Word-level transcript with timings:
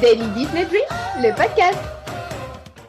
Daily 0.00 0.28
Disney 0.28 0.64
Dream, 0.64 0.84
le 1.16 1.34
podcast. 1.34 1.78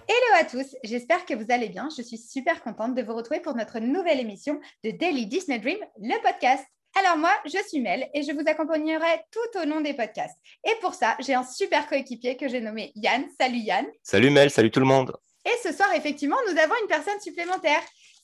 Hello 0.08 0.40
à 0.40 0.44
tous, 0.44 0.76
j'espère 0.84 1.26
que 1.26 1.34
vous 1.34 1.46
allez 1.50 1.70
bien. 1.70 1.90
Je 1.98 2.04
suis 2.04 2.20
super 2.20 2.62
contente 2.62 2.94
de 2.94 3.02
vous 3.02 3.16
retrouver 3.16 3.40
pour 3.40 3.56
notre 3.56 3.80
nouvelle 3.80 4.20
émission 4.20 4.60
de 4.84 4.92
Daily 4.92 5.26
Disney 5.26 5.58
Dream, 5.58 5.80
le 6.00 6.22
podcast. 6.22 6.64
Alors 7.00 7.18
moi, 7.18 7.32
je 7.46 7.58
suis 7.68 7.80
Mel 7.80 8.08
et 8.14 8.22
je 8.22 8.32
vous 8.32 8.44
accompagnerai 8.46 9.22
tout 9.32 9.60
au 9.60 9.66
long 9.66 9.82
des 9.82 9.96
podcasts. 9.96 10.38
Et 10.64 10.74
pour 10.82 10.94
ça, 10.94 11.18
j'ai 11.20 11.34
un 11.34 11.44
super 11.44 11.88
coéquipier 11.88 12.38
que 12.38 12.48
j'ai 12.48 12.62
nommé 12.62 12.92
Yann. 12.96 13.26
Salut 13.40 13.58
Yann. 13.58 13.88
Salut 14.04 14.30
Mel, 14.30 14.52
salut 14.52 14.70
tout 14.70 14.80
le 14.80 14.86
monde. 14.86 15.16
Et 15.46 15.68
ce 15.68 15.74
soir, 15.74 15.90
effectivement, 15.96 16.38
nous 16.52 16.60
avons 16.60 16.76
une 16.82 16.88
personne 16.88 17.20
supplémentaire. 17.22 17.82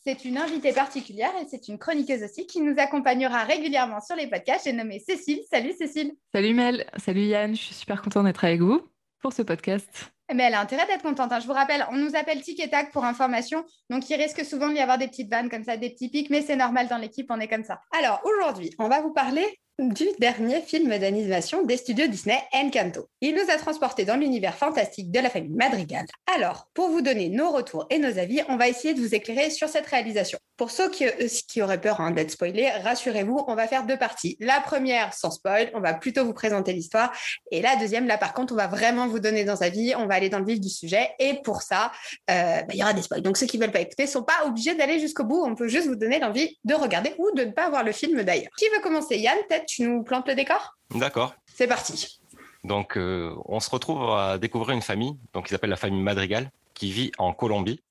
C'est 0.07 0.23
une 0.23 0.37
invitée 0.37 0.71
particulière 0.71 1.31
et 1.41 1.47
c'est 1.49 1.67
une 1.67 1.79
chroniqueuse 1.79 2.21
aussi 2.21 2.45
qui 2.45 2.61
nous 2.61 2.75
accompagnera 2.77 3.43
régulièrement 3.43 3.99
sur 4.01 4.15
les 4.15 4.27
podcasts. 4.27 4.65
J'ai 4.65 4.73
nommé 4.73 4.99
Cécile. 4.99 5.39
Salut 5.51 5.73
Cécile. 5.73 6.13
Salut 6.31 6.53
Mel, 6.53 6.85
salut 6.97 7.23
Yann, 7.23 7.55
je 7.55 7.61
suis 7.61 7.73
super 7.73 8.03
contente 8.03 8.25
d'être 8.25 8.43
avec 8.45 8.61
vous 8.61 8.87
pour 9.19 9.33
ce 9.33 9.41
podcast. 9.41 10.11
Mais 10.31 10.43
elle 10.43 10.53
a 10.53 10.61
intérêt 10.61 10.85
d'être 10.85 11.01
contente. 11.01 11.31
hein. 11.31 11.39
Je 11.39 11.47
vous 11.47 11.53
rappelle, 11.53 11.87
on 11.91 11.95
nous 11.95 12.15
appelle 12.15 12.39
Tic 12.41 12.59
et 12.59 12.69
Tac 12.69 12.91
pour 12.91 13.03
information. 13.03 13.65
Donc, 13.89 14.07
il 14.09 14.15
risque 14.15 14.45
souvent 14.45 14.69
d'y 14.69 14.79
avoir 14.79 14.99
des 14.99 15.07
petites 15.07 15.29
vannes 15.29 15.49
comme 15.49 15.63
ça, 15.63 15.75
des 15.75 15.89
petits 15.89 16.09
pics, 16.09 16.29
mais 16.29 16.41
c'est 16.43 16.55
normal 16.55 16.87
dans 16.87 16.97
l'équipe, 16.97 17.27
on 17.31 17.39
est 17.39 17.47
comme 17.47 17.63
ça. 17.63 17.81
Alors, 17.97 18.21
aujourd'hui, 18.25 18.71
on 18.77 18.87
va 18.87 19.01
vous 19.01 19.11
parler 19.13 19.59
du 19.77 20.05
dernier 20.19 20.61
film 20.61 20.97
d'animation 20.97 21.63
des 21.63 21.75
studios 21.75 22.07
Disney, 22.07 22.41
Encanto. 22.53 23.09
Il 23.19 23.35
nous 23.35 23.51
a 23.51 23.57
transportés 23.57 24.05
dans 24.05 24.15
l'univers 24.15 24.55
fantastique 24.55 25.11
de 25.11 25.19
la 25.19 25.29
famille 25.29 25.53
Madrigal. 25.53 26.05
Alors, 26.33 26.69
pour 26.73 26.89
vous 26.89 27.01
donner 27.01 27.27
nos 27.27 27.51
retours 27.51 27.85
et 27.89 27.99
nos 27.99 28.17
avis, 28.17 28.41
on 28.47 28.55
va 28.55 28.69
essayer 28.69 28.93
de 28.93 29.01
vous 29.01 29.13
éclairer 29.13 29.49
sur 29.49 29.67
cette 29.67 29.85
réalisation. 29.87 30.39
Pour 30.55 30.71
ceux 30.71 30.89
qui, 30.89 31.05
euh, 31.05 31.63
auraient 31.63 31.81
peur 31.81 31.99
hein, 31.99 32.11
d'être 32.11 32.31
spoilés, 32.31 32.69
rassurez-vous, 32.69 33.43
on 33.47 33.55
va 33.55 33.67
faire 33.67 33.85
deux 33.85 33.97
parties. 33.97 34.37
La 34.39 34.61
première, 34.61 35.13
sans 35.13 35.31
spoil, 35.31 35.69
on 35.73 35.81
va 35.81 35.93
plutôt 35.93 36.23
vous 36.23 36.33
présenter 36.33 36.71
l'histoire. 36.71 37.11
Et 37.51 37.61
la 37.61 37.75
deuxième, 37.75 38.07
là 38.07 38.17
par 38.17 38.33
contre, 38.33 38.53
on 38.53 38.57
va 38.57 38.67
vraiment 38.67 39.07
vous 39.07 39.19
donner 39.19 39.43
dans 39.43 39.57
sa 39.57 39.67
vie, 39.67 39.93
on 39.97 40.05
va 40.05 40.15
aller 40.15 40.29
dans 40.29 40.39
le 40.39 40.45
vif 40.45 40.61
du 40.61 40.69
sujet. 40.69 41.09
Et 41.19 41.41
pour 41.43 41.61
ça, 41.61 41.91
euh, 42.31 42.61
bah, 42.61 42.67
il 42.71 42.79
y 42.79 42.83
aura 42.83 42.93
des 42.93 43.01
spoils. 43.01 43.21
Donc 43.21 43.35
ceux 43.35 43.45
qui 43.45 43.57
veulent 43.57 43.71
pas 43.71 43.81
écouter 43.81 44.03
ne 44.03 44.09
sont 44.09 44.23
pas 44.23 44.45
obligés 44.45 44.75
d'aller 44.75 44.99
jusqu'au 44.99 45.25
bout. 45.25 45.43
On 45.45 45.55
peut 45.55 45.67
juste 45.67 45.87
vous 45.87 45.95
donner 45.95 46.19
l'envie 46.19 46.57
de 46.63 46.73
regarder 46.73 47.13
ou 47.17 47.31
de 47.35 47.43
ne 47.43 47.51
pas 47.51 47.69
voir 47.69 47.83
le 47.83 47.91
film 47.91 48.23
d'ailleurs. 48.23 48.51
Qui 48.57 48.65
veut 48.73 48.81
commencer? 48.81 49.17
Yann, 49.17 49.37
peut-être? 49.49 49.64
Tu 49.65 49.83
nous 49.83 50.03
plantes 50.03 50.27
le 50.27 50.35
décor? 50.35 50.77
D'accord. 50.91 51.35
C'est 51.53 51.67
parti. 51.67 52.19
Donc, 52.65 52.97
euh, 52.97 53.35
on 53.45 53.59
se 53.59 53.69
retrouve 53.69 54.09
à 54.09 54.39
découvrir 54.39 54.75
une 54.75 54.81
famille, 54.81 55.19
donc 55.33 55.45
qui 55.45 55.51
s'appelle 55.51 55.69
la 55.69 55.75
famille 55.75 56.01
Madrigal, 56.01 56.51
qui 56.73 56.91
vit 56.91 57.11
en 57.19 57.31
Colombie. 57.31 57.81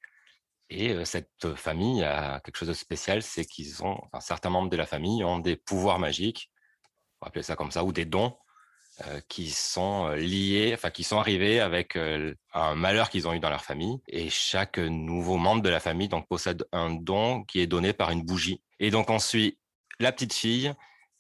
Et 0.69 0.91
euh, 0.91 1.05
cette 1.05 1.55
famille 1.55 2.03
a 2.03 2.41
quelque 2.41 2.57
chose 2.57 2.69
de 2.69 2.75
spécial, 2.75 3.23
c'est 3.23 3.45
qu'ils 3.45 3.85
ont, 3.85 4.01
enfin, 4.03 4.21
certains 4.21 4.51
membres 4.51 4.71
de 4.71 4.77
la 4.77 4.87
famille 4.87 5.23
ont 5.23 5.39
des 5.39 5.55
pouvoirs 5.55 6.01
magiques, 6.01 6.51
on 7.21 7.27
va 7.27 7.29
appeler 7.29 7.45
ça 7.45 7.55
comme 7.55 7.71
ça, 7.71 7.85
ou 7.85 7.93
des 7.93 8.05
dons 8.05 8.37
euh, 9.07 9.21
qui 9.29 9.49
sont 9.51 10.09
liés, 10.09 10.73
enfin 10.75 10.91
qui 10.91 11.05
sont 11.05 11.19
arrivés 11.19 11.61
avec 11.61 11.97
un 11.97 12.75
malheur 12.75 13.11
qu'ils 13.11 13.29
ont 13.29 13.33
eu 13.33 13.41
dans 13.41 13.51
leur 13.51 13.65
famille. 13.65 14.01
Et 14.09 14.29
chaque 14.29 14.79
nouveau 14.79 15.37
membre 15.37 15.63
de 15.63 15.69
la 15.69 15.79
famille 15.79 16.09
donc 16.09 16.27
possède 16.27 16.67
un 16.73 16.91
don 16.91 17.45
qui 17.45 17.61
est 17.61 17.69
donné 17.69 17.93
par 17.93 18.11
une 18.11 18.23
bougie. 18.23 18.61
Et 18.81 18.91
donc 18.91 19.09
on 19.09 19.21
suit 19.21 19.57
la 20.01 20.11
petite 20.11 20.33
fille 20.33 20.75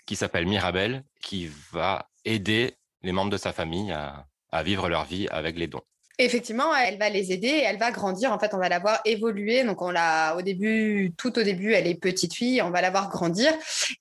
qui 0.06 0.16
s'appelle 0.16 0.47
Mirabelle, 0.47 1.05
qui 1.20 1.50
va 1.72 2.10
aider 2.24 2.77
les 3.02 3.12
membres 3.12 3.30
de 3.30 3.36
sa 3.36 3.52
famille 3.52 3.92
à, 3.92 4.27
à 4.50 4.62
vivre 4.62 4.88
leur 4.88 5.05
vie 5.05 5.28
avec 5.28 5.58
les 5.58 5.66
dons. 5.66 5.83
Effectivement, 6.18 6.74
elle 6.76 6.98
va 6.98 7.08
les 7.08 7.32
aider 7.32 7.48
et 7.48 7.62
elle 7.62 7.78
va 7.78 7.90
grandir. 7.90 8.32
En 8.32 8.38
fait, 8.38 8.54
on 8.54 8.58
va 8.58 8.68
la 8.68 8.78
voir 8.78 9.00
évoluer. 9.04 9.64
Donc, 9.64 9.82
on 9.82 9.90
l'a 9.90 10.36
au 10.36 10.42
début, 10.42 11.12
tout 11.16 11.36
au 11.38 11.42
début, 11.42 11.72
elle 11.72 11.88
est 11.88 11.94
petite 11.96 12.34
fille. 12.34 12.62
On 12.62 12.70
va 12.70 12.80
la 12.80 12.90
voir 12.90 13.08
grandir. 13.08 13.52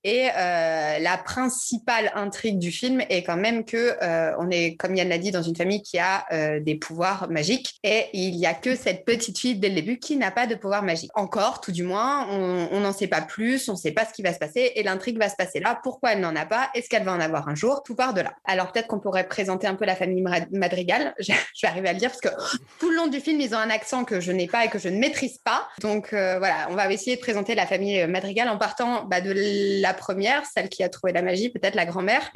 Et 0.03 0.27
euh, 0.37 0.99
la 0.99 1.17
principale 1.17 2.11
intrigue 2.13 2.59
du 2.59 2.71
film 2.71 3.01
est 3.09 3.23
quand 3.23 3.37
même 3.37 3.65
que 3.65 3.97
euh, 4.01 4.35
on 4.37 4.51
est, 4.51 4.75
comme 4.75 4.95
Yann 4.95 5.09
l'a 5.09 5.17
dit, 5.17 5.31
dans 5.31 5.41
une 5.41 5.55
famille 5.55 5.81
qui 5.81 5.97
a 5.97 6.25
euh, 6.31 6.59
des 6.59 6.75
pouvoirs 6.75 7.29
magiques. 7.31 7.79
Et 7.83 8.05
il 8.13 8.35
y 8.35 8.45
a 8.45 8.53
que 8.53 8.75
cette 8.75 9.05
petite 9.05 9.39
fille 9.39 9.55
dès 9.55 9.69
le 9.69 9.75
début 9.75 9.97
qui 9.97 10.15
n'a 10.15 10.29
pas 10.29 10.45
de 10.45 10.53
pouvoir 10.53 10.83
magique. 10.83 11.09
Encore, 11.15 11.61
tout 11.61 11.71
du 11.71 11.83
moins, 11.83 12.27
on 12.29 12.79
n'en 12.79 12.93
sait 12.93 13.07
pas 13.07 13.21
plus. 13.21 13.69
On 13.69 13.73
ne 13.73 13.77
sait 13.77 13.91
pas 13.91 14.05
ce 14.05 14.13
qui 14.13 14.21
va 14.21 14.33
se 14.33 14.39
passer 14.39 14.73
et 14.75 14.83
l'intrigue 14.83 15.17
va 15.17 15.29
se 15.29 15.35
passer 15.35 15.59
là. 15.59 15.79
Pourquoi 15.81 16.13
elle 16.13 16.19
n'en 16.19 16.35
a 16.35 16.45
pas? 16.45 16.69
Est-ce 16.75 16.89
qu'elle 16.89 17.03
va 17.03 17.13
en 17.13 17.19
avoir 17.19 17.47
un 17.47 17.55
jour? 17.55 17.81
Tout 17.83 17.95
part 17.95 18.13
de 18.13 18.21
là. 18.21 18.35
Alors 18.45 18.71
peut-être 18.71 18.87
qu'on 18.87 18.99
pourrait 18.99 19.27
présenter 19.27 19.65
un 19.65 19.75
peu 19.75 19.85
la 19.85 19.95
famille 19.95 20.23
Madrigal. 20.51 21.15
Je 21.19 21.31
vais 21.63 21.67
arriver 21.67 21.89
à 21.89 21.93
le 21.93 21.99
dire 22.07 22.11
parce 22.11 22.21
que 22.21 22.41
tout 22.79 22.89
le 22.89 22.95
long 22.95 23.07
du 23.07 23.19
film, 23.19 23.39
ils 23.41 23.53
ont 23.55 23.57
un 23.59 23.69
accent 23.69 24.03
que 24.05 24.19
je 24.19 24.31
n'ai 24.31 24.47
pas 24.47 24.65
et 24.65 24.69
que 24.69 24.79
je 24.79 24.89
ne 24.89 24.97
maîtrise 24.97 25.37
pas. 25.39 25.67
Donc 25.81 26.13
euh, 26.13 26.37
voilà, 26.39 26.67
on 26.69 26.75
va 26.75 26.91
essayer 26.91 27.15
de 27.15 27.21
présenter 27.21 27.55
la 27.55 27.65
famille 27.65 28.05
Madrigal 28.07 28.49
en 28.49 28.57
partant 28.57 29.05
bah, 29.05 29.21
de 29.21 29.33
la 29.81 29.93
première, 29.93 30.43
celle 30.45 30.69
qui 30.69 30.83
a 30.83 30.89
trouvé 30.89 31.13
la 31.13 31.21
magie, 31.21 31.49
peut-être 31.49 31.75
la 31.75 31.85
grand-mère. 31.85 32.31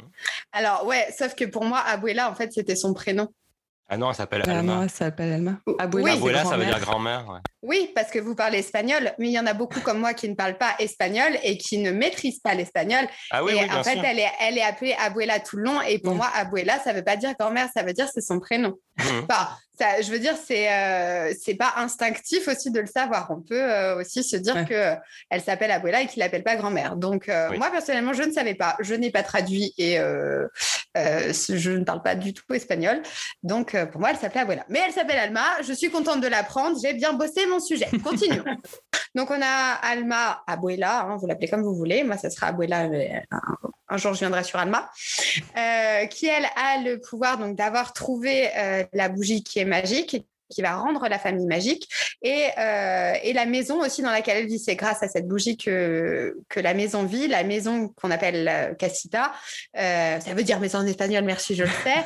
Alors 0.52 0.86
ouais, 0.86 1.06
sauf 1.16 1.34
que 1.34 1.44
pour 1.44 1.64
moi, 1.64 1.78
Abuela, 1.86 2.30
en 2.30 2.34
fait, 2.34 2.52
c'était 2.52 2.76
son 2.76 2.94
prénom. 2.94 3.28
Ah 3.90 3.96
non, 3.96 4.10
elle 4.10 4.16
s'appelle 4.16 4.42
Ah, 4.46 4.58
Alma. 4.58 4.74
moi, 4.74 4.88
ça 4.88 5.06
s'appelle 5.06 5.32
Alma. 5.32 5.60
Abuela, 5.78 6.04
Oui. 6.04 6.18
Abuela, 6.18 6.44
ça 6.44 6.58
veut 6.58 6.66
dire 6.66 6.78
grand-mère. 6.78 7.26
ouais. 7.30 7.38
Oui, 7.62 7.90
parce 7.94 8.10
que 8.10 8.18
vous 8.18 8.34
parlez 8.34 8.58
espagnol, 8.58 9.12
mais 9.18 9.28
il 9.28 9.32
y 9.32 9.38
en 9.40 9.46
a 9.46 9.54
beaucoup 9.54 9.80
comme 9.80 9.98
moi 9.98 10.12
qui 10.12 10.28
ne 10.28 10.34
parlent 10.34 10.58
pas 10.58 10.74
espagnol 10.78 11.32
et 11.42 11.56
qui 11.56 11.78
ne 11.78 11.90
maîtrisent 11.90 12.40
pas 12.40 12.52
l'espagnol. 12.52 13.06
Ah 13.30 13.42
oui, 13.42 13.52
et 13.52 13.60
oui, 13.62 13.64
bien 13.64 13.78
en 13.78 13.82
fait, 13.82 13.94
sûr. 13.94 14.04
elle 14.04 14.18
est, 14.18 14.28
elle 14.40 14.58
est 14.58 14.62
appelée 14.62 14.94
Abuela 14.98 15.40
tout 15.40 15.56
le 15.56 15.64
long. 15.64 15.80
Et 15.80 15.98
pour 16.00 16.14
moi, 16.14 16.28
Abuela, 16.34 16.78
ça 16.80 16.92
veut 16.92 17.02
pas 17.02 17.16
dire 17.16 17.32
grand-mère, 17.40 17.68
ça 17.74 17.82
veut 17.82 17.94
dire 17.94 18.06
c'est 18.12 18.20
son 18.20 18.38
prénom. 18.40 18.74
Mhm. 18.98 19.26
Enfin, 19.30 19.48
ça, 19.78 20.00
je 20.02 20.10
veux 20.10 20.18
dire, 20.18 20.34
c'est 20.36 20.72
euh, 20.72 21.32
c'est 21.40 21.54
pas 21.54 21.74
instinctif 21.76 22.48
aussi 22.48 22.72
de 22.72 22.80
le 22.80 22.86
savoir. 22.86 23.30
On 23.30 23.40
peut 23.40 23.62
euh, 23.62 24.00
aussi 24.00 24.24
se 24.24 24.34
dire 24.36 24.56
Ouais. 24.56 24.64
que 24.64 24.74
euh, 24.74 24.94
elle 25.30 25.40
s'appelle 25.40 25.70
Abuela 25.70 26.00
et 26.02 26.06
qu'il 26.08 26.18
l'appelle 26.18 26.42
pas 26.42 26.56
grand-mère. 26.56 26.96
Donc 26.96 27.28
euh, 27.28 27.48
Oui. 27.50 27.58
moi 27.58 27.70
personnellement, 27.70 28.12
je 28.12 28.24
ne 28.24 28.32
savais 28.32 28.54
pas. 28.56 28.76
Je 28.80 28.94
n'ai 28.94 29.12
pas 29.12 29.22
traduit 29.22 29.72
et 29.78 30.00
euh, 30.00 30.48
euh, 30.96 31.32
je 31.32 31.70
ne 31.70 31.84
parle 31.84 32.02
pas 32.02 32.16
du 32.16 32.34
tout 32.34 32.52
espagnol. 32.52 33.00
Donc 33.44 33.76
euh, 33.76 33.86
pour 33.86 34.00
moi, 34.00 34.10
elle 34.10 34.16
s'appelait 34.16 34.40
Abuela. 34.40 34.64
Mais 34.68 34.80
elle 34.84 34.92
s'appelle 34.92 35.18
Alma. 35.18 35.44
Je 35.62 35.72
suis 35.72 35.90
contente 35.90 36.20
de 36.20 36.26
l'apprendre. 36.28 36.76
J'ai 36.82 36.94
bien 36.94 37.12
bossé 37.12 37.46
mon 37.46 37.60
sujet. 37.60 37.86
Continuons. 38.02 38.44
Donc 39.14 39.30
on 39.30 39.40
a 39.40 39.74
Alma, 39.82 40.42
Abuela. 40.48 41.02
hein, 41.02 41.16
vous 41.20 41.26
l'appelez 41.28 41.46
comme 41.48 41.62
vous 41.62 41.74
voulez. 41.76 42.02
Moi, 42.02 42.16
ça 42.16 42.30
sera 42.30 42.48
Abuela. 42.48 42.88
Un 43.88 43.96
jour, 43.96 44.14
je 44.14 44.20
viendrai 44.20 44.44
sur 44.44 44.58
Alma, 44.58 44.90
euh, 45.56 46.06
qui 46.06 46.26
elle 46.26 46.46
a 46.56 46.82
le 46.82 47.00
pouvoir 47.00 47.38
donc 47.38 47.56
d'avoir 47.56 47.92
trouvé 47.92 48.50
euh, 48.56 48.84
la 48.92 49.08
bougie 49.08 49.42
qui 49.42 49.58
est 49.58 49.64
magique 49.64 50.16
qui 50.48 50.62
va 50.62 50.76
rendre 50.76 51.06
la 51.08 51.18
famille 51.18 51.46
magique 51.46 51.88
et, 52.22 52.46
euh, 52.58 53.14
et 53.22 53.32
la 53.32 53.46
maison 53.46 53.80
aussi 53.80 54.02
dans 54.02 54.10
laquelle 54.10 54.38
elle 54.38 54.46
vit. 54.46 54.58
C'est 54.58 54.76
grâce 54.76 55.02
à 55.02 55.08
cette 55.08 55.26
bougie 55.26 55.56
que, 55.56 56.36
que 56.48 56.60
la 56.60 56.74
maison 56.74 57.04
vit, 57.04 57.28
la 57.28 57.44
maison 57.44 57.88
qu'on 57.88 58.10
appelle 58.10 58.48
euh, 58.48 58.74
casita. 58.74 59.32
Euh, 59.76 60.20
ça 60.20 60.34
veut 60.34 60.42
dire 60.42 60.60
maison 60.60 60.78
en 60.78 60.86
espagnol, 60.86 61.24
merci, 61.24 61.54
je 61.54 61.64
le 61.64 61.68
sais. 61.68 62.04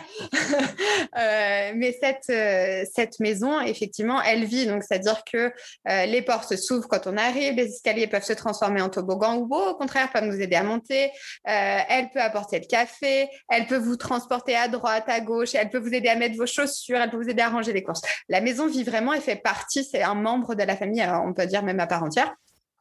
Mais 1.75 1.97
cette, 2.01 2.91
cette 2.93 3.21
maison, 3.21 3.61
effectivement, 3.61 4.21
elle 4.23 4.45
vit. 4.45 4.67
Donc, 4.67 4.83
c'est-à-dire 4.83 5.23
que 5.31 5.53
les 5.87 6.23
portes 6.23 6.57
s'ouvrent 6.57 6.89
quand 6.89 7.07
on 7.07 7.17
arrive, 7.17 7.55
les 7.55 7.67
escaliers 7.67 8.07
peuvent 8.07 8.25
se 8.25 8.33
transformer 8.33 8.81
en 8.81 8.89
toboggan 8.89 9.37
ou 9.37 9.55
au 9.55 9.75
contraire 9.75 10.11
peuvent 10.13 10.25
nous 10.25 10.41
aider 10.41 10.57
à 10.57 10.63
monter. 10.63 11.11
Elle 11.45 12.11
peut 12.11 12.21
apporter 12.21 12.59
le 12.59 12.67
café, 12.67 13.29
elle 13.49 13.67
peut 13.67 13.77
vous 13.77 13.97
transporter 13.97 14.57
à 14.57 14.69
droite, 14.69 15.05
à 15.07 15.21
gauche, 15.21 15.55
elle 15.55 15.71
peut 15.71 15.79
vous 15.79 15.95
aider 15.95 16.09
à 16.09 16.17
mettre 16.17 16.37
vos 16.37 16.47
chaussures, 16.47 16.99
elle 16.99 17.11
peut 17.11 17.23
vous 17.23 17.29
aider 17.29 17.43
à 17.43 17.49
ranger 17.49 17.73
les 17.73 17.83
courses. 17.83 18.03
La 18.33 18.41
maison 18.41 18.67
vit 18.67 18.83
vraiment 18.83 19.13
et 19.13 19.21
fait 19.21 19.37
partie, 19.37 19.85
c'est 19.85 20.03
un 20.03 20.15
membre 20.15 20.55
de 20.55 20.65
la 20.65 20.77
famille, 20.77 21.03
alors 21.03 21.23
on 21.29 21.35
peut 21.35 21.47
dire 21.47 21.63
même 21.63 21.81
à 21.81 21.87
part 21.87 22.03
entière. 22.03 22.35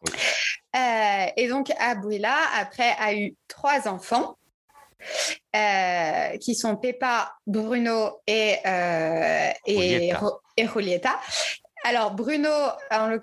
Oui. 0.03 0.11
Euh, 0.81 1.25
et 1.35 1.47
donc, 1.49 1.65
Abuela, 1.77 2.37
après, 2.57 2.91
a 2.97 3.13
eu 3.13 3.35
trois 3.47 3.87
enfants. 3.87 4.37
euh, 5.55 6.37
qui 6.37 6.55
sont 6.55 6.75
Peppa, 6.75 7.33
Bruno 7.45 8.21
et, 8.27 8.57
euh, 8.65 9.51
et, 9.65 10.13
et 10.57 10.67
Julieta. 10.67 11.19
Alors, 11.83 12.11
Bruno, 12.11 12.49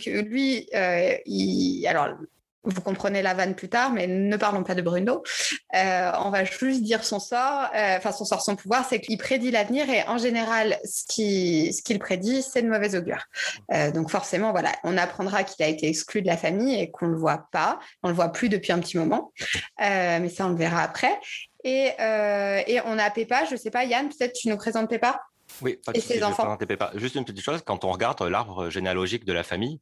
lui, 0.07 0.69
euh, 0.75 1.17
il, 1.27 1.87
alors, 1.87 2.09
vous 2.65 2.81
comprenez 2.81 3.23
la 3.23 3.35
vanne 3.35 3.55
plus 3.55 3.69
tard, 3.69 3.93
mais 3.93 4.07
ne 4.07 4.37
parlons 4.37 4.63
pas 4.63 4.75
de 4.75 4.83
Bruno. 4.83 5.23
Euh, 5.75 6.13
on 6.25 6.31
va 6.31 6.45
juste 6.45 6.83
dire 6.83 7.05
son 7.05 7.21
sort, 7.21 7.71
euh, 7.75 7.97
enfin 7.97 8.13
son 8.13 8.25
sort, 8.25 8.43
son 8.43 8.57
pouvoir, 8.57 8.85
c'est 8.89 9.01
qu'il 9.01 9.17
prédit 9.19 9.51
l'avenir 9.51 9.89
et 9.89 10.03
en 10.05 10.19
général, 10.19 10.79
ce 10.85 11.05
qu'il 11.07 11.73
ce 11.73 11.83
qu'il 11.83 11.99
prédit, 11.99 12.43
c'est 12.43 12.63
de 12.63 12.69
mauvais 12.69 12.95
augure. 12.95 13.25
Euh, 13.73 13.91
donc 13.91 14.11
forcément, 14.11 14.51
voilà, 14.53 14.73
on 14.85 14.97
apprendra 14.99 15.45
qu'il 15.45 15.65
a 15.65 15.69
été 15.69 15.89
exclu 15.89 16.23
de 16.23 16.27
la 16.27 16.37
famille 16.37 16.79
et 16.79 16.91
qu'on 16.91 17.07
le 17.07 17.17
voit 17.17 17.49
pas, 17.53 17.79
on 18.03 18.09
le 18.09 18.15
voit 18.15 18.31
plus 18.33 18.49
depuis 18.49 18.73
un 18.73 18.81
petit 18.81 18.99
moment, 18.99 19.33
mais 19.79 20.29
ça 20.29 20.47
on 20.47 20.51
le 20.51 20.57
verra 20.57 20.83
après. 20.83 21.19
Et, 21.65 21.93
et 21.99 22.81
on 22.85 22.99
a 22.99 23.11
Peppa, 23.11 23.45
je 23.51 23.57
sais 23.57 23.71
pas, 23.71 23.85
Yann, 23.85 24.09
peut-être 24.09 24.33
tu 24.33 24.49
nous 24.49 24.57
présentes 24.57 24.89
Peppa? 24.89 25.21
Oui, 25.63 25.79
pas 25.85 25.93
Et 25.95 26.01
ses 26.01 26.23
enfants 26.23 26.45
présenter 26.45 26.67
Peppa. 26.67 26.93
Juste 26.95 27.15
une 27.15 27.25
petite 27.25 27.45
chose, 27.45 27.63
quand 27.65 27.85
on 27.85 27.91
regarde 27.91 28.21
l'arbre 28.23 28.71
généalogique 28.71 29.25
de 29.25 29.33
la 29.33 29.43
famille, 29.43 29.81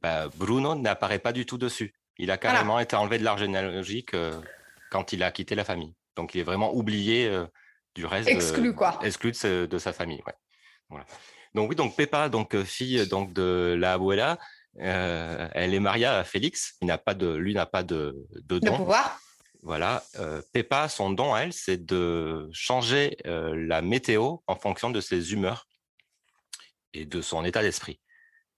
bah, 0.00 0.28
Bruno 0.36 0.74
n'apparaît 0.74 1.18
pas 1.18 1.32
du 1.32 1.46
tout 1.46 1.58
dessus. 1.58 1.94
Il 2.18 2.30
a 2.30 2.38
carrément 2.38 2.78
été 2.78 2.96
enlevé 2.96 3.18
de 3.18 3.24
l'arbre 3.24 3.40
généalogique 3.40 4.14
euh, 4.14 4.40
quand 4.90 5.12
il 5.12 5.22
a 5.22 5.30
quitté 5.32 5.54
la 5.54 5.64
famille. 5.64 5.94
Donc 6.16 6.34
il 6.34 6.40
est 6.40 6.44
vraiment 6.44 6.72
oublié 6.74 7.26
euh, 7.26 7.46
du 7.94 8.06
reste. 8.06 8.28
de- 8.28 8.34
Exclu, 8.34 8.74
quoi. 8.74 8.98
Exclu 9.02 9.30
de, 9.32 9.36
ce- 9.36 9.66
de 9.66 9.78
sa 9.78 9.92
famille, 9.92 10.22
ouais. 10.26 10.34
Voilà. 10.88 11.04
Donc 11.54 11.70
oui, 11.70 11.76
donc 11.76 11.96
Peppa, 11.96 12.28
donc 12.28 12.54
euh, 12.54 12.64
fille 12.64 13.06
donc 13.08 13.32
de 13.32 13.76
la 13.78 13.94
abuela, 13.94 14.38
euh, 14.80 15.48
elle 15.52 15.74
est 15.74 15.80
mariée 15.80 16.06
à 16.06 16.22
Félix. 16.24 16.74
Il 16.80 16.86
n'a 16.86 16.98
pas 16.98 17.14
de, 17.14 17.34
lui 17.34 17.54
n'a 17.54 17.66
pas 17.66 17.82
de, 17.82 18.14
de 18.42 18.58
de 18.58 18.66
don. 18.66 18.76
pouvoir 18.76 19.20
Voilà, 19.62 20.02
euh, 20.18 20.42
Peppa, 20.52 20.88
son 20.88 21.10
don 21.10 21.32
à 21.34 21.40
elle, 21.40 21.52
c'est 21.52 21.84
de 21.84 22.48
changer 22.52 23.16
euh, 23.26 23.54
la 23.56 23.82
météo 23.82 24.36
en 24.46 24.56
fonction 24.56 24.90
de 24.90 25.00
ses 25.00 25.32
humeurs 25.32 25.66
et 26.92 27.06
de 27.06 27.20
son 27.22 27.44
état 27.44 27.62
d'esprit. 27.62 27.98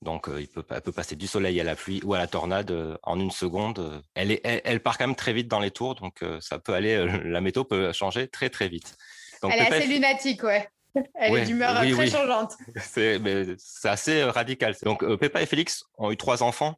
Donc, 0.07 0.31
il 0.39 0.47
peut, 0.47 0.65
elle 0.71 0.81
peut 0.81 0.93
passer 0.93 1.17
du 1.17 1.27
soleil 1.27 1.61
à 1.61 1.65
la 1.65 1.75
pluie 1.75 2.01
ou 2.05 2.15
à 2.15 2.19
la 2.19 2.29
tornade 2.29 2.73
en 3.03 3.19
une 3.19 3.33
seconde. 3.33 4.03
Elle, 4.15 4.31
est, 4.31 4.41
elle, 4.45 4.81
part 4.81 4.99
quand 4.99 5.07
même 5.07 5.17
très 5.17 5.33
vite 5.33 5.49
dans 5.49 5.59
les 5.59 5.73
tours, 5.73 5.97
donc 5.97 6.25
ça 6.41 6.61
peut 6.61 6.75
aller, 6.75 7.05
la 7.25 7.41
météo 7.41 7.65
peut 7.65 7.93
changer 7.93 8.29
très 8.29 8.49
très 8.49 8.69
vite. 8.69 8.97
elle 9.43 9.51
est 9.51 9.73
assez 9.73 9.87
lunatique, 9.89 10.45
ouais. 10.45 10.69
Elle 11.15 11.35
est 11.35 11.45
d'humeur 11.45 11.75
très 11.75 12.09
changeante. 12.09 12.55
C'est 12.77 13.21
assez 13.85 14.23
radical. 14.25 14.75
Donc, 14.83 15.05
Peppa 15.17 15.43
et 15.43 15.47
Félix 15.47 15.85
ont 15.99 16.11
eu 16.11 16.17
trois 16.17 16.43
enfants. 16.43 16.77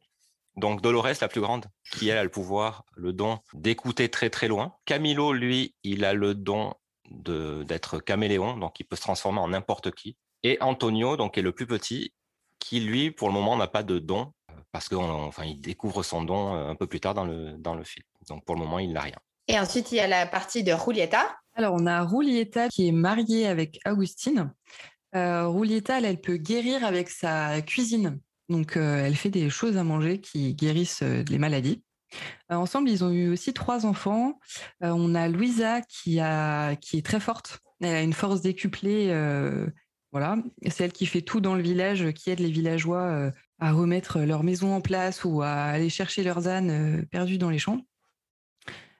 Donc 0.59 0.81
Dolores, 0.81 1.21
la 1.21 1.27
plus 1.29 1.39
grande, 1.39 1.67
qui 1.91 2.09
elle 2.09 2.17
a 2.17 2.23
le 2.23 2.29
pouvoir, 2.29 2.83
le 2.95 3.13
don 3.13 3.39
d'écouter 3.53 4.09
très 4.09 4.29
très 4.29 4.47
loin. 4.47 4.75
Camilo, 4.85 5.31
lui, 5.31 5.75
il 5.83 6.03
a 6.03 6.13
le 6.13 6.35
don 6.35 6.73
d'être 7.09 7.99
caméléon, 7.99 8.57
donc 8.57 8.79
il 8.79 8.83
peut 8.83 8.95
se 8.95 9.01
transformer 9.01 9.39
en 9.39 9.49
n'importe 9.49 9.91
qui. 9.91 10.17
Et 10.43 10.57
Antonio, 10.61 11.17
donc 11.17 11.35
qui 11.35 11.39
est 11.39 11.43
le 11.43 11.53
plus 11.53 11.65
petit, 11.65 12.13
qui 12.59 12.79
lui, 12.79 13.11
pour 13.11 13.27
le 13.27 13.33
moment, 13.33 13.55
n'a 13.57 13.67
pas 13.67 13.83
de 13.83 13.99
don 13.99 14.33
parce 14.71 14.87
qu'il 14.87 14.97
enfin, 14.97 15.45
il 15.45 15.59
découvre 15.61 16.03
son 16.03 16.23
don 16.23 16.55
euh, 16.55 16.69
un 16.69 16.75
peu 16.75 16.85
plus 16.85 16.99
tard 16.99 17.13
dans 17.13 17.25
le, 17.25 17.53
dans 17.57 17.73
le 17.73 17.83
film. 17.83 18.05
Donc 18.27 18.45
pour 18.45 18.55
le 18.55 18.61
moment, 18.61 18.79
il 18.79 18.93
n'a 18.93 19.01
rien. 19.01 19.17
Et 19.47 19.59
ensuite, 19.59 19.91
il 19.91 19.95
y 19.95 19.99
a 19.99 20.07
la 20.07 20.27
partie 20.27 20.63
de 20.63 20.73
Julieta. 20.73 21.35
Alors, 21.55 21.73
on 21.73 21.87
a 21.87 22.07
Julieta 22.07 22.69
qui 22.69 22.87
est 22.87 22.91
mariée 22.91 23.47
avec 23.47 23.79
Augustine. 23.87 24.53
Euh, 25.15 25.51
Julieta, 25.51 25.99
elle, 25.99 26.21
peut 26.21 26.37
guérir 26.37 26.85
avec 26.85 27.09
sa 27.09 27.61
cuisine. 27.63 28.19
Donc, 28.49 28.77
euh, 28.77 29.05
elle 29.05 29.15
fait 29.15 29.29
des 29.29 29.49
choses 29.49 29.77
à 29.77 29.83
manger 29.83 30.21
qui 30.21 30.53
guérissent 30.53 31.03
euh, 31.03 31.23
les 31.29 31.37
maladies. 31.37 31.83
Euh, 32.51 32.55
ensemble, 32.55 32.89
ils 32.89 33.03
ont 33.03 33.11
eu 33.11 33.31
aussi 33.31 33.53
trois 33.53 33.85
enfants. 33.85 34.39
on 34.81 35.15
a 35.15 35.27
Louisa 35.27 35.81
qui, 35.81 36.19
a, 36.19 36.75
qui 36.75 36.97
est 36.97 37.05
très 37.05 37.19
forte. 37.19 37.59
Elle 37.81 37.95
a 37.95 38.01
une 38.01 38.13
force 38.13 38.41
décuplée. 38.41 39.07
Voilà. 40.11 40.37
C'est 40.69 40.85
elle 40.85 40.91
qui 40.91 41.05
fait 41.05 41.21
tout 41.21 41.41
dans 41.41 41.55
le 41.55 41.61
village, 41.61 42.11
qui 42.13 42.29
aide 42.29 42.39
les 42.39 42.51
villageois 42.51 43.31
à 43.59 43.71
remettre 43.71 44.19
leur 44.19 44.43
maison 44.43 44.73
en 44.73 44.81
place 44.81 45.23
ou 45.23 45.41
à 45.41 45.51
aller 45.51 45.89
chercher 45.89 46.23
leurs 46.23 46.47
ânes 46.47 47.05
perdus 47.11 47.37
dans 47.37 47.49
les 47.49 47.59
champs. 47.59 47.81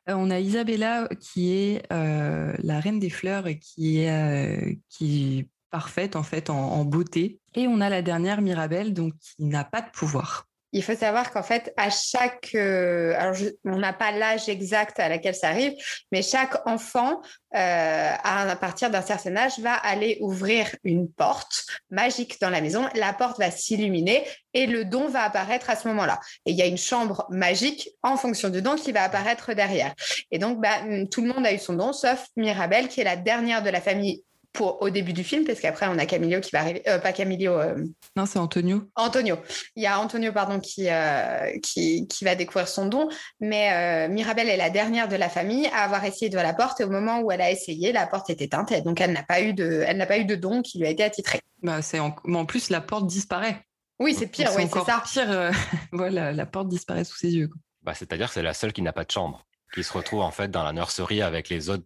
on 0.08 0.30
a 0.30 0.40
Isabella 0.40 1.08
qui 1.20 1.54
est 1.54 1.88
la 1.90 2.80
reine 2.80 3.00
des 3.00 3.10
fleurs 3.10 3.48
et 3.48 3.58
qui, 3.58 4.00
est, 4.00 5.48
parfaite 5.72 6.16
en 6.16 6.24
fait 6.24 6.50
en, 6.50 6.84
beauté. 6.86 7.40
Et 7.56 7.68
on 7.68 7.82
a 7.82 7.90
la 7.90 8.02
dernière 8.02 8.42
Mirabelle, 8.42 8.94
donc 8.94 9.14
qui 9.20 9.46
n'a 9.46 9.64
pas 9.64 9.82
de 9.82 9.90
pouvoir. 9.92 10.49
Il 10.72 10.84
faut 10.84 10.96
savoir 10.96 11.32
qu'en 11.32 11.44
fait, 11.44 11.74
à 11.78 11.90
chaque, 11.90 12.52
euh, 12.54 13.14
alors 13.18 13.36
on 13.66 13.78
n'a 13.78 13.94
pas 13.94 14.12
l'âge 14.12 14.50
exact 14.50 15.00
à 15.00 15.10
laquelle 15.10 15.36
ça 15.36 15.50
arrive, 15.50 15.74
mais 16.12 16.22
chaque 16.22 16.68
enfant, 16.68 17.22
euh, 17.56 18.14
à, 18.24 18.56
partir 18.56 18.92
d'un 18.92 19.02
certain 19.02 19.36
âge, 19.36 19.60
va 19.60 19.74
aller 19.74 20.18
ouvrir 20.22 20.76
une 20.84 21.12
porte 21.12 21.66
magique 21.90 22.40
dans 22.40 22.50
la 22.50 22.62
maison. 22.62 22.88
La 22.94 23.14
porte 23.14 23.40
va 23.40 23.50
s'illuminer 23.50 24.24
et 24.54 24.68
le 24.68 24.86
don 24.86 25.08
va 25.08 25.24
apparaître 25.24 25.70
à 25.70 25.76
ce 25.76 25.88
moment-là. 25.88 26.20
Et 26.46 26.52
il 26.52 26.58
y 26.58 26.62
a 26.62 26.68
une 26.68 26.78
chambre 26.78 27.26
magique 27.30 27.90
en 28.04 28.18
fonction 28.18 28.50
du 28.50 28.62
don 28.62 28.76
qui 28.76 28.92
va 28.92 29.04
apparaître 29.04 29.54
derrière. 29.54 29.94
Et 30.32 30.38
donc, 30.38 30.62
bah, 30.62 30.82
tout 31.12 31.22
le 31.22 31.34
monde 31.34 31.46
a 31.46 31.54
eu 31.54 31.60
son 31.60 31.74
don, 31.74 31.94
sauf 31.94 32.28
Mirabelle, 32.36 32.88
qui 32.88 33.02
est 33.02 33.06
la 33.06 33.16
dernière 33.16 33.64
de 33.64 33.70
la 33.70 33.82
famille 33.82 34.24
pour, 34.54 34.82
au 34.82 34.90
début 34.90 35.14
du 35.14 35.24
film, 35.24 35.46
parce 35.46 35.60
qu'après, 35.60 35.88
on 35.88 35.98
a 35.98 36.06
Camillo 36.06 36.40
qui 36.42 36.52
va 36.52 36.62
arriver. 36.62 36.82
Euh, 36.88 37.00
pas 37.00 37.14
Camillo. 37.14 37.54
Euh, 37.54 37.76
non, 38.16 38.26
c'est 38.26 38.40
Antonio. 38.40 38.84
Antonio. 38.96 39.38
Il 39.76 39.84
y 39.84 39.86
a 39.86 40.00
Antonio, 40.00 40.32
pardon, 40.32 40.60
qui, 40.60 40.90
euh, 40.90 41.52
qui, 41.62 42.08
qui, 42.08 42.26
va 42.26 42.36
découvrir 42.36 42.68
son 42.68 42.88
don. 42.88 43.10
Mais 43.40 44.08
Mirabelle 44.10 44.50
est 44.50 44.58
la 44.58 44.70
dernière 44.70 45.08
de 45.08 45.16
la 45.16 45.30
famille 45.30 45.68
à 45.68 45.84
avoir 45.84 46.04
essayé 46.04 46.30
de 46.30 46.38
la 46.38 46.54
porte. 46.54 46.82
Et 46.82 46.84
au 46.84 46.90
moment 46.90 47.20
où 47.20 47.32
elle 47.32 47.42
a 47.42 47.52
essayé, 47.52 47.92
la 47.92 48.08
porte 48.08 48.30
est 48.30 48.42
éteinte. 48.42 48.72
Et 48.72 48.82
donc, 48.82 49.02
elle 49.02 49.14
n'a 49.14 49.24
pas, 49.24 49.42
eu 49.42 49.54
de, 49.54 49.84
elle 49.86 49.98
n'a 49.98 50.08
pas 50.08 50.18
eu 50.18 50.26
de 50.26 50.36
don 50.36 50.62
qui 50.62 50.80
lui 50.80 50.88
a 50.88 50.90
été 50.90 51.04
attitré. 51.04 51.40
Bah, 51.62 51.82
c'est 51.82 52.00
en... 52.00 52.16
en 52.26 52.46
plus, 52.46 52.70
la 52.70 52.82
porte 52.82 53.08
disparaît. 53.08 53.64
Oui, 54.00 54.16
c'est 54.18 54.28
pire, 54.28 54.50
oui, 54.56 54.64
c'est 54.72 54.84
ça. 54.84 55.04
pire. 55.06 55.52
voilà, 55.92 56.32
la 56.32 56.46
porte 56.46 56.70
disparaît 56.70 57.04
sous 57.04 57.18
ses 57.18 57.32
yeux. 57.32 57.50
Bah, 57.84 57.94
C'est-à-dire 57.94 58.28
que 58.28 58.34
c'est 58.34 58.44
la 58.44 58.54
seule 58.54 58.74
qui 58.74 58.82
n'a 58.82 58.94
pas 58.94 59.04
de 59.04 59.12
chambre 59.12 59.46
qui 59.74 59.84
se 59.84 59.94
retrouve 59.94 60.22
en 60.22 60.32
fait 60.32 60.50
dans 60.50 60.64
la 60.64 60.74
nurserie 60.74 61.22
avec 61.22 61.50
les 61.50 61.70
autres 61.70 61.84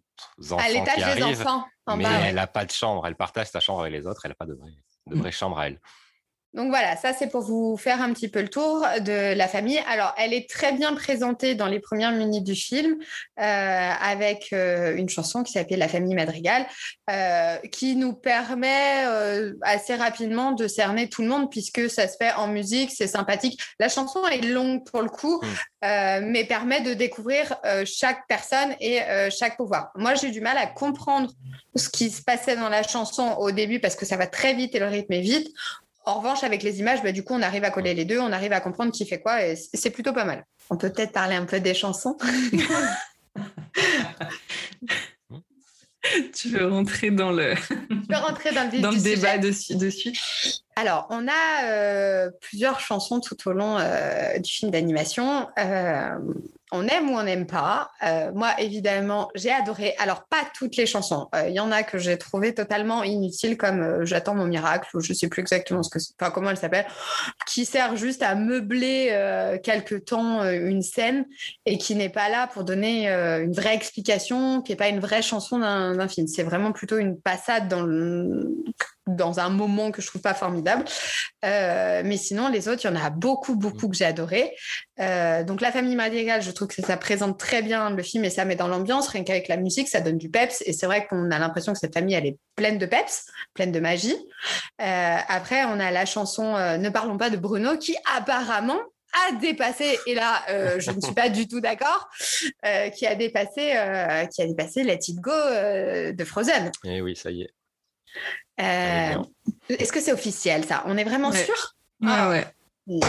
enfants 0.51 0.57
à 0.57 0.61
arrivent. 0.61 1.15
Des 1.15 1.23
enfants, 1.23 1.65
mais 1.95 2.03
elle 2.03 2.35
n'a 2.35 2.47
pas 2.47 2.65
de 2.65 2.71
chambre. 2.71 3.05
Elle 3.07 3.15
partage 3.15 3.47
sa 3.47 3.59
chambre 3.59 3.81
avec 3.81 3.93
les 3.93 4.07
autres. 4.07 4.21
Elle 4.25 4.31
n'a 4.31 4.35
pas 4.35 4.45
de 4.45 4.53
vraie, 4.53 4.73
de 5.07 5.15
vraie 5.15 5.31
chambre 5.31 5.59
à 5.59 5.67
elle. 5.67 5.79
Donc 6.53 6.69
voilà, 6.69 6.95
ça 6.95 7.13
c'est 7.13 7.27
pour 7.27 7.41
vous 7.41 7.77
faire 7.77 7.99
un 7.99 8.13
petit 8.13 8.27
peu 8.27 8.41
le 8.41 8.47
tour 8.47 8.85
de 9.01 9.33
la 9.33 9.47
famille. 9.47 9.79
Alors, 9.89 10.13
elle 10.17 10.33
est 10.33 10.47
très 10.47 10.71
bien 10.71 10.93
présentée 10.93 11.55
dans 11.55 11.65
les 11.65 11.79
premières 11.79 12.11
minutes 12.11 12.43
du 12.43 12.53
film 12.53 12.97
euh, 13.39 13.91
avec 13.99 14.49
euh, 14.53 14.95
une 14.95 15.09
chanson 15.09 15.41
qui 15.41 15.51
s'appelle 15.51 15.79
La 15.79 15.87
famille 15.87 16.13
Madrigal, 16.13 16.67
euh, 17.09 17.57
qui 17.71 17.95
nous 17.95 18.13
permet 18.13 19.03
assez 19.61 19.95
rapidement 19.95 20.51
de 20.51 20.67
cerner 20.67 21.09
tout 21.09 21.23
le 21.23 21.27
monde 21.27 21.49
puisque 21.49 21.89
ça 21.89 22.07
se 22.07 22.17
fait 22.17 22.33
en 22.33 22.47
musique, 22.47 22.91
c'est 22.91 23.07
sympathique. 23.07 23.59
La 23.79 23.89
chanson 23.89 24.25
est 24.27 24.41
longue 24.41 24.85
pour 24.85 25.01
le 25.01 25.09
coup, 25.09 25.41
mm. 25.41 26.25
mais 26.27 26.45
permet 26.45 26.81
de 26.81 26.93
découvrir 26.93 27.55
chaque 27.85 28.27
personne 28.27 28.75
et 28.79 28.99
chaque 29.31 29.57
pouvoir. 29.57 29.91
Moi, 29.95 30.13
j'ai 30.15 30.29
du 30.29 30.41
mal 30.41 30.57
à 30.57 30.67
comprendre 30.67 31.31
ce 31.75 31.89
qui 31.89 32.11
se 32.11 32.21
passait 32.21 32.55
dans 32.55 32.69
la 32.69 32.83
chanson 32.83 33.35
au 33.39 33.51
début 33.51 33.79
parce 33.79 33.95
que 33.95 34.05
ça 34.05 34.17
va 34.17 34.27
très 34.27 34.53
vite 34.53 34.75
et 34.75 34.79
le 34.79 34.87
rythme 34.87 35.13
est 35.13 35.21
vite. 35.21 35.47
En 36.05 36.15
revanche, 36.19 36.43
avec 36.43 36.63
les 36.63 36.79
images, 36.79 37.01
bah, 37.01 37.11
du 37.11 37.23
coup, 37.23 37.33
on 37.33 37.41
arrive 37.41 37.63
à 37.63 37.71
coller 37.71 37.93
les 37.93 38.05
deux, 38.05 38.19
on 38.19 38.31
arrive 38.31 38.53
à 38.53 38.59
comprendre 38.59 38.91
qui 38.91 39.05
fait 39.05 39.21
quoi, 39.21 39.45
et 39.45 39.55
c'est 39.55 39.91
plutôt 39.91 40.13
pas 40.13 40.25
mal. 40.25 40.45
On 40.69 40.77
peut 40.77 40.91
peut-être 40.91 41.11
parler 41.11 41.35
un 41.35 41.45
peu 41.45 41.59
des 41.59 41.73
chansons. 41.73 42.17
tu 46.33 46.49
veux 46.49 46.67
rentrer 46.67 47.11
dans 47.11 47.31
le, 47.31 47.53
rentrer 48.11 48.51
dans 48.51 48.69
le, 48.69 48.81
dans 48.81 48.91
le 48.91 48.99
débat 48.99 49.37
dessus, 49.37 49.75
dessus 49.75 50.13
alors, 50.75 51.07
on 51.11 51.27
a 51.27 51.65
euh, 51.65 52.31
plusieurs 52.41 52.79
chansons 52.79 53.19
tout 53.19 53.37
au 53.47 53.53
long 53.53 53.77
euh, 53.77 54.39
du 54.39 54.51
film 54.51 54.71
d'animation. 54.71 55.47
Euh, 55.59 56.09
on 56.73 56.87
aime 56.87 57.09
ou 57.09 57.13
on 57.13 57.23
n'aime 57.23 57.45
pas. 57.45 57.91
moi, 58.33 58.49
évidemment, 58.59 59.29
j'ai 59.35 59.51
adoré. 59.51 59.95
Alors, 59.99 60.25
pas 60.25 60.41
toutes 60.57 60.75
les 60.75 60.85
chansons. 60.85 61.29
Il 61.47 61.53
y 61.53 61.59
en 61.59 61.71
a 61.71 61.83
que 61.83 61.97
j'ai 61.97 62.17
trouvé 62.17 62.53
totalement 62.53 63.03
inutiles, 63.03 63.57
comme 63.57 64.03
J'attends 64.03 64.35
mon 64.35 64.45
miracle, 64.45 64.89
ou 64.95 64.99
je 64.99 65.13
ne 65.13 65.15
sais 65.15 65.27
plus 65.27 65.41
exactement 65.41 65.83
ce 65.83 65.89
que 65.89 65.99
enfin, 66.19 66.31
comment 66.31 66.49
elle 66.49 66.57
s'appelle, 66.57 66.85
qui 67.47 67.65
sert 67.65 67.95
juste 67.95 68.23
à 68.23 68.35
meubler 68.35 69.07
quelque 69.63 69.95
temps 69.95 70.43
une 70.43 70.81
scène 70.81 71.25
et 71.65 71.77
qui 71.77 71.95
n'est 71.95 72.09
pas 72.09 72.27
là 72.27 72.47
pour 72.47 72.63
donner 72.63 73.07
une 73.07 73.53
vraie 73.53 73.75
explication, 73.75 74.61
qui 74.61 74.71
n'est 74.71 74.77
pas 74.77 74.89
une 74.89 74.99
vraie 74.99 75.21
chanson 75.21 75.59
d'un 75.59 76.07
film. 76.07 76.27
C'est 76.27 76.43
vraiment 76.43 76.71
plutôt 76.71 76.97
une 76.97 77.19
passade 77.19 77.67
dans 77.67 77.83
le 77.83 78.51
dans 79.07 79.39
un 79.39 79.49
moment 79.49 79.91
que 79.91 80.01
je 80.01 80.07
trouve 80.07 80.21
pas 80.21 80.33
formidable. 80.33 80.85
Euh, 81.43 82.01
mais 82.05 82.17
sinon, 82.17 82.47
les 82.47 82.67
autres, 82.67 82.81
il 82.83 82.87
y 82.87 82.89
en 82.89 82.95
a 82.95 83.09
beaucoup, 83.09 83.55
beaucoup 83.55 83.89
que 83.89 83.95
j'ai 83.95 84.05
adoré. 84.05 84.55
Euh, 84.99 85.43
donc, 85.43 85.61
La 85.61 85.71
famille 85.71 85.95
Madrigal, 85.95 86.41
je 86.41 86.51
trouve 86.51 86.69
que 86.69 86.81
ça 86.81 86.97
présente 86.97 87.37
très 87.37 87.61
bien 87.61 87.89
le 87.89 88.03
film 88.03 88.23
et 88.23 88.29
ça 88.29 88.45
met 88.45 88.55
dans 88.55 88.67
l'ambiance. 88.67 89.09
Rien 89.09 89.23
qu'avec 89.23 89.47
la 89.47 89.57
musique, 89.57 89.89
ça 89.89 89.99
donne 89.99 90.17
du 90.17 90.29
peps. 90.29 90.63
Et 90.65 90.73
c'est 90.73 90.85
vrai 90.85 91.05
qu'on 91.07 91.31
a 91.31 91.39
l'impression 91.39 91.73
que 91.73 91.79
cette 91.79 91.93
famille, 91.93 92.15
elle 92.15 92.25
est 92.25 92.37
pleine 92.55 92.77
de 92.77 92.85
peps, 92.85 93.25
pleine 93.53 93.71
de 93.71 93.79
magie. 93.79 94.15
Euh, 94.81 95.17
après, 95.27 95.65
on 95.65 95.79
a 95.79 95.91
la 95.91 96.05
chanson 96.05 96.53
Ne 96.53 96.89
parlons 96.89 97.17
pas 97.17 97.29
de 97.29 97.37
Bruno 97.37 97.77
qui 97.77 97.95
apparemment 98.15 98.79
a 99.29 99.35
dépassé, 99.35 99.99
et 100.07 100.15
là 100.15 100.41
je 100.79 100.89
ne 100.89 100.99
suis 100.99 101.13
pas 101.13 101.29
du 101.29 101.47
tout 101.47 101.59
d'accord, 101.59 102.09
qui 102.95 103.05
a 103.05 103.13
dépassé, 103.13 103.73
qui 104.33 104.41
a 104.41 104.47
dépassé 104.47 104.83
Let 104.83 104.99
It 105.07 105.19
Go 105.19 105.31
de 105.31 106.23
Frozen. 106.23 106.71
Et 106.83 106.97
eh 106.97 107.01
oui, 107.01 107.15
ça 107.15 107.29
y 107.29 107.43
est. 107.43 107.53
Euh, 108.59 109.15
est-ce 109.69 109.91
que 109.91 109.99
c'est 110.01 110.13
officiel 110.13 110.65
ça? 110.65 110.83
On 110.85 110.97
est 110.97 111.03
vraiment 111.03 111.31
sûr? 111.31 111.75
Ah 112.05 112.29
ouais. 112.29 112.45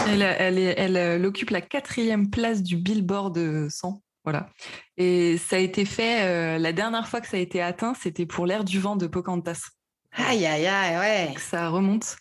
Elle, 0.07 0.21
elle, 0.21 0.57
elle, 0.57 0.97
elle, 0.97 1.25
occupe 1.25 1.49
la 1.49 1.61
quatrième 1.61 2.29
place 2.29 2.63
du 2.63 2.77
Billboard 2.77 3.69
100. 3.69 4.01
Voilà. 4.25 4.49
Et 4.97 5.37
ça 5.37 5.57
a 5.57 5.59
été 5.59 5.85
fait, 5.85 6.25
euh, 6.25 6.57
la 6.57 6.73
dernière 6.73 7.07
fois 7.07 7.21
que 7.21 7.27
ça 7.27 7.37
a 7.37 7.39
été 7.39 7.61
atteint, 7.61 7.93
c'était 7.93 8.25
pour 8.25 8.47
l'ère 8.47 8.63
du 8.63 8.79
vent 8.79 8.95
de 8.95 9.05
Pocahontas. 9.05 9.69
Aïe, 10.13 10.45
aïe, 10.45 10.65
aïe, 10.65 10.97
ouais. 10.97 11.33
Ça 11.37 11.69
remonte. 11.69 12.15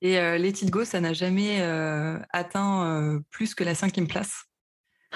Et 0.00 0.18
euh, 0.18 0.38
Let 0.38 0.50
It 0.50 0.70
Go, 0.70 0.84
ça 0.84 1.00
n'a 1.00 1.12
jamais 1.12 1.60
euh, 1.60 2.18
atteint 2.30 3.20
plus 3.30 3.54
que 3.56 3.64
la 3.64 3.74
cinquième 3.74 4.06
place. 4.06 4.44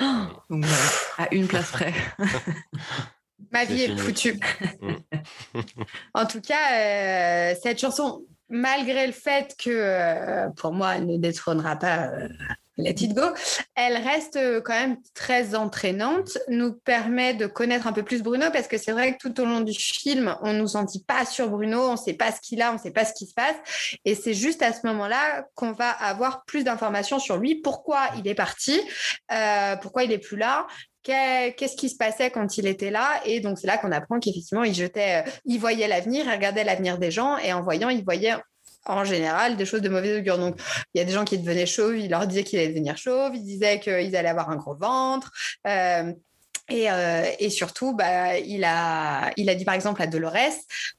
Donc 0.00 0.64
voilà, 0.64 0.83
à 1.19 1.35
une 1.35 1.47
place 1.47 1.71
près. 1.71 1.95
Ma 3.50 3.64
vie 3.64 3.82
est, 3.82 3.96
foutue. 3.96 4.38
Mm. 4.80 5.61
en 6.14 6.26
tout 6.26 6.40
cas, 6.40 6.72
euh, 6.72 7.54
cette 7.62 7.80
chanson, 7.80 8.25
malgré 8.49 9.06
le 9.06 9.12
fait 9.12 9.54
que 9.58 9.70
euh, 9.70 10.49
pour 10.50 10.72
moi, 10.72 10.96
elle 10.96 11.06
ne 11.06 11.16
détrônera 11.18 11.76
pas 11.76 12.08
euh, 12.08 12.28
Let 12.83 12.97
It 13.01 13.15
Go, 13.15 13.23
elle 13.75 13.97
reste 13.97 14.39
quand 14.65 14.75
même 14.75 14.97
très 15.15 15.55
entraînante, 15.55 16.39
nous 16.49 16.73
permet 16.73 17.35
de 17.35 17.47
connaître 17.47 17.87
un 17.87 17.93
peu 17.93 18.03
plus 18.03 18.23
Bruno 18.23 18.47
parce 18.53 18.69
que 18.69 18.79
c'est 18.79 18.93
vrai 18.93 19.17
que 19.17 19.19
tout 19.19 19.41
au 19.41 19.45
long 19.45 19.61
du 19.61 19.73
film, 19.73 20.37
on 20.43 20.53
nous 20.53 20.77
en 20.77 20.83
dit 20.83 21.05
pas 21.05 21.25
sur 21.25 21.49
Bruno, 21.51 21.91
on 21.91 21.97
sait 21.97 22.15
pas 22.15 22.33
ce 22.33 22.41
qu'il 22.41 22.62
a, 22.62 22.73
on 22.73 22.79
sait 22.79 22.91
pas 22.91 23.05
ce 23.05 23.12
qui 23.15 23.27
se 23.27 23.35
passe, 23.35 23.57
et 24.05 24.15
c'est 24.15 24.35
juste 24.35 24.62
à 24.62 24.73
ce 24.73 24.87
moment-là 24.87 25.47
qu'on 25.55 25.73
va 25.73 25.91
avoir 25.91 26.45
plus 26.45 26.65
d'informations 26.65 27.19
sur 27.19 27.37
lui, 27.37 27.57
pourquoi 27.57 28.01
il 28.19 28.27
est 28.29 28.35
parti, 28.35 28.81
euh, 29.33 29.77
pourquoi 29.77 30.05
il 30.05 30.12
est 30.12 30.19
plus 30.19 30.37
là, 30.37 30.67
qu'est-ce 31.03 31.77
qui 31.77 31.89
se 31.89 31.97
passait 31.97 32.31
quand 32.31 32.59
il 32.59 32.67
était 32.67 32.91
là. 32.91 33.21
Et 33.25 33.41
donc 33.41 33.59
c'est 33.59 33.67
là 33.67 33.79
qu'on 33.79 33.93
apprend 33.93 34.21
qu'effectivement 34.21 34.65
il 34.65 34.75
jetait 34.75 35.25
il 35.45 35.59
voyait 35.59 35.89
l'avenir 35.89 36.25
il 36.27 36.31
regardait 36.31 36.65
l'avenir 36.65 36.99
des 36.99 37.11
gens 37.11 37.37
et 37.39 37.53
en 37.53 37.62
voyant 37.62 37.89
il 37.89 38.05
voyait 38.05 38.35
en 38.87 39.05
général 39.05 39.57
des 39.57 39.65
choses 39.65 39.81
de 39.81 39.89
mauvais 39.89 40.19
augure. 40.19 40.39
Donc, 40.39 40.61
il 40.95 40.99
y 40.99 41.01
a 41.01 41.05
des 41.05 41.12
gens 41.12 41.25
qui 41.25 41.39
devenaient 41.39 41.67
chauves, 41.67 41.97
il 41.97 42.11
leur 42.11 42.27
disait 42.27 42.45
qu'il 42.45 42.59
allait 42.59 42.69
devenir 42.69 42.97
chauve, 42.97 43.35
il 43.35 43.45
disait 43.45 43.81
qu'ils 43.81 44.17
allaient 44.17 44.29
avoir 44.29 44.51
un 44.51 44.57
gros 44.57 44.75
ventre. 44.75 45.31
Euh, 45.67 46.12
et, 46.69 46.91
euh, 46.91 47.25
et, 47.39 47.51
surtout, 47.51 47.95
bah, 47.95 48.39
il, 48.39 48.65
a, 48.65 49.31
il 49.37 49.51
a 49.51 49.55
dit 49.55 49.65
par 49.65 49.75
exemple 49.75 50.01
à 50.01 50.07
Dolores 50.07 50.37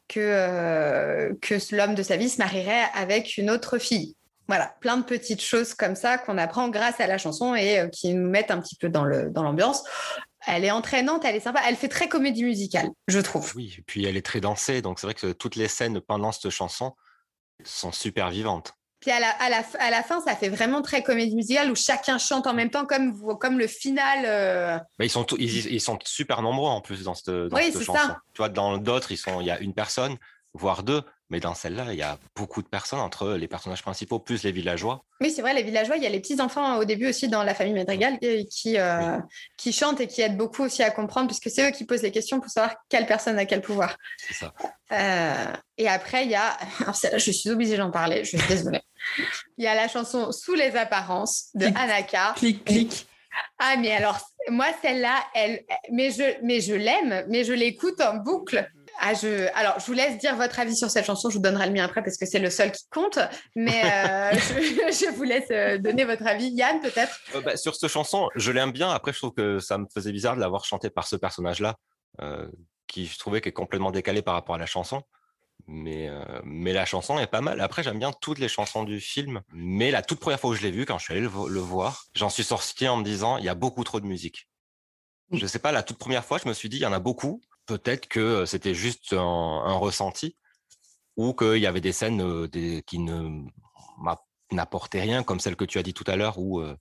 que, 0.07 0.19
euh, 0.19 1.33
que 1.41 1.55
l'homme 1.75 1.95
de 1.95 2.03
sa 2.03 2.17
vie 2.17 2.29
se 2.29 2.37
marierait 2.37 2.85
avec 2.93 3.37
une 3.37 3.49
autre 3.49 3.77
fille. 3.77 4.15
Voilà, 4.49 4.75
plein 4.81 4.97
de 4.97 5.03
petites 5.03 5.41
choses 5.41 5.73
comme 5.73 5.95
ça 5.95 6.17
qu'on 6.17 6.37
apprend 6.37 6.67
grâce 6.67 6.99
à 6.99 7.07
la 7.07 7.17
chanson 7.17 7.55
et 7.55 7.89
qui 7.93 8.13
nous 8.13 8.29
mettent 8.29 8.51
un 8.51 8.59
petit 8.59 8.75
peu 8.75 8.89
dans 8.89 9.05
l'ambiance. 9.05 9.83
Elle 10.45 10.65
est 10.65 10.71
entraînante, 10.71 11.23
elle 11.23 11.37
est 11.37 11.39
sympa, 11.39 11.61
elle 11.65 11.77
fait 11.77 11.87
très 11.87 12.09
comédie 12.09 12.43
musicale, 12.43 12.89
je 13.07 13.19
trouve. 13.19 13.53
Oui, 13.55 13.75
et 13.77 13.81
puis 13.81 14.05
elle 14.05 14.17
est 14.17 14.25
très 14.25 14.41
dansée, 14.41 14.81
donc 14.81 14.99
c'est 14.99 15.07
vrai 15.07 15.13
que 15.13 15.31
toutes 15.31 15.55
les 15.55 15.69
scènes 15.69 16.01
pendant 16.01 16.33
cette 16.33 16.49
chanson, 16.49 16.93
sont 17.65 17.91
super 17.91 18.29
vivantes. 18.29 18.73
Puis 18.99 19.11
à 19.11 19.19
la, 19.19 19.29
à, 19.31 19.49
la, 19.49 19.63
à 19.79 19.89
la, 19.89 20.01
fin, 20.01 20.21
ça 20.21 20.33
fait 20.33 20.47
vraiment 20.47 20.81
très 20.81 21.03
comédie 21.03 21.35
musicale 21.35 21.69
où 21.69 21.75
chacun 21.75 22.17
chante 22.17 22.47
en 22.47 22.53
même 22.53 22.69
temps, 22.69 22.85
comme, 22.85 23.37
comme 23.37 23.59
le 23.59 23.67
final. 23.67 24.23
Euh. 24.25 24.79
ils, 24.99 25.09
sont 25.09 25.25
ils, 25.37 25.81
sont 25.81 25.99
super 26.05 26.41
nombreux 26.41 26.69
en 26.69 26.79
plus 26.79 27.03
dans 27.03 27.13
cette, 27.13 27.29
dans 27.29 27.57
oui, 27.57 27.71
cette 27.73 27.83
chanson. 27.83 27.99
Ça. 27.99 28.21
Tu 28.33 28.37
vois, 28.37 28.47
dans 28.47 28.77
d'autres, 28.77 29.11
il 29.11 29.45
y 29.45 29.51
a 29.51 29.59
une 29.59 29.73
personne, 29.73 30.15
voire 30.53 30.83
deux. 30.83 31.01
Mais 31.33 31.39
dans 31.39 31.55
celle-là, 31.55 31.85
il 31.89 31.97
y 31.97 32.03
a 32.03 32.19
beaucoup 32.35 32.61
de 32.61 32.67
personnes 32.67 32.99
entre 32.99 33.31
les 33.31 33.47
personnages 33.47 33.81
principaux 33.81 34.19
plus 34.19 34.43
les 34.43 34.51
villageois. 34.51 35.03
Oui, 35.19 35.31
c'est 35.31 35.41
vrai, 35.41 35.55
les 35.55 35.63
villageois, 35.63 35.97
il 35.97 36.03
y 36.03 36.05
a 36.05 36.09
les 36.09 36.19
petits-enfants 36.19 36.77
au 36.77 36.85
début 36.85 37.09
aussi 37.09 37.27
dans 37.27 37.41
la 37.41 37.55
famille 37.55 37.73
Madrigal 37.73 38.19
qui, 38.51 38.77
euh, 38.77 39.17
qui 39.57 39.73
chantent 39.73 39.99
et 39.99 40.05
qui 40.05 40.21
aident 40.21 40.37
beaucoup 40.37 40.61
aussi 40.61 40.83
à 40.83 40.91
comprendre, 40.91 41.25
puisque 41.25 41.49
c'est 41.49 41.67
eux 41.67 41.71
qui 41.71 41.85
posent 41.85 42.03
les 42.03 42.11
questions 42.11 42.39
pour 42.39 42.51
savoir 42.51 42.75
quelle 42.87 43.07
personne 43.07 43.39
a 43.39 43.45
quel 43.45 43.63
pouvoir. 43.63 43.97
C'est 44.19 44.35
ça. 44.35 44.53
Euh, 44.91 45.53
et 45.79 45.89
après, 45.89 46.25
il 46.25 46.29
y 46.29 46.35
a. 46.35 46.49
Alors, 46.79 46.93
je 46.93 47.31
suis 47.31 47.49
obligée 47.49 47.77
d'en 47.77 47.89
parler, 47.89 48.23
je 48.23 48.37
suis 48.37 48.47
désolée. 48.47 48.81
il 49.57 49.63
y 49.63 49.67
a 49.67 49.73
la 49.73 49.87
chanson 49.87 50.31
Sous 50.31 50.53
les 50.53 50.75
apparences 50.75 51.47
de 51.55 51.65
Anaka. 51.65 52.35
Clic, 52.37 52.63
clic. 52.63 53.07
Ah, 53.57 53.75
mais 53.79 53.91
alors, 53.91 54.19
moi, 54.49 54.67
celle-là, 54.83 55.15
elle, 55.33 55.63
mais 55.91 56.11
je, 56.11 56.43
mais 56.43 56.61
je 56.61 56.75
l'aime, 56.75 57.25
mais 57.27 57.43
je 57.43 57.53
l'écoute 57.53 57.99
en 58.01 58.17
boucle. 58.17 58.69
Ah, 58.99 59.13
je... 59.13 59.49
Alors, 59.55 59.79
je 59.79 59.85
vous 59.85 59.93
laisse 59.93 60.17
dire 60.17 60.35
votre 60.35 60.59
avis 60.59 60.75
sur 60.75 60.89
cette 60.89 61.05
chanson. 61.05 61.29
Je 61.29 61.35
vous 61.35 61.41
donnerai 61.41 61.67
le 61.67 61.73
mien 61.73 61.83
après 61.83 62.03
parce 62.03 62.17
que 62.17 62.25
c'est 62.25 62.39
le 62.39 62.49
seul 62.49 62.71
qui 62.71 62.83
compte. 62.89 63.19
Mais 63.55 63.83
euh, 63.83 64.31
je, 64.33 64.37
je, 65.05 65.11
vous 65.15 65.23
laisse 65.23 65.49
euh, 65.51 65.77
donner 65.77 66.05
votre 66.05 66.25
avis. 66.25 66.49
Yann, 66.49 66.79
peut-être? 66.79 67.19
Euh, 67.35 67.41
bah, 67.41 67.57
Sur 67.57 67.75
cette 67.75 67.89
chanson, 67.89 68.29
je 68.35 68.51
l'aime 68.51 68.71
bien. 68.71 68.89
Après, 68.89 69.11
je 69.13 69.17
trouve 69.17 69.33
que 69.33 69.59
ça 69.59 69.77
me 69.77 69.85
faisait 69.93 70.11
bizarre 70.11 70.35
de 70.35 70.41
l'avoir 70.41 70.65
chantée 70.65 70.89
par 70.89 71.07
ce 71.07 71.15
personnage-là, 71.15 71.75
euh, 72.21 72.47
qui 72.87 73.05
je 73.05 73.17
trouvais 73.17 73.39
est 73.39 73.51
complètement 73.51 73.91
décalé 73.91 74.21
par 74.21 74.35
rapport 74.35 74.55
à 74.55 74.59
la 74.59 74.65
chanson. 74.65 75.01
Mais, 75.67 76.09
mais 76.43 76.73
la 76.73 76.83
chanson 76.83 77.19
est 77.19 77.27
pas 77.27 77.39
mal. 77.39 77.61
Après, 77.61 77.83
j'aime 77.83 77.99
bien 77.99 78.11
toutes 78.11 78.39
les 78.39 78.49
chansons 78.49 78.83
du 78.83 78.99
film. 78.99 79.41
Mais 79.53 79.91
la 79.91 80.01
toute 80.01 80.19
première 80.19 80.39
fois 80.39 80.51
que 80.51 80.57
je 80.57 80.63
l'ai 80.63 80.71
vu, 80.71 80.85
quand 80.85 80.97
je 80.97 81.05
suis 81.05 81.13
allé 81.13 81.21
le, 81.21 81.29
le 81.47 81.59
voir, 81.61 82.03
j'en 82.15 82.29
suis 82.29 82.43
sorti 82.43 82.85
en 82.87 82.97
me 82.97 83.03
disant 83.03 83.37
il 83.37 83.45
y 83.45 83.49
a 83.49 83.55
beaucoup 83.55 83.83
trop 83.85 84.01
de 84.01 84.05
musique. 84.05 84.49
Je 85.31 85.45
sais 85.47 85.59
pas, 85.59 85.71
la 85.71 85.81
toute 85.81 85.97
première 85.97 86.25
fois, 86.25 86.37
je 86.37 86.49
me 86.49 86.53
suis 86.53 86.67
dit 86.67 86.77
il 86.77 86.81
y 86.81 86.85
en 86.85 86.91
a 86.91 86.99
beaucoup 86.99 87.41
peut-être 87.65 88.07
que 88.07 88.45
c'était 88.45 88.73
juste 88.73 89.13
un, 89.13 89.17
un, 89.65 89.73
ressenti 89.73 90.35
ou 91.15 91.33
qu'il 91.33 91.57
y 91.57 91.67
avait 91.67 91.81
des 91.81 91.91
scènes 91.91 92.21
euh, 92.21 92.47
des, 92.47 92.83
qui 92.85 92.99
ne 92.99 93.45
n'apportaient 94.51 95.01
rien, 95.01 95.23
comme 95.23 95.39
celle 95.39 95.55
que 95.55 95.65
tu 95.65 95.79
as 95.79 95.83
dit 95.83 95.93
tout 95.93 96.03
à 96.07 96.15
l'heure, 96.15 96.37
où 96.37 96.59
euh, 96.59 96.75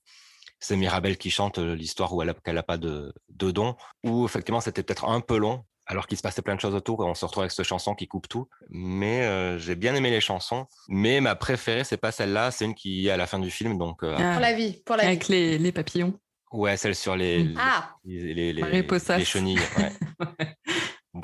c'est 0.61 0.77
Mirabelle 0.77 1.17
qui 1.17 1.31
chante 1.31 1.59
l'histoire 1.59 2.12
où 2.15 2.23
elle 2.23 2.35
n'a 2.47 2.62
pas 2.62 2.77
de, 2.77 3.12
de 3.31 3.51
don, 3.51 3.77
où 4.05 4.25
effectivement 4.25 4.61
c'était 4.61 4.83
peut-être 4.83 5.07
un 5.07 5.21
peu 5.21 5.39
long, 5.39 5.65
alors 5.87 6.07
qu'il 6.07 6.17
se 6.17 6.23
passait 6.23 6.43
plein 6.43 6.55
de 6.55 6.61
choses 6.61 6.75
autour 6.75 7.03
et 7.03 7.07
on 7.07 7.15
se 7.15 7.25
retrouve 7.25 7.43
avec 7.43 7.53
cette 7.53 7.67
chanson 7.67 7.95
qui 7.95 8.07
coupe 8.07 8.29
tout. 8.29 8.49
Mais 8.69 9.23
euh, 9.23 9.59
j'ai 9.59 9.75
bien 9.75 9.95
aimé 9.95 10.11
les 10.11 10.21
chansons, 10.21 10.67
mais 10.89 11.21
ma 11.21 11.35
préférée 11.35 11.85
c'est 11.85 11.97
pas 11.97 12.12
celle-là, 12.12 12.51
c'est 12.51 12.65
une 12.65 12.75
qui 12.75 13.09
est 13.09 13.11
à 13.11 13.17
la 13.17 13.27
fin 13.27 13.39
du 13.39 13.51
film. 13.51 13.79
Donc 13.79 14.03
ah, 14.03 14.33
pour 14.33 14.41
la 14.41 14.53
vie, 14.53 14.83
pour 14.85 14.97
la 14.97 15.05
avec 15.05 15.27
vie. 15.27 15.33
Les, 15.33 15.59
les 15.59 15.73
papillons. 15.73 16.19
Ouais, 16.53 16.77
celle 16.77 16.95
sur 16.95 17.17
les, 17.17 17.55
ah. 17.57 17.97
les, 18.05 18.35
les, 18.35 18.53
les, 18.53 18.83
les, 18.83 19.25
chenilles. 19.25 19.59
Ouais. 19.79 19.93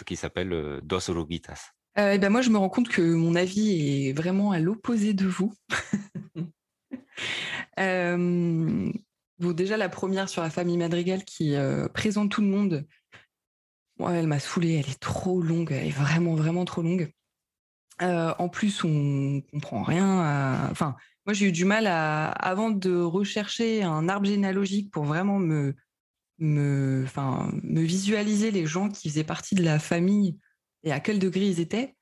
qui 0.05 0.17
s'appelle 0.17 0.53
euh, 0.53 0.81
Dos 0.83 1.11
Oruguitas. 1.11 1.71
Euh, 1.99 2.13
et 2.13 2.19
ben 2.19 2.31
moi, 2.31 2.43
je 2.43 2.51
me 2.51 2.59
rends 2.59 2.69
compte 2.69 2.89
que 2.89 3.03
mon 3.03 3.35
avis 3.35 4.09
est 4.09 4.13
vraiment 4.13 4.53
à 4.53 4.59
l'opposé 4.59 5.15
de 5.15 5.27
vous. 5.27 5.53
euh, 7.81 8.93
déjà, 9.39 9.77
la 9.77 9.89
première 9.89 10.29
sur 10.29 10.43
la 10.43 10.51
famille 10.51 10.77
Madrigal 10.77 11.25
qui 11.25 11.55
présente 11.93 12.31
tout 12.31 12.41
le 12.41 12.47
monde, 12.47 12.87
elle 13.99 14.29
m'a 14.29 14.39
saoulée. 14.39 14.75
Elle 14.75 14.91
est 14.91 15.01
trop 15.01 15.43
longue. 15.43 15.73
Elle 15.73 15.89
est 15.89 15.91
vraiment, 15.91 16.35
vraiment 16.35 16.65
trop 16.65 16.83
longue. 16.83 17.13
En 18.01 18.49
plus, 18.49 18.85
on 18.85 19.43
comprend 19.51 19.83
rien. 19.83 20.69
Enfin, 20.71 20.95
moi, 21.27 21.35
j'ai 21.35 21.47
eu 21.47 21.53
du 21.53 21.65
mal 21.65 21.89
avant 21.89 22.71
de 22.71 22.95
rechercher 22.95 23.83
un 23.83 24.09
arbre 24.09 24.27
généalogique 24.27 24.93
pour 24.93 25.03
vraiment 25.03 25.41
me, 25.41 25.75
me, 26.39 27.03
enfin, 27.05 27.51
me 27.63 27.81
visualiser 27.81 28.51
les 28.51 28.67
gens 28.67 28.89
qui 28.89 29.09
faisaient 29.09 29.25
partie 29.25 29.55
de 29.55 29.65
la 29.65 29.79
famille 29.79 30.39
et 30.85 30.93
à 30.93 31.01
quel 31.01 31.19
degré 31.19 31.47
ils 31.47 31.61
étaient. 31.61 31.95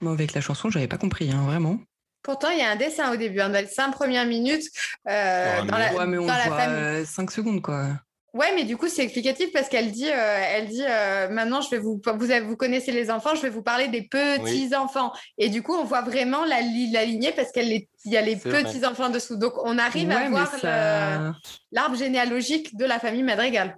Moi, 0.00 0.12
avec 0.12 0.34
la 0.34 0.40
chanson, 0.40 0.70
j'avais 0.70 0.88
pas 0.88 0.98
compris, 0.98 1.30
hein, 1.30 1.42
vraiment. 1.46 1.78
Pourtant, 2.22 2.48
il 2.50 2.58
y 2.58 2.62
a 2.62 2.70
un 2.70 2.76
dessin 2.76 3.12
au 3.12 3.16
début, 3.16 3.40
hein, 3.40 3.50
dans 3.50 3.60
les 3.60 3.66
cinq 3.66 3.92
premières 3.92 4.26
minutes. 4.26 4.64
Euh, 5.08 5.60
ouais, 5.60 5.66
dans 5.66 5.78
la, 5.78 5.94
ouais, 5.94 6.06
mais 6.06 6.18
on 6.18 6.26
dans 6.26 6.32
la 6.32 6.48
voit 6.48 6.58
famille. 6.58 7.06
5 7.06 7.30
secondes, 7.30 7.62
quoi. 7.62 7.90
Ouais, 8.32 8.52
mais 8.56 8.64
du 8.64 8.76
coup, 8.76 8.88
c'est 8.88 9.04
explicatif 9.04 9.52
parce 9.52 9.68
qu'elle 9.68 9.92
dit, 9.92 10.08
euh, 10.08 10.40
elle 10.48 10.66
dit, 10.66 10.82
euh, 10.82 11.28
maintenant, 11.28 11.60
je 11.60 11.70
vais 11.70 11.78
vous, 11.78 12.00
vous, 12.04 12.46
vous 12.48 12.56
connaissez 12.56 12.90
les 12.90 13.10
enfants, 13.10 13.36
je 13.36 13.42
vais 13.42 13.50
vous 13.50 13.62
parler 13.62 13.88
des 13.88 14.02
petits 14.02 14.68
oui. 14.70 14.74
enfants. 14.74 15.12
Et 15.38 15.50
du 15.50 15.62
coup, 15.62 15.74
on 15.74 15.84
voit 15.84 16.00
vraiment 16.00 16.44
la, 16.44 16.60
la 16.60 17.04
lignée 17.04 17.30
parce 17.30 17.52
qu'il 17.52 17.86
y 18.06 18.16
a 18.16 18.22
les 18.22 18.36
petits 18.36 18.80
vrai. 18.80 18.86
enfants 18.86 19.10
dessous. 19.10 19.36
Donc, 19.36 19.52
on 19.62 19.78
arrive 19.78 20.08
ouais, 20.08 20.14
à 20.14 20.30
voir 20.30 20.52
ça... 20.58 21.32
l'arbre 21.70 21.96
généalogique 21.96 22.74
de 22.76 22.86
la 22.86 22.98
famille 22.98 23.22
Madrigal. 23.22 23.76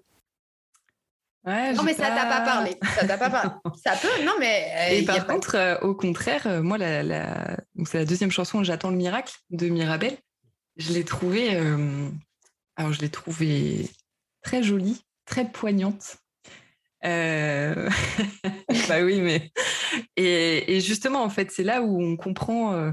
Ouais, 1.46 1.72
non, 1.74 1.84
mais 1.84 1.94
ça 1.94 2.08
t'a 2.08 2.26
pas 2.26 2.40
parlé. 2.40 2.76
Ça 2.98 3.06
t'a 3.06 3.16
pas 3.16 3.30
parlé. 3.30 3.50
ça 3.84 3.94
peut, 3.96 4.24
non, 4.24 4.32
mais. 4.40 4.98
Et 4.98 5.04
par 5.04 5.26
contre, 5.26 5.52
pas... 5.52 5.58
euh, 5.58 5.80
au 5.80 5.94
contraire, 5.94 6.46
euh, 6.46 6.62
moi, 6.62 6.76
la, 6.76 7.02
la... 7.02 7.56
c'est 7.84 7.98
la 7.98 8.04
deuxième 8.04 8.32
chanson, 8.32 8.64
J'attends 8.64 8.90
le 8.90 8.96
miracle 8.96 9.32
de 9.50 9.68
Mirabelle. 9.68 10.18
Je 10.76 10.92
l'ai 10.92 11.04
trouvée. 11.04 11.54
Euh... 11.54 12.08
Alors, 12.76 12.92
je 12.92 13.00
l'ai 13.00 13.08
trouvée 13.08 13.88
très 14.42 14.62
jolie, 14.62 15.02
très 15.24 15.48
poignante. 15.48 16.16
Euh... 17.04 17.88
bah 18.88 19.02
oui, 19.02 19.20
mais. 19.20 19.52
Et, 20.16 20.76
et, 20.76 20.80
justement, 20.80 21.22
en 21.22 21.30
fait, 21.30 21.52
c'est 21.52 21.62
là 21.62 21.82
où 21.82 22.02
on 22.02 22.16
comprend. 22.16 22.74
Euh... 22.74 22.90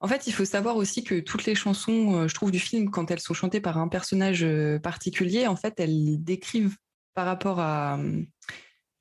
En 0.00 0.06
fait, 0.06 0.28
il 0.28 0.32
faut 0.32 0.44
savoir 0.44 0.76
aussi 0.76 1.02
que 1.02 1.18
toutes 1.18 1.44
les 1.44 1.56
chansons, 1.56 2.14
euh, 2.14 2.28
je 2.28 2.34
trouve, 2.34 2.52
du 2.52 2.60
film, 2.60 2.90
quand 2.90 3.10
elles 3.10 3.20
sont 3.20 3.34
chantées 3.34 3.60
par 3.60 3.78
un 3.78 3.88
personnage 3.88 4.44
euh, 4.44 4.78
particulier, 4.78 5.48
en 5.48 5.56
fait, 5.56 5.74
elles 5.80 6.22
décrivent 6.22 6.76
par 7.18 7.26
rapport 7.26 7.58
à 7.58 7.98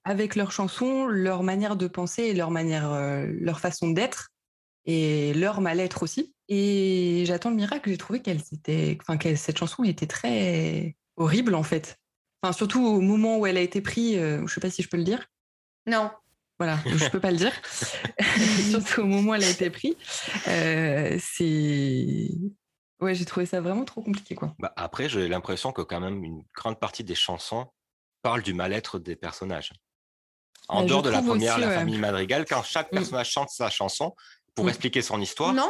avec 0.03 0.35
leurs 0.35 0.51
chansons, 0.51 1.05
leur 1.05 1.43
manière 1.43 1.75
de 1.75 1.85
penser 1.85 2.23
et 2.23 2.33
leur 2.33 2.49
manière, 2.49 2.91
euh, 2.91 3.27
leur 3.39 3.59
façon 3.59 3.91
d'être 3.91 4.29
et 4.85 5.35
leur 5.35 5.61
mal-être 5.61 6.01
aussi. 6.01 6.33
Et 6.47 7.25
j'attends 7.27 7.51
le 7.51 7.57
miracle. 7.57 7.91
J'ai 7.91 7.97
trouvé 7.97 8.23
qu'elle 8.23 8.41
était, 8.51 8.97
enfin, 8.99 9.17
que 9.17 9.35
cette 9.35 9.59
chanson 9.59 9.83
était 9.83 10.07
très 10.07 10.95
horrible 11.15 11.53
en 11.53 11.61
fait. 11.61 11.99
Enfin, 12.41 12.53
surtout 12.53 12.83
au 12.83 13.01
moment 13.01 13.37
où 13.37 13.45
elle 13.45 13.57
a 13.57 13.61
été 13.61 13.81
prise. 13.81 14.17
Euh, 14.17 14.47
je 14.47 14.51
sais 14.55 14.61
pas 14.61 14.71
si 14.71 14.81
je 14.81 14.89
peux 14.89 14.97
le 14.97 15.03
dire. 15.03 15.23
Non. 15.85 16.09
Voilà, 16.57 16.79
je 16.87 17.09
peux 17.09 17.19
pas 17.19 17.29
le 17.29 17.37
dire. 17.37 17.53
surtout 18.71 19.01
au 19.01 19.05
moment 19.05 19.33
où 19.33 19.35
elle 19.35 19.43
a 19.43 19.49
été 19.51 19.69
prise. 19.69 19.93
Euh, 20.47 21.19
c'est 21.21 22.31
Ouais, 22.99 23.13
j'ai 23.13 23.25
trouvé 23.25 23.45
ça 23.45 23.61
vraiment 23.61 23.85
trop 23.85 24.01
compliqué, 24.01 24.33
quoi. 24.33 24.55
Bah 24.57 24.73
après, 24.75 25.07
j'ai 25.07 25.27
l'impression 25.27 25.71
que 25.71 25.83
quand 25.83 25.99
même 25.99 26.23
une 26.23 26.43
grande 26.55 26.79
partie 26.79 27.03
des 27.03 27.13
chansons 27.13 27.67
parle 28.21 28.41
du 28.41 28.53
mal-être 28.53 28.99
des 28.99 29.15
personnages. 29.15 29.71
En 30.69 30.83
dehors 30.83 31.01
de 31.01 31.09
la 31.09 31.21
première, 31.21 31.53
aussi, 31.53 31.61
la 31.61 31.67
ouais. 31.69 31.75
famille 31.75 31.97
madrigal, 31.97 32.45
quand 32.45 32.61
chaque 32.63 32.91
Mm. 32.91 32.95
personnage 32.97 33.29
chante 33.31 33.49
sa 33.49 33.69
chanson 33.69 34.13
pour 34.53 34.65
Mm. 34.65 34.69
expliquer 34.69 35.01
son 35.01 35.21
histoire, 35.21 35.53
Non. 35.53 35.69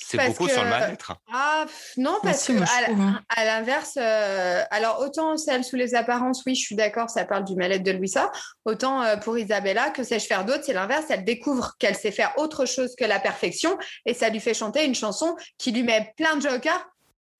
c'est 0.00 0.16
beaucoup 0.26 0.46
que- 0.46 0.52
sur 0.52 0.62
le 0.64 0.70
mal-être. 0.70 1.12
Ah, 1.30 1.66
non, 1.98 2.12
Moi 2.12 2.20
parce 2.22 2.46
que 2.46 2.52
hein. 2.52 3.20
à 3.28 3.44
l'inverse, 3.44 3.98
euh, 4.00 4.62
alors 4.70 5.00
autant 5.00 5.36
celle 5.36 5.64
sous 5.64 5.76
les 5.76 5.94
apparences, 5.94 6.44
oui, 6.46 6.54
je 6.54 6.62
suis 6.62 6.76
d'accord, 6.76 7.10
ça 7.10 7.26
parle 7.26 7.44
du 7.44 7.56
mal-être 7.56 7.82
de 7.82 7.90
Louisa. 7.90 8.30
Autant 8.64 9.02
euh, 9.02 9.16
pour 9.18 9.36
Isabella, 9.36 9.90
que 9.90 10.02
sais-je 10.02 10.26
faire 10.26 10.46
d'autre, 10.46 10.62
c'est 10.64 10.72
l'inverse. 10.72 11.04
Elle 11.10 11.24
découvre 11.24 11.74
qu'elle 11.78 11.96
sait 11.96 12.12
faire 12.12 12.32
autre 12.38 12.64
chose 12.64 12.94
que 12.96 13.04
la 13.04 13.18
perfection 13.20 13.76
et 14.06 14.14
ça 14.14 14.30
lui 14.30 14.40
fait 14.40 14.54
chanter 14.54 14.84
une 14.86 14.94
chanson 14.94 15.36
qui 15.58 15.72
lui 15.72 15.82
met 15.82 16.14
plein 16.16 16.36
de 16.36 16.40
jokers 16.48 16.86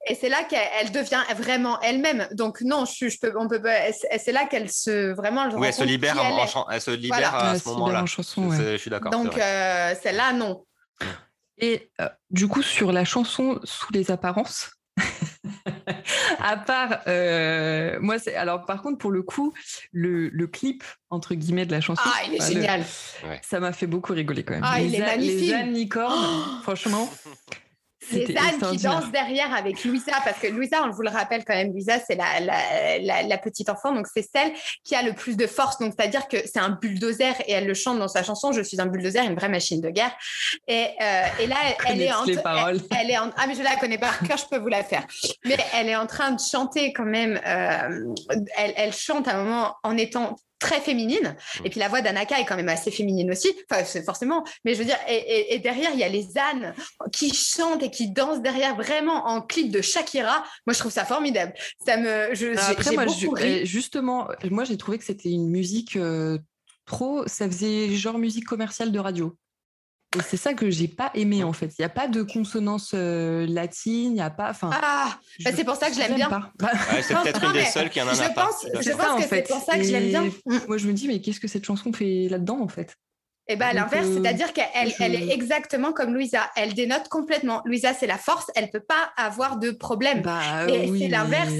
Et 0.06 0.14
c'est 0.14 0.28
là 0.28 0.44
qu'elle 0.44 0.92
devient 0.92 1.22
vraiment 1.36 1.80
elle-même. 1.80 2.28
Donc 2.32 2.60
non, 2.62 2.84
je, 2.84 3.08
je 3.08 3.18
peux, 3.20 3.32
on 3.36 3.48
peut 3.48 3.60
C'est 4.18 4.32
là 4.32 4.46
qu'elle 4.46 4.70
se 4.70 5.12
vraiment. 5.12 5.44
Elle 5.44 5.56
oui, 5.56 5.66
elle 5.68 5.74
se 5.74 5.84
libère, 5.84 6.22
en, 6.22 6.68
elle, 6.70 6.80
se 6.80 6.90
libère 6.92 7.34
à 7.34 7.58
ce 7.58 7.68
moment-là. 7.68 8.04
Je 8.06 8.76
suis 8.78 8.90
d'accord. 8.90 9.10
Donc 9.10 9.36
euh, 9.36 9.94
celle-là, 10.00 10.32
non. 10.32 10.64
Et 11.58 11.90
euh, 12.00 12.08
du 12.30 12.46
coup, 12.46 12.62
sur 12.62 12.92
la 12.92 13.04
chanson 13.04 13.60
Sous 13.64 13.92
les 13.92 14.12
apparences, 14.12 14.70
à 16.38 16.56
part, 16.56 17.00
euh, 17.08 17.98
moi, 18.00 18.18
c'est 18.18 18.36
alors 18.36 18.64
par 18.64 18.82
contre 18.82 18.98
pour 18.98 19.10
le 19.10 19.22
coup, 19.22 19.52
le, 19.92 20.28
le, 20.28 20.46
clip 20.46 20.84
entre 21.10 21.34
guillemets 21.34 21.66
de 21.66 21.72
la 21.72 21.80
chanson, 21.80 22.02
ah, 22.04 22.22
il 22.26 22.34
est 22.36 22.46
génial. 22.46 22.84
Ça 23.42 23.58
m'a 23.58 23.72
fait 23.72 23.88
beaucoup 23.88 24.12
rigoler 24.12 24.44
quand 24.44 24.54
même. 24.54 24.64
Ah, 24.64 24.78
les, 24.78 24.86
il 24.86 24.94
est 24.94 25.00
magnifique. 25.00 25.54
Les 25.64 25.70
licornes, 25.72 26.60
franchement. 26.62 27.10
Les 28.12 28.36
ânes 28.36 28.70
qui 28.70 28.78
dansent 28.78 29.10
derrière 29.10 29.52
avec 29.52 29.84
Louisa, 29.84 30.12
parce 30.24 30.38
que 30.38 30.46
Louisa, 30.46 30.82
on 30.84 30.90
vous 30.90 31.02
le 31.02 31.10
rappelle 31.10 31.44
quand 31.44 31.54
même, 31.54 31.72
Louisa, 31.72 31.98
c'est 31.98 32.14
la, 32.14 32.40
la, 32.40 33.22
la, 33.22 33.38
petite 33.38 33.68
enfant, 33.68 33.92
donc 33.92 34.06
c'est 34.12 34.26
celle 34.34 34.52
qui 34.84 34.94
a 34.94 35.02
le 35.02 35.12
plus 35.12 35.36
de 35.36 35.46
force. 35.46 35.78
Donc, 35.78 35.94
c'est-à-dire 35.96 36.28
que 36.28 36.36
c'est 36.46 36.60
un 36.60 36.70
bulldozer 36.70 37.34
et 37.46 37.52
elle 37.52 37.66
le 37.66 37.74
chante 37.74 37.98
dans 37.98 38.08
sa 38.08 38.22
chanson 38.22 38.52
Je 38.52 38.62
suis 38.62 38.80
un 38.80 38.86
bulldozer, 38.86 39.24
une 39.24 39.34
vraie 39.34 39.48
machine 39.48 39.80
de 39.80 39.90
guerre. 39.90 40.16
Et, 40.68 40.86
euh, 41.00 41.22
et 41.40 41.46
là, 41.46 41.56
elle, 41.86 42.00
est 42.00 42.12
en, 42.12 42.24
elle, 42.24 43.10
est 43.10 43.18
en. 43.18 43.30
Ah, 43.36 43.46
mais 43.46 43.54
je 43.54 43.62
la 43.62 43.76
connais 43.76 43.98
par 43.98 44.20
cœur, 44.20 44.36
je 44.36 44.46
peux 44.46 44.58
vous 44.58 44.68
la 44.68 44.84
faire. 44.84 45.06
Mais 45.44 45.56
elle 45.74 45.88
est 45.88 45.96
en 45.96 46.06
train 46.06 46.30
de 46.30 46.40
chanter 46.40 46.92
quand 46.92 47.04
même. 47.04 47.40
Euh, 47.44 48.14
elle, 48.56 48.74
elle 48.76 48.92
chante 48.92 49.28
à 49.28 49.36
un 49.36 49.44
moment 49.44 49.76
en 49.82 49.96
étant 49.96 50.36
très 50.58 50.80
féminine. 50.80 51.36
Mm. 51.60 51.66
Et 51.66 51.70
puis 51.70 51.80
la 51.80 51.88
voix 51.88 52.00
d'Anaka 52.00 52.40
est 52.40 52.44
quand 52.44 52.56
même 52.56 52.68
assez 52.68 52.90
féminine 52.90 53.30
aussi, 53.30 53.48
enfin, 53.70 53.84
forcément. 54.02 54.44
Mais 54.64 54.74
je 54.74 54.80
veux 54.80 54.84
dire, 54.84 54.98
et, 55.08 55.58
derrière, 55.58 55.90
il 55.92 56.00
y 56.00 56.04
a 56.04 56.08
les 56.08 56.36
ânes 56.38 56.74
qui 57.12 57.34
chantent 57.34 57.82
et 57.82 57.90
qui 57.90 58.10
dansent 58.10 58.42
derrière 58.42 58.76
vraiment 58.76 59.26
en 59.26 59.42
clip 59.42 59.70
de 59.70 59.80
Shakira. 59.80 60.44
Moi, 60.66 60.74
je 60.74 60.78
trouve 60.78 60.92
ça 60.92 61.04
formidable. 61.04 61.52
Ça 61.84 61.96
me, 61.96 62.34
je, 62.34 62.58
Après, 62.70 62.92
moi, 62.92 63.06
justement, 63.64 64.28
moi, 64.50 64.64
j'ai 64.64 64.76
trouvé 64.76 64.98
que 64.98 65.04
c'était 65.04 65.30
une 65.30 65.48
musique 65.48 65.96
euh, 65.96 66.38
trop, 66.86 67.26
ça 67.26 67.46
faisait 67.46 67.90
genre 67.90 68.18
musique 68.18 68.44
commerciale 68.44 68.92
de 68.92 68.98
radio. 68.98 69.36
Et 70.16 70.20
c'est 70.22 70.38
ça 70.38 70.54
que 70.54 70.70
j'ai 70.70 70.88
pas 70.88 71.10
aimé 71.14 71.44
en 71.44 71.52
fait. 71.52 71.66
Il 71.78 71.82
n'y 71.82 71.84
a 71.84 71.90
pas 71.90 72.08
de 72.08 72.22
consonance 72.22 72.92
euh, 72.94 73.46
latine, 73.46 74.12
il 74.12 74.14
n'y 74.14 74.20
a 74.22 74.30
pas. 74.30 74.50
Enfin, 74.50 74.70
ah, 74.72 75.18
bah, 75.44 75.50
c'est 75.54 75.64
pour 75.64 75.76
ça 75.76 75.90
que 75.90 75.94
je 75.94 75.98
l'aime 75.98 76.14
bien. 76.14 76.50
c'est 77.02 77.14
peut-être 77.14 77.44
une 77.44 77.52
des 77.52 77.64
seules 77.66 77.90
qui 77.90 78.00
en 78.00 78.08
a 78.08 78.14
je 78.14 78.32
pense, 78.32 78.66
Je 78.80 78.90
pense 78.92 79.22
que 79.22 79.28
c'est 79.28 79.46
pour 79.46 79.60
ça 79.60 79.76
que 79.76 79.82
je 79.82 79.92
l'aime 79.92 80.08
bien. 80.08 80.24
Moi, 80.66 80.78
je 80.78 80.86
me 80.86 80.94
dis, 80.94 81.08
mais 81.08 81.20
qu'est-ce 81.20 81.40
que 81.40 81.48
cette 81.48 81.66
chanson 81.66 81.92
fait 81.92 82.28
là-dedans 82.30 82.60
en 82.60 82.68
fait? 82.68 82.96
Et 83.50 83.54
eh 83.54 83.56
bien, 83.56 83.68
à 83.68 83.72
l'inverse, 83.72 84.06
euh, 84.08 84.20
c'est-à-dire 84.20 84.52
qu'elle 84.52 84.92
elle 84.98 85.14
est 85.14 85.30
exactement 85.32 85.94
comme 85.94 86.12
Louisa. 86.12 86.50
Elle 86.54 86.74
dénote 86.74 87.08
complètement. 87.08 87.62
Louisa, 87.64 87.94
c'est 87.94 88.06
la 88.06 88.18
force. 88.18 88.50
Elle 88.54 88.68
peut 88.68 88.84
pas 88.86 89.10
avoir 89.16 89.58
de 89.58 89.70
problème. 89.70 90.20
Bah, 90.20 90.68
et 90.68 90.86
c'est 90.98 91.08
l'inverse 91.08 91.54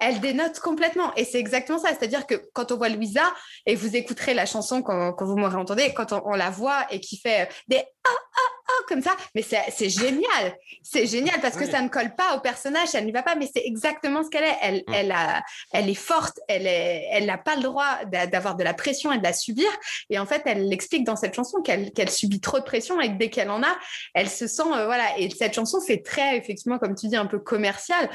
elle 0.00 0.20
dénote 0.20 0.58
complètement. 0.60 1.14
Et 1.14 1.24
c'est 1.24 1.38
exactement 1.38 1.78
ça. 1.78 1.90
C'est-à-dire 1.90 2.26
que 2.26 2.34
quand 2.52 2.72
on 2.72 2.76
voit 2.76 2.88
Louisa, 2.88 3.22
et 3.66 3.74
vous 3.74 3.94
écouterez 3.96 4.34
la 4.34 4.46
chanson 4.46 4.82
quand, 4.82 5.14
vous 5.20 5.36
m'aurez 5.36 5.56
entendu, 5.56 5.82
quand 5.94 6.12
on, 6.12 6.34
la 6.34 6.50
voit 6.50 6.86
et 6.90 7.00
qui 7.00 7.18
fait 7.18 7.48
des 7.68 7.76
ah, 7.78 8.10
ah, 8.10 8.52
ah 8.68 8.84
comme 8.88 9.02
ça, 9.02 9.14
mais 9.34 9.42
c'est 9.42 9.90
génial. 9.90 10.56
C'est 10.82 11.06
génial 11.06 11.38
parce 11.40 11.56
que 11.56 11.66
ça 11.66 11.82
ne 11.82 11.88
colle 11.88 12.14
pas 12.16 12.34
au 12.36 12.40
personnage, 12.40 12.88
elle 12.94 13.04
n'y 13.04 13.12
va 13.12 13.22
pas, 13.22 13.34
mais 13.34 13.48
c'est 13.52 13.64
exactement 13.64 14.24
ce 14.24 14.30
qu'elle 14.30 14.44
est. 14.44 14.56
Elle, 14.62 14.76
mm. 14.86 14.94
elle, 14.94 15.12
a, 15.12 15.42
elle 15.72 15.88
est 15.88 15.94
forte, 15.94 16.40
elle 16.48 16.62
n'a 16.64 16.70
elle 16.70 17.42
pas 17.44 17.56
le 17.56 17.62
droit 17.62 18.04
d'avoir 18.06 18.56
de 18.56 18.64
la 18.64 18.72
pression 18.72 19.12
et 19.12 19.18
de 19.18 19.22
la 19.22 19.34
subir. 19.34 19.68
Et 20.08 20.18
en 20.18 20.26
fait, 20.26 20.42
elle 20.46 20.68
l'explique 20.68 21.04
dans 21.04 21.16
cette 21.16 21.34
chanson 21.34 21.60
qu'elle 21.60 22.10
subit 22.10 22.40
trop 22.40 22.58
de 22.58 22.64
pression 22.64 23.00
et 23.00 23.08
que 23.08 23.18
dès 23.18 23.28
qu'elle 23.28 23.50
en 23.50 23.62
a, 23.62 23.76
elle 24.14 24.30
se 24.30 24.46
sent, 24.46 24.62
euh, 24.62 24.86
voilà. 24.86 25.18
Et 25.18 25.28
cette 25.30 25.54
chanson 25.54 25.80
fait 25.80 26.02
très, 26.02 26.36
effectivement, 26.38 26.78
comme 26.78 26.94
tu 26.94 27.08
dis, 27.08 27.16
un 27.16 27.26
peu 27.26 27.38
commercial 27.38 28.08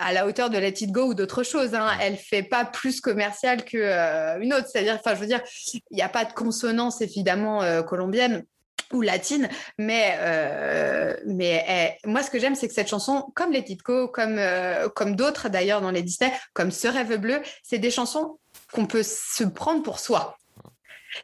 à 0.00 0.12
la 0.12 0.26
hauteur 0.26 0.50
de 0.50 0.58
Let 0.58 0.74
It 0.80 0.90
Go 0.90 1.02
ou 1.02 1.14
d'autres 1.14 1.42
choses. 1.42 1.74
Hein. 1.74 1.88
Elle 2.00 2.16
fait 2.16 2.42
pas 2.42 2.64
plus 2.64 3.00
commerciale 3.00 3.64
qu'une 3.64 3.80
euh, 3.82 4.56
autre. 4.56 4.68
C'est-à-dire, 4.70 4.98
enfin, 4.98 5.14
je 5.14 5.20
veux 5.20 5.26
dire, 5.26 5.42
il 5.72 5.96
n'y 5.96 6.02
a 6.02 6.08
pas 6.08 6.24
de 6.24 6.32
consonance 6.32 7.00
évidemment 7.00 7.62
euh, 7.62 7.82
colombienne 7.82 8.44
ou 8.92 9.02
latine, 9.02 9.48
mais 9.78 10.16
euh, 10.18 11.14
mais 11.24 11.96
moi 12.04 12.24
ce 12.24 12.30
que 12.30 12.40
j'aime 12.40 12.56
c'est 12.56 12.66
que 12.66 12.74
cette 12.74 12.88
chanson, 12.88 13.30
comme 13.36 13.52
les 13.52 13.62
Go, 13.62 14.08
comme 14.08 14.40
comme 14.96 15.14
d'autres 15.14 15.48
d'ailleurs 15.48 15.80
dans 15.80 15.92
les 15.92 16.02
Disney, 16.02 16.32
comme 16.54 16.72
Ce 16.72 16.88
rêve 16.88 17.16
bleu, 17.18 17.40
c'est 17.62 17.78
des 17.78 17.92
chansons 17.92 18.40
qu'on 18.72 18.86
peut 18.86 19.04
se 19.04 19.44
prendre 19.44 19.84
pour 19.84 20.00
soi. 20.00 20.36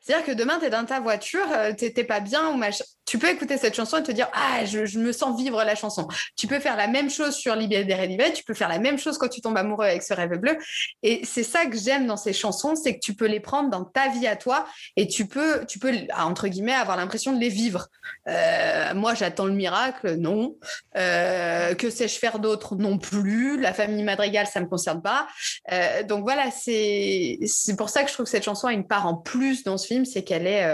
C'est-à-dire 0.00 0.25
que 0.25 0.30
demain, 0.30 0.61
tu 0.61 0.66
es 0.66 0.71
dans 0.71 0.85
ta 0.85 1.00
voiture, 1.00 1.49
tu 1.76 1.90
pas 2.04 2.21
bien 2.21 2.50
ou 2.50 2.56
machin 2.56 2.84
tu 3.06 3.19
peux 3.19 3.28
écouter 3.30 3.56
cette 3.56 3.75
chanson 3.75 3.99
et 3.99 4.02
te 4.02 4.10
dire 4.10 4.28
ah 4.34 4.64
je, 4.64 4.99
me 4.99 5.12
sens 5.12 5.40
vivre 5.40 5.62
la 5.62 5.76
chanson. 5.76 6.08
Tu 6.36 6.49
peux 6.49 6.58
faire 6.58 6.76
la 6.76 6.88
même 6.88 7.08
chose 7.08 7.34
sur 7.34 7.54
Libéré 7.54 8.06
Libéré, 8.06 8.32
tu 8.32 8.42
peux 8.42 8.52
faire 8.52 8.69
la 8.69 8.80
même 8.80 8.99
chose 8.99 9.16
quand 9.16 9.28
tu 9.28 9.40
tombes 9.40 9.56
amoureux 9.56 9.86
avec 9.86 10.02
ce 10.02 10.12
rêve 10.12 10.36
bleu. 10.38 10.58
Et 11.04 11.25
c'est 11.25 11.45
ça 11.45 11.66
que 11.66 11.76
j'aime 11.78 12.06
dans 12.06 12.16
ces 12.16 12.32
chansons, 12.32 12.75
c'est 12.75 12.95
que 12.95 13.00
tu 13.00 13.14
peux 13.14 13.26
les 13.26 13.38
prendre 13.38 13.71
dans 13.71 13.84
ta 13.84 14.08
vie 14.08 14.26
à 14.26 14.34
toi 14.34 14.66
et 14.97 15.06
tu 15.06 15.26
peux 15.26 15.64
tu 15.66 15.78
peux 15.78 15.92
entre 16.16 16.49
guillemets 16.49 16.73
avoir 16.73 16.97
l'impression 16.97 17.32
de 17.32 17.38
les 17.38 17.49
vivre. 17.49 17.86
Euh, 18.28 18.92
moi 18.95 19.14
j'attends 19.14 19.47
le 19.47 19.52
miracle, 19.52 20.16
non. 20.16 20.56
Euh, 20.97 21.75
que 21.75 21.90
sais-je 21.90 22.19
faire 22.19 22.40
d'autre, 22.40 22.75
non 22.75 22.99
plus. 22.99 23.60
La 23.60 23.73
famille 23.73 24.02
Madrigal 24.02 24.49
ça 24.49 24.60
me 24.60 24.66
concerne 24.66 25.00
pas. 25.00 25.28
Euh, 25.71 26.02
donc 26.02 26.25
voilà 26.25 26.50
c'est 26.50 27.38
c'est 27.47 27.76
pour 27.76 27.88
ça 27.88 28.02
que 28.02 28.08
je 28.08 28.14
trouve 28.14 28.25
que 28.25 28.30
cette 28.30 28.45
chanson 28.45 28.66
a 28.66 28.73
une 28.73 28.86
part 28.86 29.06
en 29.06 29.14
plus 29.14 29.62
dans 29.62 29.78
ce 29.78 29.86
film, 29.86 30.04
c'est 30.04 30.25
qu'elle 30.25 30.49
est, 30.49 30.66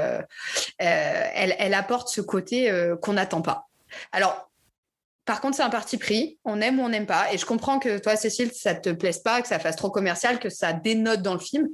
elle, 0.79 1.55
elle 1.59 1.75
apporte 1.75 2.09
ce 2.09 2.22
côté 2.23 2.71
euh, 2.71 2.97
qu'on 2.97 3.15
n'attend 3.15 3.43
pas. 3.43 3.69
Alors, 4.13 4.53
par 5.25 5.41
contre, 5.41 5.57
c'est 5.57 5.63
un 5.63 5.71
parti 5.71 5.99
pris. 5.99 6.39
On 6.45 6.61
aime 6.61 6.81
ou 6.81 6.83
on 6.83 6.89
n'aime 6.89 7.07
pas. 7.07 7.33
Et 7.33 7.39
je 7.39 7.47
comprends 7.47 7.79
que 7.79 7.99
toi, 7.99 8.17
Cécile, 8.17 8.51
ça 8.53 8.75
te 8.75 8.91
plaise 8.91 9.21
pas, 9.21 9.41
que 9.41 9.47
ça 9.47 9.61
fasse 9.61 9.77
trop 9.77 9.91
commercial, 9.91 10.41
que 10.41 10.51
ça 10.51 10.73
dénote 10.73 11.23
dans 11.23 11.35
le 11.35 11.39
film. 11.39 11.69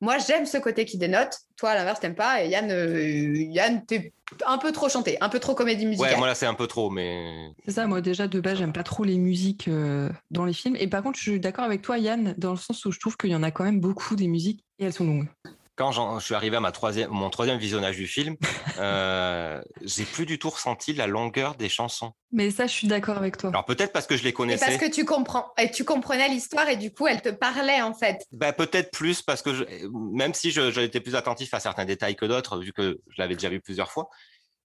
Moi, 0.00 0.16
j'aime 0.18 0.46
ce 0.46 0.56
côté 0.56 0.86
qui 0.86 0.96
dénote. 0.96 1.36
Toi, 1.56 1.70
à 1.70 1.74
l'inverse, 1.74 2.00
t'aimes 2.00 2.14
pas. 2.14 2.42
Et 2.42 2.48
Yann, 2.48 2.70
euh, 2.70 3.34
Yann, 3.36 3.84
t'es 3.84 4.14
un 4.46 4.56
peu 4.56 4.72
trop 4.72 4.88
chanté, 4.88 5.18
un 5.20 5.28
peu 5.28 5.38
trop 5.38 5.54
comédie 5.54 5.84
musicale. 5.84 6.12
Ouais, 6.12 6.18
moi 6.18 6.26
là, 6.26 6.34
c'est 6.34 6.46
un 6.46 6.54
peu 6.54 6.66
trop, 6.66 6.88
mais. 6.88 7.50
C'est 7.66 7.72
ça, 7.72 7.86
moi 7.86 8.00
déjà, 8.00 8.26
de 8.26 8.40
base, 8.40 8.56
j'aime 8.56 8.72
pas 8.72 8.82
trop 8.82 9.04
les 9.04 9.18
musiques 9.18 9.68
euh, 9.68 10.08
dans 10.30 10.46
les 10.46 10.54
films. 10.54 10.76
Et 10.76 10.86
par 10.86 11.02
contre, 11.02 11.18
je 11.18 11.22
suis 11.30 11.40
d'accord 11.40 11.64
avec 11.64 11.82
toi, 11.82 11.98
Yann, 11.98 12.34
dans 12.38 12.52
le 12.52 12.56
sens 12.56 12.84
où 12.86 12.90
je 12.90 12.98
trouve 12.98 13.18
qu'il 13.18 13.30
y 13.30 13.36
en 13.36 13.42
a 13.42 13.50
quand 13.50 13.64
même 13.64 13.80
beaucoup 13.80 14.16
des 14.16 14.28
musiques 14.28 14.64
et 14.78 14.86
elles 14.86 14.94
sont 14.94 15.04
longues 15.04 15.28
quand 15.76 15.90
je 15.92 16.24
suis 16.24 16.34
arrivé 16.34 16.56
à 16.56 16.60
ma 16.60 16.72
troisième, 16.72 17.10
mon 17.10 17.30
troisième 17.30 17.58
visionnage 17.58 17.96
du 17.96 18.06
film, 18.06 18.36
euh, 18.78 19.60
j'ai 19.82 20.04
plus 20.04 20.26
du 20.26 20.38
tout 20.38 20.50
ressenti 20.50 20.92
la 20.92 21.06
longueur 21.06 21.56
des 21.56 21.68
chansons. 21.68 22.12
Mais 22.32 22.50
ça, 22.50 22.66
je 22.66 22.72
suis 22.72 22.86
d'accord 22.86 23.16
avec 23.16 23.36
toi. 23.36 23.50
Alors 23.50 23.64
peut-être 23.64 23.92
parce 23.92 24.06
que 24.06 24.16
je 24.16 24.22
les 24.22 24.32
connaissais. 24.32 24.64
parce 24.64 24.78
que 24.78 24.90
tu 24.90 25.04
comprends 25.04 25.52
et 25.58 25.70
tu 25.70 25.84
comprenais 25.84 26.28
l'histoire 26.28 26.68
et 26.68 26.76
du 26.76 26.92
coup, 26.92 27.06
elle 27.06 27.22
te 27.22 27.28
parlait 27.28 27.82
en 27.82 27.94
fait. 27.94 28.24
Bah, 28.32 28.52
peut-être 28.52 28.90
plus 28.92 29.22
parce 29.22 29.42
que 29.42 29.54
je, 29.54 29.64
même 30.12 30.34
si 30.34 30.50
j'étais 30.50 31.00
plus 31.00 31.16
attentif 31.16 31.52
à 31.54 31.60
certains 31.60 31.84
détails 31.84 32.16
que 32.16 32.26
d'autres, 32.26 32.58
vu 32.58 32.72
que 32.72 33.00
je 33.08 33.20
l'avais 33.20 33.34
déjà 33.34 33.48
vu 33.48 33.60
plusieurs 33.60 33.90
fois, 33.90 34.08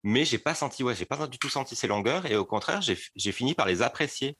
mais 0.03 0.25
j'ai 0.25 0.38
pas 0.38 0.55
senti, 0.55 0.83
ouais, 0.83 0.95
j'ai 0.95 1.07
pas 1.07 1.27
du 1.27 1.38
tout 1.38 1.49
senti 1.49 1.77
ces 1.77 1.87
longueurs 1.87 2.27
et 2.27 2.37
au 2.37 2.45
contraire, 2.45 2.81
j'ai 2.83 3.33
fini 3.33 3.55
par 3.55 3.66
les 3.66 3.83
apprécier. 3.83 4.37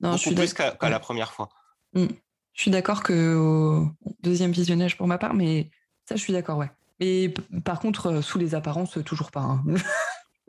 Non, 0.00 0.10
beaucoup 0.10 0.16
je 0.16 0.22
suis 0.28 0.34
plus 0.34 0.54
qu'à 0.54 0.76
la 0.88 1.00
première 1.00 1.32
fois. 1.32 1.48
Mmh. 1.92 2.06
Je 2.54 2.62
suis 2.62 2.70
d'accord 2.70 3.02
que 3.02 3.36
au 3.36 3.90
deuxième 4.22 4.50
visionnage 4.50 4.96
pour 4.96 5.06
ma 5.06 5.18
part, 5.18 5.34
mais 5.34 5.70
ça, 6.08 6.14
je 6.14 6.20
suis 6.20 6.32
d'accord, 6.32 6.58
ouais. 6.58 6.70
Mais 7.00 7.34
par 7.64 7.80
contre, 7.80 8.06
euh, 8.06 8.22
sous 8.22 8.38
les 8.38 8.54
apparences, 8.54 8.98
toujours 9.04 9.30
pas. 9.30 9.40
Hein. 9.40 9.64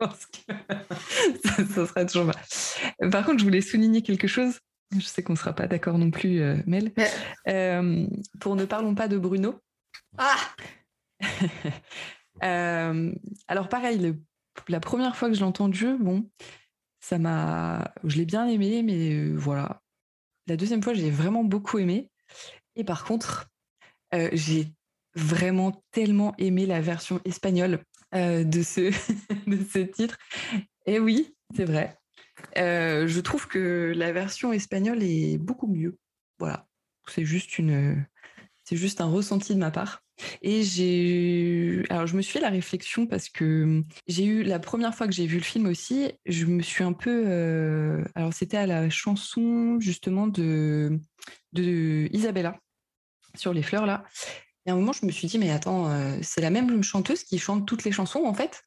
ça, 0.00 1.86
serait 1.86 2.06
toujours 2.06 2.30
pas. 2.30 3.08
Par 3.10 3.26
contre, 3.26 3.40
je 3.40 3.44
voulais 3.44 3.60
souligner 3.60 4.02
quelque 4.02 4.28
chose. 4.28 4.60
Je 4.96 5.04
sais 5.04 5.22
qu'on 5.22 5.32
ne 5.32 5.38
sera 5.38 5.52
pas 5.52 5.66
d'accord 5.66 5.98
non 5.98 6.10
plus, 6.10 6.40
euh, 6.40 6.56
Mel. 6.66 6.92
Euh, 7.48 8.06
pour 8.40 8.54
Ne 8.54 8.64
parlons 8.64 8.94
pas 8.94 9.08
de 9.08 9.18
Bruno. 9.18 9.58
Ah 10.16 10.36
Alors, 13.48 13.68
pareil, 13.68 14.14
la 14.68 14.80
première 14.80 15.16
fois 15.16 15.28
que 15.28 15.34
je 15.34 15.40
l'ai 15.40 15.46
entendu, 15.46 15.96
bon, 15.98 16.30
ça 17.00 17.18
m'a. 17.18 17.92
Je 18.04 18.16
l'ai 18.16 18.24
bien 18.24 18.46
aimé, 18.46 18.84
mais 18.84 19.32
voilà. 19.32 19.82
La 20.46 20.56
deuxième 20.56 20.82
fois, 20.82 20.94
j'ai 20.94 21.10
vraiment 21.10 21.42
beaucoup 21.42 21.78
aimé. 21.78 22.08
Et 22.76 22.84
par 22.84 23.04
contre, 23.04 23.50
j'ai 24.32 24.72
vraiment 25.18 25.82
tellement 25.90 26.34
aimé 26.38 26.66
la 26.66 26.80
version 26.80 27.20
espagnole 27.24 27.80
euh, 28.14 28.44
de, 28.44 28.62
ce, 28.62 28.90
de 29.46 29.58
ce 29.70 29.80
titre. 29.80 30.18
Et 30.86 30.98
oui, 30.98 31.34
c'est 31.54 31.64
vrai. 31.64 31.96
Euh, 32.56 33.06
je 33.06 33.20
trouve 33.20 33.48
que 33.48 33.92
la 33.94 34.12
version 34.12 34.52
espagnole 34.52 35.02
est 35.02 35.38
beaucoup 35.38 35.66
mieux. 35.66 35.98
Voilà. 36.38 36.66
C'est 37.08 37.24
juste 37.24 37.58
une, 37.58 38.06
c'est 38.64 38.76
juste 38.76 39.00
un 39.00 39.06
ressenti 39.06 39.54
de 39.54 39.60
ma 39.60 39.70
part. 39.70 40.02
Et 40.42 40.62
j'ai, 40.62 41.84
alors 41.90 42.06
je 42.06 42.16
me 42.16 42.22
suis 42.22 42.32
fait 42.32 42.40
la 42.40 42.50
réflexion 42.50 43.06
parce 43.06 43.28
que 43.28 43.82
j'ai 44.06 44.24
eu 44.24 44.42
la 44.42 44.58
première 44.58 44.94
fois 44.94 45.06
que 45.06 45.12
j'ai 45.12 45.26
vu 45.26 45.36
le 45.36 45.44
film 45.44 45.66
aussi, 45.66 46.12
je 46.26 46.44
me 46.44 46.60
suis 46.60 46.82
un 46.82 46.92
peu, 46.92 47.24
euh, 47.26 48.04
alors 48.14 48.32
c'était 48.32 48.56
à 48.56 48.66
la 48.66 48.90
chanson 48.90 49.78
justement 49.80 50.26
de 50.26 50.98
de 51.52 52.08
Isabella 52.12 52.58
sur 53.36 53.52
les 53.52 53.62
fleurs 53.62 53.86
là, 53.86 54.04
et 54.68 54.70
à 54.70 54.74
un 54.74 54.76
moment, 54.76 54.92
je 54.92 55.06
me 55.06 55.10
suis 55.10 55.26
dit, 55.26 55.38
mais 55.38 55.50
attends, 55.50 55.88
euh, 55.88 56.18
c'est 56.20 56.42
la 56.42 56.50
même 56.50 56.82
chanteuse 56.82 57.24
qui 57.24 57.38
chante 57.38 57.66
toutes 57.66 57.84
les 57.84 57.90
chansons, 57.90 58.24
en 58.26 58.34
fait? 58.34 58.64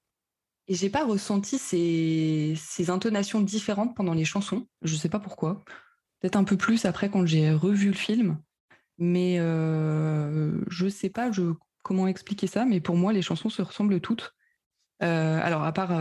Et 0.68 0.74
j'ai 0.74 0.90
pas 0.90 1.06
ressenti 1.06 1.60
ces, 1.60 2.56
ces, 2.58 2.90
intonations 2.90 3.40
différentes 3.40 3.96
pendant 3.96 4.16
les 4.16 4.26
chansons. 4.26 4.68
Je 4.82 4.96
sais 4.96 5.10
pas 5.10 5.20
pourquoi. 5.20 5.64
peut-être 6.20 6.38
un 6.38 6.44
peu 6.44 6.58
plus 6.58 6.86
après 6.86 7.12
quand 7.12 7.28
j'ai 7.28 7.52
revu 7.52 7.90
le 7.90 7.96
film. 7.96 8.42
Mais 8.98 9.38
je 9.38 10.90
sais 10.90 11.10
pas 11.10 11.32
je, 11.32 11.54
comment 11.84 12.08
expliquer 12.08 12.48
ça, 12.48 12.66
mais 12.66 12.82
pour 12.82 12.96
moi, 12.96 13.14
les 13.14 13.22
chansons 13.22 13.50
se 13.50 13.62
ressemblent 13.62 14.02
toutes. 14.02 14.34
alors, 15.02 15.64
à 15.64 15.72
part, 15.72 15.92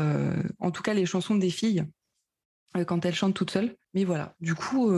en 0.60 0.70
tout 0.70 0.82
cas, 0.82 0.94
les 0.94 1.04
chansons 1.04 1.34
des 1.34 1.50
filles, 1.50 1.84
quand 2.86 3.04
elles 3.04 3.14
chantent 3.14 3.34
toutes 3.34 3.50
seules. 3.50 3.76
Mais 3.92 4.04
voilà, 4.04 4.34
du 4.40 4.54
coup, 4.54 4.90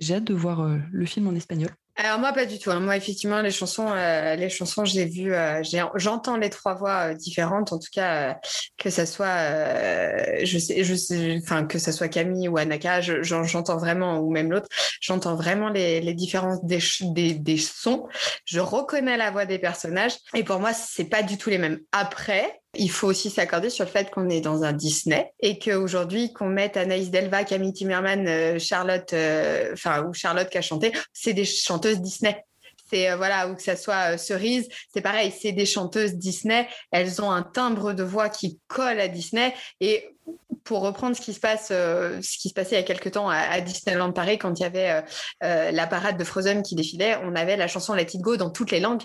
j'ai 0.00 0.16
hâte 0.16 0.24
de 0.24 0.34
voir 0.34 0.68
le 0.90 1.06
film 1.06 1.28
en 1.28 1.34
espagnol. 1.34 1.70
Alors 2.00 2.20
moi 2.20 2.32
pas 2.32 2.46
du 2.46 2.60
tout. 2.60 2.70
Hein. 2.70 2.78
Moi 2.78 2.96
effectivement 2.96 3.42
les 3.42 3.50
chansons, 3.50 3.88
euh, 3.90 4.36
les 4.36 4.48
chansons 4.50 4.84
j'ai 4.84 5.04
vu, 5.04 5.34
euh, 5.34 5.64
j'entends 5.96 6.36
les 6.36 6.48
trois 6.48 6.74
voix 6.74 7.10
euh, 7.10 7.14
différentes. 7.14 7.72
En 7.72 7.78
tout 7.80 7.88
cas 7.92 8.38
que 8.76 8.88
ça 8.88 9.04
soit, 9.04 10.44
je 10.44 10.58
sais, 10.58 10.84
je 10.84 10.94
sais, 10.94 11.40
enfin 11.42 11.66
que 11.66 11.80
ça 11.80 11.90
soit 11.90 12.06
Camille 12.06 12.46
ou 12.46 12.56
Anaka, 12.56 13.00
j'entends 13.00 13.78
vraiment 13.78 14.20
ou 14.20 14.30
même 14.30 14.52
l'autre, 14.52 14.68
j'entends 15.00 15.34
vraiment 15.34 15.70
les, 15.70 16.00
les 16.00 16.14
différences 16.14 16.64
des, 16.64 16.78
des, 17.00 17.34
des, 17.34 17.58
sons. 17.58 18.06
Je 18.44 18.60
reconnais 18.60 19.16
la 19.16 19.32
voix 19.32 19.44
des 19.44 19.58
personnages 19.58 20.14
et 20.34 20.44
pour 20.44 20.60
moi 20.60 20.72
c'est 20.74 21.06
pas 21.06 21.24
du 21.24 21.36
tout 21.36 21.50
les 21.50 21.58
mêmes. 21.58 21.80
Après 21.90 22.60
il 22.74 22.90
faut 22.90 23.08
aussi 23.08 23.30
s'accorder 23.30 23.70
sur 23.70 23.84
le 23.84 23.90
fait 23.90 24.10
qu'on 24.10 24.28
est 24.28 24.40
dans 24.40 24.62
un 24.62 24.72
Disney 24.72 25.32
et 25.40 25.58
qu'aujourd'hui, 25.58 26.32
qu'on 26.32 26.48
mette 26.48 26.76
Anaïs 26.76 27.10
Delva, 27.10 27.44
Camille 27.44 27.72
Timmerman, 27.72 28.26
euh, 28.26 28.58
Charlotte, 28.58 29.12
euh, 29.12 29.72
enfin, 29.72 30.04
ou 30.04 30.12
Charlotte 30.12 30.48
qui 30.50 30.58
a 30.58 30.62
chanté, 30.62 30.92
c'est 31.12 31.32
des 31.32 31.44
chanteuses 31.44 32.00
Disney. 32.00 32.44
C'est 32.90 33.10
euh, 33.10 33.16
voilà, 33.16 33.48
ou 33.48 33.54
que 33.54 33.62
ça 33.62 33.76
soit 33.76 34.18
Cerise, 34.18 34.68
c'est 34.92 35.00
pareil, 35.00 35.32
c'est 35.36 35.52
des 35.52 35.66
chanteuses 35.66 36.14
Disney. 36.14 36.68
Elles 36.90 37.22
ont 37.22 37.30
un 37.30 37.42
timbre 37.42 37.92
de 37.92 38.02
voix 38.02 38.28
qui 38.28 38.58
colle 38.68 39.00
à 39.00 39.08
Disney. 39.08 39.54
Et 39.80 40.16
pour 40.64 40.80
reprendre 40.80 41.16
ce 41.16 41.22
qui 41.22 41.32
se 41.32 41.40
passe, 41.40 41.68
ce 41.68 42.38
qui 42.38 42.50
se 42.50 42.54
passait 42.54 42.74
il 42.74 42.78
y 42.78 42.82
a 42.82 42.86
quelques 42.86 43.12
temps 43.12 43.30
à, 43.30 43.58
Disneyland 43.62 44.12
Paris, 44.12 44.36
quand 44.36 44.58
il 44.60 44.62
y 44.62 44.66
avait 44.66 45.02
la 45.40 45.86
parade 45.86 46.18
de 46.18 46.24
Frozen 46.24 46.62
qui 46.62 46.74
défilait, 46.74 47.16
on 47.22 47.34
avait 47.34 47.56
la 47.56 47.68
chanson 47.68 47.94
Let 47.94 48.08
It 48.12 48.20
Go 48.20 48.36
dans 48.36 48.50
toutes 48.50 48.70
les 48.70 48.80
langues 48.80 49.04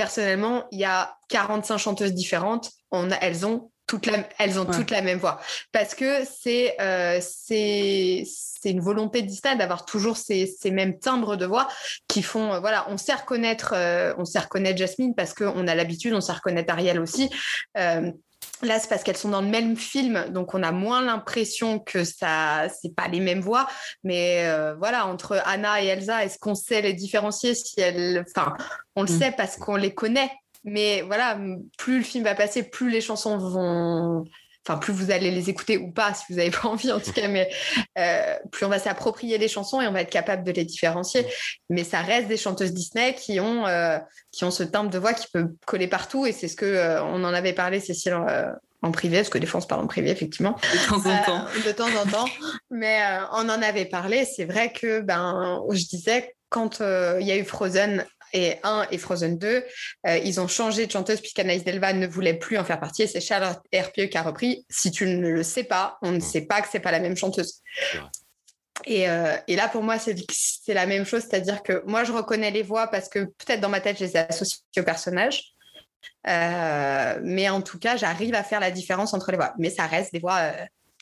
personnellement, 0.00 0.64
il 0.70 0.80
y 0.80 0.84
a 0.86 1.14
45 1.28 1.76
chanteuses 1.76 2.14
différentes. 2.14 2.70
On 2.90 3.10
elles 3.20 3.44
ont 3.44 3.70
toute 3.90 4.06
la, 4.06 4.18
elles 4.38 4.60
ont 4.60 4.66
toutes 4.66 4.92
la 4.92 5.02
même 5.02 5.18
voix. 5.18 5.40
Parce 5.72 5.96
que 5.96 6.20
c'est 6.24 6.80
euh, 6.80 7.18
c'est 7.20 8.24
une 8.70 8.80
volonté 8.80 9.22
de 9.22 9.58
d'avoir 9.58 9.84
toujours 9.84 10.16
ces, 10.16 10.46
ces, 10.46 10.70
mêmes 10.70 10.98
timbres 10.98 11.34
de 11.34 11.46
voix 11.46 11.66
qui 12.06 12.22
font, 12.22 12.52
euh, 12.52 12.60
voilà, 12.60 12.86
on 12.88 12.96
sait 12.98 13.14
reconnaître, 13.14 13.72
euh, 13.74 14.14
on 14.16 14.24
sait 14.24 14.38
reconnaître 14.38 14.78
Jasmine 14.78 15.14
parce 15.14 15.34
qu'on 15.34 15.66
a 15.66 15.74
l'habitude, 15.74 16.12
on 16.12 16.20
sait 16.20 16.32
reconnaître 16.32 16.72
Ariel 16.72 17.00
aussi. 17.00 17.30
Là, 18.62 18.78
c'est 18.78 18.88
parce 18.88 19.02
qu'elles 19.02 19.16
sont 19.16 19.30
dans 19.30 19.40
le 19.40 19.48
même 19.48 19.74
film, 19.74 20.26
donc 20.30 20.54
on 20.54 20.62
a 20.62 20.70
moins 20.70 21.00
l'impression 21.00 21.78
que 21.78 22.04
ça, 22.04 22.68
c'est 22.68 22.94
pas 22.94 23.08
les 23.08 23.20
mêmes 23.20 23.40
voix. 23.40 23.66
Mais 24.04 24.46
voilà, 24.78 25.06
entre 25.06 25.40
Anna 25.46 25.82
et 25.82 25.86
Elsa, 25.86 26.24
est-ce 26.24 26.38
qu'on 26.38 26.54
sait 26.54 26.82
les 26.82 26.92
différencier 26.92 27.54
si 27.54 27.80
elles, 27.80 28.24
enfin, 28.28 28.54
on 28.96 29.02
le 29.02 29.10
mm. 29.10 29.18
sait 29.18 29.32
parce 29.32 29.56
qu'on 29.56 29.76
les 29.76 29.94
connaît? 29.94 30.30
Mais 30.64 31.02
voilà, 31.02 31.38
plus 31.78 31.98
le 31.98 32.04
film 32.04 32.24
va 32.24 32.34
passer, 32.34 32.62
plus 32.62 32.90
les 32.90 33.00
chansons 33.00 33.38
vont, 33.38 34.24
enfin 34.66 34.78
plus 34.78 34.92
vous 34.92 35.10
allez 35.10 35.30
les 35.30 35.48
écouter 35.50 35.78
ou 35.78 35.90
pas 35.90 36.14
si 36.14 36.24
vous 36.28 36.36
n'avez 36.36 36.50
pas 36.62 36.68
envie 36.68 36.92
en 36.92 37.00
tout 37.00 37.12
cas 37.12 37.28
mais 37.28 37.50
euh, 37.98 38.36
plus 38.52 38.66
on 38.66 38.68
va 38.68 38.78
s'approprier 38.78 39.38
les 39.38 39.48
chansons 39.48 39.80
et 39.80 39.86
on 39.86 39.92
va 39.92 40.02
être 40.02 40.10
capable 40.10 40.44
de 40.44 40.52
les 40.52 40.64
différencier 40.64 41.26
mais 41.68 41.84
ça 41.84 42.00
reste 42.00 42.28
des 42.28 42.36
chanteuses 42.36 42.72
Disney 42.72 43.14
qui 43.14 43.40
ont 43.40 43.66
euh, 43.66 43.98
qui 44.32 44.44
ont 44.44 44.50
ce 44.50 44.62
timbre 44.62 44.90
de 44.90 44.98
voix 44.98 45.14
qui 45.14 45.26
peut 45.32 45.48
coller 45.66 45.88
partout 45.88 46.26
et 46.26 46.32
c'est 46.32 46.48
ce 46.48 46.56
que 46.56 46.66
euh, 46.66 47.02
on 47.04 47.24
en 47.24 47.34
avait 47.34 47.52
parlé 47.52 47.80
Cécile 47.80 48.18
en 48.82 48.92
privé, 48.92 49.18
parce 49.18 49.28
que 49.28 49.36
des 49.36 49.46
fois 49.46 49.58
on 49.58 49.60
se 49.60 49.66
parle 49.66 49.82
en 49.82 49.86
privé, 49.86 50.08
effectivement. 50.08 50.56
De 50.72 50.88
temps 50.88 51.10
en 51.10 51.22
temps. 51.22 51.44
de 51.66 51.70
temps 51.70 52.00
en 52.02 52.06
temps. 52.10 52.24
Mais 52.70 52.98
on 53.32 53.46
en 53.50 53.60
avait 53.60 53.84
parlé. 53.84 54.24
C'est 54.24 54.46
vrai 54.46 54.72
que, 54.72 55.00
ben, 55.00 55.62
je 55.70 55.84
disais, 55.84 56.34
quand 56.48 56.80
il 56.80 57.26
y 57.26 57.30
a 57.30 57.36
eu 57.36 57.44
Frozen 57.44 58.06
et 58.32 58.56
1 58.62 58.86
et 58.90 58.98
Frozen 58.98 59.38
2, 59.38 59.64
euh, 60.06 60.16
ils 60.18 60.40
ont 60.40 60.48
changé 60.48 60.86
de 60.86 60.92
chanteuse 60.92 61.20
puisqu'Anaïs 61.20 61.64
Delva 61.64 61.92
ne 61.92 62.06
voulait 62.06 62.34
plus 62.34 62.58
en 62.58 62.64
faire 62.64 62.80
partie 62.80 63.02
et 63.02 63.06
c'est 63.06 63.20
Charlotte 63.20 63.58
Herpieux 63.72 64.06
qui 64.06 64.18
a 64.18 64.22
repris. 64.22 64.64
Si 64.68 64.90
tu 64.90 65.06
ne 65.06 65.28
le 65.28 65.42
sais 65.42 65.64
pas, 65.64 65.98
on 66.02 66.12
ne 66.12 66.20
sait 66.20 66.42
pas 66.42 66.60
que 66.62 66.68
c'est 66.70 66.80
pas 66.80 66.92
la 66.92 67.00
même 67.00 67.16
chanteuse. 67.16 67.60
Euh, 68.88 69.36
et, 69.46 69.56
là, 69.56 69.68
pour 69.68 69.82
moi, 69.82 69.96
c'est 69.98 70.74
la 70.74 70.86
même 70.86 71.04
chose, 71.04 71.22
c'est-à-dire 71.28 71.62
que 71.62 71.82
moi, 71.86 72.04
je 72.04 72.12
reconnais 72.12 72.50
les 72.50 72.62
voix 72.62 72.86
parce 72.86 73.08
que 73.08 73.24
peut-être 73.24 73.60
dans 73.60 73.68
ma 73.68 73.80
tête, 73.80 73.98
je 73.98 74.04
les 74.04 74.16
associe 74.16 74.62
au 74.78 74.82
personnage. 74.82 75.52
Euh, 76.26 77.20
mais 77.22 77.48
en 77.50 77.60
tout 77.60 77.78
cas, 77.78 77.96
j'arrive 77.96 78.34
à 78.34 78.42
faire 78.42 78.60
la 78.60 78.70
différence 78.70 79.12
entre 79.12 79.30
les 79.30 79.36
voix. 79.36 79.52
Mais 79.58 79.70
ça 79.70 79.86
reste 79.86 80.12
des 80.12 80.18
voix 80.18 80.52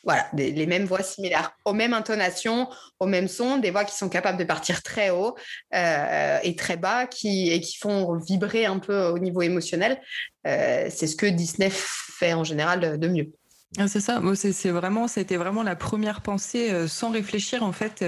voilà, 0.09 0.27
les 0.33 0.66
mêmes 0.66 0.87
voix 0.87 1.03
similaires, 1.03 1.55
aux 1.66 1.75
mêmes 1.75 1.92
intonations, 1.92 2.71
aux 2.99 3.05
mêmes 3.05 3.29
sons, 3.29 3.59
des 3.59 3.71
voix 3.71 3.85
qui 3.85 3.94
sont 3.94 4.09
capables 4.09 4.38
de 4.38 4.44
partir 4.44 4.83
très 4.83 5.11
haut 5.11 5.37
euh, 5.75 6.38
et 6.42 6.57
très 6.57 6.79
bas, 6.79 7.07
qui, 7.07 7.51
et 7.51 7.61
qui 7.61 7.77
font 7.77 8.16
vibrer 8.16 8.64
un 8.64 8.79
peu 8.79 9.09
au 9.09 9.18
niveau 9.18 9.42
émotionnel. 9.42 10.01
Euh, 10.47 10.88
c'est 10.90 11.07
ce 11.07 11.14
que 11.14 11.27
Disney 11.27 11.68
fait 11.71 12.33
en 12.33 12.42
général 12.42 12.99
de 12.99 13.07
mieux. 13.09 13.31
Ah, 13.77 13.87
c'est 13.87 14.01
ça, 14.01 14.23
c'est 14.35 14.53
c'était 14.53 15.37
vraiment 15.37 15.62
la 15.62 15.77
première 15.77 16.23
pensée 16.23 16.71
euh, 16.71 16.88
sans 16.88 17.11
réfléchir 17.11 17.62
en 17.62 17.73
fait, 17.73 18.03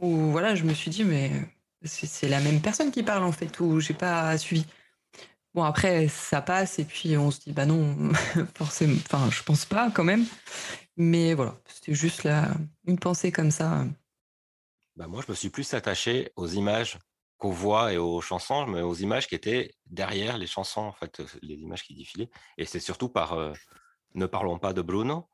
où 0.00 0.30
voilà, 0.30 0.54
je 0.54 0.64
me 0.64 0.74
suis 0.74 0.90
dit 0.90 1.04
mais 1.04 1.30
c'est 1.84 2.28
la 2.28 2.40
même 2.40 2.60
personne 2.60 2.90
qui 2.90 3.02
parle 3.02 3.24
en 3.24 3.32
fait, 3.32 3.60
où 3.60 3.80
j'ai 3.80 3.94
pas 3.94 4.36
suivi. 4.36 4.66
Bon 5.54 5.62
après 5.62 6.08
ça 6.08 6.42
passe 6.42 6.80
et 6.80 6.84
puis 6.84 7.16
on 7.16 7.30
se 7.30 7.40
dit 7.40 7.52
bah 7.52 7.64
non 7.64 7.96
forcément, 8.58 8.96
enfin 9.06 9.30
je 9.30 9.42
pense 9.42 9.64
pas 9.64 9.90
quand 9.90 10.04
même. 10.04 10.26
Mais 10.96 11.34
voilà, 11.34 11.58
c'était 11.66 11.94
juste 11.94 12.22
là, 12.22 12.54
une 12.86 12.98
pensée 12.98 13.32
comme 13.32 13.50
ça. 13.50 13.84
Bah 14.96 15.08
moi, 15.08 15.22
je 15.26 15.30
me 15.30 15.36
suis 15.36 15.50
plus 15.50 15.74
attaché 15.74 16.30
aux 16.36 16.46
images 16.46 16.98
qu'on 17.38 17.50
voit 17.50 17.92
et 17.92 17.98
aux 17.98 18.20
chansons, 18.20 18.66
mais 18.66 18.80
aux 18.80 18.94
images 18.94 19.26
qui 19.26 19.34
étaient 19.34 19.74
derrière 19.86 20.38
les 20.38 20.46
chansons, 20.46 20.82
en 20.82 20.92
fait, 20.92 21.20
les 21.42 21.56
images 21.56 21.82
qui 21.82 21.94
défilaient. 21.94 22.30
Et 22.58 22.64
c'est 22.64 22.80
surtout 22.80 23.08
par 23.08 23.32
euh, 23.32 23.52
Ne 24.14 24.26
parlons 24.26 24.58
pas 24.58 24.72
de 24.72 24.82
Bruno. 24.82 25.28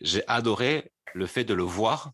J'ai 0.00 0.26
adoré 0.28 0.92
le 1.14 1.26
fait 1.26 1.44
de 1.44 1.54
le 1.54 1.64
voir 1.64 2.12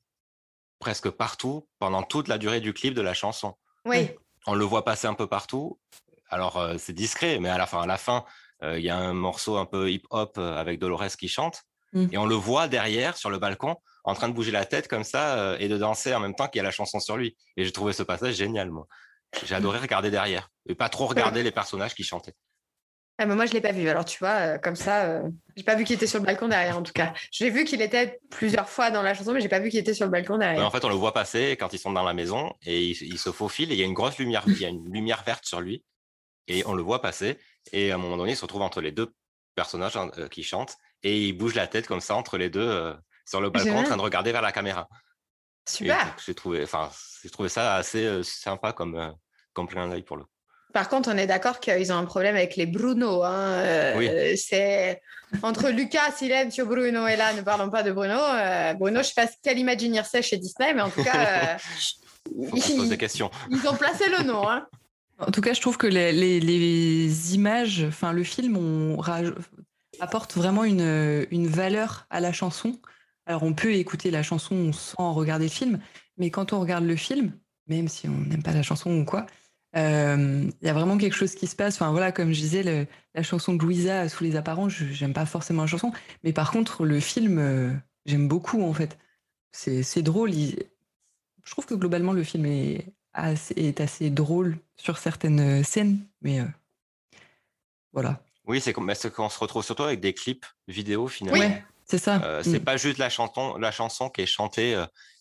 presque 0.79 1.11
partout 1.11 1.69
pendant 1.79 2.03
toute 2.03 2.29
la 2.29 2.39
durée 2.39 2.61
du 2.61 2.73
clip 2.73 2.95
de 2.95 3.03
la 3.03 3.15
chanson. 3.15 3.55
Oui. 3.85 4.11
On 4.47 4.55
le 4.55 4.65
voit 4.65 4.85
passer 4.85 5.07
un 5.07 5.15
peu 5.15 5.27
partout. 5.27 5.79
Alors, 6.31 6.57
euh, 6.57 6.77
c'est 6.79 6.95
discret, 6.95 7.39
mais 7.39 7.51
à 7.51 7.59
la 7.59 7.67
fin, 7.67 7.83
à 7.83 7.87
la 7.87 7.99
fin, 7.99 8.25
euh, 8.63 8.79
il 8.79 8.85
y 8.85 8.91
a 8.91 8.97
un 8.97 9.13
morceau 9.13 9.59
un 9.59 9.67
peu 9.67 9.91
hip-hop 9.91 10.39
avec 10.39 10.79
Dolores 10.79 11.17
qui 11.19 11.29
chante. 11.29 11.65
Mmh. 11.93 12.07
Et 12.13 12.19
on 12.19 12.27
le 12.27 12.35
voit 12.35 12.69
derrière, 12.69 13.17
sur 13.17 13.31
le 13.31 13.39
balcon, 13.39 13.77
en 14.05 14.15
train 14.15 14.29
de 14.29 14.35
bouger 14.35 14.51
la 14.51 14.65
tête 14.65 14.89
comme 14.89 15.05
ça 15.05 15.39
euh, 15.39 15.57
et 15.59 15.69
de 15.69 15.77
danser 15.77 16.15
en 16.15 16.21
même 16.21 16.35
temps 16.35 16.49
qu'il 16.49 16.59
y 16.59 16.61
a 16.61 16.65
la 16.65 16.71
chanson 16.71 17.01
sur 17.01 17.17
lui. 17.17 17.37
Et 17.57 17.65
j'ai 17.65 17.73
trouvé 17.73 17.93
ce 17.93 18.03
passage 18.03 18.35
génial, 18.35 18.71
moi. 18.71 18.87
J'ai 19.45 19.55
adoré 19.55 19.79
regarder 19.79 20.11
derrière 20.11 20.51
et 20.67 20.75
pas 20.75 20.89
trop 20.89 21.07
regarder 21.07 21.43
les 21.45 21.51
personnages 21.51 21.95
qui 21.95 22.05
chantaient. 22.05 22.35
Ah, 23.21 23.27
moi, 23.27 23.47
je 23.47 23.51
ne 23.51 23.55
l'ai 23.55 23.61
pas 23.61 23.73
vu. 23.73 23.89
Alors, 23.89 24.05
tu 24.05 24.19
vois, 24.21 24.37
euh, 24.55 24.59
comme 24.59 24.77
ça, 24.77 25.05
je 25.05 25.27
euh, 25.27 25.31
j'ai 25.57 25.65
pas 25.65 25.75
vu 25.75 25.83
qu'il 25.83 25.97
était 25.97 26.07
sur 26.07 26.21
le 26.21 26.25
balcon 26.25 26.47
derrière, 26.47 26.79
en 26.79 26.85
tout 26.85 26.93
cas. 26.93 27.13
J'ai 27.33 27.51
vu 27.51 27.65
qu'il 27.65 27.83
était 27.83 28.21
plusieurs 28.31 28.69
fois 28.69 28.93
dans 28.93 29.03
la 29.03 29.13
chanson, 29.13 29.33
mais 29.33 29.41
j'ai 29.41 29.49
pas 29.49 29.59
vu 29.59 29.71
qu'il 29.71 29.81
était 29.81 29.93
sur 29.93 30.07
le 30.07 30.13
balcon 30.13 30.39
derrière. 30.39 30.65
en 30.65 30.71
fait, 30.71 30.85
on 30.85 30.89
le 30.89 30.95
voit 30.95 31.13
passer 31.13 31.57
quand 31.59 31.73
ils 31.73 31.81
sont 31.81 31.93
dans 31.93 32.05
la 32.05 32.15
maison 32.15 32.55
et 32.65 32.81
il, 32.81 33.19
se 33.19 33.33
faufile 33.33 33.73
et 33.73 33.75
il 33.75 33.81
y 33.81 33.83
a 33.83 33.87
une 33.87 33.93
grosse 33.93 34.19
lumière, 34.19 34.45
il 34.47 34.61
y 34.61 34.65
a 34.65 34.69
une 34.69 34.91
lumière 34.93 35.25
verte 35.27 35.45
sur 35.45 35.61
lui 35.61 35.83
et 36.47 36.65
on 36.67 36.75
le 36.75 36.83
voit 36.83 37.03
passer. 37.03 37.39
Et 37.73 37.91
à 37.91 37.97
un 37.97 37.99
moment 37.99 38.17
donné, 38.17 38.33
il 38.33 38.37
se 38.37 38.43
retrouve 38.43 38.63
entre 38.63 38.81
les 38.81 38.93
deux 38.93 39.13
personnages 39.57 39.97
hein, 39.97 40.11
qui 40.31 40.45
chantent 40.45 40.77
et 41.03 41.27
il 41.27 41.33
bouge 41.33 41.55
la 41.55 41.67
tête 41.67 41.87
comme 41.87 42.01
ça 42.01 42.15
entre 42.15 42.39
les 42.39 42.51
deux 42.51 42.69
euh, 42.69 42.95
sur 43.25 43.41
le 43.41 43.51
balcon 43.51 43.77
en 43.77 43.83
train 43.83 43.97
de 43.97 44.03
regarder 44.03 44.33
vers 44.33 44.43
la 44.43 44.53
caméra. 44.53 44.89
Super. 45.69 46.17
J'ai 46.25 46.35
trouvé, 46.35 46.63
enfin, 46.63 46.91
j'ai 47.23 47.31
trouvé 47.31 47.49
ça 47.49 47.75
assez 47.77 48.05
euh, 48.05 48.23
sympa 48.23 48.73
comme, 48.73 48.97
euh, 48.97 49.11
comme 49.53 49.69
plein 49.69 49.89
d'œil 49.89 50.03
pour 50.03 50.17
le. 50.17 50.25
Par 50.73 50.89
contre, 50.89 51.11
on 51.11 51.17
est 51.17 51.27
d'accord 51.27 51.61
qu'ils 51.61 51.93
ont 51.93 51.97
un 51.97 52.05
problème 52.05 52.37
avec 52.37 52.57
les 52.57 52.67
Bruno. 52.67 53.23
Hein. 53.23 53.95
Oui. 53.97 54.37
C'est 54.37 55.01
entre 55.43 55.71
Lucas, 55.71 56.13
Silencio, 56.15 56.67
Bruno 56.67 57.07
et 57.07 57.17
là, 57.17 57.33
ne 57.33 57.41
parlons 57.41 57.71
pas 57.71 57.83
de 57.83 57.91
Bruno. 57.91 58.19
Bruno, 58.79 58.99
je 58.99 59.09
sais 59.09 59.15
pas 59.17 59.27
quel 59.43 59.59
Imagineer 59.59 60.05
c'est 60.05 60.21
chez 60.21 60.37
Disney, 60.37 60.75
mais 60.75 60.83
en 60.83 60.91
tout 60.91 61.03
cas, 61.03 61.57
ils, 62.55 62.89
des 62.89 62.99
questions. 62.99 63.31
ils 63.51 63.67
ont 63.67 63.77
placé 63.77 64.11
le 64.11 64.25
nom. 64.25 64.47
Hein. 64.47 64.67
En 65.19 65.31
tout 65.31 65.41
cas, 65.41 65.55
je 65.55 65.61
trouve 65.63 65.79
que 65.79 65.87
les, 65.87 66.13
les, 66.13 66.39
les 66.39 67.35
images, 67.35 67.85
enfin 67.89 68.13
le 68.13 68.23
film, 68.23 68.59
ont 68.59 69.01
apporte 70.01 70.35
vraiment 70.37 70.65
une, 70.65 71.27
une, 71.31 71.47
valeur 71.47 72.07
à 72.11 72.21
la 72.21 72.33
chanson. 72.33 72.79
Alors 73.27 73.43
on 73.43 73.53
peut 73.53 73.75
écouter 73.75 74.11
la 74.11 74.23
chanson 74.23 74.73
sans 74.73 75.13
regarder 75.13 75.47
le 75.47 75.51
film, 75.51 75.81
mais 76.17 76.31
quand 76.31 76.53
on 76.53 76.61
regarde 76.61 76.85
le 76.85 76.97
film, 76.97 77.33
même 77.67 77.89
si 77.89 78.09
on 78.09 78.19
n'aime 78.19 78.43
pas 78.43 78.53
la 78.53 78.63
chanson 78.63 78.91
ou 78.91 79.05
quoi, 79.05 79.27
euh, 79.77 80.51
il 80.61 80.67
y 80.67 80.71
a 80.71 80.73
vraiment 80.73 80.97
quelque 80.99 81.15
chose 81.15 81.35
qui 81.35 81.47
se 81.47 81.57
passe. 81.57 81.77
Enfin 81.77 81.91
voilà, 81.91 82.13
comme 82.13 82.33
je 82.33 82.41
disais, 82.41 82.89
la 83.15 83.23
chanson 83.23 83.55
de 83.55 83.63
Louisa 83.63 84.09
sous 84.09 84.25
les 84.25 84.37
apparences, 84.37 84.73
j'aime 84.73 85.13
pas 85.13 85.27
forcément 85.27 85.63
la 85.63 85.69
chanson, 85.69 85.93
mais 86.25 86.33
par 86.33 86.51
contre 86.51 86.85
le 86.85 87.01
film, 87.01 87.39
euh, 87.39 87.73
j'aime 88.07 88.29
beaucoup 88.29 88.63
en 88.63 88.73
fait. 88.73 88.99
C'est 89.53 90.03
drôle. 90.03 90.33
je 90.33 91.51
trouve 91.51 91.67
que 91.67 91.75
globalement 91.75 92.13
le 92.13 92.23
film 92.23 92.47
est 92.47 92.87
assez, 93.13 93.55
est 93.57 93.81
assez 93.81 94.11
drôle 94.11 94.59
sur 94.77 94.99
certaines 94.99 95.65
scènes, 95.65 96.01
mais 96.23 96.41
euh, 96.41 96.45
voilà. 97.93 98.23
Oui, 98.49 98.61
c'est 98.61 98.73
qu'on 98.73 99.29
se 99.29 99.39
retrouve 99.39 99.63
surtout 99.63 99.85
avec 99.85 100.01
des 100.01 100.15
clips 100.15 100.47
vidéo 100.67 101.07
finalement. 101.07 101.55
C'est 101.85 101.99
ça. 101.99 102.43
c'est 102.43 102.61
mm. 102.61 102.65
pas 102.65 102.77
juste 102.77 102.99
la 102.99 103.09
chanson, 103.09 103.57
la 103.57 103.71
chanson 103.71 104.11
qui 104.11 104.23
est 104.23 104.27
chantée 104.27 104.75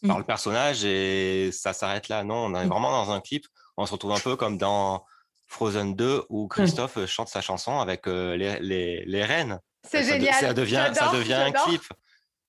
par 0.06 0.16
mm. 0.16 0.20
le 0.20 0.24
personnage 0.26 0.86
et 0.86 1.50
ça 1.52 1.74
s'arrête 1.74 2.10
là. 2.10 2.24
Non, 2.24 2.46
on 2.46 2.56
est 2.56 2.66
mm. 2.66 2.70
vraiment 2.70 2.92
dans 2.92 3.12
un 3.12 3.22
clip. 3.22 3.46
On 3.78 3.86
se 3.86 3.92
retrouve 3.92 4.14
un 4.14 4.20
peu 4.20 4.36
comme 4.36 4.58
dans 4.58 5.06
Frozen 5.48 5.96
2 5.96 6.24
où 6.30 6.48
Christophe 6.48 7.06
chante 7.06 7.30
sa 7.30 7.42
chanson 7.42 7.80
avec 7.80 8.08
les, 8.08 8.60
les, 8.60 9.06
les 9.06 9.24
reines. 9.24 9.60
C'est 9.90 10.04
génial. 10.04 10.34
ça 10.34 10.54
devient, 10.54 10.92
ça 10.94 11.12
devient 11.14 11.34
un 11.34 11.52
clip. 11.52 11.84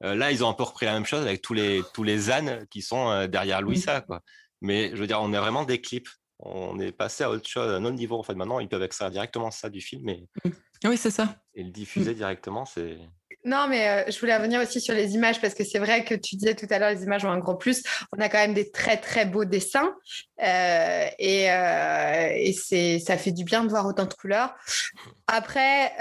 là, 0.01 0.33
ils 0.33 0.45
ont 0.45 0.49
un 0.49 0.55
peu 0.55 0.65
repris 0.65 0.87
la 0.87 0.95
même 0.95 1.07
chose 1.07 1.25
avec 1.25 1.43
tous 1.43 1.55
les, 1.55 1.83
tous 1.93 2.03
les 2.03 2.31
ânes 2.31 2.67
qui 2.71 2.83
sont 2.83 3.27
derrière 3.27 3.63
Louisa. 3.63 4.01
Quoi. 4.01 4.21
Mais 4.61 4.91
je 4.91 4.97
veux 4.97 5.07
dire, 5.07 5.21
on 5.21 5.33
est 5.33 5.39
vraiment 5.39 5.65
des 5.65 5.81
clips. 5.81 6.09
On 6.41 6.79
est 6.79 6.93
passé 6.93 7.25
à 7.25 7.31
autre 7.31 7.49
chose, 7.49 7.71
à 7.71 7.77
un 7.77 7.85
autre 7.85 7.97
niveau. 7.97 8.19
En 8.19 8.23
fait, 8.23 8.35
maintenant, 8.35 8.61
ils 8.61 8.69
peuvent 8.69 8.83
extraire 8.83 9.11
directement 9.11 9.51
ça 9.51 9.69
du 9.71 9.81
film 9.81 10.09
et, 10.09 10.29
oui, 10.85 10.97
c'est 10.97 11.11
ça. 11.11 11.37
et 11.55 11.63
le 11.63 11.71
diffuser 11.71 12.15
directement. 12.15 12.65
C'est 12.65 12.99
non, 13.45 13.67
mais 13.69 13.89
euh, 13.89 14.11
je 14.11 14.19
voulais 14.19 14.37
revenir 14.37 14.61
aussi 14.61 14.81
sur 14.81 14.95
les 14.95 15.15
images 15.15 15.41
parce 15.41 15.55
que 15.55 15.65
c'est 15.65 15.79
vrai 15.79 16.05
que 16.05 16.15
tu 16.15 16.37
disais 16.37 16.55
tout 16.55 16.67
à 16.71 16.79
l'heure, 16.79 16.91
les 16.91 17.05
images 17.05 17.25
ont 17.25 17.31
un 17.31 17.39
gros 17.39 17.55
plus. 17.55 17.83
On 18.15 18.21
a 18.21 18.29
quand 18.29 18.39
même 18.39 18.53
des 18.53 18.71
très, 18.71 18.97
très 18.97 19.27
beaux 19.27 19.45
dessins 19.45 19.95
euh, 20.43 21.07
et, 21.19 21.51
euh, 21.51 22.29
et 22.35 22.53
c'est, 22.53 22.99
ça 22.99 23.17
fait 23.17 23.31
du 23.31 23.45
bien 23.45 23.65
de 23.65 23.71
voir 23.71 23.87
autant 23.87 24.07
de 24.07 24.13
couleurs. 24.13 24.55
Après, 25.29 25.93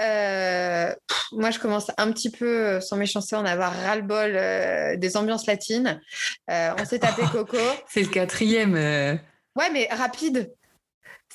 moi, 1.32 1.50
je 1.50 1.58
commence 1.58 1.90
un 1.96 2.10
petit 2.12 2.30
peu, 2.30 2.80
sans 2.80 2.96
méchanceté, 2.96 3.36
en 3.36 3.44
avoir 3.44 3.72
ras-le-bol 3.72 4.98
des 4.98 5.16
ambiances 5.16 5.46
latines. 5.46 6.00
on 6.48 6.84
s'est 6.84 6.98
tapé 6.98 7.22
Coco. 7.32 7.56
c'est 7.88 8.02
le 8.02 8.08
quatrième. 8.08 8.74
Ouais, 8.74 9.70
mais 9.72 9.88
rapide. 9.90 10.52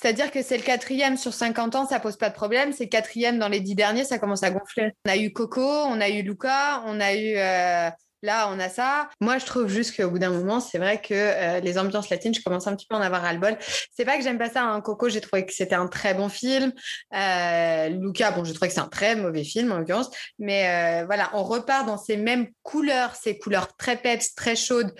C'est-à-dire 0.00 0.30
que 0.30 0.42
c'est 0.42 0.56
le 0.56 0.62
quatrième 0.62 1.16
sur 1.16 1.32
50 1.32 1.76
ans, 1.76 1.86
ça 1.86 2.00
pose 2.00 2.16
pas 2.16 2.28
de 2.28 2.34
problème. 2.34 2.72
C'est 2.72 2.84
le 2.84 2.90
quatrième 2.90 3.38
dans 3.38 3.48
les 3.48 3.60
dix 3.60 3.74
derniers, 3.74 4.04
ça 4.04 4.18
commence 4.18 4.42
à 4.42 4.50
gonfler. 4.50 4.92
On 5.06 5.10
a 5.10 5.16
eu 5.16 5.32
Coco, 5.32 5.62
on 5.62 6.00
a 6.00 6.08
eu 6.08 6.22
Luca, 6.22 6.82
on 6.86 7.00
a 7.00 7.14
eu. 7.14 7.36
Euh, 7.36 7.90
là, 8.22 8.48
on 8.50 8.58
a 8.58 8.70
ça. 8.70 9.10
Moi, 9.20 9.36
je 9.38 9.44
trouve 9.44 9.68
juste 9.68 9.96
qu'au 9.96 10.10
bout 10.10 10.18
d'un 10.18 10.30
moment, 10.30 10.58
c'est 10.58 10.78
vrai 10.78 11.00
que 11.00 11.12
euh, 11.12 11.60
les 11.60 11.78
ambiances 11.78 12.08
latines, 12.08 12.34
je 12.34 12.42
commence 12.42 12.66
un 12.66 12.74
petit 12.74 12.86
peu 12.86 12.96
à 12.96 12.98
en 12.98 13.02
avoir 13.02 13.20
ras-le-bol. 13.22 13.56
C'est 13.94 14.06
pas 14.06 14.16
que 14.16 14.24
j'aime 14.24 14.38
pas 14.38 14.48
ça. 14.48 14.62
Hein. 14.62 14.80
Coco, 14.80 15.10
j'ai 15.10 15.20
trouvé 15.20 15.44
que 15.44 15.52
c'était 15.52 15.74
un 15.74 15.86
très 15.86 16.14
bon 16.14 16.30
film. 16.30 16.72
Euh, 17.14 17.88
Luca, 17.88 18.30
bon, 18.30 18.44
je 18.44 18.52
trouve 18.52 18.66
que 18.66 18.74
c'est 18.74 18.80
un 18.80 18.88
très 18.88 19.14
mauvais 19.14 19.44
film 19.44 19.72
en 19.72 19.78
l'occurrence. 19.78 20.10
Mais 20.38 21.04
voilà, 21.04 21.30
on 21.34 21.44
repart 21.44 21.86
dans 21.86 21.98
ces 21.98 22.16
mêmes 22.16 22.48
couleurs, 22.62 23.14
ces 23.14 23.38
couleurs 23.38 23.76
très 23.76 23.96
peps, 23.96 24.34
très 24.34 24.56
chaudes, 24.56 24.92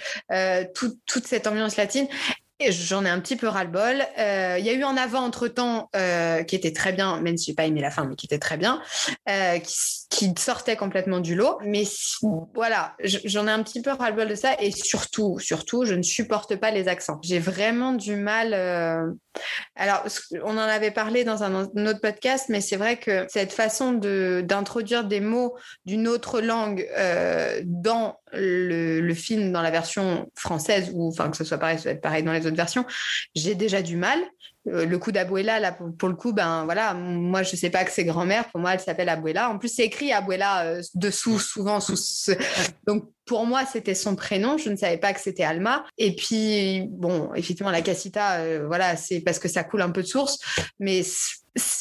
toute 0.74 1.26
cette 1.26 1.46
ambiance 1.46 1.76
latine. 1.76 2.07
J'en 2.70 3.05
ai 3.05 3.11
un 3.11 3.20
petit 3.20 3.37
peu 3.37 3.48
ras-le-bol. 3.48 4.05
Euh, 4.18 4.57
il 4.59 4.64
y 4.64 4.70
a 4.70 4.72
eu 4.72 4.85
en 4.85 4.96
avant 4.96 5.20
entre-temps 5.20 5.90
euh, 5.96 6.42
qui 6.42 6.57
était 6.57 6.72
très 6.72 6.92
bien, 6.92 7.20
même 7.20 7.37
si 7.37 7.46
je 7.46 7.50
n'ai 7.50 7.55
pas 7.57 7.66
aimé 7.66 7.81
la 7.81 7.90
fin, 7.90 8.05
mais 8.05 8.16
qui 8.16 8.27
était 8.27 8.38
très 8.38 8.57
bien, 8.57 8.81
euh, 9.29 9.59
qui, 9.59 10.33
sortait 10.38 10.77
complètement 10.77 11.18
du 11.18 11.35
lot. 11.35 11.59
Mais 11.64 11.83
voilà, 12.55 12.94
j'en 13.03 13.48
ai 13.48 13.50
un 13.50 13.62
petit 13.62 13.83
peu 13.83 13.90
ras-le-bol 13.90 14.29
de 14.29 14.35
ça. 14.35 14.55
Et 14.61 14.70
surtout, 14.70 15.38
surtout, 15.38 15.85
je 15.85 15.94
ne 15.94 16.03
supporte 16.03 16.57
pas 16.57 16.70
les 16.70 16.87
accents. 16.88 17.18
J'ai 17.22 17.40
vraiment 17.40 17.92
du 17.92 18.14
mal. 18.14 18.55
Alors, 19.74 20.05
on 20.44 20.53
en 20.53 20.59
avait 20.59 20.92
parlé 20.92 21.24
dans 21.24 21.42
un, 21.42 21.64
autre 21.64 22.00
podcast, 22.00 22.46
mais 22.48 22.61
c'est 22.61 22.77
vrai 22.77 22.96
que 22.96 23.27
cette 23.29 23.53
façon 23.53 23.92
d'introduire 23.92 25.05
des 25.05 25.20
mots 25.20 25.57
d'une 25.85 26.07
autre 26.07 26.40
langue 26.40 26.88
dans 27.64 28.20
le, 28.37 29.14
film 29.14 29.53
dans 29.53 29.62
la 29.62 29.70
version 29.70 30.31
française, 30.35 30.90
ou 30.94 31.09
enfin 31.09 31.31
que 31.31 31.37
ce 31.37 31.44
soit 31.44 31.59
pareil, 31.59 31.79
ça 31.79 31.85
va 31.85 31.90
être 31.92 32.00
pareil 32.00 32.22
dans 32.22 32.33
les 32.33 32.46
autres 32.46 32.54
versions, 32.55 32.85
j'ai 33.35 33.55
déjà 33.55 33.83
du 33.83 33.97
mal. 33.97 34.19
Euh, 34.67 34.87
le 34.87 34.99
coup 34.99 35.12
d'Abuela, 35.12 35.61
là, 35.61 35.73
pour, 35.73 36.09
le 36.09 36.14
coup, 36.14 36.33
ben 36.33 36.64
voilà, 36.64 36.95
moi 36.95 37.43
je 37.43 37.55
sais 37.55 37.69
pas 37.69 37.85
que 37.85 37.90
c'est 37.90 38.05
grand-mère, 38.05 38.49
pour 38.51 38.61
moi 38.61 38.73
elle 38.73 38.81
s'appelle 38.81 39.09
Abuela. 39.09 39.51
En 39.51 39.59
plus, 39.59 39.69
c'est 39.69 39.85
écrit 39.85 40.12
Abuela 40.12 40.64
euh, 40.64 40.83
dessous, 40.95 41.38
souvent. 41.38 41.81
Sous 41.81 41.97
ce... 41.97 42.33
Donc 42.87 43.11
pour 43.27 43.47
moi, 43.47 43.64
c'était 43.67 43.95
son 43.95 44.17
prénom. 44.17 44.57
Je 44.57 44.71
ne 44.71 44.77
savais 44.77 44.97
pas 44.97 45.12
que 45.12 45.21
c'était 45.21 45.45
Alma. 45.45 45.85
Et 45.99 46.17
puis, 46.17 46.87
bon, 46.90 47.33
effectivement, 47.35 47.71
la 47.71 47.83
Casita, 47.83 48.40
euh, 48.40 48.64
voilà, 48.67 48.97
c'est 48.97 49.21
parce 49.21 49.38
que 49.38 49.49
ça 49.49 49.64
coule 49.64 49.83
un 49.83 49.90
peu 49.90 50.03
de 50.03 50.07
source. 50.07 50.38
Mais 50.79 51.03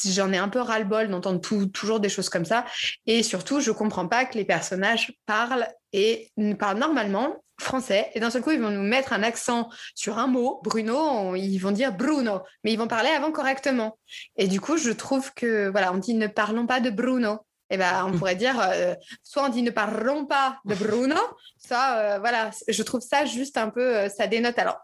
j'en 0.06 0.32
ai 0.32 0.38
un 0.38 0.48
peu 0.48 0.60
ras-le-bol 0.60 1.08
d'entendre 1.08 1.40
toujours 1.70 2.00
des 2.00 2.08
choses 2.08 2.28
comme 2.28 2.44
ça. 2.44 2.64
Et 3.06 3.22
surtout, 3.22 3.60
je 3.60 3.70
comprends 3.70 4.08
pas 4.08 4.24
que 4.24 4.36
les 4.36 4.44
personnages 4.44 5.12
parlent 5.26 5.66
et 5.92 6.30
parlent 6.58 6.78
normalement 6.78 7.43
français. 7.60 8.10
Et 8.14 8.20
d'un 8.20 8.30
seul 8.30 8.42
coup, 8.42 8.50
ils 8.50 8.60
vont 8.60 8.70
nous 8.70 8.82
mettre 8.82 9.12
un 9.12 9.22
accent 9.22 9.68
sur 9.94 10.18
un 10.18 10.26
mot. 10.26 10.60
Bruno, 10.64 11.34
ils 11.34 11.58
vont 11.58 11.70
dire 11.70 11.92
Bruno, 11.92 12.40
mais 12.62 12.72
ils 12.72 12.78
vont 12.78 12.88
parler 12.88 13.10
avant 13.10 13.32
correctement. 13.32 13.98
Et 14.36 14.48
du 14.48 14.60
coup, 14.60 14.76
je 14.76 14.90
trouve 14.90 15.32
que, 15.34 15.68
voilà, 15.68 15.92
on 15.92 15.98
dit 15.98 16.14
ne 16.14 16.26
parlons 16.26 16.66
pas 16.66 16.80
de 16.80 16.90
Bruno. 16.90 17.40
Et 17.70 17.74
eh 17.74 17.78
ben, 17.78 18.06
on 18.06 18.12
pourrait 18.18 18.36
dire, 18.36 18.60
euh, 18.60 18.94
soit 19.22 19.44
on 19.44 19.48
dit 19.48 19.62
ne 19.62 19.70
parlons 19.70 20.26
pas 20.26 20.58
de 20.64 20.74
Bruno, 20.74 21.16
soit, 21.58 21.96
euh, 21.96 22.18
voilà, 22.18 22.50
je 22.68 22.82
trouve 22.82 23.00
ça 23.00 23.24
juste 23.24 23.56
un 23.56 23.70
peu, 23.70 23.96
euh, 23.96 24.08
ça 24.08 24.26
dénote. 24.26 24.58
Alors, 24.58 24.78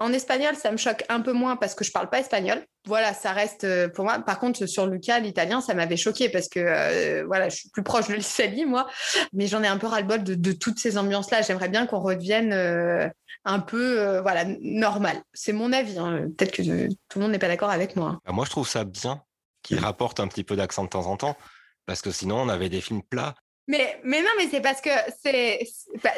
en 0.00 0.14
espagnol, 0.14 0.56
ça 0.56 0.72
me 0.72 0.78
choque 0.78 1.04
un 1.10 1.20
peu 1.20 1.32
moins 1.32 1.56
parce 1.56 1.74
que 1.74 1.84
je 1.84 1.92
parle 1.92 2.08
pas 2.08 2.20
espagnol. 2.20 2.64
Voilà, 2.86 3.12
ça 3.12 3.32
reste 3.32 3.64
euh, 3.64 3.88
pour 3.88 4.06
moi. 4.06 4.18
Par 4.20 4.40
contre, 4.40 4.64
sur 4.64 4.86
Lucas, 4.86 5.20
l'italien, 5.20 5.60
ça 5.60 5.74
m'avait 5.74 5.98
choqué 5.98 6.30
parce 6.30 6.48
que 6.48 6.58
euh, 6.58 7.24
voilà, 7.26 7.50
je 7.50 7.56
suis 7.56 7.68
plus 7.68 7.82
proche 7.82 8.08
de 8.08 8.14
l'Italie, 8.14 8.64
moi. 8.64 8.88
Mais 9.34 9.46
j'en 9.46 9.62
ai 9.62 9.66
un 9.66 9.76
peu 9.76 9.86
ras-le-bol 9.86 10.24
de, 10.24 10.52
toutes 10.52 10.78
ces 10.78 10.96
ambiances-là. 10.96 11.42
J'aimerais 11.42 11.68
bien 11.68 11.86
qu'on 11.86 12.00
revienne 12.00 12.54
euh, 12.54 13.08
un 13.44 13.60
peu, 13.60 14.18
voilà, 14.20 14.46
normal. 14.62 15.22
C'est 15.34 15.52
mon 15.52 15.70
avis. 15.72 15.98
Hein. 15.98 16.28
Peut-être 16.36 16.52
que 16.52 16.88
tout 16.88 17.18
le 17.18 17.20
monde 17.20 17.32
n'est 17.32 17.38
pas 17.38 17.48
d'accord 17.48 17.70
avec 17.70 17.94
moi. 17.94 18.18
Bah, 18.24 18.32
moi, 18.32 18.46
je 18.46 18.50
trouve 18.50 18.68
ça 18.68 18.84
bien 18.84 19.22
qu'il 19.62 19.78
rapporte 19.78 20.18
un 20.18 20.28
petit 20.28 20.44
peu 20.44 20.56
d'accent 20.56 20.84
de 20.84 20.88
temps 20.88 21.06
en 21.06 21.18
temps 21.18 21.36
parce 21.84 22.00
que 22.00 22.10
sinon, 22.10 22.40
on 22.40 22.48
avait 22.48 22.70
des 22.70 22.80
films 22.80 23.02
plats. 23.02 23.34
Mais, 23.68 24.00
mais 24.02 24.22
non, 24.22 24.30
mais 24.38 24.48
c'est 24.50 24.62
parce 24.62 24.80
que 24.80 24.90
c'est, 25.22 25.60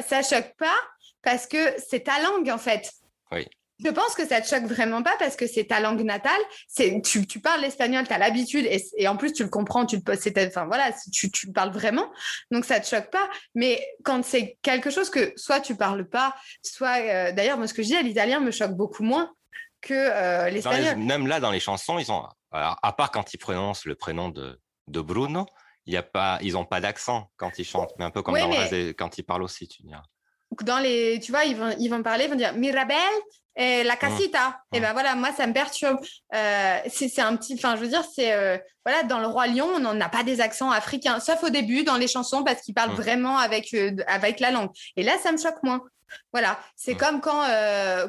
ça 0.06 0.22
choque 0.22 0.54
pas 0.56 0.76
parce 1.22 1.48
que 1.48 1.58
c'est 1.78 2.04
ta 2.04 2.22
langue 2.22 2.48
en 2.48 2.58
fait. 2.58 2.92
Oui. 3.32 3.48
Je 3.84 3.90
pense 3.90 4.14
que 4.14 4.26
ça 4.26 4.40
te 4.40 4.48
choque 4.48 4.64
vraiment 4.64 5.02
pas 5.02 5.14
parce 5.18 5.36
que 5.36 5.46
c'est 5.46 5.64
ta 5.64 5.80
langue 5.80 6.02
natale. 6.02 6.40
C'est 6.68 7.00
tu, 7.04 7.26
tu 7.26 7.40
parles 7.40 7.60
l'espagnol, 7.60 8.06
tu 8.06 8.12
as 8.12 8.18
l'habitude 8.18 8.66
et, 8.66 9.08
en 9.08 9.16
plus 9.16 9.32
tu 9.32 9.42
le 9.42 9.48
comprends, 9.48 9.86
tu 9.86 9.96
le 9.96 10.46
enfin 10.46 10.66
voilà, 10.66 10.92
tu, 11.12 11.30
tu 11.30 11.52
parles 11.52 11.70
vraiment. 11.70 12.10
Donc 12.50 12.64
ça 12.64 12.80
te 12.80 12.86
choque 12.86 13.10
pas. 13.10 13.28
Mais 13.54 13.84
quand 14.04 14.24
c'est 14.24 14.58
quelque 14.62 14.90
chose 14.90 15.10
que 15.10 15.32
soit 15.36 15.60
tu 15.60 15.76
parles 15.76 16.08
pas, 16.08 16.34
soit 16.62 16.98
euh, 17.00 17.32
d'ailleurs 17.32 17.58
moi 17.58 17.66
ce 17.66 17.74
que 17.74 17.82
je 17.82 17.88
dis 17.88 18.02
l'italien 18.02 18.40
me 18.40 18.50
choque 18.50 18.72
beaucoup 18.72 19.02
moins 19.02 19.32
que 19.80 19.94
euh, 19.94 20.50
l'espagnol. 20.50 20.96
Même 20.96 21.26
là 21.26 21.40
dans 21.40 21.50
les 21.50 21.60
chansons, 21.60 21.98
ils 21.98 22.10
ont 22.10 22.24
à 22.52 22.92
part 22.92 23.10
quand 23.10 23.32
ils 23.32 23.38
prononcent 23.38 23.86
le 23.86 23.94
prénom 23.94 24.28
de, 24.28 24.60
de 24.88 25.00
Bruno, 25.00 25.46
il 25.86 25.94
y 25.94 25.96
a 25.96 26.02
pas, 26.02 26.38
ils 26.42 26.56
ont 26.56 26.66
pas 26.66 26.80
d'accent 26.80 27.30
quand 27.36 27.58
ils 27.58 27.64
chantent, 27.64 27.92
mais 27.98 28.04
un 28.04 28.10
peu 28.10 28.22
comme 28.22 28.38
dans 28.38 28.94
quand 28.96 29.18
ils 29.18 29.22
parlent 29.22 29.42
aussi, 29.42 29.66
tu 29.66 29.82
diras 29.82 30.02
dans 30.60 30.78
les, 30.78 31.18
tu 31.20 31.32
vois, 31.32 31.44
ils 31.44 31.56
vont, 31.56 31.74
ils 31.78 31.88
vont 31.88 32.02
parler, 32.02 32.24
ils 32.24 32.30
vont 32.30 32.36
dire 32.36 32.54
Mirabel 32.54 32.96
et 33.56 33.82
la 33.82 33.94
mmh. 33.94 33.98
casita. 33.98 34.60
Et 34.72 34.80
ben 34.80 34.92
voilà, 34.92 35.14
moi, 35.14 35.30
ça 35.32 35.46
me 35.46 35.52
perturbe. 35.52 35.98
Euh, 36.34 36.78
c'est 36.88 37.20
un 37.20 37.36
petit, 37.36 37.54
enfin, 37.54 37.76
je 37.76 37.82
veux 37.82 37.88
dire, 37.88 38.04
c'est, 38.14 38.32
euh, 38.32 38.56
voilà, 38.84 39.02
dans 39.02 39.18
le 39.18 39.26
Roi 39.26 39.46
Lion, 39.48 39.68
on 39.74 39.80
n'en 39.80 40.00
a 40.00 40.08
pas 40.08 40.22
des 40.22 40.40
accents 40.40 40.70
africains, 40.70 41.20
sauf 41.20 41.42
au 41.42 41.50
début, 41.50 41.84
dans 41.84 41.96
les 41.96 42.08
chansons, 42.08 42.44
parce 42.44 42.62
qu'ils 42.62 42.74
parlent 42.74 42.92
mmh. 42.92 43.02
vraiment 43.02 43.38
avec, 43.38 43.74
euh, 43.74 43.94
avec 44.06 44.40
la 44.40 44.50
langue. 44.50 44.70
Et 44.96 45.02
là, 45.02 45.12
ça 45.22 45.32
me 45.32 45.38
choque 45.38 45.62
moins. 45.62 45.82
Voilà, 46.32 46.58
c'est 46.76 46.94
mmh. 46.94 46.98
comme 46.98 47.20
quand, 47.22 47.42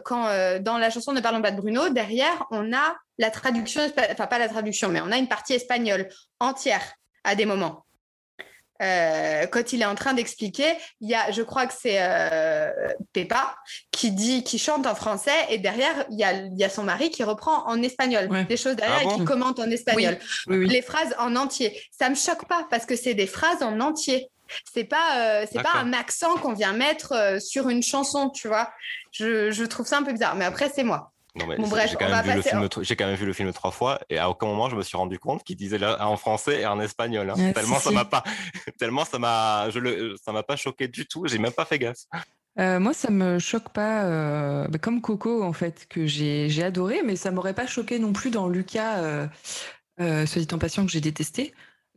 quand 0.04 0.60
dans 0.60 0.78
la 0.78 0.90
chanson 0.90 1.14
Ne 1.14 1.22
parlons 1.22 1.42
pas 1.42 1.52
de 1.52 1.58
Bruno, 1.58 1.88
derrière, 1.88 2.46
on 2.52 2.74
a 2.74 2.96
la 3.18 3.32
traduction, 3.32 3.82
enfin, 4.12 4.28
pas 4.28 4.40
la 4.40 4.50
traduction, 4.50 4.90
mais 4.90 5.00
on 5.00 5.12
a 5.12 5.18
une 5.18 5.30
partie 5.30 5.54
espagnole 5.54 6.10
entière 6.42 6.84
à 7.24 7.36
des 7.36 7.46
moments. 7.46 7.86
Euh, 8.84 9.46
quand 9.48 9.74
il 9.74 9.82
est 9.82 9.86
en 9.86 9.96
train 9.96 10.14
d'expliquer, 10.14 10.74
il 11.00 11.10
y 11.10 11.16
a, 11.16 11.32
je 11.32 11.42
crois 11.42 11.66
que 11.66 11.74
c'est 11.80 11.98
euh, 12.00 12.70
Pepa 13.14 13.56
qui 13.92 14.12
dit, 14.12 14.44
qui 14.44 14.60
chante 14.60 14.86
en 14.86 14.96
français, 14.96 15.32
et 15.50 15.58
derrière 15.58 16.06
il 16.12 16.20
y 16.20 16.24
a, 16.24 16.34
il 16.34 16.58
y 16.58 16.64
a 16.64 16.70
son 16.70 16.84
mari 16.84 17.10
qui 17.10 17.24
reprend 17.24 17.66
en 17.68 17.82
espagnol 17.82 18.30
des 18.48 18.58
choses 18.58 18.76
derrière 18.76 19.00
ah 19.02 19.14
et 19.14 19.18
qui 19.18 19.24
commente 19.24 19.60
en 19.60 19.70
espagnol 19.70 20.18
les 20.48 20.82
phrases 20.82 21.16
en 21.18 21.36
entier. 21.36 21.80
Ça 21.92 22.10
me 22.10 22.16
choque 22.16 22.46
pas 22.48 22.68
parce 22.70 22.86
que 22.86 22.96
c'est 22.96 23.14
des 23.14 23.28
phrases 23.28 23.64
en 23.64 23.80
entier. 23.80 24.30
C'est 24.72 24.84
pas, 24.84 25.18
euh, 25.18 25.46
c'est 25.52 25.64
pas 25.64 25.76
un 25.78 25.94
accent 25.94 26.36
qu'on 26.38 26.54
vient 26.54 26.74
mettre 26.74 27.38
sur 27.42 27.70
une 27.70 27.82
chanson, 27.82 28.30
tu 28.30 28.48
vois. 28.48 28.72
Je, 29.12 29.50
je 29.52 29.64
trouve 29.64 29.88
ça 29.88 29.98
un 29.98 30.04
peu 30.04 30.12
bizarre, 30.12 30.36
mais 30.36 30.46
après 30.46 30.70
c'est 30.74 30.84
moi. 30.84 31.13
Non, 31.36 31.48
mais 31.48 31.58
j'ai 32.84 32.96
quand, 32.96 33.06
même 33.06 33.16
vu 33.16 33.26
le 33.26 33.34
film 33.34 33.52
trois 33.54 33.72
fois 33.72 34.00
et 34.10 34.20
à 34.20 34.30
aucun 34.30 34.46
moment 34.46 34.70
je 34.70 34.76
me 34.76 34.84
suis 34.84 34.98
rendu 34.98 35.18
compte 35.18 35.44
qu'il 35.44 35.56
disait 35.56 35.80
là 35.80 36.08
en 36.08 36.16
français 36.16 36.62
et 36.62 36.66
en 36.68 36.80
espagnol. 36.80 37.32
Hein. 37.32 37.52
tellement, 37.56 37.80
ça 37.80 37.90
m'a 37.90 38.06
pas, 38.06 38.24
tellement 38.78 39.04
ça 39.04 39.18
m'a, 39.18 39.68
le, 39.74 40.16
ça 40.24 40.32
m'a 40.32 40.44
pas 40.44 40.56
choqué 40.56 40.88
du 40.88 41.08
tout. 41.08 41.26
J'ai 41.26 41.40
même 41.40 41.52
pas 41.52 41.66
fait 41.66 41.80
gaffe. 41.80 42.06
Euh, 42.60 42.80
moi, 42.80 42.94
ça 42.94 43.10
me 43.10 43.40
choque 43.40 43.70
pas, 43.70 44.04
euh, 44.04 44.68
bah, 44.68 44.78
comme 44.78 45.02
Coco 45.02 45.44
en 45.44 45.54
fait, 45.54 45.88
que 45.90 46.06
j'ai 46.06 46.64
adoré, 46.64 47.02
mais 47.04 47.16
ça 47.16 47.32
m'aurait 47.32 47.56
pas 47.56 47.66
choqué 47.66 47.98
non 47.98 48.14
plus 48.14 48.30
dans 48.30 48.48
Lucas, 48.48 49.00
euh, 49.00 49.28
euh 50.00 50.26
soit 50.28 50.42
dit 50.42 50.54
en 50.54 50.60
passant 50.60 50.86
que 50.86 50.92
j'ai 50.92 51.02
détesté, 51.02 51.54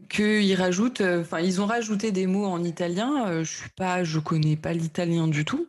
qu'ils 0.08 0.54
rajoutent, 0.54 1.02
enfin 1.02 1.40
ils 1.40 1.60
ont 1.60 1.66
rajouté 1.66 2.10
des 2.10 2.26
mots 2.26 2.46
en 2.46 2.64
italien. 2.64 3.42
je 3.42 3.56
suis 3.56 3.70
pas, 3.70 4.02
je 4.02 4.18
connais 4.18 4.56
pas 4.56 4.72
l'italien 4.72 5.28
du 5.28 5.44
tout. 5.44 5.68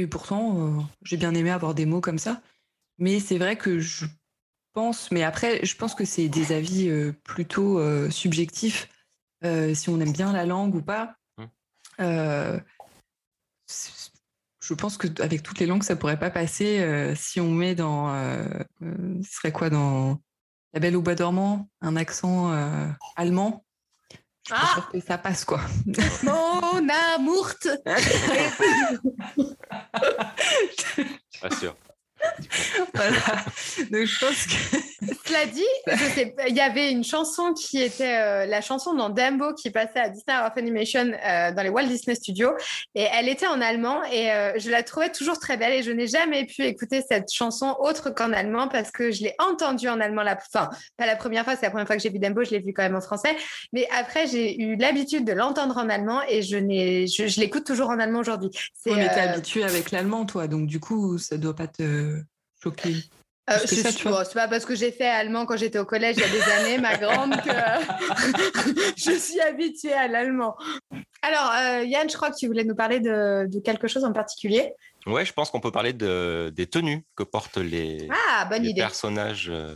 Et 0.00 0.06
pourtant, 0.06 0.56
euh, 0.56 0.80
j'ai 1.02 1.18
bien 1.18 1.34
aimé 1.34 1.50
avoir 1.50 1.74
des 1.74 1.84
mots 1.84 2.00
comme 2.00 2.18
ça. 2.18 2.40
Mais 2.96 3.20
c'est 3.20 3.36
vrai 3.36 3.56
que 3.56 3.80
je 3.80 4.06
pense, 4.72 5.10
mais 5.10 5.22
après, 5.22 5.62
je 5.62 5.76
pense 5.76 5.94
que 5.94 6.06
c'est 6.06 6.28
des 6.28 6.52
avis 6.52 6.88
euh, 6.88 7.12
plutôt 7.22 7.78
euh, 7.78 8.08
subjectifs. 8.08 8.88
si 9.42 9.90
on 9.90 10.00
aime 10.00 10.12
bien 10.12 10.32
la 10.32 10.46
langue 10.46 10.74
ou 10.74 10.80
pas. 10.80 11.16
Mmh. 11.36 12.58
je 14.62 14.74
pense 14.74 14.96
qu'avec 14.96 15.42
toutes 15.42 15.58
les 15.58 15.66
langues, 15.66 15.82
ça 15.82 15.96
pourrait 15.96 16.18
pas 16.18 16.30
passer 16.30 17.14
si 17.14 17.40
on 17.40 17.50
met 17.50 17.74
dans. 17.74 18.08
ce 18.80 19.30
serait 19.30 19.52
quoi 19.52 19.68
dans 19.68 20.18
La 20.72 20.80
Belle 20.80 20.96
au 20.96 21.02
Bois 21.02 21.14
dormant 21.14 21.68
Un 21.82 21.96
accent 21.96 22.52
allemand? 23.16 23.66
Je 24.50 24.56
ah 24.56 24.88
que 24.92 25.00
ça 25.00 25.18
passe 25.18 25.44
quoi. 25.44 25.60
Mon 26.22 26.88
amour. 27.14 27.50
Pas 31.40 31.50
sûr. 31.54 31.74
voilà. 32.94 33.44
Donc 33.90 34.04
je 34.04 34.18
pense 34.18 34.46
que. 34.46 34.90
Cela 35.24 35.46
dit, 35.46 35.64
il 36.48 36.56
y 36.56 36.60
avait 36.60 36.90
une 36.90 37.04
chanson 37.04 37.54
qui 37.54 37.80
était 37.80 38.18
euh, 38.18 38.46
la 38.46 38.60
chanson 38.60 38.94
dans 38.94 39.08
Dumbo 39.08 39.54
qui 39.54 39.70
passait 39.70 40.00
à 40.00 40.08
Disney 40.08 40.36
of 40.36 40.52
Animation 40.56 41.12
euh, 41.12 41.52
dans 41.52 41.62
les 41.62 41.68
Walt 41.68 41.86
Disney 41.86 42.14
Studios 42.14 42.52
et 42.94 43.06
elle 43.12 43.28
était 43.28 43.46
en 43.46 43.60
allemand 43.60 44.02
et 44.04 44.30
euh, 44.30 44.52
je 44.58 44.70
la 44.70 44.82
trouvais 44.82 45.10
toujours 45.10 45.38
très 45.38 45.56
belle 45.56 45.72
et 45.72 45.82
je 45.82 45.90
n'ai 45.90 46.06
jamais 46.06 46.46
pu 46.46 46.64
écouter 46.64 47.02
cette 47.08 47.32
chanson 47.32 47.76
autre 47.78 48.10
qu'en 48.10 48.32
allemand 48.32 48.68
parce 48.68 48.90
que 48.90 49.10
je 49.10 49.22
l'ai 49.22 49.34
entendue 49.38 49.88
en 49.88 50.00
allemand 50.00 50.22
la 50.22 50.36
enfin 50.36 50.68
pas 50.96 51.06
la 51.06 51.16
première 51.16 51.44
fois, 51.44 51.54
c'est 51.54 51.66
la 51.66 51.70
première 51.70 51.86
fois 51.86 51.96
que 51.96 52.02
j'ai 52.02 52.10
vu 52.10 52.18
Dumbo, 52.18 52.44
je 52.44 52.50
l'ai 52.50 52.58
vu 52.58 52.72
quand 52.74 52.82
même 52.82 52.96
en 52.96 53.00
français, 53.00 53.36
mais 53.72 53.88
après 53.96 54.26
j'ai 54.26 54.60
eu 54.60 54.76
l'habitude 54.76 55.24
de 55.24 55.32
l'entendre 55.32 55.78
en 55.78 55.88
allemand 55.88 56.20
et 56.28 56.42
je 56.42 56.56
n'ai 56.56 57.06
je, 57.06 57.40
l'écoute 57.40 57.64
toujours 57.64 57.88
en 57.90 57.98
allemand 57.98 58.18
aujourd'hui. 58.18 58.50
Oui, 58.84 58.92
mais 58.96 59.08
t'es 59.08 59.20
habitué 59.20 59.62
avec 59.64 59.92
l'allemand 59.92 60.26
toi, 60.26 60.48
donc 60.48 60.66
du 60.66 60.80
coup 60.80 61.18
ça 61.18 61.36
doit 61.36 61.54
pas 61.54 61.68
te 61.68 62.09
choqué 62.62 62.94
euh, 63.50 63.58
c'est 63.66 64.34
pas 64.34 64.46
parce 64.46 64.64
que 64.64 64.76
j'ai 64.76 64.92
fait 64.92 65.08
allemand 65.08 65.44
quand 65.44 65.56
j'étais 65.56 65.78
au 65.78 65.84
collège 65.84 66.16
il 66.18 66.22
y 66.22 66.24
a 66.24 66.28
des 66.28 66.42
années, 66.42 66.78
ma 66.78 66.96
grande, 66.96 67.32
que 67.42 67.50
je 68.96 69.18
suis 69.18 69.40
habituée 69.40 69.92
à 69.92 70.06
l'allemand. 70.06 70.56
Alors, 71.22 71.50
euh, 71.56 71.84
Yann, 71.84 72.08
je 72.08 72.16
crois 72.16 72.30
que 72.30 72.36
tu 72.36 72.46
voulais 72.46 72.62
nous 72.62 72.76
parler 72.76 73.00
de, 73.00 73.48
quelque 73.64 73.88
chose 73.88 74.04
en 74.04 74.12
particulier. 74.12 74.72
Ouais, 75.06 75.24
je 75.24 75.32
pense 75.32 75.50
qu'on 75.50 75.60
peut 75.60 75.72
parler 75.72 75.92
de, 75.92 76.52
des 76.54 76.68
tenues 76.68 77.04
que 77.16 77.24
portent 77.24 77.56
les, 77.56 78.08
ah, 78.28 78.44
bonne 78.44 78.72
personnages 78.74 79.50
euh, 79.50 79.74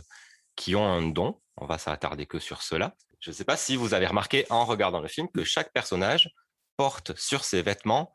qui 0.55 0.75
ont 0.75 0.85
un 0.85 1.01
don. 1.01 1.37
On 1.57 1.65
va 1.65 1.77
s'attarder 1.77 2.25
que 2.25 2.39
sur 2.39 2.61
cela. 2.61 2.95
Je 3.19 3.31
ne 3.31 3.35
sais 3.35 3.45
pas 3.45 3.57
si 3.57 3.75
vous 3.75 3.93
avez 3.93 4.07
remarqué 4.07 4.45
en 4.49 4.63
regardant 4.63 5.01
le 5.01 5.09
film 5.09 5.27
que 5.33 5.43
chaque 5.43 5.73
personnage 5.73 6.29
porte 6.77 7.17
sur 7.17 7.43
ses 7.43 7.61
vêtements 7.61 8.13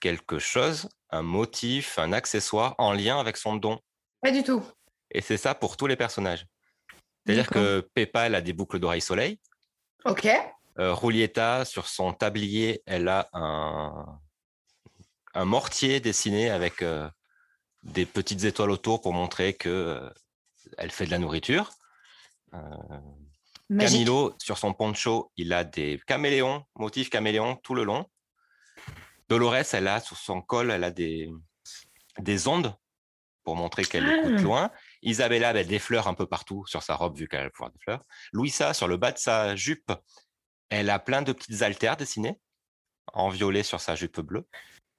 quelque 0.00 0.38
chose, 0.38 0.88
un 1.10 1.22
motif, 1.22 1.98
un 1.98 2.12
accessoire 2.12 2.74
en 2.78 2.92
lien 2.92 3.18
avec 3.18 3.36
son 3.36 3.56
don. 3.56 3.80
Pas 4.24 4.30
du 4.30 4.42
tout. 4.42 4.64
Et 5.10 5.20
c'est 5.20 5.36
ça 5.36 5.54
pour 5.54 5.76
tous 5.76 5.86
les 5.86 5.96
personnages. 5.96 6.46
C'est-à-dire 7.26 7.46
que 7.46 7.80
Peppa, 7.92 8.22
elle 8.22 8.34
a 8.34 8.40
des 8.40 8.54
boucles 8.54 8.78
d'oreilles 8.78 9.02
soleil. 9.02 9.38
Ok. 10.06 10.26
Euh, 10.78 11.64
sur 11.66 11.86
son 11.86 12.14
tablier, 12.14 12.82
elle 12.86 13.08
a 13.08 13.28
un, 13.34 14.18
un 15.34 15.44
mortier 15.44 16.00
dessiné 16.00 16.48
avec 16.48 16.80
euh, 16.80 17.06
des 17.82 18.06
petites 18.06 18.44
étoiles 18.44 18.70
autour 18.70 19.02
pour 19.02 19.12
montrer 19.12 19.52
que 19.52 19.68
euh, 19.68 20.10
elle 20.78 20.90
fait 20.90 21.04
de 21.04 21.10
la 21.10 21.18
nourriture. 21.18 21.70
Camilo, 23.78 24.34
sur 24.38 24.56
son 24.56 24.72
poncho, 24.72 25.32
il 25.36 25.52
a 25.52 25.64
des 25.64 26.00
caméléons, 26.06 26.64
motifs 26.76 27.10
caméléons 27.10 27.56
tout 27.56 27.74
le 27.74 27.84
long. 27.84 28.06
Dolores, 29.28 29.74
elle 29.74 29.88
a 29.88 30.00
sur 30.00 30.16
son 30.16 30.40
col, 30.40 30.70
elle 30.70 30.84
a 30.84 30.90
des, 30.90 31.30
des 32.20 32.48
ondes 32.48 32.74
pour 33.44 33.56
montrer 33.56 33.84
qu'elle 33.84 34.08
écoute 34.08 34.34
ah. 34.38 34.42
loin. 34.42 34.70
Isabella, 35.02 35.52
elle 35.54 35.66
des 35.66 35.78
fleurs 35.78 36.08
un 36.08 36.14
peu 36.14 36.26
partout 36.26 36.64
sur 36.66 36.82
sa 36.82 36.94
robe, 36.94 37.16
vu 37.16 37.28
qu'elle 37.28 37.40
a 37.40 37.44
le 37.44 37.50
pouvoir 37.50 37.70
des 37.70 37.78
fleurs. 37.80 38.02
Louisa, 38.32 38.74
sur 38.74 38.88
le 38.88 38.96
bas 38.96 39.12
de 39.12 39.18
sa 39.18 39.54
jupe, 39.54 39.92
elle 40.70 40.90
a 40.90 40.98
plein 40.98 41.22
de 41.22 41.32
petites 41.32 41.62
altères 41.62 41.96
dessinées 41.96 42.40
en 43.12 43.28
violet 43.28 43.62
sur 43.62 43.80
sa 43.80 43.94
jupe 43.94 44.20
bleue. 44.20 44.48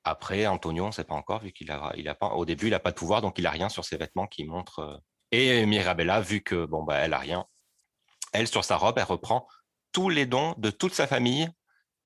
Après, 0.03 0.45
Antonio, 0.45 0.83
on 0.83 0.87
ne 0.87 0.93
sait 0.93 1.03
pas 1.03 1.15
encore, 1.15 1.41
vu 1.41 1.51
qu'il 1.51 1.71
a, 1.71 1.91
il 1.97 2.07
a 2.07 2.13
pas, 2.13 2.27
au 2.27 2.45
début, 2.45 2.67
il 2.67 2.71
n'a 2.71 2.79
pas 2.79 2.91
de 2.91 2.95
pouvoir, 2.95 3.21
donc 3.21 3.39
il 3.39 3.43
n'a 3.43 3.49
rien 3.49 3.69
sur 3.69 3.83
ses 3.83 3.97
vêtements 3.97 4.27
qui 4.27 4.45
montrent. 4.45 4.79
Euh, 4.79 4.97
et 5.31 5.65
Mirabella, 5.65 6.21
vu 6.21 6.41
que 6.41 6.65
bon 6.65 6.83
bah 6.83 6.97
elle 6.97 7.13
a 7.13 7.17
rien, 7.17 7.45
elle 8.31 8.47
sur 8.47 8.63
sa 8.63 8.77
robe, 8.77 8.97
elle 8.97 9.05
reprend 9.05 9.47
tous 9.91 10.09
les 10.09 10.27
dons 10.27 10.53
de 10.57 10.69
toute 10.69 10.93
sa 10.93 11.07
famille, 11.07 11.49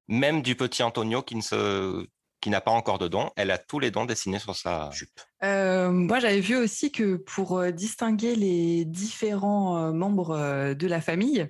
même 0.07 0.41
du 0.41 0.55
petit 0.55 0.81
Antonio 0.81 1.21
qui 1.21 1.35
ne 1.35 1.41
se 1.41 2.07
qui 2.41 2.49
n'a 2.49 2.61
pas 2.61 2.71
encore 2.71 2.97
de 2.99 3.07
dons, 3.07 3.31
elle 3.35 3.51
a 3.51 3.57
tous 3.57 3.79
les 3.79 3.91
dons 3.91 4.05
dessinés 4.05 4.39
sur 4.39 4.55
sa 4.55 4.89
jupe. 4.91 5.19
Euh, 5.43 5.91
moi, 5.91 6.19
j'avais 6.19 6.39
vu 6.39 6.55
aussi 6.55 6.91
que 6.91 7.15
pour 7.15 7.57
euh, 7.57 7.71
distinguer 7.71 8.35
les 8.35 8.85
différents 8.85 9.77
euh, 9.77 9.91
membres 9.91 10.73
de 10.73 10.87
la 10.87 11.01
famille, 11.01 11.47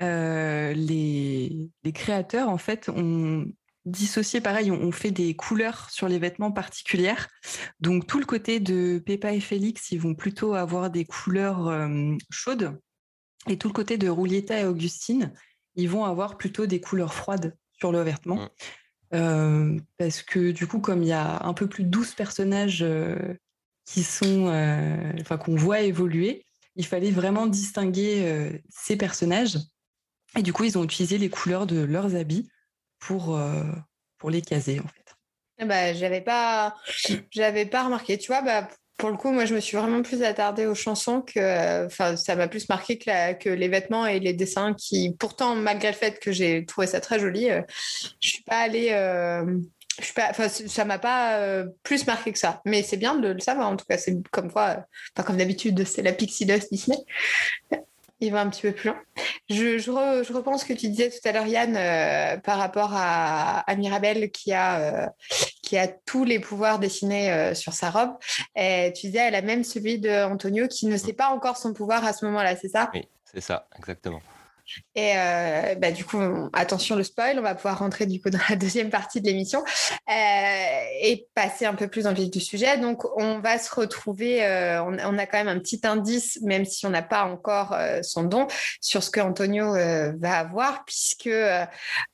les, 0.00 1.70
créateurs, 1.94 2.48
en 2.48 2.58
fait, 2.58 2.88
ont 2.88 3.46
dissocié, 3.84 4.40
pareil, 4.40 4.70
ont 4.70 4.92
fait 4.92 5.10
des 5.10 5.34
couleurs 5.34 5.90
sur 5.90 6.08
les 6.08 6.18
vêtements 6.18 6.52
particulières. 6.52 7.28
Donc, 7.80 8.06
tout 8.06 8.18
le 8.18 8.24
côté 8.24 8.58
de 8.58 9.00
Peppa 9.04 9.32
et 9.32 9.40
Félix, 9.40 9.90
ils 9.92 10.00
vont 10.00 10.14
plutôt 10.14 10.54
avoir 10.54 10.90
des 10.90 11.04
couleurs 11.04 11.88
chaudes. 12.30 12.80
Et 13.48 13.58
tout 13.58 13.68
le 13.68 13.74
côté 13.74 13.96
de 13.96 14.08
Roulietta 14.08 14.58
et 14.60 14.64
Augustine, 14.64 15.32
ils 15.76 15.88
vont 15.88 16.04
avoir 16.04 16.36
plutôt 16.36 16.66
des 16.66 16.80
couleurs 16.80 17.14
froides 17.14 17.56
sur 17.78 17.92
le 17.92 18.02
vêtement. 18.02 18.36
Mmh. 18.36 18.48
Euh, 19.14 19.78
parce 19.98 20.22
que 20.22 20.52
du 20.52 20.66
coup, 20.66 20.80
comme 20.80 21.02
il 21.02 21.08
y 21.08 21.12
a 21.12 21.44
un 21.44 21.52
peu 21.52 21.66
plus 21.66 21.84
de 21.84 21.88
12 21.88 22.14
personnages 22.14 22.82
euh, 22.82 23.34
qui 23.84 24.02
sont, 24.02 24.48
euh, 24.48 25.12
enfin, 25.20 25.36
qu'on 25.36 25.54
voit 25.54 25.80
évoluer, 25.80 26.44
il 26.76 26.86
fallait 26.86 27.10
vraiment 27.10 27.46
distinguer 27.46 28.62
ces 28.70 28.96
personnages. 28.96 29.58
Et 30.38 30.42
du 30.42 30.54
coup, 30.54 30.64
ils 30.64 30.78
ont 30.78 30.84
utilisé 30.84 31.18
les 31.18 31.28
couleurs 31.28 31.66
de 31.66 31.80
leurs 31.80 32.16
habits 32.16 32.48
pour, 32.98 33.38
pour 34.16 34.30
les 34.30 34.40
caser, 34.40 34.80
en 34.80 34.88
fait. 34.88 35.66
Bah, 35.66 35.92
j'avais 35.92 36.22
pas, 36.22 36.74
j'avais 37.30 37.66
pas 37.66 37.84
remarqué. 37.84 38.16
Tu 38.16 38.28
vois, 38.28 38.40
bah, 38.40 38.70
pour 38.96 39.10
le 39.10 39.16
coup, 39.16 39.30
moi, 39.30 39.44
je 39.44 39.54
me 39.54 39.60
suis 39.60 39.76
vraiment 39.76 40.02
plus 40.02 40.22
attardée 40.22 40.66
aux 40.66 40.74
chansons 40.74 41.22
que, 41.22 41.86
enfin, 41.86 42.16
ça 42.16 42.36
m'a 42.36 42.48
plus 42.48 42.68
marqué 42.68 42.98
que, 42.98 43.48
les 43.48 43.68
vêtements 43.68 44.06
et 44.06 44.20
les 44.20 44.32
dessins 44.32 44.74
qui, 44.74 45.16
pourtant, 45.18 45.56
malgré 45.56 45.88
le 45.88 45.96
fait 45.96 46.20
que 46.20 46.30
j'ai 46.32 46.64
trouvé 46.64 46.86
ça 46.86 47.00
très 47.00 47.18
joli, 47.18 47.50
euh, 47.50 47.62
je 48.20 48.28
suis 48.28 48.42
pas 48.44 48.58
allée, 48.58 48.90
euh, 48.92 49.58
je 50.00 50.12
pas, 50.12 50.32
ça 50.48 50.84
m'a 50.84 50.98
pas 50.98 51.38
euh, 51.38 51.66
plus 51.82 52.06
marqué 52.06 52.32
que 52.32 52.38
ça. 52.38 52.60
Mais 52.64 52.82
c'est 52.82 52.96
bien 52.96 53.16
de 53.16 53.28
le 53.28 53.40
savoir, 53.40 53.68
en 53.68 53.76
tout 53.76 53.86
cas, 53.88 53.98
c'est 53.98 54.16
comme 54.30 54.52
quoi, 54.52 54.86
comme 55.26 55.36
d'habitude, 55.36 55.84
c'est 55.84 56.02
la 56.02 56.12
Pixie 56.12 56.46
Dust 56.46 56.68
Disney 56.70 56.98
il 58.22 58.32
va 58.32 58.40
un 58.40 58.48
petit 58.48 58.62
peu 58.62 58.72
plus 58.72 58.88
loin. 58.90 58.98
Je, 59.50 60.32
repense 60.32 60.62
ce 60.62 60.66
que 60.66 60.72
tu 60.72 60.88
disais 60.88 61.10
tout 61.10 61.28
à 61.28 61.32
l'heure, 61.32 61.46
Yann, 61.46 61.76
euh, 61.76 62.36
par 62.38 62.58
rapport 62.58 62.92
à, 62.94 63.64
Mirabelle 63.76 64.30
qui 64.30 64.52
a, 64.52 64.78
euh, 64.80 65.06
qui 65.72 65.78
a 65.78 65.88
tous 65.88 66.24
les 66.24 66.38
pouvoirs 66.38 66.78
dessinés 66.78 67.32
euh, 67.32 67.54
sur 67.54 67.72
sa 67.72 67.88
robe. 67.88 68.10
Et 68.54 68.92
tu 68.94 69.06
disais, 69.06 69.20
elle 69.20 69.34
a 69.34 69.40
même 69.40 69.64
celui 69.64 69.98
d'Antonio 69.98 70.68
qui 70.68 70.84
ne 70.84 70.98
sait 70.98 71.14
pas 71.14 71.28
encore 71.28 71.56
son 71.56 71.72
pouvoir 71.72 72.04
à 72.04 72.12
ce 72.12 72.26
moment-là, 72.26 72.56
c'est 72.56 72.68
ça? 72.68 72.90
Oui, 72.92 73.08
c'est 73.24 73.40
ça, 73.40 73.68
exactement. 73.78 74.20
Et 74.94 75.14
euh, 75.16 75.74
bah, 75.76 75.90
du 75.90 76.04
coup, 76.04 76.18
attention 76.52 76.94
le 76.94 77.02
spoil, 77.04 77.38
on 77.38 77.42
va 77.42 77.54
pouvoir 77.54 77.78
rentrer 77.78 78.04
du 78.04 78.20
coup 78.20 78.28
dans 78.28 78.38
la 78.50 78.56
deuxième 78.56 78.90
partie 78.90 79.22
de 79.22 79.26
l'émission 79.26 79.64
euh, 80.10 80.82
et 81.00 81.26
passer 81.34 81.64
un 81.64 81.74
peu 81.74 81.88
plus 81.88 82.02
dans 82.02 82.10
le 82.10 82.16
vif 82.16 82.30
du 82.30 82.40
sujet. 82.40 82.76
Donc, 82.76 83.04
on 83.16 83.40
va 83.40 83.58
se 83.58 83.74
retrouver, 83.74 84.44
euh, 84.44 84.82
on, 84.82 85.18
a 85.18 85.26
quand 85.26 85.38
même 85.38 85.48
un 85.48 85.58
petit 85.58 85.80
indice, 85.84 86.38
même 86.42 86.66
si 86.66 86.84
on 86.84 86.90
n'a 86.90 87.02
pas 87.02 87.24
encore 87.24 87.74
son 88.02 88.24
don, 88.24 88.46
sur 88.82 89.02
ce 89.02 89.10
que 89.10 89.20
Antonio 89.20 89.72
va 89.72 90.38
avoir, 90.38 90.84
puisque 90.84 91.30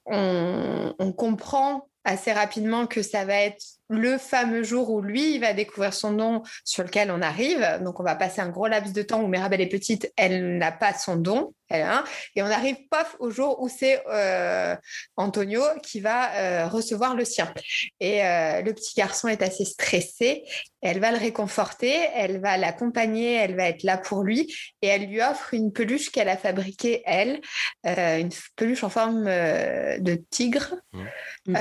on, 0.07 0.95
on 0.97 1.13
comprend 1.13 1.88
assez 2.09 2.33
rapidement 2.33 2.87
que 2.87 3.03
ça 3.03 3.25
va 3.25 3.35
être 3.35 3.63
le 3.89 4.19
fameux 4.19 4.63
jour 4.63 4.91
où 4.91 5.01
lui, 5.01 5.35
il 5.35 5.41
va 5.41 5.53
découvrir 5.53 5.93
son 5.93 6.13
don 6.13 6.43
sur 6.65 6.83
lequel 6.83 7.11
on 7.11 7.23
arrive. 7.23 7.81
Donc, 7.83 8.01
on 8.01 8.03
va 8.03 8.15
passer 8.15 8.41
un 8.41 8.49
gros 8.49 8.67
laps 8.67 8.93
de 8.93 9.03
temps 9.03 9.23
où 9.23 9.29
Mirabelle 9.29 9.61
est 9.61 9.69
petite, 9.69 10.13
elle 10.17 10.59
n'a 10.59 10.73
pas 10.73 10.95
son 10.95 11.17
don. 11.17 11.53
Hein, 11.71 12.05
et 12.35 12.43
on 12.43 12.47
arrive, 12.47 12.77
pof, 12.91 13.17
au 13.19 13.31
jour 13.31 13.61
où 13.61 13.69
c'est 13.69 14.03
euh, 14.09 14.75
Antonio 15.17 15.63
qui 15.83 16.01
va 16.01 16.35
euh, 16.35 16.69
recevoir 16.69 17.15
le 17.15 17.25
sien. 17.25 17.53
Et 18.01 18.25
euh, 18.25 18.63
le 18.63 18.73
petit 18.73 18.95
garçon 18.97 19.29
est 19.29 19.43
assez 19.43 19.65
stressé. 19.65 20.45
Elle 20.81 21.01
va 21.01 21.11
le 21.11 21.19
réconforter, 21.19 21.93
elle 22.15 22.41
va 22.41 22.57
l'accompagner, 22.57 23.35
elle 23.35 23.57
va 23.57 23.69
être 23.69 23.83
là 23.83 23.99
pour 23.99 24.23
lui. 24.23 24.55
Et 24.81 24.87
elle 24.87 25.07
lui 25.07 25.21
offre 25.21 25.53
une 25.53 25.73
peluche 25.73 26.11
qu'elle 26.11 26.29
a 26.29 26.37
fabriquée, 26.37 27.03
elle, 27.05 27.41
une 27.85 28.31
peluche 28.57 28.85
en 28.85 28.89
forme 28.89 29.25
de 29.25 30.25
tigre, 30.31 30.77
mmh. 30.93 31.57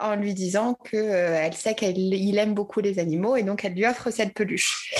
en 0.00 0.16
lui 0.16 0.32
disant 0.32 0.74
qu'elle 0.74 1.54
sait 1.54 1.74
qu'il 1.74 2.38
aime 2.38 2.54
beaucoup 2.54 2.80
les 2.80 2.98
animaux 2.98 3.36
et 3.36 3.42
donc 3.42 3.64
elle 3.64 3.74
lui 3.74 3.84
offre 3.84 4.10
cette 4.10 4.32
peluche. 4.32 4.94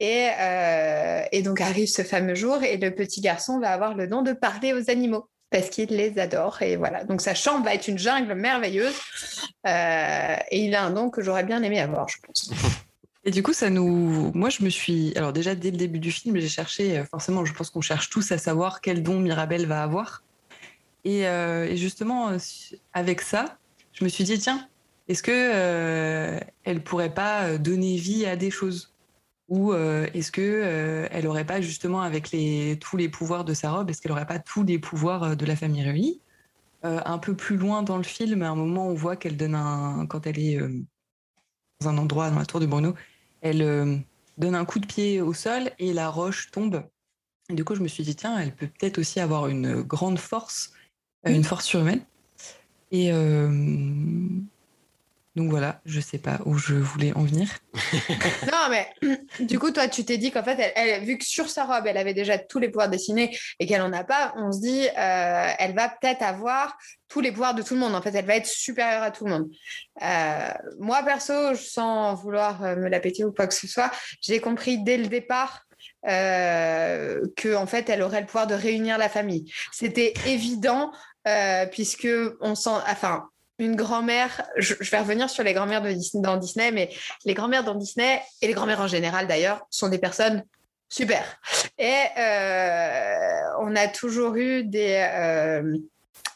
Et, 0.00 0.28
euh, 0.38 1.22
et, 1.32 1.42
donc 1.42 1.60
arrive 1.60 1.88
ce 1.88 2.02
fameux 2.02 2.36
jour 2.36 2.62
et 2.62 2.76
le 2.76 2.94
petit 2.94 3.20
garçon 3.20 3.58
va 3.58 3.70
avoir 3.70 3.94
le 3.94 4.06
don 4.06 4.22
de 4.22 4.32
parler 4.32 4.72
aux 4.72 4.90
animaux 4.90 5.28
parce 5.50 5.70
qu'il 5.70 5.88
les 5.88 6.18
adore. 6.18 6.62
Et 6.62 6.76
voilà, 6.76 7.04
donc 7.04 7.20
sa 7.20 7.34
chambre 7.34 7.64
va 7.64 7.74
être 7.74 7.88
une 7.88 7.98
jungle 7.98 8.34
merveilleuse 8.34 8.94
euh, 9.66 10.36
et 10.50 10.60
il 10.60 10.74
a 10.74 10.84
un 10.84 10.90
don 10.90 11.10
que 11.10 11.20
j'aurais 11.20 11.44
bien 11.44 11.62
aimé 11.62 11.80
avoir, 11.80 12.08
je 12.08 12.18
pense. 12.24 12.50
Et 13.24 13.30
du 13.30 13.42
coup, 13.42 13.52
ça 13.52 13.68
nous. 13.68 14.30
Moi, 14.32 14.48
je 14.48 14.62
me 14.62 14.70
suis. 14.70 15.12
Alors, 15.16 15.34
déjà, 15.34 15.54
dès 15.54 15.70
le 15.70 15.76
début 15.76 15.98
du 15.98 16.10
film, 16.10 16.38
j'ai 16.38 16.48
cherché. 16.48 16.98
Euh, 16.98 17.04
forcément, 17.04 17.44
je 17.44 17.52
pense 17.52 17.68
qu'on 17.68 17.82
cherche 17.82 18.08
tous 18.08 18.32
à 18.32 18.38
savoir 18.38 18.80
quel 18.80 19.02
don 19.02 19.18
Mirabelle 19.18 19.66
va 19.66 19.82
avoir. 19.82 20.22
Et, 21.04 21.22
et, 21.22 21.76
justement, 21.76 22.30
avec 22.94 23.20
ça, 23.20 23.58
je 23.92 24.04
me 24.04 24.08
suis 24.08 24.24
dit, 24.24 24.38
tiens, 24.38 24.66
est-ce 25.08 25.22
que 25.22 25.32
euh, 25.32 26.38
elle 26.64 26.82
pourrait 26.82 27.12
pas 27.12 27.58
donner 27.58 27.96
vie 27.96 28.26
à 28.26 28.36
des 28.36 28.50
choses? 28.50 28.92
Ou 29.48 29.72
est-ce 29.72 30.30
que 30.30 31.08
elle 31.10 31.26
aurait 31.26 31.46
pas 31.46 31.60
justement 31.60 32.02
avec 32.02 32.30
les, 32.30 32.78
tous 32.80 32.96
les 32.96 33.08
pouvoirs 33.08 33.44
de 33.44 33.54
sa 33.54 33.70
robe, 33.70 33.88
est-ce 33.90 34.00
qu'elle 34.00 34.12
aurait 34.12 34.26
pas 34.26 34.38
tous 34.38 34.62
les 34.62 34.78
pouvoirs 34.78 35.36
de 35.36 35.46
la 35.46 35.56
famille 35.56 35.82
réunie 35.82 36.20
Un 36.82 37.18
peu 37.18 37.34
plus 37.34 37.56
loin 37.56 37.82
dans 37.82 37.96
le 37.96 38.02
film, 38.02 38.42
à 38.42 38.50
un 38.50 38.54
moment, 38.54 38.88
on 38.88 38.94
voit 38.94 39.16
qu'elle 39.16 39.36
donne 39.36 39.54
un, 39.54 40.06
quand 40.06 40.26
elle 40.26 40.38
est 40.38 40.58
dans 41.80 41.88
un 41.88 41.96
endroit 41.96 42.30
dans 42.30 42.38
la 42.38 42.46
tour 42.46 42.60
de 42.60 42.66
Bruno, 42.66 42.94
elle 43.40 44.04
donne 44.36 44.54
un 44.54 44.64
coup 44.64 44.78
de 44.78 44.86
pied 44.86 45.20
au 45.20 45.32
sol 45.32 45.70
et 45.78 45.92
la 45.92 46.08
roche 46.08 46.50
tombe. 46.50 46.84
Et 47.50 47.54
du 47.54 47.64
coup, 47.64 47.74
je 47.74 47.80
me 47.80 47.88
suis 47.88 48.04
dit 48.04 48.14
tiens, 48.14 48.38
elle 48.38 48.54
peut 48.54 48.66
peut-être 48.66 48.98
aussi 48.98 49.20
avoir 49.20 49.48
une 49.48 49.82
grande 49.82 50.18
force, 50.18 50.72
une 51.24 51.44
force 51.44 51.64
surhumaine. 51.64 52.02
Et 52.90 53.10
donc 55.38 55.50
voilà, 55.50 55.80
je 55.84 56.00
sais 56.00 56.18
pas 56.18 56.40
où 56.46 56.58
je 56.58 56.74
voulais 56.74 57.12
en 57.14 57.22
venir. 57.22 57.48
non, 58.52 58.68
mais 58.70 58.88
du 59.38 59.60
coup, 59.60 59.70
toi, 59.70 59.86
tu 59.86 60.04
t'es 60.04 60.18
dit 60.18 60.32
qu'en 60.32 60.42
fait, 60.42 60.72
elle, 60.74 61.04
vu 61.04 61.16
que 61.16 61.24
sur 61.24 61.48
sa 61.48 61.64
robe, 61.64 61.86
elle 61.86 61.96
avait 61.96 62.12
déjà 62.12 62.38
tous 62.38 62.58
les 62.58 62.68
pouvoirs 62.68 62.88
dessinés 62.88 63.38
et 63.60 63.66
qu'elle 63.66 63.82
en 63.82 63.92
a 63.92 64.02
pas, 64.02 64.34
on 64.36 64.50
se 64.50 64.60
dit, 64.60 64.88
euh, 64.98 65.50
elle 65.60 65.76
va 65.76 65.88
peut-être 65.88 66.22
avoir 66.22 66.76
tous 67.06 67.20
les 67.20 67.30
pouvoirs 67.30 67.54
de 67.54 67.62
tout 67.62 67.74
le 67.74 67.80
monde. 67.80 67.94
En 67.94 68.02
fait, 68.02 68.12
elle 68.16 68.26
va 68.26 68.34
être 68.34 68.48
supérieure 68.48 69.04
à 69.04 69.12
tout 69.12 69.26
le 69.26 69.30
monde. 69.30 69.48
Euh, 70.02 70.50
moi, 70.80 71.04
perso, 71.04 71.54
sans 71.54 72.16
vouloir 72.16 72.64
euh, 72.64 72.74
me 72.74 72.88
la 72.88 72.98
péter 72.98 73.24
ou 73.24 73.30
quoi 73.30 73.46
que 73.46 73.54
ce 73.54 73.68
soit, 73.68 73.92
j'ai 74.20 74.40
compris 74.40 74.82
dès 74.82 74.96
le 74.96 75.06
départ 75.06 75.66
euh, 76.08 77.20
que 77.36 77.54
en 77.54 77.66
fait 77.66 77.88
elle 77.88 78.02
aurait 78.02 78.20
le 78.20 78.26
pouvoir 78.26 78.48
de 78.48 78.54
réunir 78.54 78.98
la 78.98 79.08
famille. 79.08 79.52
C'était 79.70 80.14
évident 80.26 80.90
puisque 81.70 82.08
on 82.40 82.54
sent, 82.54 82.70
enfin 82.88 83.28
une 83.58 83.76
grand-mère, 83.76 84.42
je, 84.56 84.74
vais 84.74 84.98
revenir 84.98 85.28
sur 85.28 85.42
les 85.42 85.52
grand-mères 85.52 85.82
dans 86.14 86.36
Disney, 86.36 86.70
mais 86.70 86.90
les 87.24 87.34
grand-mères 87.34 87.64
dans 87.64 87.74
Disney, 87.74 88.22
et 88.40 88.46
les 88.46 88.54
grand-mères 88.54 88.80
en 88.80 88.86
général 88.86 89.26
d'ailleurs, 89.26 89.66
sont 89.70 89.88
des 89.88 89.98
personnes 89.98 90.44
super. 90.88 91.40
Et 91.78 92.02
euh, 92.16 93.40
on 93.60 93.74
a 93.76 93.88
toujours 93.88 94.36
eu 94.36 94.64
des, 94.64 95.06
euh, 95.12 95.76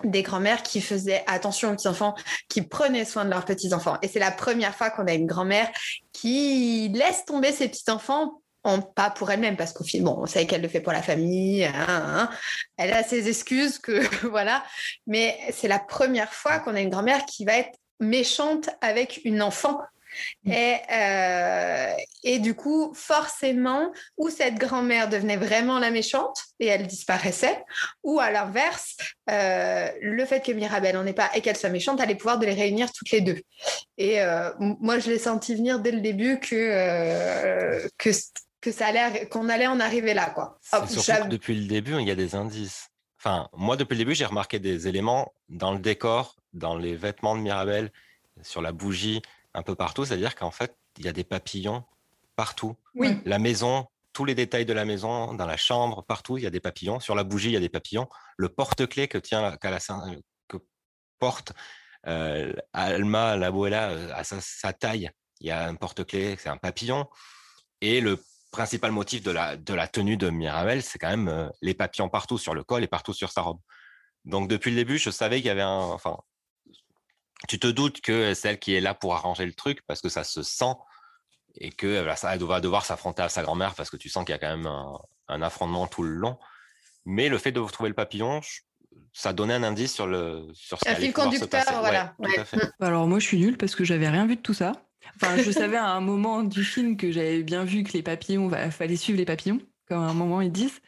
des 0.05 0.23
grand-mères 0.23 0.63
qui 0.63 0.81
faisaient 0.81 1.25
attention 1.27 1.71
aux 1.71 1.75
petits-enfants, 1.75 2.15
qui 2.49 2.63
prenaient 2.63 3.05
soin 3.05 3.25
de 3.25 3.31
leurs 3.31 3.45
petits-enfants. 3.45 3.99
Et 4.03 4.09
c'est 4.09 4.19
la 4.19 4.31
première 4.31 4.75
fois 4.75 4.91
qu'on 4.91 5.07
a 5.07 5.13
une 5.13 5.27
grand-mère 5.27 5.71
qui 6.13 6.89
laisse 6.89 7.25
tomber 7.25 7.53
ses 7.53 7.69
petits-enfants 7.69 8.42
pas 8.81 9.11
pour 9.11 9.31
elle-même, 9.31 9.57
parce 9.57 9.73
qu'au 9.73 9.85
final, 9.85 10.07
bon, 10.07 10.23
on 10.23 10.27
sait 10.27 10.47
qu'elle 10.47 10.63
le 10.63 10.69
fait 10.69 10.81
pour 10.81 10.93
la 10.93 11.03
famille, 11.03 11.65
hein, 11.65 11.73
hein. 11.89 12.31
elle 12.77 12.93
a 12.93 13.03
ses 13.03 13.29
excuses, 13.29 13.79
que 13.79 14.01
voilà, 14.29 14.65
mais 15.07 15.39
c'est 15.53 15.69
la 15.69 15.79
première 15.79 16.33
fois 16.33 16.59
qu'on 16.61 16.75
a 16.75 16.81
une 16.81 16.91
grand-mère 16.91 17.27
qui 17.27 17.45
va 17.45 17.57
être 17.59 17.79
méchante 18.01 18.71
avec 18.81 19.21
une 19.25 19.43
enfant. 19.43 19.81
Mm. 20.45 20.53
Et, 20.53 20.77
euh, 20.93 21.95
et 22.23 22.39
du 22.39 22.55
coup, 22.55 22.93
forcément, 22.95 23.93
ou 24.19 24.29
cette 24.29 24.57
grand-mère 24.57 25.09
devenait 25.09 25.37
vraiment 25.37 25.79
la 25.79 25.91
méchante 25.91 26.37
et 26.61 26.67
elle 26.67 26.87
disparaissait, 26.87 27.65
ou 28.03 28.21
à 28.21 28.31
l'inverse, 28.31 28.97
euh, 29.31 29.89
le 30.01 30.25
fait 30.27 30.45
que 30.45 30.53
Mirabelle 30.53 30.97
n'en 30.97 31.07
ait 31.07 31.15
pas 31.15 31.31
et 31.35 31.41
qu'elle 31.41 31.57
soit 31.57 31.71
méchante 31.71 32.01
allait 32.01 32.15
pouvoir 32.15 32.39
de 32.39 32.47
les 32.47 32.55
réunir 32.55 32.93
toutes 32.93 33.11
les 33.11 33.23
deux. 33.23 33.41
Et 33.97 34.21
euh, 34.21 34.51
moi, 34.59 34.99
je 34.99 35.11
l'ai 35.11 35.19
senti 35.19 35.55
venir 35.55 35.79
dès 35.81 35.93
le 35.93 36.01
début 36.01 36.39
que, 36.41 37.89
que 37.97 38.11
que 38.63 38.73
ça 38.73 38.87
allait, 38.87 39.27
qu'on 39.27 39.49
allait 39.51 39.67
en 39.67 39.81
arriver 39.81 40.15
là, 40.15 40.31
quoi. 40.31 40.59
surtout 40.63 41.25
que 41.25 41.29
depuis 41.29 41.61
le 41.61 41.67
début, 41.67 41.97
il 42.01 42.07
y 42.07 42.11
a 42.11 42.15
des 42.15 42.35
indices. 42.35 42.89
Enfin, 43.19 43.49
moi, 43.53 43.77
depuis 43.77 43.95
le 43.95 43.99
début, 43.99 44.15
j'ai 44.15 44.25
remarqué 44.25 44.59
des 44.59 44.89
éléments 44.89 45.35
dans 45.49 45.73
le 45.73 45.79
décor, 45.79 46.37
dans 46.53 46.77
les 46.77 46.97
vêtements 46.97 47.37
de 47.37 47.41
Mirabelle, 47.41 47.93
sur 48.41 48.63
la 48.63 48.73
bougie, 48.73 49.21
un 49.53 49.63
peu 49.63 49.75
partout. 49.75 50.05
C'est-à-dire 50.05 50.35
qu'en 50.37 50.51
fait, 50.53 50.77
il 50.97 51.05
y 51.05 51.09
a 51.09 51.13
des 51.13 51.25
papillons 51.25 51.85
partout. 52.37 52.77
Oui. 52.95 53.21
La 53.25 53.39
maison, 53.39 53.87
tous 54.13 54.25
les 54.25 54.35
détails 54.35 54.65
de 54.65 54.73
la 54.73 54.85
maison, 54.85 55.35
dans 55.35 55.47
la 55.47 55.57
chambre, 55.57 56.03
partout, 56.03 56.39
il 56.39 56.45
y 56.45 56.47
a 56.47 56.51
des 56.51 56.61
papillons. 56.61 57.01
Sur 57.01 57.15
la 57.15 57.25
bougie, 57.25 57.49
il 57.49 57.55
y 57.55 57.57
a 57.57 57.61
des 57.61 57.69
papillons. 57.69 58.09
Le 58.37 58.49
porte-clés 58.49 59.09
que 59.09 59.19
tient, 59.19 59.43
la, 59.43 59.57
que 59.57 60.57
porte 61.19 61.53
euh, 62.07 62.53
Alma, 62.73 63.37
la 63.37 63.49
abuela, 63.49 63.91
euh, 63.91 64.13
à 64.15 64.23
sa, 64.25 64.41
sa, 64.41 64.73
taille, 64.73 65.11
il 65.41 65.49
y 65.49 65.51
a 65.51 65.67
un 65.67 65.75
porte-clés, 65.75 66.37
c'est 66.39 66.49
un 66.49 66.57
papillon. 66.57 67.09
Et 67.81 68.01
le 68.01 68.19
principal 68.53 68.93
motif 68.93 69.23
de 69.23 69.33
la, 69.33 69.57
de 69.57 69.75
la 69.75 69.89
tenue 69.89 70.17
de 70.17 70.31
Mirabel, 70.31 70.83
c'est 70.83 70.99
quand 70.99 71.11
même 71.11 71.29
euh, 71.29 71.49
les 71.63 71.75
papillons 71.75 72.09
partout 72.09 72.39
sur 72.39 72.55
le 72.55 72.63
col 72.63 72.85
et 72.85 72.87
partout 72.87 73.15
sur 73.15 73.33
sa 73.33 73.41
robe. 73.41 73.59
Donc 74.25 74.49
depuis 74.49 74.71
le 74.71 74.77
début, 74.77 74.99
je 74.99 75.11
savais 75.11 75.39
qu'il 75.39 75.47
y 75.47 75.51
avait 75.51 75.63
un. 75.63 75.81
Enfin, 75.81 76.19
tu 77.49 77.59
te 77.59 77.67
doutes 77.67 78.01
que 78.01 78.35
celle 78.35 78.61
qui 78.61 78.75
est 78.75 78.81
là 78.81 78.95
pour 78.95 79.15
arranger 79.15 79.47
le 79.47 79.55
truc, 79.55 79.81
parce 79.89 80.01
que 80.01 80.09
ça 80.09 80.23
se 80.23 80.45
sent, 80.45 80.75
et 81.57 81.71
que 81.71 82.07
ça, 82.15 82.35
elle 82.35 82.45
va 82.45 82.61
devoir 82.61 82.85
s'affronter 82.85 83.23
à 83.23 83.29
sa 83.29 83.43
grand-mère, 83.43 83.75
parce 83.75 83.91
que 83.91 83.97
tu 83.97 84.09
sens 84.09 84.25
qu'il 84.25 84.33
y 84.33 84.37
a 84.37 84.39
quand 84.39 84.57
même 84.57 84.71
un, 85.29 85.43
affrontement 85.43 85.89
tout 85.89 86.05
le 86.05 86.15
long. 86.15 86.39
Mais 87.05 87.29
le 87.29 87.39
fait 87.39 87.51
de 87.51 87.61
trouver 87.61 87.89
le 87.89 87.97
papillon, 87.97 88.41
ça 89.13 89.33
donnait 89.33 89.55
un 89.55 89.65
indice 89.65 89.93
sur 89.93 90.07
le 90.07 90.47
sur 90.55 90.79
ce 90.79 90.89
un 90.89 90.95
fil 90.95 91.13
conducteur, 91.13 91.65
voilà. 91.81 92.15
Alors 92.81 93.09
moi, 93.09 93.19
je 93.19 93.27
suis 93.27 93.39
nulle 93.39 93.57
parce 93.57 93.75
que 93.75 93.83
j'avais 93.83 94.09
rien 94.09 94.27
vu 94.27 94.37
de 94.37 94.43
tout 94.43 94.55
ça. 94.55 94.73
Enfin, 95.17 95.37
je 95.37 95.51
savais 95.51 95.77
à 95.77 95.91
un 95.91 96.01
moment 96.01 96.43
du 96.43 96.65
film 96.65 96.97
que 96.97 97.11
j'avais 97.11 97.43
bien 97.43 97.65
vu 97.65 97.83
que 97.83 97.93
les 97.93 98.03
papillons, 98.03 98.51
il 98.51 98.71
fallait 98.71 98.97
suivre 98.97 99.19
les 99.19 99.25
papillons, 99.25 99.61
comme 99.89 100.03
à 100.03 100.09
un 100.09 100.15
moment 100.15 100.41
ils 100.41 100.53
disent. 100.53 100.81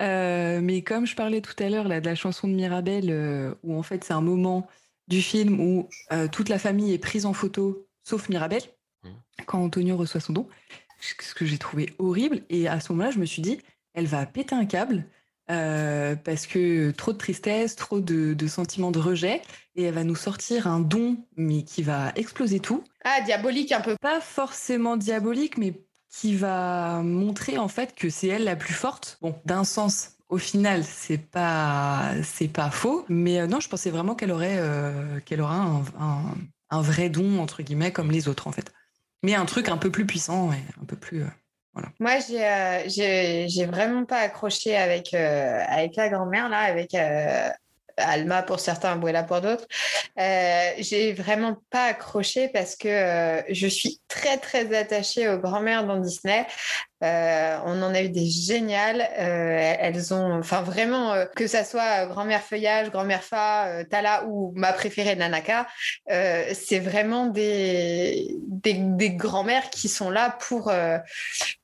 Euh, 0.00 0.60
mais 0.62 0.82
comme 0.82 1.06
je 1.06 1.16
parlais 1.16 1.40
tout 1.40 1.54
à 1.62 1.68
l'heure 1.68 1.88
là 1.88 2.00
de 2.00 2.06
la 2.06 2.14
chanson 2.14 2.48
de 2.48 2.54
Mirabelle, 2.54 3.10
euh, 3.10 3.54
où 3.62 3.76
en 3.76 3.82
fait 3.82 4.04
c'est 4.04 4.12
un 4.12 4.20
moment 4.20 4.66
du 5.08 5.22
film 5.22 5.60
où 5.60 5.88
euh, 6.12 6.28
toute 6.28 6.48
la 6.48 6.58
famille 6.58 6.92
est 6.92 6.98
prise 6.98 7.26
en 7.26 7.32
photo, 7.32 7.86
sauf 8.02 8.28
Mirabelle, 8.28 8.62
mmh. 9.04 9.08
quand 9.46 9.62
Antonio 9.62 9.96
reçoit 9.96 10.20
son 10.20 10.32
don, 10.32 10.48
ce 11.00 11.34
que 11.34 11.44
j'ai 11.44 11.58
trouvé 11.58 11.94
horrible. 11.98 12.42
Et 12.48 12.68
à 12.68 12.80
ce 12.80 12.92
moment-là, 12.92 13.10
je 13.10 13.18
me 13.18 13.26
suis 13.26 13.42
dit, 13.42 13.58
elle 13.94 14.06
va 14.06 14.26
péter 14.26 14.54
un 14.54 14.66
câble. 14.66 15.04
parce 15.46 16.46
que 16.46 16.90
trop 16.90 17.12
de 17.12 17.18
tristesse, 17.18 17.76
trop 17.76 18.00
de, 18.00 18.34
de, 18.34 18.46
sentiments 18.48 18.90
de 18.90 18.98
rejet, 18.98 19.42
et 19.76 19.84
elle 19.84 19.94
va 19.94 20.02
nous 20.02 20.16
sortir 20.16 20.66
un 20.66 20.80
don, 20.80 21.18
mais 21.36 21.62
qui 21.62 21.82
va 21.82 22.12
exploser 22.16 22.58
tout. 22.58 22.82
Ah, 23.08 23.20
diabolique 23.20 23.70
un 23.70 23.80
peu. 23.80 23.94
Pas 24.00 24.20
forcément 24.20 24.96
diabolique, 24.96 25.58
mais 25.58 25.74
qui 26.10 26.34
va 26.34 27.02
montrer 27.02 27.56
en 27.56 27.68
fait 27.68 27.94
que 27.94 28.10
c'est 28.10 28.26
elle 28.26 28.42
la 28.42 28.56
plus 28.56 28.74
forte. 28.74 29.18
Bon, 29.22 29.38
d'un 29.44 29.62
sens, 29.62 30.16
au 30.28 30.38
final, 30.38 30.82
c'est 30.82 31.18
pas 31.18 32.10
c'est 32.24 32.48
pas 32.48 32.68
faux, 32.70 33.04
mais 33.08 33.40
euh, 33.40 33.46
non, 33.46 33.60
je 33.60 33.68
pensais 33.68 33.90
vraiment 33.90 34.16
qu'elle 34.16 34.32
aurait 34.32 34.56
euh, 34.58 35.20
qu'elle 35.20 35.40
aura 35.40 35.54
un, 35.54 35.84
un, 36.70 36.82
vrai 36.82 37.08
don 37.08 37.38
entre 37.38 37.62
guillemets 37.62 37.92
comme 37.92 38.10
les 38.10 38.26
autres 38.26 38.48
en 38.48 38.52
fait, 38.52 38.72
mais 39.22 39.36
un 39.36 39.44
truc 39.44 39.68
un 39.68 39.76
peu 39.76 39.90
plus 39.90 40.04
puissant 40.04 40.52
et 40.52 40.64
un 40.82 40.84
peu 40.84 40.96
plus. 40.96 41.22
Euh, 41.22 41.30
voilà. 41.74 41.90
Moi, 42.00 42.18
j'ai 42.18 43.46
j'ai 43.48 43.66
vraiment 43.66 44.04
pas 44.04 44.18
accroché 44.18 44.76
avec 44.76 45.14
avec 45.14 45.94
la 45.94 46.08
grand-mère 46.08 46.48
là, 46.48 46.58
avec 46.58 46.92
Alma 47.96 48.42
pour 48.42 48.60
certains, 48.60 48.92
Abuela 48.92 49.22
pour 49.22 49.40
d'autres. 49.40 49.66
Euh, 50.18 50.70
j'ai 50.78 51.12
vraiment 51.12 51.56
pas 51.70 51.84
accroché 51.84 52.48
parce 52.48 52.76
que 52.76 52.88
euh, 52.88 53.42
je 53.48 53.66
suis 53.66 54.00
très 54.08 54.38
très 54.38 54.74
attachée 54.76 55.28
aux 55.28 55.38
grand-mères 55.38 55.86
dans 55.86 55.98
Disney. 55.98 56.46
Euh, 57.02 57.58
on 57.64 57.82
en 57.82 57.94
a 57.94 58.02
eu 58.02 58.08
des 58.08 58.26
géniales. 58.26 59.06
elles 59.16 60.14
ont, 60.14 60.38
enfin 60.38 60.62
vraiment, 60.62 61.14
que 61.34 61.46
ça 61.46 61.64
soit 61.64 62.06
grand-mère 62.06 62.42
feuillage, 62.42 62.90
grand-mère 62.90 63.22
fa, 63.22 63.84
Tala 63.90 64.24
ou 64.26 64.52
ma 64.56 64.72
préférée 64.72 65.16
Nanaka, 65.16 65.66
c'est 66.08 66.78
vraiment 66.78 67.26
des, 67.26 68.36
des, 68.46 68.74
des 68.74 69.10
grand-mères 69.10 69.70
qui 69.70 69.88
sont 69.88 70.10
là 70.10 70.36
pour, 70.48 70.72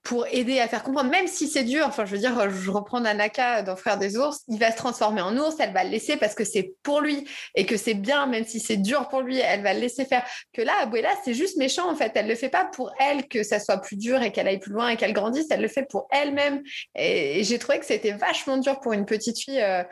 pour 0.03 0.27
aider 0.27 0.61
à 0.61 0.69
faire 0.69 0.83
comprendre, 0.83 1.11
même 1.11 1.27
si 1.27 1.49
c'est 1.49 1.65
dur. 1.65 1.85
Enfin, 1.87 2.05
je 2.05 2.13
veux 2.13 2.19
dire, 2.19 2.51
je 2.51 2.71
reprends 2.71 3.01
Nanaka 3.01 3.63
dans 3.63 3.77
Frères 3.77 3.99
des 3.99 4.17
ours, 4.17 4.41
il 4.49 4.59
va 4.59 4.71
se 4.71 4.77
transformer 4.77 5.21
en 5.21 5.37
ours, 5.37 5.57
elle 5.59 5.73
va 5.73 5.85
le 5.85 5.91
laisser 5.91 6.17
parce 6.17 6.35
que 6.35 6.45
c'est 6.45 6.75
pour 6.83 7.01
lui 7.01 7.27
et 7.55 7.67
que 7.67 7.77
c'est 7.77 7.95
bien, 7.95 8.27
même 8.27 8.45
si 8.45 8.61
c'est 8.61 8.77
dur 8.77 9.09
pour 9.09 9.23
lui, 9.23 9.39
elle 9.39 9.63
va 9.63 9.75
le 9.75 9.81
laisser 9.81 10.05
faire. 10.05 10.25
Que 10.53 10.63
là, 10.63 10.73
Abuela, 10.83 11.11
c'est 11.25 11.35
juste 11.35 11.57
méchant 11.57 11.91
en 11.91 11.97
fait. 11.97 12.13
Elle 12.15 12.29
le 12.29 12.35
fait 12.35 12.49
pas 12.49 12.65
pour 12.65 12.93
elle 12.99 13.29
que 13.29 13.43
ça 13.43 13.61
soit 13.61 13.79
plus 13.79 13.97
dur 13.97 14.23
et 14.23 14.33
qu'elle 14.33 14.49
aille 14.49 14.59
plus 14.59 14.73
loin 14.73 14.89
et 14.89 14.97
qu'elle 14.97 15.13
Elle 15.51 15.61
le 15.61 15.69
fait 15.69 15.87
pour 15.89 16.09
elle-même. 16.11 16.63
Et, 16.95 17.45
j'ai 17.45 17.59
trouvé 17.59 17.79
que 17.79 17.87
c'était 17.87 18.13
vachement 18.13 18.57
dur 18.57 18.81
pour 18.81 18.93
une 18.93 19.05
petite 19.05 19.39
fille 19.39 19.61
euh, 19.61 19.83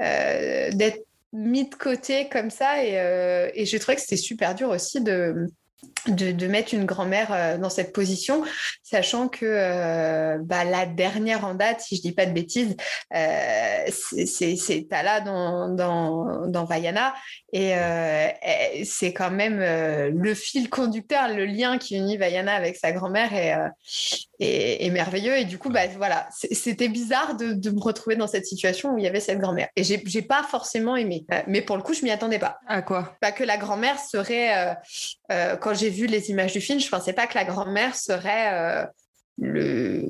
euh, 0.00 0.70
d'être 0.72 1.04
mise 1.32 1.70
de 1.70 1.74
côté 1.74 2.28
comme 2.28 2.50
ça. 2.50 2.84
Et, 2.84 2.98
euh, 2.98 3.50
et 3.54 3.66
j'ai 3.66 3.78
trouvé 3.78 3.96
que 3.96 4.02
c'était 4.02 4.16
super 4.16 4.54
dur 4.54 4.70
aussi 4.70 5.00
de 5.00 5.48
de, 6.06 6.46
mettre 6.46 6.74
une 6.74 6.84
grand-mère 6.84 7.32
euh, 7.32 7.58
dans 7.58 7.70
cette 7.70 7.92
position, 7.92 8.42
sachant 8.82 9.28
que 9.28 9.44
euh, 9.44 10.38
bah, 10.40 10.64
la 10.64 10.86
dernière 10.86 11.44
en 11.44 11.54
date, 11.54 11.80
si 11.80 11.96
je 11.96 12.02
dis 12.02 12.12
pas 12.12 12.26
de 12.26 12.32
bêtises, 12.32 12.76
euh, 13.14 13.84
c'est 13.90 14.86
Tala 14.88 15.20
dans, 15.20 15.68
dans, 15.68 16.46
dans, 16.46 16.64
Vaiana, 16.64 17.14
et 17.52 17.74
c'est 18.84 19.12
quand 19.12 19.30
même 19.30 19.58
le 19.58 20.34
fil 20.34 20.68
conducteur, 20.68 21.28
le 21.28 21.44
lien 21.44 21.78
qui 21.78 21.96
unit 21.96 22.16
Vaiana 22.16 22.54
avec 22.54 22.76
sa 22.76 22.92
grand-mère 22.92 23.30
est, 24.38 24.90
merveilleux, 24.90 25.36
et 25.36 25.44
du 25.44 25.58
coup, 25.58 25.70
bah, 25.70 25.86
voilà, 25.96 26.28
c'était 26.30 26.88
bizarre 26.88 27.36
de, 27.36 27.52
de, 27.52 27.70
me 27.70 27.80
retrouver 27.80 28.16
dans 28.16 28.26
cette 28.26 28.46
situation 28.46 28.94
où 28.94 28.98
il 28.98 29.04
y 29.04 29.08
avait 29.08 29.20
cette 29.20 29.38
grand-mère, 29.38 29.68
et 29.76 29.84
j'ai 29.84 30.22
pas 30.22 30.42
forcément 30.42 30.96
aimé, 30.96 31.26
mais 31.46 31.62
pour 31.62 31.76
le 31.76 31.82
coup, 31.82 31.94
je 31.94 32.02
m'y 32.02 32.10
attendais 32.10 32.38
pas. 32.38 32.58
À 32.66 32.82
quoi? 32.82 33.16
Pas 33.20 33.32
que 33.32 33.44
la 33.44 33.56
grand-mère 33.56 33.98
serait, 33.98 34.76
quand 35.68 35.74
j'ai 35.74 35.90
vu 35.90 36.06
les 36.06 36.30
images 36.30 36.52
du 36.52 36.60
film, 36.60 36.80
je 36.80 36.88
pensais 36.88 37.12
pas 37.12 37.26
que 37.26 37.34
la 37.34 37.44
grand-mère 37.44 37.94
serait 37.94 38.54
euh, 38.54 38.86
le 39.36 40.06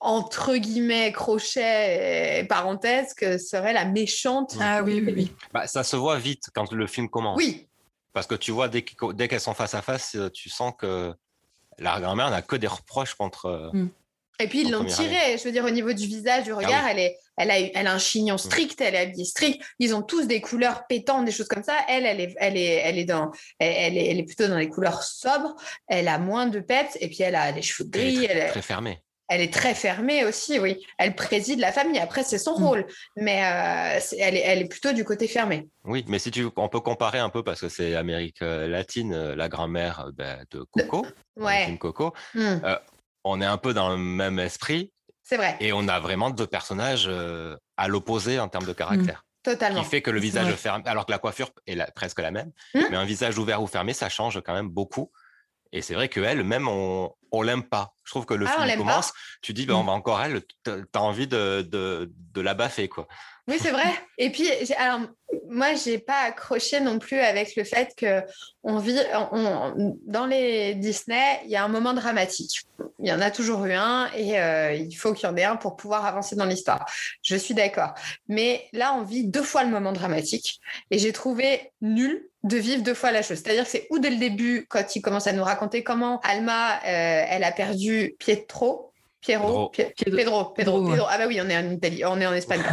entre 0.00 0.56
guillemets 0.56 1.12
crochet 1.12 2.40
et 2.40 2.44
parenthèse 2.44 3.14
que 3.14 3.38
serait 3.38 3.72
la 3.72 3.84
méchante. 3.84 4.56
Ah 4.60 4.82
oui, 4.82 5.02
oui, 5.04 5.12
oui. 5.14 5.32
Bah, 5.52 5.66
ça 5.66 5.84
se 5.84 5.96
voit 5.96 6.18
vite 6.18 6.50
quand 6.54 6.72
le 6.72 6.86
film 6.86 7.08
commence. 7.08 7.36
Oui. 7.36 7.66
Parce 8.12 8.26
que 8.26 8.34
tu 8.34 8.50
vois, 8.50 8.68
dès 8.68 8.82
qu'elles 8.82 9.40
sont 9.40 9.54
face 9.54 9.74
à 9.74 9.82
face, 9.82 10.16
euh, 10.16 10.30
tu 10.30 10.48
sens 10.48 10.72
que 10.76 11.14
la 11.78 12.00
grand-mère 12.00 12.30
n'a 12.30 12.42
que 12.42 12.56
des 12.56 12.66
reproches 12.66 13.14
contre, 13.14 13.46
euh, 13.46 13.70
mm. 13.72 13.88
Et 14.40 14.46
puis 14.46 14.60
ils 14.60 14.70
l'ont 14.70 14.84
tiré, 14.84 15.36
je 15.36 15.42
veux 15.42 15.52
dire, 15.52 15.64
au 15.64 15.70
niveau 15.70 15.92
du 15.92 16.06
visage, 16.06 16.44
du 16.44 16.52
ah 16.52 16.56
regard, 16.56 16.86
elle, 16.86 17.00
est, 17.00 17.18
elle, 17.36 17.50
a, 17.50 17.58
elle 17.58 17.86
a 17.86 17.92
un 17.92 17.98
chignon 17.98 18.36
mm. 18.36 18.38
strict, 18.38 18.80
elle 18.80 18.94
est 18.94 18.98
habillée 18.98 19.24
strict. 19.24 19.60
Ils 19.80 19.94
ont 19.94 20.02
tous 20.02 20.26
des 20.26 20.40
couleurs 20.40 20.86
pétantes, 20.86 21.24
des 21.24 21.32
choses 21.32 21.48
comme 21.48 21.64
ça. 21.64 21.74
Elle, 21.88 22.06
elle 22.06 22.20
est, 22.20 22.34
elle 22.38 22.56
est, 22.56 22.74
elle 22.74 22.98
est, 22.98 23.04
dans, 23.04 23.32
elle, 23.58 23.96
est, 23.96 24.06
elle 24.06 24.18
est 24.18 24.24
plutôt 24.24 24.46
dans 24.46 24.56
les 24.56 24.68
couleurs 24.68 25.02
sobres. 25.02 25.56
Elle 25.88 26.06
a 26.06 26.18
moins 26.18 26.46
de 26.46 26.60
peps 26.60 26.96
et 27.00 27.08
puis 27.08 27.22
elle 27.22 27.34
a 27.34 27.50
des 27.50 27.62
cheveux 27.62 27.88
gris. 27.88 28.26
Elle 28.26 28.38
est 28.38 28.48
très, 28.48 28.62
fermée. 28.62 29.02
Elle 29.26 29.40
est 29.40 29.52
très 29.52 29.74
fermée 29.74 30.24
aussi, 30.24 30.60
oui. 30.60 30.86
Elle 30.98 31.16
préside 31.16 31.58
la 31.58 31.72
famille. 31.72 31.98
Après, 31.98 32.22
c'est 32.22 32.38
son 32.38 32.60
mm. 32.60 32.64
rôle, 32.64 32.86
mais 33.16 33.42
euh, 33.44 34.00
elle, 34.20 34.36
est, 34.36 34.42
elle 34.42 34.60
est 34.60 34.68
plutôt 34.68 34.92
du 34.92 35.04
côté 35.04 35.26
fermé. 35.26 35.66
Oui, 35.84 36.04
mais 36.06 36.20
si 36.20 36.30
tu, 36.30 36.46
on 36.54 36.68
peut 36.68 36.80
comparer 36.80 37.18
un 37.18 37.28
peu 37.28 37.42
parce 37.42 37.62
que 37.62 37.68
c'est 37.68 37.96
Amérique 37.96 38.42
euh, 38.42 38.68
latine, 38.68 39.14
euh, 39.14 39.34
la 39.34 39.48
grand-mère 39.48 40.10
ben, 40.14 40.44
de 40.52 40.64
Coco, 40.70 41.06
ouais. 41.36 41.76
Coco. 41.80 42.12
Mm 42.34 42.58
on 43.28 43.40
est 43.40 43.46
un 43.46 43.58
peu 43.58 43.74
dans 43.74 43.90
le 43.90 43.96
même 43.96 44.38
esprit. 44.38 44.92
C'est 45.22 45.36
vrai. 45.36 45.56
Et 45.60 45.72
on 45.72 45.88
a 45.88 46.00
vraiment 46.00 46.30
deux 46.30 46.46
personnages 46.46 47.06
euh, 47.08 47.56
à 47.76 47.88
l'opposé 47.88 48.40
en 48.40 48.48
termes 48.48 48.64
de 48.64 48.72
caractère. 48.72 49.24
Mmh, 49.24 49.50
totalement. 49.50 49.82
Qui 49.82 49.88
fait 49.88 50.02
que 50.02 50.10
le 50.10 50.20
visage 50.20 50.52
fermé, 50.54 50.84
alors 50.86 51.04
que 51.06 51.12
la 51.12 51.18
coiffure 51.18 51.50
est 51.66 51.76
presque 51.94 52.20
la 52.20 52.30
même, 52.30 52.50
mmh. 52.74 52.80
mais 52.90 52.96
un 52.96 53.04
visage 53.04 53.38
ouvert 53.38 53.62
ou 53.62 53.66
fermé, 53.66 53.92
ça 53.92 54.08
change 54.08 54.40
quand 54.40 54.54
même 54.54 54.68
beaucoup. 54.68 55.12
Et 55.72 55.82
c'est 55.82 55.94
vrai 55.94 56.08
qu'elle, 56.08 56.44
même, 56.44 56.66
on, 56.66 57.12
on 57.32 57.42
l'aime 57.42 57.62
pas. 57.62 57.94
Je 58.04 58.10
trouve 58.10 58.26
que 58.26 58.34
le 58.34 58.46
ah, 58.48 58.64
film 58.64 58.78
commence, 58.78 59.12
tu 59.42 59.52
dis, 59.52 59.66
bah, 59.66 59.76
on 59.76 59.84
va 59.84 59.92
encore 59.92 60.20
elle, 60.20 60.40
tu 60.64 60.70
as 60.70 61.02
envie 61.02 61.26
de, 61.26 61.62
de, 61.62 62.10
de 62.34 62.40
la 62.40 62.54
baffer, 62.54 62.88
quoi. 62.88 63.06
Oui, 63.48 63.56
c'est 63.58 63.70
vrai. 63.70 63.88
Et 64.18 64.30
puis, 64.30 64.46
alors, 64.76 65.00
moi, 65.48 65.74
j'ai 65.74 65.98
pas 65.98 66.20
accroché 66.26 66.80
non 66.80 66.98
plus 66.98 67.18
avec 67.18 67.56
le 67.56 67.64
fait 67.64 67.94
que 67.96 68.22
on 68.62 68.78
vit 68.78 68.98
dans 70.06 70.26
les 70.26 70.74
Disney, 70.74 71.40
il 71.44 71.50
y 71.50 71.56
a 71.56 71.64
un 71.64 71.68
moment 71.68 71.94
dramatique. 71.94 72.66
Il 72.98 73.08
y 73.08 73.12
en 73.12 73.22
a 73.22 73.30
toujours 73.30 73.64
eu 73.64 73.72
un 73.72 74.10
et 74.14 74.38
euh, 74.38 74.74
il 74.74 74.94
faut 74.94 75.14
qu'il 75.14 75.26
y 75.26 75.32
en 75.32 75.36
ait 75.36 75.44
un 75.44 75.56
pour 75.56 75.76
pouvoir 75.76 76.04
avancer 76.04 76.36
dans 76.36 76.44
l'histoire. 76.44 76.84
Je 77.22 77.36
suis 77.36 77.54
d'accord. 77.54 77.94
Mais 78.28 78.68
là, 78.74 78.94
on 78.94 79.02
vit 79.02 79.24
deux 79.24 79.42
fois 79.42 79.64
le 79.64 79.70
moment 79.70 79.92
dramatique 79.92 80.60
et 80.90 80.98
j'ai 80.98 81.12
trouvé 81.12 81.72
nul 81.80 82.28
de 82.44 82.56
vivre 82.56 82.82
deux 82.82 82.94
fois 82.94 83.12
la 83.12 83.22
chose. 83.22 83.38
C'est-à-dire 83.38 83.64
que 83.64 83.70
c'est 83.70 83.86
ou 83.90 83.98
dès 83.98 84.10
le 84.10 84.16
début, 84.16 84.66
quand 84.68 84.94
il 84.94 85.00
commence 85.00 85.26
à 85.26 85.32
nous 85.32 85.42
raconter 85.42 85.82
comment 85.82 86.20
Alma, 86.20 86.80
euh, 86.84 87.17
elle 87.28 87.44
a 87.44 87.52
perdu 87.52 88.14
Pietro, 88.18 88.92
Piero, 89.20 89.70
Pedro, 89.70 90.44
Pedro, 90.54 90.84
Pedro. 90.84 91.06
Ah 91.08 91.18
bah 91.18 91.24
oui, 91.26 91.40
on 91.42 91.48
est 91.48 91.56
en 91.56 91.70
Italie, 91.70 92.04
on 92.04 92.20
est 92.20 92.26
en 92.26 92.34
Espagne. 92.34 92.62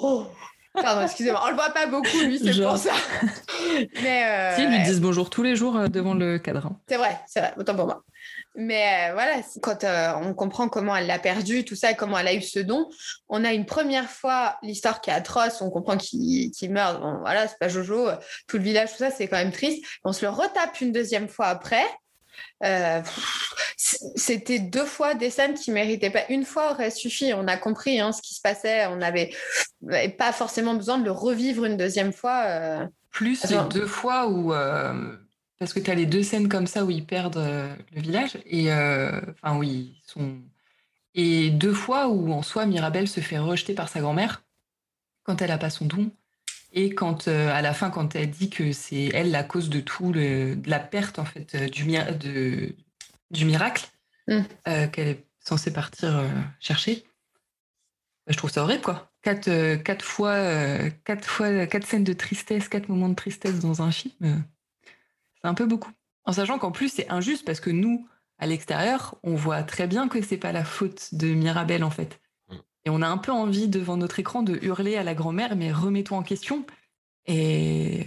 Oh. 0.00 0.28
Pardon, 0.74 1.02
excusez-moi. 1.02 1.42
On 1.44 1.50
le 1.50 1.56
voit 1.56 1.70
pas 1.70 1.86
beaucoup, 1.86 2.20
lui, 2.20 2.38
c'est 2.38 2.62
pour 2.62 2.76
ça. 2.76 2.92
Mais 4.02 4.24
euh, 4.24 4.56
si, 4.56 4.62
ils 4.62 4.68
lui 4.68 4.82
disent 4.84 5.00
bonjour 5.00 5.30
tous 5.30 5.42
les 5.42 5.56
jours 5.56 5.76
euh, 5.76 5.88
devant 5.88 6.14
le 6.14 6.38
cadre. 6.38 6.66
Hein. 6.66 6.76
C'est 6.88 6.96
vrai, 6.96 7.18
c'est 7.26 7.40
vrai, 7.40 7.52
autant 7.56 7.74
pour 7.74 7.86
moi. 7.86 8.04
Mais 8.54 9.10
euh, 9.10 9.12
voilà, 9.14 9.40
quand 9.62 9.84
on 10.22 10.34
comprend 10.34 10.68
comment 10.68 10.94
elle 10.94 11.06
l'a 11.06 11.18
perdu, 11.18 11.64
tout 11.64 11.74
ça, 11.74 11.94
comment 11.94 12.18
elle 12.18 12.28
a 12.28 12.34
eu 12.34 12.42
ce 12.42 12.60
don, 12.60 12.88
on 13.28 13.44
a 13.44 13.52
une 13.52 13.66
première 13.66 14.08
fois 14.08 14.56
l'histoire 14.62 15.00
qui 15.00 15.10
est 15.10 15.14
atroce, 15.14 15.62
on 15.62 15.70
comprend 15.70 15.96
qu'il 15.96 16.52
meurt. 16.70 17.00
Bon, 17.00 17.18
voilà, 17.20 17.48
c'est 17.48 17.58
pas 17.58 17.68
Jojo, 17.68 18.08
tout 18.46 18.58
le 18.58 18.62
village, 18.62 18.90
tout 18.92 18.98
ça, 18.98 19.10
c'est 19.10 19.28
quand 19.28 19.36
même 19.36 19.52
triste. 19.52 19.84
On 20.04 20.12
se 20.12 20.24
le 20.24 20.30
retape 20.30 20.80
une 20.80 20.92
deuxième 20.92 21.28
fois 21.28 21.46
après. 21.46 21.84
Euh, 22.64 23.02
c'était 23.76 24.58
deux 24.58 24.84
fois 24.84 25.14
des 25.14 25.30
scènes 25.30 25.54
qui 25.54 25.70
méritaient 25.70 26.10
pas. 26.10 26.26
Une 26.28 26.44
fois 26.44 26.72
aurait 26.72 26.90
suffi. 26.90 27.32
On 27.34 27.46
a 27.46 27.56
compris 27.56 28.00
hein, 28.00 28.12
ce 28.12 28.22
qui 28.22 28.34
se 28.34 28.40
passait. 28.40 28.86
On 28.86 28.96
n'avait 28.96 29.30
pas 30.18 30.32
forcément 30.32 30.74
besoin 30.74 30.98
de 30.98 31.04
le 31.04 31.12
revivre 31.12 31.64
une 31.64 31.76
deuxième 31.76 32.12
fois. 32.12 32.42
Euh. 32.46 32.86
Plus 33.10 33.44
les 33.48 33.58
deux 33.70 33.86
fois 33.86 34.28
où. 34.28 34.52
Euh, 34.52 35.16
parce 35.58 35.72
que 35.72 35.80
tu 35.80 35.90
as 35.90 35.94
les 35.94 36.06
deux 36.06 36.22
scènes 36.22 36.48
comme 36.48 36.66
ça 36.66 36.84
où 36.84 36.90
ils 36.90 37.04
perdent 37.04 37.44
le 37.94 38.00
village. 38.00 38.38
Et. 38.46 38.72
Enfin, 38.72 39.56
oui, 39.56 39.94
ils 39.96 40.10
sont. 40.10 40.38
Et 41.14 41.50
deux 41.50 41.72
fois 41.72 42.08
où 42.08 42.32
en 42.32 42.42
soi 42.42 42.66
Mirabelle 42.66 43.08
se 43.08 43.20
fait 43.20 43.38
rejeter 43.38 43.74
par 43.74 43.88
sa 43.88 44.00
grand-mère 44.00 44.44
quand 45.24 45.42
elle 45.42 45.48
n'a 45.48 45.58
pas 45.58 45.70
son 45.70 45.86
don. 45.86 46.10
Et 46.72 46.94
quand, 46.94 47.28
euh, 47.28 47.50
à 47.50 47.62
la 47.62 47.72
fin, 47.72 47.90
quand 47.90 48.14
elle 48.14 48.30
dit 48.30 48.50
que 48.50 48.72
c'est 48.72 49.06
elle 49.06 49.30
la 49.30 49.42
cause 49.42 49.70
de 49.70 49.80
tout, 49.80 50.12
le, 50.12 50.54
de 50.54 50.70
la 50.70 50.78
perte 50.78 51.18
en 51.18 51.24
fait 51.24 51.54
euh, 51.54 51.68
du, 51.68 51.84
de, 51.84 52.74
du 53.30 53.44
miracle 53.46 53.88
mm. 54.28 54.40
euh, 54.68 54.86
qu'elle 54.88 55.08
est 55.08 55.24
censée 55.40 55.72
partir 55.72 56.22
chercher, 56.60 57.04
bah, 58.26 58.32
je 58.32 58.36
trouve 58.36 58.50
ça 58.50 58.62
horrible 58.62 58.82
quoi. 58.82 59.10
Quatre, 59.22 59.76
quatre 59.82 60.04
fois, 60.04 60.38
quatre 61.04 61.26
fois, 61.26 61.66
quatre 61.66 61.86
scènes 61.86 62.04
de 62.04 62.12
tristesse, 62.12 62.68
quatre 62.68 62.88
moments 62.88 63.08
de 63.08 63.14
tristesse 63.14 63.58
dans 63.58 63.82
un 63.82 63.90
film, 63.90 64.14
c'est 64.20 65.48
un 65.48 65.54
peu 65.54 65.66
beaucoup. 65.66 65.90
En 66.24 66.32
sachant 66.32 66.58
qu'en 66.58 66.70
plus 66.70 66.92
c'est 66.92 67.10
injuste 67.10 67.44
parce 67.44 67.60
que 67.60 67.70
nous, 67.70 68.06
à 68.38 68.46
l'extérieur, 68.46 69.16
on 69.24 69.34
voit 69.34 69.64
très 69.64 69.86
bien 69.86 70.08
que 70.08 70.22
c'est 70.22 70.36
pas 70.36 70.52
la 70.52 70.64
faute 70.64 71.14
de 71.14 71.34
Mirabelle 71.34 71.82
en 71.82 71.90
fait. 71.90 72.20
Et 72.88 72.90
on 72.90 73.02
a 73.02 73.06
un 73.06 73.18
peu 73.18 73.32
envie 73.32 73.68
devant 73.68 73.98
notre 73.98 74.18
écran 74.18 74.42
de 74.42 74.58
hurler 74.62 74.96
à 74.96 75.02
la 75.02 75.14
grand-mère, 75.14 75.56
mais 75.56 75.70
remets-toi 75.70 76.16
en 76.16 76.22
question. 76.22 76.64
Et, 77.26 78.06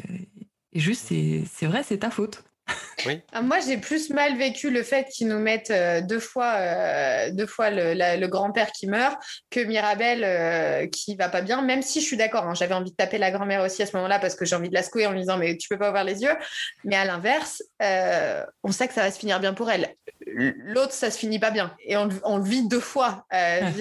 juste, 0.73 1.13
c'est 1.45 1.67
vrai, 1.67 1.83
c'est 1.83 1.99
ta 1.99 2.09
faute. 2.09 2.43
Ah, 3.33 3.41
moi, 3.41 3.59
j'ai 3.59 3.77
plus 3.77 4.09
mal 4.09 4.37
vécu 4.37 4.69
le 4.69 4.83
fait 4.83 5.05
qu'ils 5.05 5.27
nous 5.27 5.39
mettent 5.39 5.71
euh, 5.71 6.01
deux 6.01 6.19
fois, 6.19 6.53
euh, 6.57 7.31
deux 7.31 7.47
fois 7.47 7.69
le, 7.71 8.27
grand-père 8.27 8.71
qui 8.71 8.87
meurt 8.87 9.17
que 9.49 9.59
Mirabelle 9.59 10.23
euh, 10.23 10.87
qui 10.87 11.15
va 11.15 11.29
pas 11.29 11.41
bien, 11.41 11.61
même 11.61 11.81
si 11.81 12.01
je 12.01 12.05
suis 12.05 12.17
d'accord. 12.17 12.45
Hein, 12.45 12.53
j'avais 12.53 12.73
envie 12.73 12.91
de 12.91 12.95
taper 12.95 13.17
la 13.17 13.31
grand-mère 13.31 13.63
aussi 13.63 13.81
à 13.81 13.85
ce 13.85 13.95
moment-là 13.97 14.19
parce 14.19 14.35
que 14.35 14.45
j'ai 14.45 14.55
envie 14.55 14.69
de 14.69 14.73
la 14.73 14.83
secouer 14.83 15.07
en 15.07 15.11
lui 15.11 15.21
disant 15.21 15.37
Mais 15.37 15.57
tu 15.57 15.67
peux 15.67 15.77
pas 15.77 15.89
ouvrir 15.89 16.03
les 16.03 16.21
yeux. 16.21 16.35
Mais 16.83 16.95
à 16.95 17.05
l'inverse, 17.05 17.63
on 18.63 18.71
sait 18.71 18.87
que 18.87 18.93
ça 18.93 19.01
va 19.01 19.11
se 19.11 19.19
finir 19.19 19.39
bien 19.39 19.53
pour 19.53 19.69
elle. 19.71 19.95
L'autre, 20.27 20.93
ça 20.93 21.11
se 21.11 21.17
finit 21.17 21.39
pas 21.39 21.51
bien. 21.51 21.75
Et 21.85 21.97
on, 21.97 22.05
le 22.05 22.43
vit 22.43 22.67
deux 22.67 22.79
fois. 22.79 23.25
c'est 23.31 23.71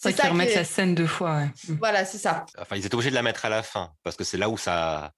ça 0.00 0.12
qu'ils 0.12 0.30
remettent 0.30 0.54
la 0.54 0.64
scène 0.64 0.94
deux 0.94 1.06
fois. 1.06 1.42
Mm. 1.68 1.74
Voilà, 1.78 2.04
c'est 2.04 2.18
ça. 2.18 2.44
Enfin, 2.58 2.76
ils 2.76 2.84
étaient 2.84 2.94
obligés 2.94 3.10
de 3.10 3.14
la 3.14 3.22
mettre 3.22 3.44
à 3.44 3.48
la 3.48 3.62
fin 3.62 3.92
parce 4.02 4.16
que 4.16 4.24
c'est 4.24 4.38
là 4.38 4.48
où 4.48 4.58
ça. 4.58 5.12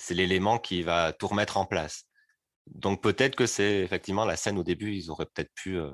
C'est 0.00 0.14
l'élément 0.14 0.58
qui 0.58 0.84
va 0.84 1.12
tout 1.12 1.26
remettre 1.26 1.56
en 1.56 1.64
place. 1.64 2.07
Donc 2.74 3.02
peut-être 3.02 3.36
que 3.36 3.46
c'est 3.46 3.80
effectivement 3.80 4.24
la 4.24 4.36
scène 4.36 4.58
au 4.58 4.64
début, 4.64 4.94
ils 4.94 5.10
auraient 5.10 5.26
peut-être 5.26 5.52
pu 5.54 5.76
euh, 5.76 5.90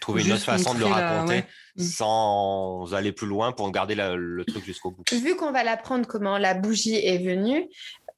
trouver 0.00 0.24
une 0.24 0.32
autre 0.32 0.44
façon 0.44 0.74
de 0.74 0.80
le 0.80 0.86
raconter 0.86 1.44
mmh. 1.76 1.82
sans 1.82 2.94
aller 2.94 3.12
plus 3.12 3.26
loin 3.26 3.52
pour 3.52 3.70
garder 3.70 3.94
le 3.94 4.44
truc 4.44 4.64
jusqu'au 4.64 4.90
bout. 4.90 5.04
Vu 5.12 5.36
qu'on 5.36 5.52
va 5.52 5.64
l'apprendre 5.64 6.06
comment 6.06 6.38
la 6.38 6.54
bougie 6.54 6.96
est 6.96 7.18
venue, 7.18 7.68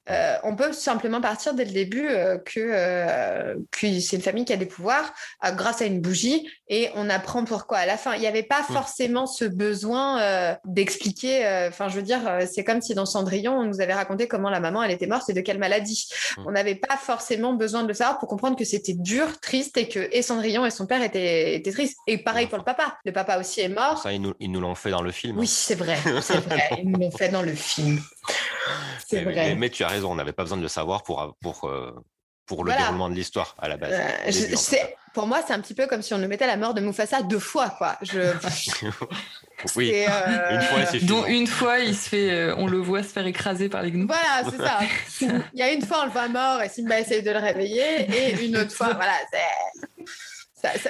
euh, 0.09 0.35
on 0.43 0.55
peut 0.55 0.73
simplement 0.73 1.21
partir 1.21 1.53
dès 1.53 1.63
le 1.63 1.71
début 1.71 2.07
euh, 2.07 2.37
euh, 2.57 3.55
que, 3.69 3.99
c'est 3.99 4.15
une 4.15 4.21
famille 4.21 4.45
qui 4.45 4.53
a 4.53 4.57
des 4.57 4.65
pouvoirs 4.65 5.13
grâce 5.53 5.81
à 5.81 5.85
une 5.85 6.01
bougie 6.01 6.49
et 6.67 6.89
on 6.95 7.09
apprend 7.09 7.45
pourquoi 7.45 7.77
à 7.79 7.85
la 7.85 7.97
fin. 7.97 8.15
Il 8.15 8.21
n'y 8.21 8.27
avait 8.27 8.43
pas 8.43 8.61
mm. 8.61 8.73
forcément 8.73 9.27
ce 9.27 9.45
besoin 9.45 10.57
d'expliquer. 10.65 11.45
Enfin, 11.67 11.87
je 11.87 11.95
veux 11.95 12.01
dire, 12.01 12.21
c'est 12.51 12.63
comme 12.63 12.81
si 12.81 12.95
dans 12.95 13.05
Cendrillon, 13.05 13.53
on 13.53 13.65
nous 13.65 13.81
avait 13.81 13.93
raconté 13.93 14.27
comment 14.27 14.49
la 14.49 14.59
maman, 14.59 14.81
elle 14.83 14.91
était 14.91 15.07
morte 15.07 15.29
et 15.29 15.33
de 15.33 15.41
quelle 15.41 15.59
maladie. 15.59 16.07
Mm. 16.37 16.43
On 16.47 16.51
n'avait 16.51 16.75
pas 16.75 16.97
forcément 16.97 17.53
besoin 17.53 17.83
de 17.83 17.87
le 17.87 17.93
savoir 17.93 18.17
pour 18.19 18.27
comprendre 18.27 18.57
que 18.57 18.65
c'était 18.65 18.93
dur, 18.93 19.39
triste 19.39 19.77
et 19.77 19.87
que 19.87 20.09
et 20.11 20.21
Cendrillon 20.21 20.65
et 20.65 20.71
son 20.71 20.87
père 20.87 21.03
étaient, 21.03 21.55
étaient 21.55 21.71
tristes. 21.71 21.97
Et 22.07 22.17
pareil 22.17 22.47
pour 22.47 22.57
le 22.57 22.63
papa. 22.63 22.97
Le 23.05 23.11
papa 23.11 23.39
aussi 23.39 23.61
est 23.61 23.69
mort. 23.69 23.99
Ça, 23.99 24.11
ils 24.11 24.21
nous, 24.21 24.33
ils 24.39 24.51
nous 24.51 24.61
l'ont 24.61 24.75
fait 24.75 24.89
dans 24.89 25.03
le 25.03 25.11
film. 25.11 25.37
Oui, 25.37 25.47
c'est 25.47 25.75
vrai. 25.75 25.97
C'est 26.21 26.37
vrai. 26.37 26.69
ils 26.79 26.89
nous 26.89 26.99
l'ont 26.99 27.11
fait 27.11 27.29
dans 27.29 27.41
le 27.41 27.53
film. 27.53 27.99
C'est 29.07 29.23
vrai. 29.23 29.55
Mais, 29.55 29.69
tu 29.69 29.83
as 29.83 29.87
raison, 29.87 30.11
on 30.11 30.15
n'avait 30.15 30.33
pas 30.33 30.43
besoin 30.43 30.57
de 30.57 30.63
le 30.63 30.67
savoir 30.67 31.03
pour, 31.03 31.35
pour, 31.41 31.67
euh, 31.67 31.93
pour 32.45 32.63
le 32.65 32.73
déroulement 32.73 33.09
de 33.09 33.15
l'histoire 33.15 33.55
à 33.59 33.69
la 33.69 33.77
base. 33.77 33.93
Euh, 33.93 34.77
pour 35.13 35.27
moi, 35.27 35.41
c'est 35.45 35.53
un 35.53 35.59
petit 35.59 35.73
peu 35.73 35.87
comme 35.87 36.01
si 36.01 36.13
on 36.13 36.17
nous 36.17 36.27
mettait 36.27 36.47
la 36.47 36.57
mort 36.57 36.73
de 36.73 36.81
Mufasa 36.81 37.21
deux 37.21 37.39
fois, 37.39 37.69
quoi. 37.69 37.97
Je... 38.01 38.19
oui, 39.75 39.93
euh, 39.93 40.55
une 40.55 40.61
fois, 40.61 40.85
c'est 40.85 41.05
Dont 41.05 41.25
une 41.25 41.47
fois, 41.47 41.79
il 41.79 41.95
se 41.95 42.09
fait, 42.09 42.31
euh, 42.31 42.55
on 42.57 42.67
le 42.67 42.77
voit 42.77 43.03
se 43.03 43.09
faire 43.09 43.25
écraser 43.25 43.69
par 43.69 43.83
les 43.83 43.91
gnous. 43.91 44.07
Voilà, 44.07 44.49
c'est 44.49 44.57
ça. 44.57 44.79
Il 45.53 45.59
y 45.59 45.61
a 45.61 45.71
une 45.71 45.81
fois, 45.81 46.01
on 46.01 46.05
le 46.05 46.11
voit 46.11 46.27
mort 46.27 46.61
et 46.61 46.69
Simba 46.69 46.99
essaye 46.99 47.23
de 47.23 47.31
le 47.31 47.39
réveiller, 47.39 48.07
et 48.09 48.45
une 48.45 48.57
autre 48.57 48.73
fois, 48.73 48.93
voilà, 48.93 49.15
c'est. 49.31 50.05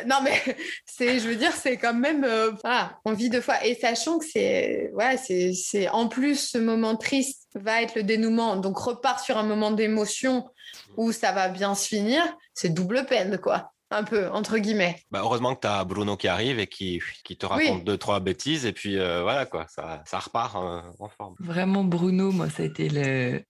Non 0.05 0.17
mais 0.23 0.33
c'est, 0.85 1.19
je 1.19 1.27
veux 1.27 1.35
dire, 1.35 1.53
c'est 1.53 1.77
quand 1.77 1.93
même, 1.93 2.23
euh, 2.23 2.51
voilà, 2.63 2.99
on 3.05 3.13
vit 3.13 3.29
deux 3.29 3.41
fois. 3.41 3.65
Et 3.65 3.75
sachant 3.75 4.19
que 4.19 4.25
c'est, 4.25 4.91
ouais, 4.93 5.17
c'est, 5.17 5.53
c'est 5.53 5.89
en 5.89 6.07
plus 6.07 6.51
ce 6.51 6.57
moment 6.57 6.95
triste 6.95 7.47
va 7.55 7.81
être 7.81 7.95
le 7.95 8.03
dénouement, 8.03 8.55
donc 8.55 8.77
repart 8.77 9.23
sur 9.23 9.37
un 9.37 9.43
moment 9.43 9.71
d'émotion 9.71 10.47
où 10.97 11.11
ça 11.11 11.31
va 11.31 11.49
bien 11.49 11.75
se 11.75 11.87
finir, 11.87 12.23
c'est 12.53 12.73
double 12.73 13.05
peine 13.05 13.37
quoi 13.37 13.71
un 13.91 14.03
peu, 14.03 14.29
entre 14.29 14.57
guillemets. 14.57 14.97
Bah, 15.11 15.19
heureusement 15.21 15.53
que 15.55 15.61
tu 15.61 15.67
as 15.67 15.83
Bruno 15.83 16.17
qui 16.17 16.27
arrive 16.27 16.59
et 16.59 16.67
qui, 16.67 17.01
qui 17.23 17.37
te 17.37 17.45
raconte 17.45 17.83
deux, 17.83 17.97
trois 17.97 18.19
bêtises, 18.19 18.65
et 18.65 18.71
puis 18.71 18.97
euh, 18.97 19.21
voilà, 19.21 19.45
quoi, 19.45 19.65
ça, 19.67 20.01
ça 20.05 20.19
repart 20.19 20.55
euh, 20.55 20.81
en 20.99 21.09
forme. 21.09 21.35
Vraiment, 21.39 21.83
Bruno, 21.83 22.31
moi, 22.31 22.49
ça 22.49 22.63
a 22.63 22.65
été 22.65 22.89
le. 22.89 23.43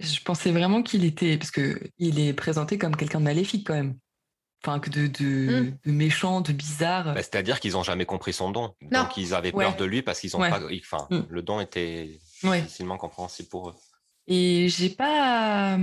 Je 0.00 0.20
pensais 0.22 0.52
vraiment 0.52 0.82
qu'il 0.82 1.04
était. 1.04 1.38
Parce 1.38 1.50
qu'il 1.50 2.20
est 2.20 2.32
présenté 2.32 2.78
comme 2.78 2.96
quelqu'un 2.96 3.20
de 3.20 3.24
maléfique, 3.24 3.66
quand 3.66 3.74
même. 3.74 3.96
Enfin, 4.64 4.80
que 4.80 4.90
de, 4.90 5.06
de, 5.06 5.60
hmm. 5.60 5.78
de 5.86 5.92
méchant, 5.92 6.40
de 6.40 6.52
bizarre. 6.52 7.14
Bah, 7.14 7.22
c'est-à-dire 7.22 7.60
qu'ils 7.60 7.72
n'ont 7.72 7.84
jamais 7.84 8.06
compris 8.06 8.32
son 8.32 8.50
don. 8.50 8.74
Donc, 8.82 9.16
ils 9.16 9.34
avaient 9.34 9.52
peur 9.52 9.76
de 9.76 9.84
lui 9.84 10.02
parce 10.02 10.20
qu'ils 10.20 10.36
ont 10.36 10.40
pas. 10.40 10.60
Enfin, 10.80 11.06
hmm. 11.10 11.22
le 11.28 11.42
don 11.42 11.60
était 11.60 12.18
difficilement 12.42 12.96
compréhensible 12.96 13.48
pour 13.48 13.70
eux. 13.70 13.74
Et 14.26 14.68
j'ai 14.68 14.90
pas. 14.90 15.78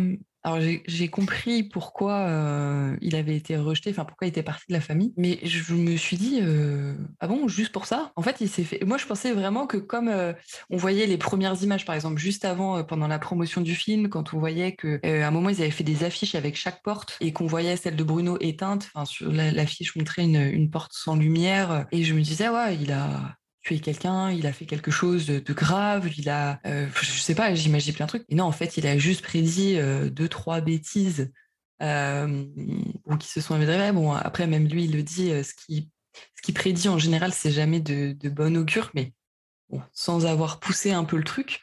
Alors 0.45 0.59
j'ai 0.85 1.07
compris 1.07 1.63
pourquoi 1.63 2.13
euh, 2.13 2.95
il 3.01 3.15
avait 3.15 3.35
été 3.35 3.57
rejeté, 3.57 3.89
enfin 3.89 4.05
pourquoi 4.05 4.27
il 4.27 4.29
était 4.29 4.43
parti 4.43 4.65
de 4.69 4.73
la 4.73 4.79
famille, 4.79 5.11
mais 5.17 5.39
je 5.41 5.73
me 5.73 5.97
suis 5.97 6.17
dit 6.17 6.37
euh, 6.43 6.93
ah 7.19 7.27
bon 7.27 7.47
juste 7.47 7.71
pour 7.71 7.87
ça? 7.87 8.11
En 8.15 8.21
fait 8.21 8.37
il 8.41 8.47
s'est 8.47 8.63
fait. 8.63 8.85
Moi 8.85 8.99
je 8.99 9.07
pensais 9.07 9.31
vraiment 9.33 9.65
que 9.65 9.77
comme 9.77 10.07
euh, 10.07 10.33
on 10.69 10.77
voyait 10.77 11.07
les 11.07 11.17
premières 11.17 11.59
images 11.63 11.83
par 11.83 11.95
exemple 11.95 12.19
juste 12.19 12.45
avant 12.45 12.83
pendant 12.83 13.07
la 13.07 13.17
promotion 13.17 13.61
du 13.61 13.73
film, 13.73 14.07
quand 14.07 14.35
on 14.35 14.39
voyait 14.39 14.75
que 14.75 14.99
à 15.03 15.27
un 15.27 15.31
moment 15.31 15.49
ils 15.49 15.61
avaient 15.63 15.71
fait 15.71 15.83
des 15.83 16.03
affiches 16.03 16.35
avec 16.35 16.55
chaque 16.55 16.83
porte 16.83 17.17
et 17.21 17.33
qu'on 17.33 17.47
voyait 17.47 17.75
celle 17.75 17.95
de 17.95 18.03
Bruno 18.03 18.37
éteinte, 18.39 18.91
enfin 18.93 19.05
sur 19.05 19.31
l'affiche 19.31 19.95
montrait 19.95 20.25
une, 20.25 20.35
une 20.35 20.69
porte 20.69 20.91
sans 20.93 21.15
lumière 21.15 21.87
et 21.91 22.03
je 22.03 22.13
me 22.13 22.21
disais 22.21 22.49
ouais 22.49 22.77
il 22.79 22.91
a 22.91 23.35
tué 23.66 23.80
quelqu'un, 23.80 24.30
il 24.32 24.45
a 24.45 24.53
fait 24.53 24.66
quelque 24.66 24.91
chose 24.91 25.26
de, 25.26 25.53
grave, 25.53 26.09
il 26.18 26.30
a, 26.30 26.59
euh, 26.66 26.88
je 27.01 27.20
sais 27.20 27.34
pas, 27.34 27.53
j'imagine 27.55 27.93
plein 27.93 28.05
de 28.05 28.09
trucs. 28.09 28.26
Et 28.30 28.36
non, 28.36 28.45
en 28.45 28.51
fait, 28.51 28.78
il 28.78 28.86
a 28.86 28.97
juste 28.97 29.24
prédit 29.24 29.78
euh, 29.78 30.09
deux, 30.09 30.30
trois 30.30 30.61
bêtises 30.61 31.32
euh, 31.82 32.45
ou 33.05 33.18
qui 33.18 33.28
se 33.28 33.41
sont 33.41 33.55
avérées. 33.55 33.91
Bon, 33.91 34.11
après, 34.13 34.45
même 34.45 34.68
lui, 34.68 34.86
il 34.86 34.95
le 34.95 35.01
dit, 35.01 35.30
ce 35.43 35.53
qui 35.53 35.89
ce 36.45 36.51
prédit 36.51 36.88
en 36.89 36.99
général, 36.99 37.34
c'est 37.34 37.51
jamais 37.51 37.80
de, 37.80 38.13
de 38.13 38.30
bon 38.30 38.55
augure, 38.55 38.91
mais 38.93 39.13
sans 39.93 40.28
avoir 40.28 40.59
poussé 40.59 40.91
un 40.91 41.03
peu 41.03 41.18
le 41.18 41.24
truc. 41.24 41.59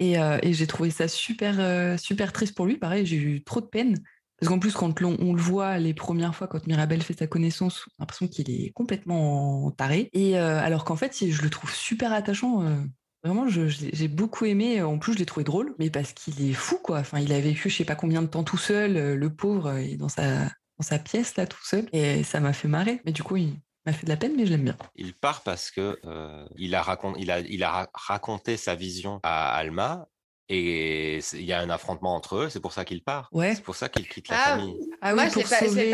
Et, 0.00 0.14
et 0.14 0.52
j'ai 0.52 0.66
trouvé 0.66 0.90
ça 0.90 1.06
super, 1.06 1.98
super 2.00 2.32
triste 2.32 2.56
pour 2.56 2.66
lui. 2.66 2.78
Pareil, 2.78 3.06
j'ai 3.06 3.16
eu 3.16 3.44
trop 3.44 3.60
de 3.60 3.66
peine. 3.66 3.96
Parce 4.38 4.50
qu'en 4.50 4.58
plus, 4.58 4.72
quand 4.72 5.00
on, 5.02 5.34
le 5.34 5.40
voit 5.40 5.78
les 5.78 5.94
premières 5.94 6.34
fois, 6.34 6.48
quand 6.48 6.66
Mirabel 6.66 7.00
fait 7.02 7.16
sa 7.16 7.28
connaissance, 7.28 7.84
on 7.86 7.90
a 7.90 8.02
l'impression 8.02 8.26
qu'il 8.26 8.50
est 8.50 8.72
complètement 8.72 9.70
taré. 9.70 10.08
Et 10.12 10.36
euh, 10.36 10.60
alors 10.60 10.84
qu'en 10.84 10.96
fait, 10.96 11.16
je 11.24 11.42
le 11.42 11.48
trouve 11.48 11.72
super 11.72 12.12
attachant. 12.12 12.64
Euh, 12.64 12.76
vraiment, 13.22 13.46
j'ai 13.48 14.08
beaucoup 14.08 14.44
aimé. 14.44 14.82
En 14.82 14.98
plus, 14.98 15.12
je 15.12 15.18
l'ai 15.18 15.26
trouvé 15.26 15.44
drôle, 15.44 15.76
mais 15.78 15.90
parce 15.90 16.12
qu'il 16.12 16.50
est 16.50 16.54
fou, 16.54 16.76
quoi. 16.82 16.98
Enfin, 16.98 17.20
il 17.20 17.32
a 17.32 17.40
vécu 17.40 17.70
je 17.70 17.76
sais 17.76 17.84
pas 17.84 17.94
combien 17.94 18.20
de 18.20 18.26
temps 18.26 18.42
tout 18.42 18.58
seul, 18.58 18.96
euh, 18.96 19.14
le 19.14 19.30
pauvre, 19.32 19.76
et 19.76 19.96
dans 19.96 20.08
sa, 20.08 20.98
pièce, 20.98 21.36
là, 21.36 21.46
tout 21.46 21.64
seul. 21.64 21.88
Et 21.92 22.24
ça 22.24 22.40
m'a 22.40 22.52
fait 22.52 22.66
marrer. 22.66 23.00
Mais 23.06 23.12
du 23.12 23.22
coup, 23.22 23.36
il, 23.36 23.54
m'a 23.86 23.92
fait 23.92 24.06
de 24.06 24.10
la 24.10 24.16
peine, 24.16 24.32
mais 24.36 24.44
je 24.44 24.50
l'aime 24.50 24.64
bien. 24.64 24.76
Il 24.96 25.14
part 25.14 25.42
parce 25.42 25.70
que 25.70 26.00
il 26.56 26.74
a 26.74 27.88
raconté 27.94 28.56
sa 28.56 28.74
vision 28.74 29.20
à 29.22 29.54
Alma 29.54 30.08
et 30.54 31.20
il 31.32 31.44
y 31.44 31.52
a 31.54 31.60
un 31.60 31.70
affrontement 31.70 32.14
entre 32.14 32.36
eux, 32.36 32.48
c'est 32.50 32.60
pour 32.60 32.74
ça 32.74 32.84
qu'il 32.84 33.02
part. 33.02 33.30
Ouais. 33.32 33.54
C'est 33.54 33.62
pour 33.62 33.74
ça 33.74 33.88
qu'il 33.88 34.06
quitte 34.06 34.28
la 34.28 34.36
ah, 34.38 34.44
famille. 34.50 34.76
Ah 35.00 35.14
moi, 35.14 35.24
je 35.28 35.38
ne 35.38 35.74
l'ai 35.74 35.90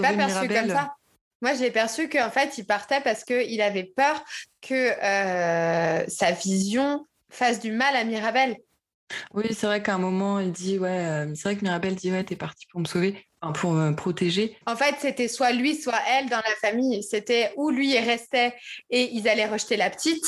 pas, 0.00 0.14
perçu 0.14 0.48
comme 0.48 0.68
ça. 0.70 0.94
Moi, 1.42 1.54
j'ai 1.54 1.70
perçu 1.70 2.08
qu'en 2.08 2.30
fait, 2.30 2.56
il 2.56 2.64
partait 2.64 3.02
parce 3.02 3.22
qu'il 3.22 3.60
avait 3.60 3.84
peur 3.84 4.24
que 4.62 4.74
euh, 4.74 6.04
sa 6.08 6.30
vision 6.30 7.06
fasse 7.28 7.60
du 7.60 7.70
mal 7.70 7.94
à 7.94 8.04
Mirabel. 8.04 8.56
Oui, 9.34 9.48
c'est 9.50 9.66
vrai 9.66 9.82
qu'à 9.82 9.96
un 9.96 9.98
moment, 9.98 10.40
il 10.40 10.52
dit 10.52 10.78
Ouais, 10.78 10.88
euh, 10.88 11.34
c'est 11.34 11.42
vrai 11.42 11.56
que 11.56 11.62
Mirabel 11.62 11.94
dit 11.94 12.10
Ouais, 12.10 12.24
t'es 12.24 12.36
parti 12.36 12.66
pour 12.70 12.80
me 12.80 12.86
sauver, 12.86 13.26
pour 13.50 13.72
me 13.72 13.94
protéger. 13.94 14.56
En 14.66 14.76
fait, 14.76 14.94
c'était 15.00 15.28
soit 15.28 15.52
lui, 15.52 15.74
soit 15.74 16.00
elle 16.08 16.28
dans 16.28 16.36
la 16.36 16.54
famille. 16.60 17.02
C'était 17.02 17.52
où 17.56 17.70
lui, 17.70 17.94
il 17.94 17.98
restait 17.98 18.54
et 18.90 19.10
ils 19.12 19.28
allaient 19.28 19.48
rejeter 19.48 19.76
la 19.76 19.90
petite, 19.90 20.24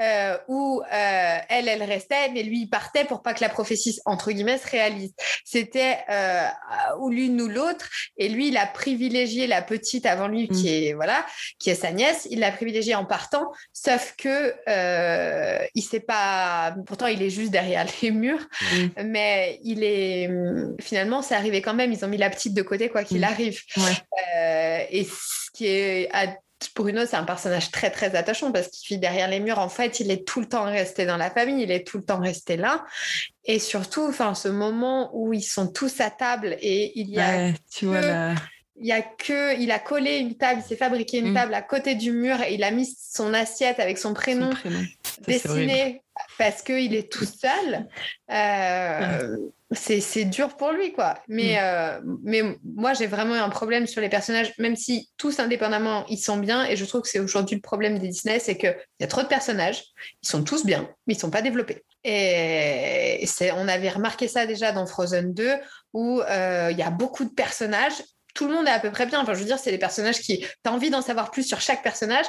euh, 0.00 0.36
où 0.48 0.80
euh, 0.80 1.38
elle, 1.48 1.68
elle 1.68 1.82
restait, 1.82 2.30
mais 2.32 2.42
lui, 2.42 2.62
il 2.62 2.68
partait 2.68 3.04
pour 3.04 3.22
pas 3.22 3.34
que 3.34 3.42
la 3.42 3.48
prophétie, 3.48 3.98
entre 4.06 4.32
guillemets, 4.32 4.58
se 4.58 4.68
réalise. 4.68 5.12
C'était 5.44 5.98
euh, 6.08 6.46
ou 7.00 7.10
l'une 7.10 7.40
ou 7.40 7.48
l'autre, 7.48 7.88
et 8.16 8.28
lui, 8.28 8.48
il 8.48 8.56
a 8.56 8.66
privilégié 8.66 9.46
la 9.46 9.60
petite 9.62 10.06
avant 10.06 10.28
lui, 10.28 10.48
qui 10.48 10.64
mm. 10.64 10.84
est 10.84 10.92
voilà, 10.94 11.26
qui 11.58 11.70
est 11.70 11.74
sa 11.74 11.92
nièce. 11.92 12.26
Il 12.30 12.40
l'a 12.40 12.50
privilégiée 12.50 12.94
en 12.94 13.04
partant, 13.04 13.52
sauf 13.72 14.14
que 14.16 14.54
il 15.74 15.82
sait 15.82 16.00
pas. 16.00 16.74
Pourtant, 16.86 17.06
il 17.06 17.22
est 17.22 17.30
juste 17.30 17.50
derrière 17.50 17.86
les 18.02 18.10
murs, 18.10 18.46
mm. 18.72 19.02
mais 19.04 19.60
il 19.64 19.84
est 19.84 20.30
finalement, 20.80 21.20
c'est 21.22 21.34
arrivé 21.34 21.60
quand 21.60 21.74
même. 21.74 21.92
Ils 21.92 22.04
ont 22.04 22.08
mis 22.08 22.18
la 22.18 22.30
petite 22.30 22.49
de 22.54 22.62
côté, 22.62 22.88
quoi 22.88 23.04
qu'il 23.04 23.20
mm. 23.20 23.24
arrive. 23.24 23.60
et 24.90 25.04
ce 25.04 25.50
qui 25.52 25.66
est 25.66 26.08
Bruno, 26.76 27.06
c'est 27.06 27.16
un 27.16 27.24
personnage 27.24 27.70
très 27.70 27.90
très 27.90 28.14
attachant 28.14 28.52
parce 28.52 28.68
qu'il 28.68 28.94
vit 28.94 29.00
derrière 29.00 29.28
les 29.28 29.40
murs. 29.40 29.58
En 29.58 29.68
fait, 29.68 30.00
il 30.00 30.10
est 30.10 30.26
tout 30.26 30.40
le 30.40 30.46
temps 30.46 30.64
resté 30.64 31.06
dans 31.06 31.16
la 31.16 31.30
famille, 31.30 31.62
il 31.62 31.70
est 31.70 31.86
tout 31.86 31.96
le 31.96 32.04
temps 32.04 32.20
resté 32.20 32.56
là. 32.56 32.84
Et 33.44 33.58
surtout, 33.58 34.06
enfin, 34.08 34.34
ce 34.34 34.48
moment 34.48 35.10
où 35.14 35.32
ils 35.32 35.42
sont 35.42 35.68
tous 35.68 36.00
à 36.00 36.10
table 36.10 36.56
et 36.60 36.92
il 36.98 37.08
y 37.08 37.18
a 37.18 37.52
tu 37.70 37.86
vois 37.86 38.34
il 38.80 38.86
y 38.86 38.92
a 38.92 39.02
que, 39.02 39.60
il 39.60 39.70
a 39.70 39.78
collé 39.78 40.16
une 40.16 40.36
table, 40.36 40.62
il 40.64 40.66
s'est 40.66 40.76
fabriqué 40.76 41.18
une 41.18 41.32
mm. 41.32 41.34
table 41.34 41.54
à 41.54 41.60
côté 41.60 41.94
du 41.94 42.12
mur 42.12 42.40
et 42.40 42.54
il 42.54 42.64
a 42.64 42.70
mis 42.70 42.86
son 42.98 43.34
assiette 43.34 43.78
avec 43.78 43.98
son 43.98 44.14
prénom, 44.14 44.50
dessiné 45.26 46.02
parce 46.38 46.62
qu'il 46.62 46.94
est 46.94 47.12
tout 47.12 47.26
seul. 47.26 47.86
Euh, 48.30 49.36
c'est 49.72 50.24
dur 50.24 50.56
pour 50.56 50.72
lui, 50.72 50.92
quoi. 50.92 51.18
Mais, 51.28 51.54
mm. 51.54 51.58
euh, 51.60 52.00
mais 52.24 52.42
moi, 52.64 52.92
j'ai 52.92 53.06
vraiment 53.06 53.34
un 53.34 53.48
problème 53.48 53.86
sur 53.86 54.00
les 54.00 54.08
personnages, 54.08 54.52
même 54.58 54.74
si 54.74 55.10
tous 55.16 55.38
indépendamment, 55.38 56.04
ils 56.08 56.18
sont 56.18 56.38
bien. 56.38 56.64
Et 56.64 56.76
je 56.76 56.84
trouve 56.84 57.02
que 57.02 57.08
c'est 57.08 57.20
aujourd'hui 57.20 57.54
le 57.56 57.62
problème 57.62 57.98
des 57.98 58.08
Disney, 58.08 58.40
c'est 58.40 58.56
qu'il 58.56 58.76
y 58.98 59.04
a 59.04 59.06
trop 59.06 59.22
de 59.22 59.28
personnages, 59.28 59.84
ils 60.22 60.28
sont 60.28 60.42
tous 60.42 60.64
bien, 60.64 60.88
mais 61.06 61.14
ils 61.14 61.18
sont 61.18 61.30
pas 61.30 61.42
développés. 61.42 61.84
Et 62.02 63.24
on 63.56 63.68
avait 63.68 63.90
remarqué 63.90 64.26
ça 64.26 64.46
déjà 64.46 64.72
dans 64.72 64.86
Frozen 64.86 65.34
2, 65.34 65.54
où 65.92 66.20
euh, 66.20 66.68
il 66.72 66.78
y 66.78 66.82
a 66.82 66.90
beaucoup 66.90 67.24
de 67.24 67.30
personnages 67.30 68.02
tout 68.40 68.48
le 68.48 68.54
monde 68.54 68.66
est 68.66 68.70
à 68.70 68.80
peu 68.80 68.90
près 68.90 69.04
bien. 69.04 69.20
Enfin, 69.20 69.34
je 69.34 69.40
veux 69.40 69.44
dire, 69.44 69.58
c'est 69.58 69.70
des 69.70 69.76
personnages 69.76 70.20
qui. 70.20 70.38
Tu 70.38 70.46
as 70.64 70.72
envie 70.72 70.88
d'en 70.88 71.02
savoir 71.02 71.30
plus 71.30 71.42
sur 71.42 71.60
chaque 71.60 71.82
personnage, 71.82 72.24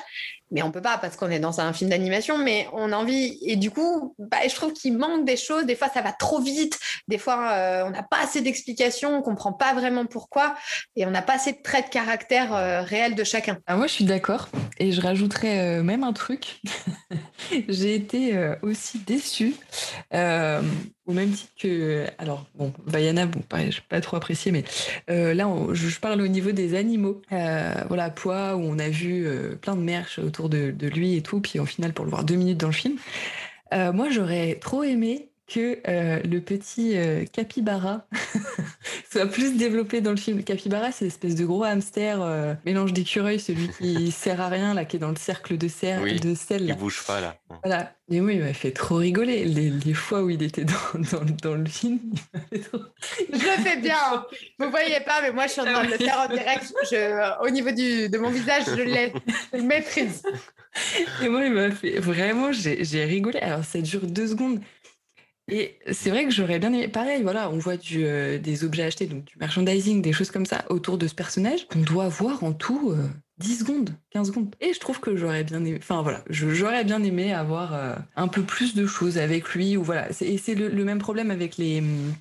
mais 0.51 0.61
on 0.61 0.69
peut 0.69 0.81
pas 0.81 0.97
parce 0.97 1.15
qu'on 1.15 1.31
est 1.31 1.39
dans 1.39 1.61
un 1.61 1.71
film 1.71 1.89
d'animation, 1.89 2.37
mais 2.37 2.67
on 2.73 2.91
a 2.91 2.97
envie. 2.97 3.39
Et 3.45 3.55
du 3.55 3.71
coup, 3.71 4.13
bah, 4.19 4.39
je 4.45 4.53
trouve 4.53 4.73
qu'il 4.73 4.97
manque 4.97 5.23
des 5.23 5.37
choses. 5.37 5.65
Des 5.65 5.75
fois, 5.77 5.87
ça 5.87 6.01
va 6.01 6.11
trop 6.11 6.41
vite. 6.41 6.77
Des 7.07 7.17
fois, 7.17 7.53
euh, 7.53 7.85
on 7.85 7.91
n'a 7.91 8.03
pas 8.03 8.17
assez 8.23 8.41
d'explications, 8.41 9.19
on 9.19 9.21
comprend 9.21 9.53
pas 9.53 9.73
vraiment 9.73 10.05
pourquoi, 10.05 10.53
et 10.97 11.05
on 11.05 11.11
n'a 11.11 11.21
pas 11.21 11.35
assez 11.35 11.53
de 11.53 11.61
traits 11.63 11.85
de 11.85 11.91
caractère 11.91 12.53
euh, 12.53 12.81
réels 12.81 13.15
de 13.15 13.23
chacun. 13.23 13.59
Ah, 13.65 13.77
moi, 13.77 13.87
je 13.87 13.93
suis 13.93 14.05
d'accord. 14.05 14.49
Et 14.79 14.91
je 14.91 14.99
rajouterais 14.99 15.59
euh, 15.59 15.81
même 15.81 16.03
un 16.03 16.11
truc. 16.11 16.59
J'ai 17.69 17.95
été 17.95 18.37
aussi 18.63 18.99
déçue. 18.99 19.55
Au 21.05 21.13
même 21.13 21.31
titre 21.31 21.51
que. 21.59 22.05
Alors, 22.17 22.45
bon, 22.55 22.73
Vaiana, 22.85 23.25
bon, 23.25 23.41
pareil, 23.41 23.71
je 23.71 23.81
pas 23.81 24.01
trop 24.01 24.17
apprécié, 24.17 24.51
mais 24.51 24.63
là, 25.07 25.47
je, 25.73 25.99
parle 25.99 26.21
au 26.21 26.27
niveau 26.27 26.51
des 26.51 26.75
animaux. 26.75 27.21
voilà, 27.29 28.09
Poids, 28.09 28.55
où 28.55 28.61
on 28.61 28.79
a 28.79 28.89
vu 28.89 29.27
plein 29.61 29.75
de 29.75 29.81
merches 29.81 30.19
autour 30.19 30.49
de, 30.49 30.73
lui 30.87 31.15
et 31.15 31.21
tout, 31.21 31.41
puis 31.41 31.59
au 31.59 31.65
final 31.65 31.93
pour 31.93 32.05
le 32.05 32.11
voir 32.11 32.23
deux 32.23 32.35
minutes 32.35 32.59
dans 32.59 32.67
le 32.67 32.73
film. 32.73 32.97
Euh, 33.73 33.93
moi, 33.93 34.09
j'aurais 34.09 34.55
trop 34.55 34.83
aimé 34.83 35.30
que 35.53 35.79
euh, 35.87 36.21
le 36.23 36.39
petit 36.39 36.95
euh, 36.95 37.25
capybara 37.25 38.05
soit 39.11 39.25
plus 39.25 39.57
développé 39.57 39.99
dans 39.99 40.11
le 40.11 40.17
film. 40.17 40.37
Le 40.37 40.43
capybara, 40.43 40.91
c'est 40.91 41.05
l'espèce 41.05 41.35
de 41.35 41.45
gros 41.45 41.63
hamster 41.63 42.57
mélange 42.65 42.93
d'écureuil, 42.93 43.39
celui 43.39 43.69
qui 43.69 44.11
sert 44.11 44.39
à 44.39 44.47
rien, 44.47 44.73
là, 44.73 44.85
qui 44.85 44.95
est 44.95 44.99
dans 44.99 45.09
le 45.09 45.17
cercle 45.17 45.57
de, 45.57 45.67
serre, 45.67 46.01
de 46.01 46.35
sel. 46.35 46.65
Il 46.69 46.75
bouge 46.75 47.03
pas, 47.05 47.19
là. 47.19 47.35
Voilà. 47.63 47.93
Et 48.09 48.19
oui, 48.19 48.35
il 48.35 48.41
m'a 48.41 48.53
fait 48.53 48.71
trop 48.71 48.95
rigoler. 48.95 49.45
Les, 49.45 49.93
fois 49.93 50.23
où 50.23 50.29
il 50.29 50.41
était 50.41 50.65
dans, 50.65 51.23
dans, 51.43 51.55
le 51.55 51.65
film, 51.65 51.99
trop... 52.71 52.79
Je 53.31 53.33
le 53.33 53.63
fais 53.63 53.77
bien. 53.77 54.25
Vous 54.59 54.69
voyez 54.69 54.99
pas, 55.01 55.21
mais 55.21 55.31
moi, 55.31 55.47
je 55.47 55.51
suis 55.51 55.61
en 55.61 55.65
train 55.65 55.85
de 55.85 55.91
le 55.91 55.97
faire 55.97 56.27
en 56.29 56.33
direct. 56.33 56.73
Je, 56.89 57.45
au 57.45 57.49
niveau 57.49 57.71
du, 57.71 58.09
de 58.09 58.17
mon 58.17 58.29
visage, 58.29 58.63
je 58.67 58.81
l'ai. 58.81 59.13
Je 59.53 59.57
le 59.57 59.63
maîtrise. 59.63 60.23
Et 61.21 61.29
moi, 61.29 61.45
il 61.45 61.51
m'a 61.51 61.71
fait... 61.71 61.99
Vraiment, 61.99 62.51
j'ai 62.51 63.05
rigolé. 63.05 63.39
Alors, 63.39 63.63
ça 63.63 63.79
dure 63.79 64.01
deux 64.01 64.27
secondes 64.27 64.61
Et 65.51 65.77
c'est 65.91 66.09
vrai 66.09 66.25
que 66.25 66.31
j'aurais 66.31 66.59
bien 66.59 66.73
aimé. 66.73 66.87
Pareil, 66.87 67.21
voilà, 67.21 67.49
on 67.51 67.57
voit 67.57 67.75
euh, 67.93 68.39
des 68.39 68.63
objets 68.63 68.83
achetés, 68.83 69.05
donc 69.05 69.25
du 69.25 69.37
merchandising, 69.37 70.01
des 70.01 70.13
choses 70.13 70.31
comme 70.31 70.45
ça 70.45 70.65
autour 70.69 70.97
de 70.97 71.07
ce 71.07 71.13
personnage. 71.13 71.67
On 71.75 71.81
doit 71.81 72.07
voir 72.07 72.43
en 72.43 72.53
tout 72.53 72.95
10 73.37 73.59
secondes, 73.59 73.89
15 74.11 74.27
secondes. 74.27 74.55
Et 74.61 74.73
je 74.73 74.79
trouve 74.79 74.99
que 74.99 75.15
j'aurais 75.15 75.43
bien 75.43 75.63
aimé. 75.63 75.77
Enfin 75.79 76.01
voilà, 76.01 76.23
j'aurais 76.29 76.83
bien 76.83 77.03
aimé 77.03 77.33
avoir 77.33 77.97
un 78.15 78.27
peu 78.27 78.41
plus 78.41 78.73
de 78.73 78.87
choses 78.87 79.17
avec 79.17 79.49
lui. 79.49 79.77
Ou 79.77 79.83
voilà. 79.83 80.07
Et 80.21 80.37
c'est 80.37 80.55
le, 80.55 80.83
même 80.83 80.99
problème 80.99 81.29
avec 81.29 81.57
les. 81.57 81.79
Hum, 81.79 82.13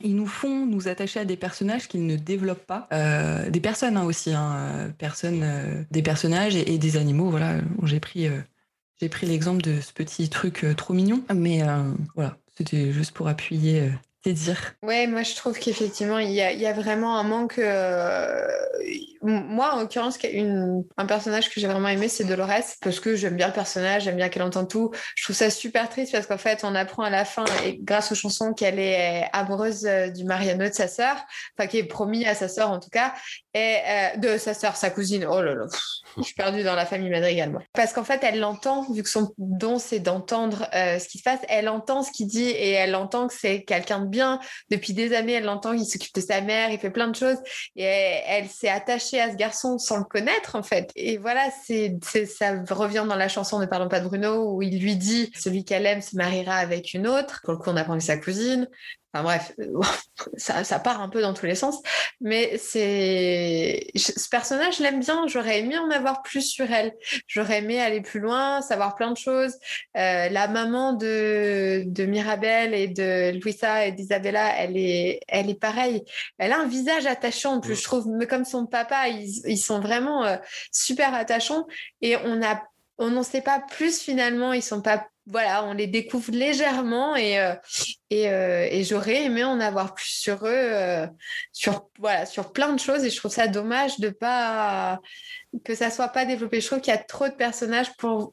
ils 0.00 0.14
nous 0.14 0.26
font 0.26 0.66
nous 0.66 0.88
attacher 0.88 1.20
à 1.20 1.24
des 1.24 1.36
personnages 1.36 1.88
qu'ils 1.88 2.06
ne 2.06 2.16
développent 2.16 2.66
pas, 2.66 2.86
euh, 2.92 3.50
des 3.50 3.60
personnes 3.60 3.96
hein, 3.96 4.04
aussi, 4.04 4.32
hein, 4.32 4.54
euh, 4.56 4.88
personnes, 4.90 5.42
euh, 5.42 5.82
des 5.90 6.02
personnages 6.02 6.54
et, 6.54 6.78
des 6.78 6.96
animaux. 6.96 7.30
Voilà, 7.30 7.56
j'ai 7.82 8.00
pris, 8.00 8.28
j'ai 9.00 9.08
pris 9.08 9.26
l'exemple 9.26 9.62
de 9.62 9.80
ce 9.80 9.92
petit 9.92 10.28
truc 10.28 10.64
trop 10.76 10.94
mignon, 10.94 11.22
mais 11.34 11.62
voilà, 12.14 12.36
c'était 12.58 12.92
juste 12.92 13.12
pour 13.12 13.28
appuyer 13.28 13.90
tes 14.22 14.32
dires. 14.32 14.74
Ouais, 14.82 15.06
moi 15.06 15.22
je 15.22 15.34
trouve 15.34 15.58
qu'effectivement 15.58 16.18
il 16.18 16.30
y, 16.30 16.42
a, 16.42 16.72
vraiment 16.72 17.18
un 17.18 17.22
manque 17.22 17.60
moi, 19.22 19.74
en 19.74 19.80
l'occurrence, 19.80 20.18
un 20.96 21.06
personnage 21.06 21.50
que 21.50 21.60
j'ai 21.60 21.66
vraiment 21.66 21.88
aimé, 21.88 22.08
c'est 22.08 22.24
Dolores, 22.24 22.76
parce 22.80 23.00
que 23.00 23.16
j'aime 23.16 23.36
bien 23.36 23.48
le 23.48 23.52
personnage, 23.52 24.04
j'aime 24.04 24.16
bien 24.16 24.28
qu'elle 24.28 24.42
entend 24.42 24.64
tout. 24.64 24.92
Je 25.16 25.24
trouve 25.24 25.36
ça 25.36 25.50
super 25.50 25.88
triste 25.88 26.12
parce 26.12 26.26
qu'en 26.26 26.38
fait, 26.38 26.60
on 26.62 26.74
apprend 26.74 27.02
à 27.02 27.10
la 27.10 27.24
fin, 27.24 27.44
et 27.64 27.78
grâce 27.80 28.12
aux 28.12 28.14
chansons, 28.14 28.52
qu'elle 28.52 28.78
est 28.78 29.28
amoureuse 29.32 29.86
euh, 29.86 30.08
du 30.08 30.24
Mariano 30.24 30.68
de 30.68 30.74
sa 30.74 30.88
sœur, 30.88 31.16
enfin, 31.56 31.66
qui 31.66 31.78
est 31.78 31.84
promis 31.84 32.26
à 32.26 32.34
sa 32.34 32.48
sœur 32.48 32.70
en 32.70 32.78
tout 32.78 32.90
cas, 32.90 33.14
euh, 33.58 34.16
de 34.16 34.38
sa 34.38 34.54
sœur, 34.54 34.76
sa 34.76 34.90
cousine. 34.90 35.26
Oh 35.28 35.40
là 35.40 35.54
là, 35.54 35.66
je 36.16 36.22
suis 36.22 36.34
perdue 36.34 36.62
dans 36.62 36.74
la 36.74 36.86
famille 36.86 37.10
Madrigal, 37.10 37.50
moi. 37.50 37.62
Parce 37.72 37.92
qu'en 37.92 38.04
fait, 38.04 38.20
elle 38.22 38.40
l'entend, 38.40 38.90
vu 38.92 39.02
que 39.02 39.08
son 39.08 39.32
don, 39.38 39.78
c'est 39.78 40.00
d'entendre 40.00 40.66
euh, 40.74 40.98
ce 40.98 41.08
qui 41.08 41.18
se 41.18 41.22
passe, 41.22 41.40
elle 41.48 41.68
entend 41.68 42.02
ce 42.02 42.10
qu'il 42.10 42.26
dit 42.26 42.48
et 42.48 42.70
elle 42.72 42.94
entend 42.94 43.28
que 43.28 43.34
c'est 43.34 43.64
quelqu'un 43.64 44.00
de 44.00 44.06
bien. 44.06 44.40
Depuis 44.70 44.92
des 44.92 45.14
années, 45.14 45.34
elle 45.34 45.48
entend 45.48 45.76
qu'il 45.76 45.86
s'occupe 45.86 46.14
de 46.14 46.20
sa 46.20 46.40
mère, 46.40 46.70
il 46.70 46.78
fait 46.78 46.90
plein 46.90 47.08
de 47.08 47.16
choses, 47.16 47.38
et 47.76 47.84
elle 47.84 48.48
s'est 48.48 48.68
attachée 48.68 49.20
à 49.20 49.30
ce 49.30 49.36
garçon 49.36 49.78
sans 49.78 49.96
le 49.96 50.04
connaître 50.04 50.56
en 50.56 50.62
fait. 50.62 50.90
Et 50.96 51.18
voilà, 51.18 51.48
c'est, 51.64 51.98
ça 52.26 52.54
revient 52.70 53.04
dans 53.08 53.16
la 53.16 53.28
chanson 53.28 53.58
Ne 53.58 53.66
parlons 53.66 53.88
pas 53.88 54.00
de 54.00 54.08
Bruno 54.08 54.54
où 54.54 54.62
il 54.62 54.80
lui 54.80 54.96
dit 54.96 55.30
celui 55.36 55.64
qu'elle 55.64 55.86
aime 55.86 56.02
se 56.02 56.16
mariera 56.16 56.56
avec 56.56 56.94
une 56.94 57.06
autre. 57.06 57.40
Pour 57.44 57.52
le 57.52 57.58
coup, 57.58 57.70
on 57.70 57.76
apprend 57.76 57.96
que 57.96 58.04
sa 58.04 58.16
cousine. 58.16 58.68
Enfin 59.18 59.22
bref, 59.22 59.52
ça, 60.36 60.78
part 60.78 61.00
un 61.00 61.08
peu 61.08 61.20
dans 61.20 61.34
tous 61.34 61.46
les 61.46 61.54
sens. 61.54 61.80
Mais 62.20 62.56
c'est 62.58 63.86
ce 63.96 64.28
personnage, 64.28 64.78
je 64.78 64.82
l'aime 64.82 65.00
bien. 65.00 65.26
J'aurais 65.26 65.60
aimé 65.60 65.78
en 65.78 65.90
avoir 65.90 66.22
plus 66.22 66.42
sur 66.42 66.70
elle. 66.70 66.94
J'aurais 67.26 67.58
aimé 67.58 67.80
aller 67.80 68.00
plus 68.00 68.20
loin, 68.20 68.60
savoir 68.62 68.94
plein 68.94 69.10
de 69.10 69.16
choses. 69.16 69.54
Euh, 69.96 70.28
la 70.28 70.48
maman 70.48 70.92
de, 70.92 71.84
de 71.86 72.04
Mirabel 72.04 72.74
et 72.74 72.88
de 72.88 73.32
Luisa 73.42 73.86
et 73.86 73.92
d'Isabella, 73.92 74.54
elle 74.56 74.76
est, 74.76 75.20
elle 75.28 75.50
est 75.50 75.60
pareille. 75.60 76.04
Elle 76.38 76.52
a 76.52 76.60
un 76.60 76.68
visage 76.68 77.06
attachant 77.06 77.54
en 77.54 77.60
plus, 77.60 77.76
je 77.76 77.82
trouve. 77.82 78.06
Mais 78.08 78.26
comme 78.26 78.44
son 78.44 78.66
papa, 78.66 79.08
ils, 79.08 79.58
sont 79.58 79.80
vraiment 79.80 80.24
euh, 80.24 80.36
super 80.72 81.14
attachants. 81.14 81.66
Et 82.02 82.16
on 82.16 82.42
a 82.42 82.62
on 82.98 83.10
n'en 83.10 83.22
sait 83.22 83.42
pas 83.42 83.60
plus 83.60 84.00
finalement. 84.00 84.52
Ils 84.52 84.62
sont 84.62 84.82
pas 84.82 85.06
voilà, 85.28 85.64
on 85.64 85.74
les 85.74 85.86
découvre 85.86 86.32
légèrement 86.32 87.14
et, 87.14 87.38
euh, 87.38 87.54
euh, 88.12 88.66
et, 88.70 88.82
j'aurais 88.82 89.24
aimé 89.24 89.44
en 89.44 89.60
avoir 89.60 89.94
plus 89.94 90.08
sur 90.08 90.46
eux, 90.46 90.50
euh, 90.52 91.06
sur, 91.52 91.90
voilà, 91.98 92.24
sur 92.24 92.52
plein 92.52 92.72
de 92.72 92.80
choses 92.80 93.04
et 93.04 93.10
je 93.10 93.16
trouve 93.16 93.30
ça 93.30 93.46
dommage 93.46 94.00
de 94.00 94.08
pas 94.08 95.00
que 95.64 95.74
ça 95.74 95.90
soit 95.90 96.08
pas 96.08 96.24
développé. 96.24 96.60
Je 96.60 96.66
trouve 96.66 96.80
qu'il 96.80 96.94
y 96.94 96.96
a 96.96 97.02
trop 97.02 97.28
de 97.28 97.34
personnages 97.34 97.94
pour 97.96 98.32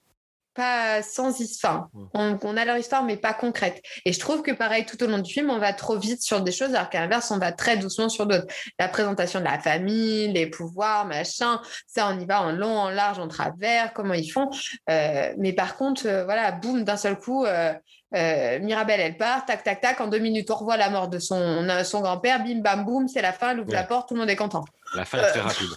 pas 0.55 1.03
sans 1.03 1.39
histoire. 1.39 1.89
On, 2.13 2.57
a 2.57 2.65
leur 2.65 2.77
histoire, 2.77 3.03
mais 3.03 3.17
pas 3.17 3.33
concrète. 3.33 3.81
Et 4.05 4.13
je 4.13 4.19
trouve 4.19 4.41
que 4.41 4.51
pareil, 4.51 4.85
tout 4.85 5.01
au 5.03 5.07
long 5.07 5.19
du 5.19 5.31
film, 5.31 5.49
on 5.49 5.59
va 5.59 5.73
trop 5.73 5.97
vite 5.97 6.21
sur 6.23 6.41
des 6.41 6.51
choses, 6.51 6.73
alors 6.73 6.89
qu'à 6.89 7.01
l'inverse, 7.01 7.29
on 7.31 7.37
va 7.37 7.51
très 7.51 7.77
doucement 7.77 8.09
sur 8.09 8.25
d'autres. 8.25 8.47
La 8.79 8.87
présentation 8.87 9.39
de 9.39 9.45
la 9.45 9.59
famille, 9.59 10.31
les 10.31 10.47
pouvoirs, 10.47 11.05
machin, 11.05 11.61
ça, 11.87 12.09
on 12.09 12.19
y 12.19 12.25
va 12.25 12.41
en 12.41 12.51
long, 12.51 12.77
en 12.77 12.89
large, 12.89 13.19
en 13.19 13.27
travers, 13.27 13.93
comment 13.93 14.13
ils 14.13 14.29
font. 14.29 14.49
Euh, 14.89 15.33
mais 15.37 15.53
par 15.53 15.75
contre, 15.75 16.07
euh, 16.07 16.23
voilà, 16.23 16.51
boum, 16.53 16.83
d'un 16.83 16.97
seul 16.97 17.17
coup, 17.17 17.45
euh, 17.45 17.73
Mirabelle, 18.13 19.01
elle 19.01 19.17
part, 19.17 19.45
tac, 19.45 19.63
tac, 19.63 19.81
tac, 19.81 19.99
en 19.99 20.07
deux 20.07 20.19
minutes, 20.19 20.49
on 20.49 20.55
revoit 20.55 20.77
la 20.77 20.89
mort 20.89 21.09
de 21.09 21.19
son, 21.19 21.67
son 21.83 21.99
grand-père, 21.99 22.43
bim, 22.43 22.61
bam, 22.61 22.85
boum, 22.85 23.09
c'est 23.09 23.21
la 23.21 23.33
fin, 23.33 23.51
elle 23.51 23.59
ouvre 23.59 23.73
la 23.73 23.83
porte, 23.83 24.07
tout 24.07 24.13
le 24.13 24.21
monde 24.21 24.29
est 24.29 24.37
content. 24.37 24.63
La 24.95 25.03
fin 25.03 25.17
est 25.19 25.31
très 25.31 25.41
rapide 25.41 25.75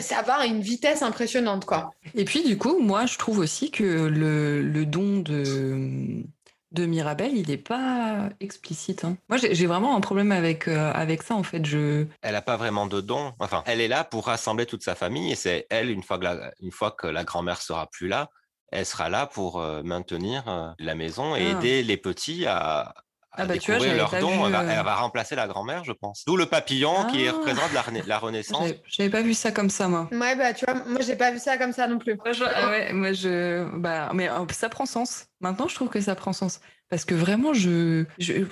ça 0.00 0.22
va 0.22 0.36
à 0.36 0.46
une 0.46 0.60
vitesse 0.60 1.02
impressionnante, 1.02 1.64
quoi. 1.64 1.90
Et 2.14 2.24
puis, 2.24 2.44
du 2.44 2.58
coup, 2.58 2.78
moi, 2.80 3.06
je 3.06 3.18
trouve 3.18 3.38
aussi 3.38 3.70
que 3.70 3.82
le, 3.82 4.62
le 4.62 4.86
don 4.86 5.18
de, 5.20 6.22
de 6.72 6.86
Mirabelle, 6.86 7.36
il 7.36 7.48
n'est 7.48 7.56
pas 7.56 8.28
explicite. 8.40 9.04
Hein. 9.04 9.16
Moi, 9.28 9.38
j'ai 9.38 9.66
vraiment 9.66 9.96
un 9.96 10.00
problème 10.00 10.32
avec, 10.32 10.68
euh, 10.68 10.92
avec 10.92 11.22
ça, 11.22 11.34
en 11.34 11.42
fait. 11.42 11.64
Je... 11.64 12.06
Elle 12.22 12.32
n'a 12.32 12.42
pas 12.42 12.56
vraiment 12.56 12.86
de 12.86 13.00
don. 13.00 13.32
Enfin, 13.38 13.62
elle 13.66 13.80
est 13.80 13.88
là 13.88 14.04
pour 14.04 14.26
rassembler 14.26 14.66
toute 14.66 14.82
sa 14.82 14.94
famille 14.94 15.32
et 15.32 15.36
c'est 15.36 15.66
elle, 15.70 15.90
une 15.90 16.02
fois 16.02 16.18
que 16.18 16.24
la, 16.24 16.52
une 16.60 16.72
fois 16.72 16.90
que 16.90 17.06
la 17.06 17.24
grand-mère 17.24 17.62
sera 17.62 17.86
plus 17.86 18.08
là, 18.08 18.28
elle 18.70 18.84
sera 18.84 19.08
là 19.08 19.26
pour 19.26 19.60
euh, 19.60 19.82
maintenir 19.82 20.44
euh, 20.46 20.70
la 20.78 20.94
maison 20.94 21.34
et 21.34 21.46
ah. 21.46 21.50
aider 21.50 21.82
les 21.82 21.96
petits 21.96 22.44
à, 22.46 22.94
ah 23.38 23.46
bah 23.46 23.56
tu 23.56 23.72
vois, 23.72 23.86
leur 23.86 24.10
don, 24.18 24.46
elle, 24.46 24.52
va, 24.52 24.62
euh. 24.62 24.94
remplacer 24.96 25.36
la 25.36 25.46
grand-mère, 25.46 25.84
je 25.84 25.92
pense. 25.92 26.24
D'où 26.26 26.36
le 26.36 26.46
papillon 26.46 27.06
qui 27.06 27.28
ah. 27.28 27.32
représente 27.32 27.72
la, 27.72 27.84
la 28.04 28.18
Renaissance. 28.18 28.70
J'avais 28.86 29.10
pas 29.10 29.22
vu 29.22 29.32
ça 29.32 29.52
comme 29.52 29.70
ça, 29.70 29.86
moi. 29.86 30.08
Ouais, 30.10 30.34
bah 30.34 30.52
tu 30.52 30.64
vois, 30.64 30.74
moi 30.86 31.00
j'ai 31.00 31.14
pas 31.14 31.30
vu 31.30 31.38
ça 31.38 31.56
comme 31.56 31.72
ça 31.72 31.86
non 31.86 31.98
plus. 31.98 32.16
Moi, 32.16 32.32
je, 32.32 32.44
ah 32.44 32.68
ouais, 32.68 32.92
moi 32.92 33.12
je, 33.12 33.64
bah, 33.78 34.10
mais 34.12 34.28
euh, 34.28 34.44
ça 34.50 34.68
prend 34.68 34.86
sens. 34.86 35.26
Maintenant, 35.40 35.68
je 35.68 35.76
trouve 35.76 35.88
que 35.88 36.00
ça 36.00 36.16
prend 36.16 36.32
sens 36.32 36.60
parce 36.90 37.04
que 37.04 37.14
vraiment, 37.14 37.54
je, 37.54 38.04
je... 38.18 38.44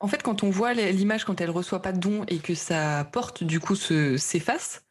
en 0.00 0.08
fait, 0.08 0.22
quand 0.22 0.42
on 0.42 0.50
voit 0.50 0.74
l'image 0.74 1.24
quand 1.24 1.40
elle 1.40 1.50
reçoit 1.50 1.80
pas 1.80 1.92
de 1.92 1.98
don 1.98 2.24
et 2.28 2.38
que 2.38 2.54
sa 2.54 3.04
porte 3.04 3.42
du 3.42 3.58
coup 3.58 3.74
s'efface, 3.74 4.82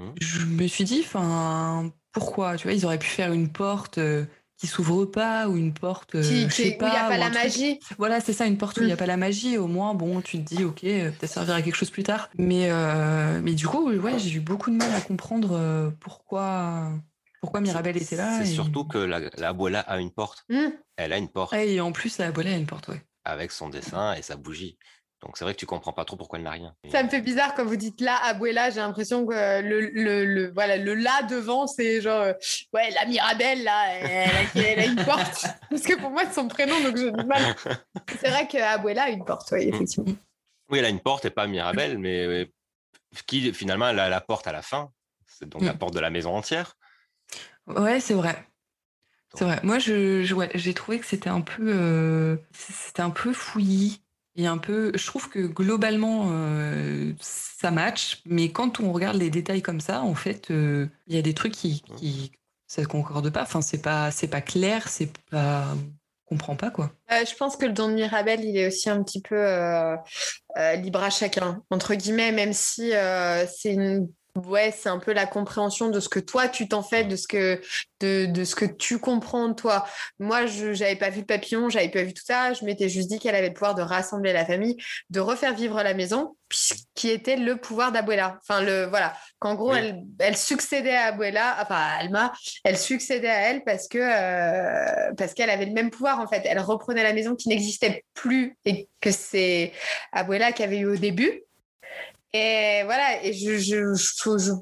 mmh. 0.00 0.04
je 0.20 0.44
me 0.44 0.66
suis 0.66 0.84
dit, 0.84 1.02
enfin, 1.04 1.92
pourquoi? 2.12 2.56
Tu 2.56 2.66
vois, 2.66 2.72
ils 2.72 2.84
auraient 2.84 2.98
pu 2.98 3.08
faire 3.08 3.32
une 3.32 3.52
porte. 3.52 4.00
Qui 4.60 4.66
s'ouvre 4.66 5.06
pas 5.06 5.48
ou 5.48 5.56
une 5.56 5.72
porte 5.72 6.16
euh, 6.16 6.22
je 6.22 6.54
sais 6.54 6.72
pas, 6.72 6.84
où 6.84 6.88
il 6.88 6.92
n'y 6.92 6.98
a 6.98 7.08
pas 7.08 7.16
la 7.16 7.30
magie. 7.30 7.80
Voilà, 7.96 8.20
c'est 8.20 8.34
ça, 8.34 8.44
une 8.44 8.58
porte 8.58 8.76
où 8.76 8.82
il 8.82 8.86
n'y 8.86 8.92
a 8.92 8.94
mm. 8.94 8.98
pas 8.98 9.06
la 9.06 9.16
magie. 9.16 9.56
Au 9.56 9.66
moins, 9.66 9.94
bon, 9.94 10.20
tu 10.20 10.36
te 10.36 10.54
dis, 10.54 10.64
ok, 10.64 10.84
euh, 10.84 11.10
peut-être 11.12 11.32
servir 11.32 11.54
à 11.54 11.62
quelque 11.62 11.76
chose 11.76 11.88
plus 11.88 12.02
tard. 12.02 12.28
Mais, 12.36 12.70
euh, 12.70 13.40
mais 13.42 13.54
du 13.54 13.66
coup, 13.66 13.90
ouais, 13.90 14.18
j'ai 14.18 14.36
eu 14.36 14.40
beaucoup 14.40 14.70
de 14.70 14.76
mal 14.76 14.94
à 14.94 15.00
comprendre 15.00 15.90
pourquoi, 15.98 16.92
pourquoi 17.40 17.62
Mirabelle 17.62 17.96
était 17.96 18.16
là. 18.16 18.38
C'est 18.38 18.52
surtout 18.52 18.84
que 18.84 18.98
la, 18.98 19.20
la 19.38 19.48
abuela 19.48 19.80
a 19.80 19.98
une 19.98 20.10
porte. 20.10 20.44
Mm. 20.50 20.66
Elle 20.96 21.14
a 21.14 21.16
une 21.16 21.30
porte. 21.30 21.54
Et 21.54 21.80
en 21.80 21.92
plus, 21.92 22.18
la 22.18 22.26
abuela 22.26 22.50
a 22.50 22.56
une 22.56 22.66
porte, 22.66 22.88
ouais. 22.88 23.02
Avec 23.24 23.52
son 23.52 23.70
dessin 23.70 24.12
et 24.12 24.20
sa 24.20 24.36
bougie. 24.36 24.76
Donc 25.22 25.36
c'est 25.36 25.44
vrai 25.44 25.52
que 25.52 25.58
tu 25.58 25.66
comprends 25.66 25.92
pas 25.92 26.06
trop 26.06 26.16
pourquoi 26.16 26.38
elle 26.38 26.44
n'a 26.44 26.50
rien. 26.50 26.74
Ça 26.90 27.02
me 27.02 27.08
fait 27.08 27.20
bizarre 27.20 27.54
quand 27.54 27.64
vous 27.64 27.76
dites 27.76 28.00
là, 28.00 28.16
Abuela, 28.24 28.70
j'ai 28.70 28.80
l'impression 28.80 29.26
que 29.26 29.60
le, 29.60 29.80
le, 29.80 30.24
le, 30.24 30.50
voilà, 30.52 30.78
le 30.78 30.94
là 30.94 31.22
devant, 31.24 31.66
c'est 31.66 32.00
genre, 32.00 32.22
euh, 32.22 32.32
ouais, 32.72 32.90
la 32.92 33.04
Mirabelle, 33.04 33.62
là, 33.62 33.98
elle, 33.98 34.80
a, 34.80 34.86
une 34.86 35.04
porte. 35.04 35.44
Parce 35.70 35.82
que 35.82 35.98
pour 35.98 36.10
moi, 36.10 36.22
c'est 36.26 36.34
son 36.34 36.48
prénom, 36.48 36.80
donc 36.82 36.96
j'ai 36.96 37.12
du 37.12 37.24
mal. 37.24 37.54
C'est 38.20 38.30
vrai 38.30 38.48
qu'Abuela 38.48 39.04
a 39.04 39.08
une 39.10 39.24
porte, 39.24 39.48
oui, 39.52 39.68
effectivement. 39.68 40.14
Oui, 40.70 40.78
elle 40.78 40.84
a 40.86 40.88
une 40.88 41.00
porte 41.00 41.24
et 41.26 41.30
pas 41.30 41.46
Mirabelle, 41.46 41.98
mais 41.98 42.50
qui 43.26 43.52
finalement, 43.52 43.88
elle 43.88 43.98
a 43.98 44.08
la 44.08 44.20
porte 44.20 44.46
à 44.46 44.52
la 44.52 44.62
fin. 44.62 44.90
C'est 45.26 45.48
donc 45.48 45.62
la 45.62 45.74
mm. 45.74 45.78
porte 45.78 45.94
de 45.94 46.00
la 46.00 46.10
maison 46.10 46.34
entière. 46.34 46.76
Ouais, 47.66 48.00
c'est 48.00 48.14
vrai. 48.14 48.46
C'est 49.34 49.44
vrai. 49.44 49.60
Moi, 49.62 49.78
je, 49.78 50.22
j'ai 50.54 50.74
trouvé 50.74 50.98
que 50.98 51.06
c'était 51.06 51.30
un 51.30 51.40
peu, 51.40 51.62
euh, 51.68 52.36
c'était 52.52 53.02
un 53.02 53.10
peu 53.10 53.32
fouillis 53.32 54.02
un 54.46 54.58
peu, 54.58 54.92
je 54.94 55.06
trouve 55.06 55.28
que 55.28 55.40
globalement, 55.40 56.28
euh, 56.30 57.12
ça 57.20 57.70
match, 57.70 58.22
mais 58.26 58.50
quand 58.50 58.80
on 58.80 58.92
regarde 58.92 59.16
les 59.16 59.30
détails 59.30 59.62
comme 59.62 59.80
ça, 59.80 60.02
en 60.02 60.14
fait, 60.14 60.50
euh, 60.50 60.86
il 61.06 61.14
y 61.14 61.18
a 61.18 61.22
des 61.22 61.34
trucs 61.34 61.52
qui, 61.52 61.82
qui 61.96 62.32
ça 62.66 62.84
concorde 62.84 63.30
pas. 63.30 63.42
Enfin, 63.42 63.62
c'est 63.62 63.82
pas, 63.82 64.10
c'est 64.10 64.28
pas 64.28 64.40
clair, 64.40 64.88
c'est 64.88 65.10
pas, 65.30 65.74
comprend 66.26 66.56
pas 66.56 66.70
quoi. 66.70 66.92
Euh, 67.10 67.24
je 67.28 67.34
pense 67.34 67.56
que 67.56 67.66
le 67.66 67.72
don 67.72 67.88
de 67.88 67.94
Mirabel, 67.94 68.44
il 68.44 68.56
est 68.56 68.68
aussi 68.68 68.88
un 68.88 69.02
petit 69.02 69.20
peu 69.20 69.36
libre 70.76 71.02
à 71.02 71.10
chacun, 71.10 71.62
entre 71.70 71.94
guillemets, 71.94 72.32
même 72.32 72.52
si 72.52 72.92
c'est 73.48 73.72
une 73.72 74.08
ouais, 74.36 74.72
c'est 74.76 74.88
un 74.88 74.98
peu 74.98 75.12
la 75.12 75.26
compréhension 75.26 75.88
de 75.90 76.00
ce 76.00 76.08
que 76.08 76.20
toi 76.20 76.48
tu 76.48 76.68
t'en 76.68 76.82
fais, 76.82 77.04
de 77.04 77.16
ce 77.16 77.26
que 77.26 77.60
de, 78.00 78.26
de, 78.26 78.44
ce 78.44 78.54
que 78.54 78.64
tu 78.64 78.98
comprends 78.98 79.48
de 79.48 79.54
toi. 79.54 79.86
Moi, 80.18 80.46
je 80.46 80.66
n'avais 80.66 80.96
pas 80.96 81.10
vu 81.10 81.20
le 81.20 81.26
papillon, 81.26 81.68
j'avais 81.68 81.90
pas 81.90 82.02
vu 82.02 82.14
tout 82.14 82.24
ça. 82.24 82.52
Je 82.54 82.64
m'étais 82.64 82.88
juste 82.88 83.08
dit 83.08 83.18
qu'elle 83.18 83.34
avait 83.34 83.48
le 83.48 83.54
pouvoir 83.54 83.74
de 83.74 83.82
rassembler 83.82 84.32
la 84.32 84.46
famille, 84.46 84.76
de 85.10 85.20
refaire 85.20 85.54
vivre 85.54 85.82
la 85.82 85.94
maison, 85.94 86.36
qui 86.94 87.08
était 87.08 87.36
le 87.36 87.56
pouvoir 87.56 87.92
d'Abuela. 87.92 88.38
Enfin, 88.42 88.62
le 88.62 88.86
voilà, 88.86 89.14
qu'en 89.38 89.54
gros, 89.54 89.74
elle, 89.74 90.02
elle, 90.18 90.36
succédait 90.36 90.96
à 90.96 91.06
Abuela, 91.06 91.56
enfin 91.60 91.76
à 91.76 92.00
Alma, 92.00 92.32
elle 92.64 92.78
succédait 92.78 93.28
à 93.28 93.50
elle 93.50 93.64
parce 93.64 93.88
que 93.88 93.98
euh, 93.98 95.12
parce 95.16 95.34
qu'elle 95.34 95.50
avait 95.50 95.66
le 95.66 95.72
même 95.72 95.90
pouvoir 95.90 96.20
en 96.20 96.26
fait. 96.26 96.42
Elle 96.44 96.60
reprenait 96.60 97.02
la 97.02 97.12
maison 97.12 97.36
qui 97.36 97.48
n'existait 97.48 98.04
plus 98.14 98.56
et 98.64 98.88
que 99.00 99.10
c'est 99.10 99.72
Abuela 100.12 100.52
qui 100.52 100.62
avait 100.62 100.78
eu 100.78 100.86
au 100.86 100.96
début. 100.96 101.42
Et 102.32 102.82
voilà, 102.84 103.24
et 103.24 103.32
je, 103.32 103.58
je, 103.58 103.94
je, 103.94 104.52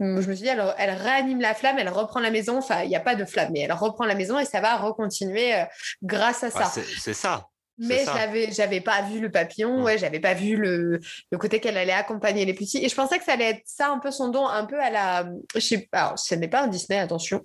je 0.00 0.06
me 0.06 0.22
suis 0.22 0.44
dit, 0.44 0.48
alors, 0.48 0.74
elle 0.78 0.90
réanime 0.90 1.40
la 1.40 1.54
flamme, 1.54 1.78
elle 1.78 1.88
reprend 1.88 2.20
la 2.20 2.30
maison. 2.30 2.58
Enfin, 2.58 2.82
il 2.82 2.88
n'y 2.88 2.96
a 2.96 3.00
pas 3.00 3.16
de 3.16 3.24
flamme, 3.24 3.50
mais 3.52 3.60
elle 3.60 3.72
reprend 3.72 4.04
la 4.04 4.14
maison 4.14 4.38
et 4.38 4.44
ça 4.44 4.60
va 4.60 4.76
recontinuer 4.76 5.54
euh, 5.54 5.64
grâce 6.02 6.44
à 6.44 6.50
ça. 6.50 6.64
c'est 6.66 7.14
ça. 7.14 7.48
Mais 7.78 8.04
j'avais, 8.04 8.52
j'avais 8.52 8.80
pas 8.80 9.02
vu 9.02 9.20
le 9.20 9.30
papillon, 9.30 9.82
ouais, 9.82 9.98
j'avais 9.98 10.20
pas 10.20 10.34
vu 10.34 10.56
le, 10.56 11.00
le 11.30 11.38
côté 11.38 11.60
qu'elle 11.60 11.76
allait 11.76 11.92
accompagner 11.92 12.44
les 12.44 12.54
petits. 12.54 12.84
Et 12.84 12.88
je 12.88 12.94
pensais 12.94 13.18
que 13.18 13.24
ça 13.24 13.32
allait 13.32 13.50
être 13.50 13.62
ça 13.64 13.90
un 13.90 13.98
peu 13.98 14.10
son 14.10 14.28
don, 14.28 14.46
un 14.46 14.64
peu 14.64 14.80
à 14.80 14.90
la. 14.90 15.28
Je 15.54 15.60
sais 15.60 15.88
pas, 15.90 16.14
ce 16.16 16.34
n'est 16.34 16.48
pas 16.48 16.62
un 16.62 16.66
Disney, 16.68 16.98
attention, 16.98 17.42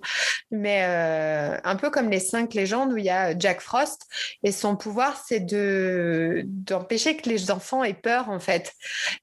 mais 0.50 0.82
euh, 0.82 1.56
un 1.62 1.76
peu 1.76 1.90
comme 1.90 2.10
les 2.10 2.20
cinq 2.20 2.54
légendes 2.54 2.92
où 2.92 2.96
il 2.96 3.04
y 3.04 3.10
a 3.10 3.38
Jack 3.38 3.60
Frost 3.60 4.06
et 4.42 4.52
son 4.52 4.76
pouvoir, 4.76 5.22
c'est 5.26 5.40
de 5.40 6.42
d'empêcher 6.46 7.16
que 7.16 7.28
les 7.28 7.50
enfants 7.50 7.84
aient 7.84 7.94
peur 7.94 8.28
en 8.28 8.40
fait. 8.40 8.72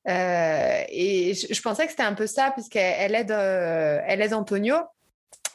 Euh, 0.07 0.83
et 0.89 1.33
je, 1.33 1.61
pensais 1.61 1.85
que 1.85 1.91
c'était 1.91 2.03
un 2.03 2.13
peu 2.13 2.27
ça, 2.27 2.51
puisqu'elle 2.51 3.15
aide, 3.15 3.31
euh, 3.31 3.99
elle 4.05 4.21
aide 4.21 4.33
Antonio 4.33 4.75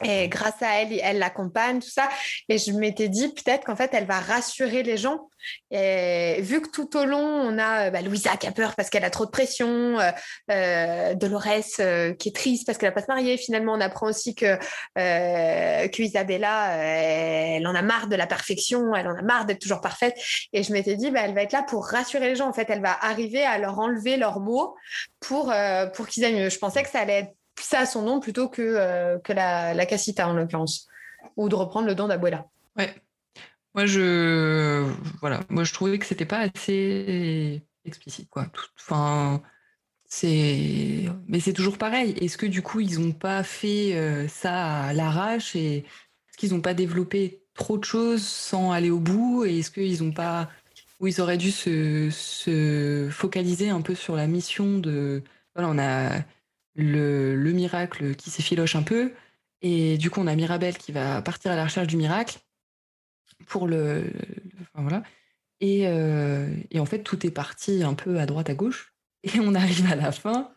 et 0.03 0.27
grâce 0.27 0.61
à 0.61 0.81
elle, 0.81 0.99
elle 1.01 1.19
l'accompagne, 1.19 1.79
tout 1.79 1.89
ça. 1.89 2.07
Et 2.49 2.57
je 2.57 2.71
m'étais 2.71 3.09
dit 3.09 3.29
peut-être 3.29 3.65
qu'en 3.65 3.75
fait, 3.75 3.91
elle 3.93 4.05
va 4.05 4.19
rassurer 4.19 4.83
les 4.83 4.97
gens. 4.97 5.29
Et 5.71 6.39
vu 6.41 6.61
que 6.61 6.69
tout 6.69 6.97
au 6.97 7.05
long, 7.05 7.19
on 7.19 7.57
a 7.57 7.89
bah, 7.89 8.01
Louisa 8.01 8.37
qui 8.37 8.47
a 8.47 8.51
peur 8.51 8.75
parce 8.75 8.89
qu'elle 8.89 9.05
a 9.05 9.09
trop 9.09 9.25
de 9.25 9.31
pression, 9.31 9.99
euh, 9.99 10.11
euh 10.51 11.13
Dolores 11.15 11.45
euh, 11.79 12.13
qui 12.13 12.29
est 12.29 12.35
triste 12.35 12.65
parce 12.65 12.77
qu'elle 12.77 12.89
va 12.89 12.95
pas 12.95 13.01
se 13.01 13.07
marier. 13.07 13.37
Finalement, 13.37 13.73
on 13.73 13.81
apprend 13.81 14.07
aussi 14.07 14.35
que, 14.35 14.57
euh, 14.97 15.87
que 15.87 16.01
Isabella, 16.01 16.75
elle 16.77 17.65
en 17.65 17.75
a 17.75 17.81
marre 17.81 18.07
de 18.07 18.15
la 18.15 18.27
perfection, 18.27 18.93
elle 18.95 19.07
en 19.07 19.15
a 19.15 19.21
marre 19.21 19.45
d'être 19.45 19.59
toujours 19.59 19.81
parfaite. 19.81 20.15
Et 20.53 20.63
je 20.63 20.73
m'étais 20.73 20.95
dit, 20.95 21.11
bah, 21.11 21.21
elle 21.23 21.33
va 21.33 21.43
être 21.43 21.53
là 21.53 21.63
pour 21.63 21.87
rassurer 21.87 22.29
les 22.29 22.35
gens. 22.35 22.49
En 22.49 22.53
fait, 22.53 22.69
elle 22.69 22.81
va 22.81 22.97
arriver 23.01 23.43
à 23.43 23.57
leur 23.57 23.79
enlever 23.79 24.17
leurs 24.17 24.39
mots 24.39 24.75
pour, 25.19 25.53
pour 25.95 26.07
qu'ils 26.07 26.23
aient 26.23 26.33
mieux. 26.33 26.49
Je 26.49 26.59
pensais 26.59 26.83
que 26.83 26.89
ça 26.89 26.99
allait 26.99 27.19
être 27.19 27.36
ça 27.63 27.79
a 27.79 27.85
son 27.85 28.03
nom 28.03 28.19
plutôt 28.19 28.49
que, 28.49 28.61
euh, 28.61 29.19
que 29.19 29.33
la, 29.33 29.73
la 29.73 29.85
casita 29.85 30.27
en 30.27 30.33
l'occurrence, 30.33 30.87
ou 31.35 31.49
de 31.49 31.55
reprendre 31.55 31.87
le 31.87 31.95
don 31.95 32.07
d'Abuela. 32.07 32.45
Ouais. 32.77 32.93
Moi 33.75 33.85
je 33.85 34.85
voilà, 35.21 35.41
moi 35.49 35.63
je 35.63 35.71
trouvais 35.71 35.99
que 35.99 36.05
c'était 36.05 36.25
pas 36.25 36.39
assez 36.39 37.61
explicite 37.85 38.29
quoi. 38.29 38.47
Enfin 38.79 39.41
c'est 40.07 41.05
mais 41.27 41.39
c'est 41.39 41.53
toujours 41.53 41.77
pareil. 41.77 42.15
Est-ce 42.19 42.37
que 42.37 42.47
du 42.47 42.63
coup 42.63 42.79
ils 42.79 42.99
ont 42.99 43.11
pas 43.11 43.43
fait 43.43 43.95
euh, 43.95 44.27
ça 44.27 44.81
à 44.85 44.93
l'arrache 44.93 45.55
et 45.55 45.77
est-ce 45.77 46.37
qu'ils 46.37 46.53
n'ont 46.53 46.61
pas 46.61 46.73
développé 46.73 47.43
trop 47.53 47.77
de 47.77 47.83
choses 47.83 48.25
sans 48.25 48.71
aller 48.71 48.89
au 48.89 48.99
bout 48.99 49.45
et 49.45 49.59
est-ce 49.59 49.69
qu'ils 49.69 50.03
ont 50.03 50.11
pas 50.11 50.49
ou 50.99 51.05
ils 51.05 51.21
auraient 51.21 51.37
dû 51.37 51.51
se, 51.51 52.09
se, 52.09 53.07
focaliser 53.11 53.69
un 53.69 53.81
peu 53.81 53.93
sur 53.93 54.15
la 54.15 54.25
mission 54.25 54.79
de 54.79 55.21
voilà 55.53 55.69
on 55.69 55.77
a 55.77 56.23
le, 56.77 57.51
miracle 57.51 58.15
qui 58.15 58.29
s'effiloche 58.29 58.75
un 58.75 58.83
peu. 58.83 59.11
Et 59.61 59.97
du 59.97 60.09
coup, 60.09 60.21
on 60.21 60.27
a 60.27 60.35
Mirabelle 60.35 60.77
qui 60.77 60.91
va 60.91 61.21
partir 61.21 61.51
à 61.51 61.55
la 61.55 61.65
recherche 61.65 61.87
du 61.87 61.97
miracle 61.97 62.39
pour 63.47 63.67
le. 63.67 64.05
voilà. 64.75 65.03
Euh, 65.63 66.55
et, 66.69 66.79
en 66.79 66.85
fait, 66.85 67.03
tout 67.03 67.25
est 67.25 67.31
parti 67.31 67.83
un 67.83 67.95
peu 67.95 68.19
à 68.19 68.25
droite, 68.25 68.49
à 68.49 68.53
gauche. 68.53 68.93
Et 69.23 69.39
on 69.39 69.55
arrive 69.55 69.91
à 69.91 69.95
la 69.95 70.11
fin 70.11 70.51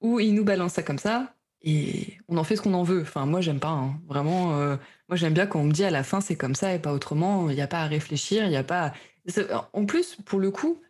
où 0.00 0.20
il 0.20 0.34
nous 0.34 0.44
balance 0.44 0.74
ça 0.74 0.82
comme 0.82 0.98
ça. 0.98 1.34
Et 1.62 2.18
on 2.28 2.36
en 2.36 2.44
fait 2.44 2.54
ce 2.54 2.62
qu'on 2.62 2.74
en 2.74 2.84
veut. 2.84 3.02
Enfin, 3.02 3.26
moi, 3.26 3.40
j'aime 3.40 3.58
pas. 3.58 3.70
Hein. 3.70 4.00
Vraiment, 4.06 4.56
euh, 4.56 4.76
moi, 5.08 5.16
j'aime 5.16 5.34
bien 5.34 5.46
quand 5.46 5.60
on 5.60 5.64
me 5.64 5.72
dit 5.72 5.84
à 5.84 5.90
la 5.90 6.04
fin, 6.04 6.20
c'est 6.20 6.36
comme 6.36 6.54
ça 6.54 6.72
et 6.72 6.78
pas 6.78 6.92
autrement. 6.92 7.50
Il 7.50 7.56
n'y 7.56 7.60
a 7.60 7.66
pas 7.66 7.80
à 7.80 7.86
réfléchir. 7.86 8.44
Il 8.44 8.50
n'y 8.50 8.56
a 8.56 8.64
pas. 8.64 8.92
En 9.72 9.84
plus, 9.84 10.16
pour 10.24 10.38
le 10.38 10.50
coup, 10.52 10.80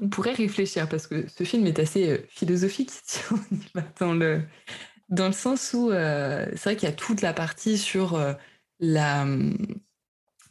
on 0.00 0.08
pourrait 0.08 0.32
réfléchir 0.34 0.88
parce 0.88 1.06
que 1.06 1.26
ce 1.28 1.44
film 1.44 1.66
est 1.66 1.78
assez 1.78 2.10
euh, 2.10 2.18
philosophique 2.28 2.90
dans 4.00 4.12
le, 4.12 4.42
dans 5.08 5.26
le 5.26 5.32
sens 5.32 5.72
où 5.72 5.90
euh, 5.90 6.46
c'est 6.52 6.64
vrai 6.64 6.76
qu'il 6.76 6.88
y 6.88 6.92
a 6.92 6.94
toute 6.94 7.22
la 7.22 7.32
partie 7.32 7.78
sur 7.78 8.14
euh, 8.14 8.34
la, 8.80 9.26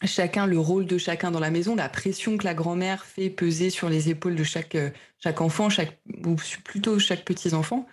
chacun, 0.03 0.47
le 0.47 0.57
rôle 0.57 0.85
de 0.85 0.97
chacun 0.97 1.29
dans 1.29 1.39
la 1.39 1.51
maison, 1.51 1.75
la 1.75 1.89
pression 1.89 2.37
que 2.37 2.45
la 2.45 2.53
grand-mère 2.53 3.05
fait 3.05 3.29
peser 3.29 3.69
sur 3.69 3.89
les 3.89 4.09
épaules 4.09 4.35
de 4.35 4.43
chaque, 4.43 4.77
chaque 5.19 5.41
enfant, 5.41 5.69
chaque, 5.69 5.99
ou 6.25 6.35
plutôt 6.63 6.97
chaque 6.97 7.23
petit 7.23 7.53
enfant, 7.53 7.87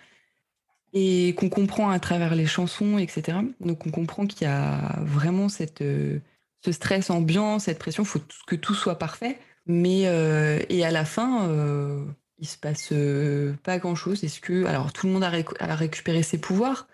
et 0.93 1.35
qu'on 1.37 1.49
comprend 1.49 1.91
à 1.91 1.99
travers 1.99 2.33
les 2.33 2.47
chansons, 2.47 2.97
etc. 2.97 3.37
Donc 3.59 3.85
on 3.85 3.91
comprend 3.91 4.25
qu'il 4.25 4.47
y 4.47 4.49
a 4.49 4.99
vraiment 5.01 5.49
cette, 5.49 5.83
ce 5.83 6.71
stress 6.71 7.11
ambiant, 7.11 7.59
cette 7.59 7.77
pression, 7.77 8.03
il 8.03 8.07
faut 8.07 8.21
que 8.47 8.55
tout 8.55 8.73
soit 8.73 8.97
parfait. 8.97 9.37
Mais 9.65 10.07
euh, 10.07 10.63
et 10.69 10.83
à 10.83 10.91
la 10.91 11.05
fin, 11.05 11.47
euh, 11.47 12.03
il 12.39 12.47
se 12.47 12.57
passe 12.57 12.89
euh, 12.91 13.53
pas 13.63 13.77
grand 13.77 13.95
chose. 13.95 14.23
Est-ce 14.23 14.39
que 14.39 14.65
alors 14.65 14.93
tout 14.93 15.07
le 15.07 15.13
monde 15.13 15.23
a, 15.23 15.75
récupéré 15.75 16.23
ses 16.23 16.39
pouvoirs, 16.39 16.87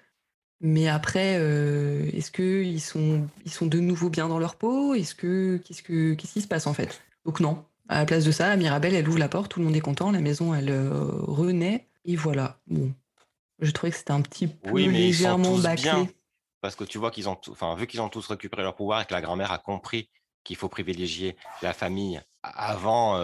mais 0.62 0.88
après, 0.88 1.36
est-ce 2.14 2.32
que 2.32 2.64
ils 2.64 2.82
sont 2.82 3.28
ils 3.46 3.52
sont 3.52 3.66
de 3.66 3.80
nouveau 3.80 4.10
bien 4.10 4.28
dans 4.28 4.40
leur 4.40 4.56
peau? 4.56 4.94
Est-ce 4.94 5.16
que 5.16 5.58
qu'est-ce 5.66 5.84
que 5.84 6.14
qu'est-ce 6.14 6.34
qui 6.34 6.42
se 6.42 6.48
passe 6.48 6.68
en 6.68 6.74
fait? 6.74 7.02
Donc 7.26 7.40
non. 7.40 7.64
À 7.88 8.00
la 8.00 8.06
place 8.06 8.26
de 8.26 8.32
ça, 8.32 8.56
Mirabelle, 8.56 8.96
elle 8.96 9.08
ouvre 9.08 9.20
la 9.20 9.30
porte, 9.30 9.52
tout 9.52 9.60
le 9.60 9.66
monde 9.68 9.76
est 9.76 9.80
content, 9.80 10.12
la 10.12 10.20
maison, 10.20 10.56
elle 10.56 10.74
renaît, 11.28 11.88
et 12.04 12.16
voilà. 12.16 12.58
Bon, 12.66 12.92
je 13.60 13.72
trouvais 13.72 13.92
que 13.92 13.98
c'était 13.98 14.12
un 14.12 14.22
petit 14.22 14.48
peu 14.48 14.72
oui, 14.72 14.88
mais 14.88 14.98
légèrement 14.98 15.58
bâclé. 15.58 15.92
parce 16.62 16.76
que 16.76 16.84
tu 16.84 16.98
vois 16.98 17.12
qu'ils 17.12 17.30
ont, 17.30 17.38
enfin, 17.50 17.76
vu 17.76 17.88
qu'ils 17.88 18.02
ont 18.02 18.10
tous 18.10 18.28
récupéré 18.28 18.64
leur 18.64 18.76
pouvoir 18.76 19.02
et 19.02 19.06
que 19.06 19.14
la 19.14 19.22
grand-mère 19.22 19.52
a 19.52 19.60
compris 19.60 20.10
qu'il 20.44 20.56
faut 20.56 20.70
privilégier 20.70 21.36
la 21.62 21.74
famille 21.74 22.22
avant 22.56 23.18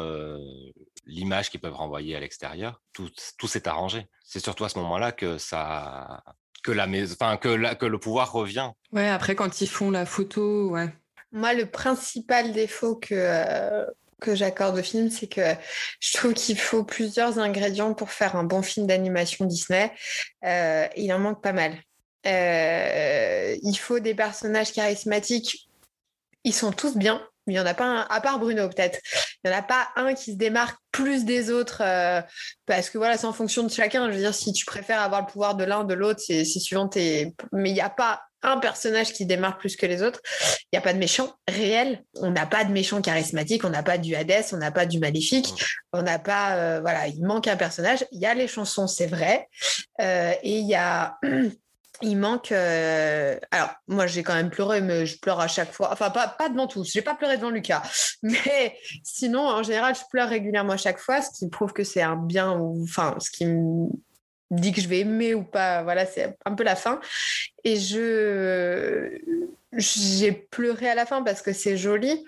l'image 1.06 1.50
qu'ils 1.50 1.60
peuvent 1.60 1.76
renvoyer 1.76 2.16
à 2.16 2.20
l'extérieur, 2.20 2.82
tout, 2.94 3.10
tout 3.38 3.48
s'est 3.48 3.68
arrangé. 3.68 4.08
C'est 4.24 4.40
surtout 4.40 4.66
à 4.66 4.70
ce 4.70 4.80
moment-là 4.80 5.12
que 5.12 5.38
ça 5.38 6.24
que 6.64 6.72
la 6.72 6.88
enfin 6.88 7.38
que, 7.38 7.50
la, 7.50 7.76
que 7.76 7.86
le 7.86 8.00
pouvoir 8.00 8.32
revient. 8.32 8.72
Ouais, 8.92 9.10
après 9.10 9.36
quand 9.36 9.62
ils 9.62 9.68
font 9.68 9.92
la 9.92 10.06
photo, 10.06 10.70
ouais. 10.70 10.94
Moi, 11.32 11.54
le 11.54 11.66
principal 11.66 12.52
défaut 12.52 12.96
que 12.96 13.86
que 14.22 14.36
j'accorde 14.36 14.78
au 14.78 14.84
film, 14.84 15.10
c'est 15.10 15.28
que 15.28 15.56
je 16.00 16.16
trouve 16.16 16.34
qu'il 16.36 16.58
faut 16.58 16.84
plusieurs 16.84 17.40
ingrédients 17.40 17.96
pour 17.96 18.12
faire 18.12 18.36
un 18.36 18.44
bon 18.44 18.62
film 18.62 18.86
d'animation 18.86 19.46
Disney. 19.46 19.92
il 20.44 21.12
en 21.12 21.20
manque 21.20 21.42
pas 21.42 21.54
mal. 21.54 21.76
il 22.24 23.78
faut 23.80 24.00
des 24.00 24.14
personnages 24.14 24.72
charismatiques. 24.72 25.68
Ils 26.44 26.54
sont 26.54 26.72
tous 26.72 26.96
bien 26.96 27.28
il 27.48 27.54
n'y 27.54 27.60
en 27.60 27.66
a 27.66 27.74
pas 27.74 27.86
un, 27.86 28.08
à 28.10 28.22
part 28.22 28.40
Bruno 28.40 28.68
peut-être, 28.70 29.00
il 29.44 29.50
n'y 29.50 29.56
en 29.56 29.60
a 29.60 29.64
pas 29.64 29.90
un 29.96 30.14
qui 30.14 30.34
se 30.34 30.38
démarque 30.38 30.78
plus 30.92 31.26
des 31.26 31.50
autres, 31.50 31.82
euh, 31.82 32.22
parce 32.66 32.90
que 32.90 32.98
voilà, 32.98 33.18
c'est 33.18 33.28
en 33.28 33.34
fonction 33.34 33.64
de 33.64 33.70
chacun. 33.70 34.08
Je 34.08 34.14
veux 34.16 34.22
dire, 34.22 34.34
si 34.34 34.54
tu 34.54 34.66
préfères 34.66 35.02
avoir 35.02 35.22
le 35.22 35.28
pouvoir 35.28 35.56
de 35.56 35.64
l'un, 35.64 35.84
de 35.84 35.94
l'autre, 35.94 36.20
c'est 36.26 36.44
suivant 36.44 36.88
tes... 36.88 37.34
Mais 37.54 37.70
il 37.70 37.74
n'y 37.74 37.82
a 37.82 37.90
pas 37.90 38.22
un 38.44 38.58
personnage 38.58 39.14
qui 39.14 39.26
démarque 39.26 39.60
plus 39.60 39.76
que 39.76 39.86
les 39.86 40.02
autres. 40.02 40.20
Il 40.64 40.76
n'y 40.76 40.80
a 40.80 40.82
pas 40.82 40.94
de 40.94 40.98
méchant 40.98 41.34
réel. 41.48 42.04
On 42.16 42.32
n'a 42.32 42.46
pas 42.46 42.64
de 42.64 42.72
méchant 42.72 43.02
charismatique, 43.02 43.64
on 43.64 43.70
n'a 43.70 43.84
pas 43.84 43.98
du 43.98 44.16
Hades, 44.16 44.46
on 44.52 44.58
n'a 44.58 44.72
pas 44.72 44.86
du 44.86 45.00
Maléfique, 45.00 45.54
on 45.94 46.02
n'a 46.02 46.20
pas... 46.20 46.56
Euh, 46.56 46.80
voilà, 46.82 47.08
il 47.08 47.24
manque 47.24 47.48
un 47.48 47.58
personnage. 47.58 48.06
Il 48.12 48.20
y 48.20 48.26
a 48.26 48.34
les 48.34 48.48
chansons, 48.48 48.88
c'est 48.88 49.08
vrai. 49.08 49.48
Euh, 50.02 50.34
et 50.44 50.58
il 50.60 50.68
y 50.68 50.76
a... 50.76 51.18
il 52.02 52.18
manque. 52.18 52.52
Euh, 52.52 53.38
alors, 53.52 53.70
moi, 53.88 54.08
j'ai 54.08 54.24
quand 54.24 54.34
même 54.34 54.50
pleuré, 54.50 54.82
mais 54.82 55.06
je 55.06 55.20
pleure 55.20 55.40
à 55.40 55.48
chaque 55.48 55.72
fois. 55.72 55.90
Enfin, 55.92 56.10
pas, 56.10 56.28
pas 56.28 56.50
devant 56.50 56.68
tous. 56.68 56.92
J'ai 56.92 57.02
pas 57.02 57.16
pleuré 57.16 57.38
devant 57.38 57.50
Lucas. 57.50 57.84
Mais 58.24 58.76
sinon, 59.04 59.42
en 59.42 59.64
général, 59.64 59.96
je 59.96 60.02
pleure 60.10 60.30
régulièrement 60.30 60.74
à 60.74 60.78
chaque 60.78 61.00
fois, 61.00 61.22
ce 61.22 61.32
qui 61.32 61.50
prouve 61.50 61.74
que 61.74 61.84
c'est 61.84 62.02
un 62.02 62.16
bien 62.16 62.58
ou. 62.58 62.84
Enfin, 62.84 63.16
ce 63.20 63.32
qui 63.32 63.46
me 63.46 63.90
dit 64.52 64.72
que 64.74 64.82
je 64.82 64.88
vais 64.88 65.00
aimer 65.00 65.34
ou 65.34 65.44
pas. 65.44 65.84
Voilà, 65.84 66.06
c'est 66.06 66.38
un 66.46 66.54
peu 66.54 66.64
la 66.64 66.76
fin. 66.76 67.00
Et 67.64 67.78
je. 67.78 69.18
J'ai 69.74 70.32
pleuré 70.32 70.90
à 70.90 70.96
la 70.96 71.06
fin 71.06 71.24
parce 71.24 71.42
que 71.42 71.54
c'est 71.54 71.78
joli 71.78 72.26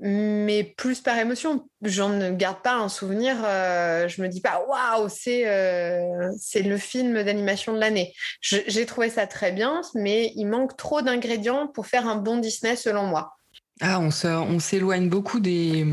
mais 0.00 0.64
plus 0.64 1.00
par 1.00 1.18
émotion. 1.18 1.68
J'en 1.82 2.10
ne 2.10 2.30
garde 2.30 2.62
pas 2.62 2.74
un 2.74 2.88
souvenir. 2.88 3.36
Euh, 3.44 4.08
je 4.08 4.22
me 4.22 4.28
dis 4.28 4.40
pas 4.40 4.62
waouh, 4.68 5.08
c'est 5.08 5.48
euh, 5.48 6.30
le 6.54 6.76
film 6.76 7.22
d'animation 7.22 7.72
de 7.72 7.78
l'année. 7.78 8.14
J'ai 8.40 8.86
trouvé 8.86 9.10
ça 9.10 9.26
très 9.26 9.52
bien, 9.52 9.80
mais 9.94 10.32
il 10.36 10.46
manque 10.46 10.76
trop 10.76 11.02
d'ingrédients 11.02 11.66
pour 11.66 11.86
faire 11.86 12.06
un 12.06 12.16
bon 12.16 12.38
Disney 12.38 12.76
selon 12.76 13.06
moi. 13.06 13.34
Ah, 13.80 14.00
on 14.00 14.58
s'éloigne 14.58 15.08
beaucoup 15.08 15.38
des 15.38 15.86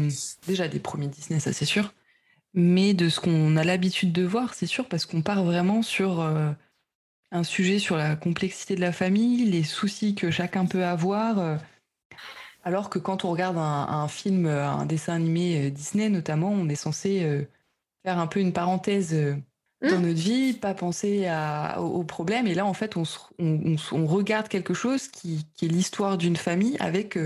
déjà 0.48 0.68
des 0.68 0.80
premiers 0.80 1.08
Disney, 1.08 1.40
ça 1.40 1.54
c'est 1.54 1.66
sûr, 1.66 1.94
mais 2.56 2.96
de 2.96 3.10
ce 3.10 3.20
qu'on 3.20 3.58
a 3.58 3.64
l'habitude 3.64 4.12
de 4.12 4.24
voir, 4.24 4.56
c'est 4.56 4.66
sûr, 4.66 4.88
parce 4.88 5.06
qu'on 5.06 5.22
part 5.22 5.44
vraiment 5.44 5.84
sur 5.84 6.20
euh, 6.20 6.50
un 7.32 7.44
sujet 7.44 7.78
sur 7.78 7.96
la 7.96 8.16
complexité 8.16 8.76
de 8.76 8.82
la 8.82 8.92
famille, 8.92 9.46
les 9.46 9.62
soucis 9.62 10.16
que 10.16 10.32
chacun 10.32 10.66
peut 10.66 10.84
avoir 10.84 11.60
alors 12.66 12.90
que 12.90 12.98
quand 12.98 13.24
on 13.26 13.32
regarde 13.32 13.58
un, 13.58 14.08
film, 14.08 14.48
euh, 14.48 14.68
un 14.68 14.88
dessin 14.88 15.14
animé 15.14 15.68
euh, 15.68 15.70
Disney 15.70 16.10
notamment, 16.10 16.50
on 16.50 16.68
est 16.68 16.76
censé 16.76 17.24
euh, 17.24 17.44
faire 18.04 18.18
un 18.18 18.26
peu 18.26 18.40
une 18.40 18.54
parenthèse 18.54 19.14
dans 19.14 20.00
mmh. 20.00 20.02
notre 20.02 20.20
vie, 20.20 20.54
pas 20.54 20.74
penser 20.74 21.30
aux 21.78 22.04
problèmes. 22.04 22.48
Et 22.48 22.56
là, 22.56 22.66
en 22.66 22.74
fait, 22.74 22.96
on, 22.98 24.06
regarde 24.08 24.48
quelque 24.48 24.74
chose 24.74 25.08
qui, 25.08 25.46
est 25.62 25.68
l'histoire 25.68 26.18
d'une 26.18 26.36
famille 26.36 26.76
avec 26.80 27.20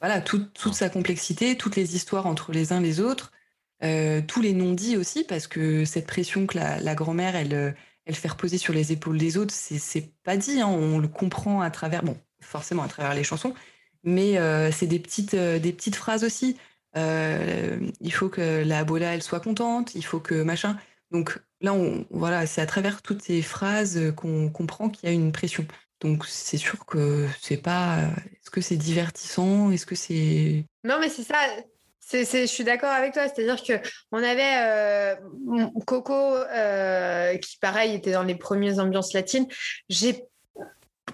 voilà 0.00 0.22
toute, 0.22 0.72
sa 0.72 0.88
complexité, 0.88 1.56
toutes 1.56 1.76
les 1.76 1.94
histoires 1.96 2.26
entre 2.26 2.52
les 2.52 2.72
uns 2.72 2.80
et 2.80 2.84
les 2.84 3.00
autres, 3.00 3.32
tous 3.80 4.40
les 4.40 4.52
non-dits 4.52 4.96
aussi, 4.96 5.24
parce 5.24 5.46
que 5.46 5.84
cette 5.84 6.06
pression 6.06 6.46
que 6.46 6.58
la, 6.58 6.94
grand-mère, 6.94 7.34
elle, 7.34 7.74
elle 8.06 8.14
fait 8.14 8.28
reposer 8.28 8.56
sur 8.56 8.72
les 8.72 8.92
épaules 8.92 9.18
des 9.18 9.36
autres, 9.36 9.54
c'est 9.54 10.12
pas 10.22 10.36
dit. 10.36 10.60
Hein. 10.60 10.68
on 10.68 10.98
le 10.98 11.08
comprend 11.08 11.60
à 11.60 11.70
travers, 11.70 12.02
bon, 12.02 12.16
forcément 12.40 12.82
à 12.82 12.88
travers 12.88 13.14
les 13.14 13.24
chansons, 13.24 13.54
mais 14.02 14.38
euh, 14.38 14.70
c'est 14.72 14.86
des 14.86 14.98
petites, 14.98 15.34
euh, 15.34 15.58
des 15.58 15.72
petites 15.72 15.96
phrases 15.96 16.24
aussi. 16.24 16.56
il 16.94 18.12
faut 18.12 18.28
que 18.28 18.64
la 18.64 18.84
Bola, 18.84 19.14
elle 19.14 19.22
soit 19.22 19.40
contente, 19.40 19.94
il 19.94 20.04
faut 20.04 20.20
que 20.20 20.42
machin. 20.42 20.76
Donc 21.10 21.40
là, 21.60 21.74
voilà, 22.10 22.46
c'est 22.46 22.60
à 22.60 22.66
travers 22.66 23.02
toutes 23.02 23.22
ces 23.22 23.42
phrases 23.42 24.12
qu'on 24.16 24.48
comprend 24.50 24.88
qu'il 24.88 25.08
y 25.08 25.12
a 25.12 25.14
une 25.14 25.32
pression. 25.32 25.66
Donc 26.00 26.24
c'est 26.26 26.56
sûr 26.56 26.86
que 26.86 27.26
c'est 27.40 27.58
pas. 27.58 27.98
Est-ce 28.32 28.50
que 28.50 28.60
c'est 28.60 28.76
divertissant? 28.76 29.70
Est-ce 29.70 29.86
que 29.86 29.94
c'est. 29.94 30.64
Non, 30.84 30.98
mais 31.00 31.08
c'est 31.08 31.24
ça. 31.24 31.36
C'est, 32.00 32.24
je 32.24 32.46
suis 32.46 32.64
d'accord 32.64 32.90
avec 32.90 33.12
toi. 33.12 33.28
C'est-à-dire 33.28 33.62
que 33.62 33.74
on 34.10 34.18
avait 34.18 35.14
euh, 35.14 35.16
Coco 35.86 36.12
euh, 36.12 37.36
qui, 37.36 37.56
pareil, 37.58 37.94
était 37.94 38.12
dans 38.12 38.24
les 38.24 38.34
premières 38.34 38.78
ambiances 38.80 39.12
latines. 39.12 39.46
J'ai 39.88 40.24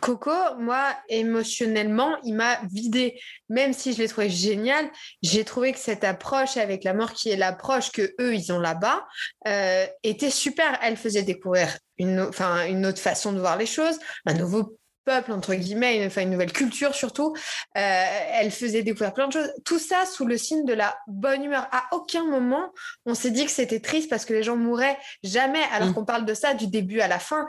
Coco, 0.01 0.31
moi, 0.59 0.97
émotionnellement, 1.09 2.17
il 2.25 2.35
m'a 2.35 2.61
vidé. 2.71 3.21
Même 3.49 3.73
si 3.73 3.93
je 3.93 3.99
l'ai 3.99 4.09
trouvé 4.09 4.31
génial, 4.31 4.91
j'ai 5.23 5.45
trouvé 5.45 5.73
que 5.73 5.79
cette 5.79 6.05
approche 6.05 6.57
avec 6.57 6.85
la 6.85 6.95
mort 6.95 7.13
qui 7.13 7.31
est 7.31 7.37
l'approche 7.37 7.93
que 7.93 8.15
eux 8.21 8.35
ils 8.35 8.53
ont 8.53 8.59
là-bas 8.59 9.07
euh, 9.47 9.87
était 10.03 10.31
super. 10.31 10.79
Elle 10.83 10.97
faisait 10.97 11.23
découvrir 11.23 11.79
une, 11.99 12.21
enfin, 12.21 12.67
une 12.67 12.87
autre 12.87 13.01
façon 13.01 13.33
de 13.33 13.41
voir 13.41 13.57
les 13.57 13.67
choses, 13.67 13.99
un 14.27 14.35
nouveau 14.35 14.79
peuple, 15.07 15.33
entre 15.33 15.55
guillemets, 15.55 15.97
une, 15.97 16.07
enfin, 16.09 16.23
une 16.23 16.31
nouvelle 16.31 16.53
culture 16.53 16.95
surtout. 16.95 17.33
Euh, 17.79 18.05
elle 18.33 18.51
faisait 18.51 18.83
découvrir 18.83 19.15
plein 19.15 19.29
de 19.29 19.33
choses. 19.33 19.51
Tout 19.65 19.79
ça 19.79 20.05
sous 20.05 20.27
le 20.27 20.37
signe 20.37 20.67
de 20.67 20.75
la 20.75 20.95
bonne 21.07 21.45
humeur. 21.45 21.67
À 21.73 21.85
aucun 21.93 22.25
moment, 22.25 22.73
on 23.07 23.15
s'est 23.15 23.31
dit 23.31 23.47
que 23.47 23.51
c'était 23.51 23.81
triste 23.81 24.11
parce 24.11 24.27
que 24.27 24.35
les 24.35 24.43
gens 24.43 24.57
mouraient. 24.57 24.99
Jamais, 25.23 25.63
alors 25.73 25.89
mm. 25.89 25.95
qu'on 25.95 26.05
parle 26.05 26.27
de 26.27 26.35
ça 26.35 26.53
du 26.53 26.67
début 26.67 27.01
à 27.01 27.09
la 27.09 27.19
fin. 27.19 27.47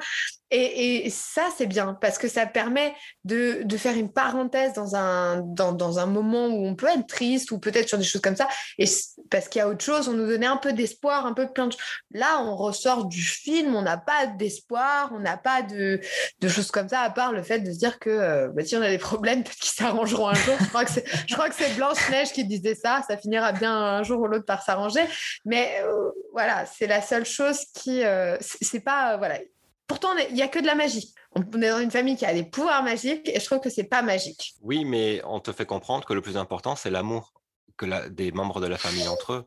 Et, 0.50 1.10
ça, 1.10 1.50
c'est 1.58 1.66
bien 1.66 1.94
parce 2.00 2.18
que 2.18 2.28
ça 2.28 2.46
permet 2.46 2.94
de, 3.26 3.66
faire 3.78 3.96
une 3.96 4.12
parenthèse 4.12 4.74
dans 4.74 4.96
un, 4.96 5.42
dans, 5.42 6.00
un 6.00 6.06
moment 6.06 6.48
où 6.48 6.66
on 6.66 6.76
peut 6.76 6.88
être 6.88 7.08
triste 7.08 7.52
ou 7.52 7.60
peut-être 7.60 7.88
sur 7.90 7.98
des 7.98 8.04
choses 8.04 8.22
comme 8.22 8.36
ça. 8.36 8.48
Et 8.78 8.86
parce 9.30 9.50
qu'il 9.50 9.60
y 9.60 9.62
a 9.62 9.68
autre 9.68 9.84
chose, 9.84 10.08
on 10.08 10.14
nous 10.14 10.26
donnait 10.26 10.46
un 10.46 10.58
peu 10.58 10.74
d'espoir, 10.74 11.26
un 11.26 11.34
peu 11.34 11.48
plein 11.52 11.68
de 11.68 11.76
Là, 12.12 12.42
on 12.42 12.56
ressort 12.56 13.06
du 13.06 13.22
film, 13.22 13.76
on 13.76 13.82
n'a 13.82 13.98
pas 13.98 14.26
d'espoir, 14.26 15.12
on 15.14 15.20
n'a 15.20 15.38
pas 15.38 15.62
de, 15.62 16.00
de, 16.40 16.48
choses 16.48 16.72
comme 16.72 16.88
ça, 16.88 17.02
à 17.02 17.10
part 17.10 17.34
le 17.34 17.44
fait 17.44 17.60
de 17.60 17.72
se 17.72 17.78
dire 17.78 18.00
que 18.00 18.10
euh, 18.10 18.48
bah, 18.50 18.64
si 18.64 18.76
on 18.76 18.82
a 18.82 18.90
des 18.90 18.98
problèmes, 18.98 19.44
peut-être 19.44 19.60
qu'ils 19.60 19.74
s'arrangeront 19.74 20.30
un 20.30 20.34
jour. 20.34 20.56
Je 20.60 21.34
crois 21.34 21.50
que 21.50 21.56
c'est 21.56 21.76
Blanche-Neige 21.76 22.32
qui 22.32 22.46
disait 22.46 22.76
ça. 22.76 23.02
Ça 23.08 23.18
finira 23.18 23.52
bien 23.52 23.76
un 23.76 24.04
jour 24.04 24.22
ou 24.22 24.28
l'autre 24.28 24.46
par 24.46 24.64
s'arranger. 24.64 25.06
Mais 25.46 25.82
euh, 25.84 26.12
voilà, 26.32 26.66
c'est 26.66 26.88
la 26.88 27.02
seule 27.02 27.26
chose 27.26 27.60
qui. 27.74 28.04
Euh, 28.04 28.38
c'est 28.42 28.80
pas. 28.80 29.18
voilà 29.18 29.40
Pourtant, 29.88 30.10
il 30.18 30.36
n'y 30.36 30.42
a 30.42 30.48
que 30.50 30.60
de 30.60 30.66
la 30.66 30.76
magie. 30.76 31.14
On 31.34 31.42
est 31.62 31.70
dans 31.70 31.80
une 31.80 31.92
famille 31.92 32.18
qui 32.18 32.26
a 32.26 32.34
des 32.34 32.44
pouvoirs 32.44 32.84
magiques 32.84 33.30
et 33.30 33.40
je 33.40 33.46
trouve 33.46 33.62
que 33.62 33.70
c'est 33.70 33.86
pas 33.86 34.02
magique. 34.02 34.56
Oui, 34.62 34.84
mais 34.84 35.22
on 35.26 35.40
te 35.40 35.52
fait 35.54 35.66
comprendre 35.66 36.06
que 36.06 36.14
le 36.14 36.22
plus 36.22 36.38
important, 36.38 36.76
c'est 36.76 36.90
l'amour 36.90 37.34
que 37.78 38.10
des 38.10 38.32
membres 38.32 38.60
de 38.60 38.68
la 38.68 38.78
famille 38.78 39.08
entre 39.08 39.34
eux 39.34 39.46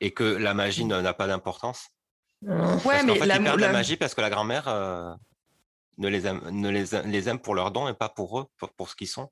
et 0.00 0.12
que 0.12 0.24
la 0.24 0.54
magie 0.54 0.84
n'a 0.84 1.14
pas 1.14 1.26
d'importance. 1.26 1.88
Ouais, 2.42 3.02
mais 3.04 3.18
fait, 3.18 3.26
ils 3.26 3.42
perdent 3.42 3.60
la... 3.60 3.72
magie 3.72 3.96
parce 3.96 4.14
que 4.14 4.20
la 4.20 4.30
grand-mère 4.30 4.68
euh, 4.68 5.14
ne, 5.98 6.08
les 6.08 6.26
aime, 6.26 6.42
ne 6.50 6.68
les, 6.68 7.28
aime 7.28 7.38
pour 7.38 7.54
leurs 7.54 7.70
dons 7.70 7.88
et 7.88 7.94
pas 7.94 8.08
pour 8.08 8.40
eux, 8.40 8.46
pour, 8.76 8.88
ce 8.88 8.96
qu'ils 8.96 9.08
sont. 9.08 9.30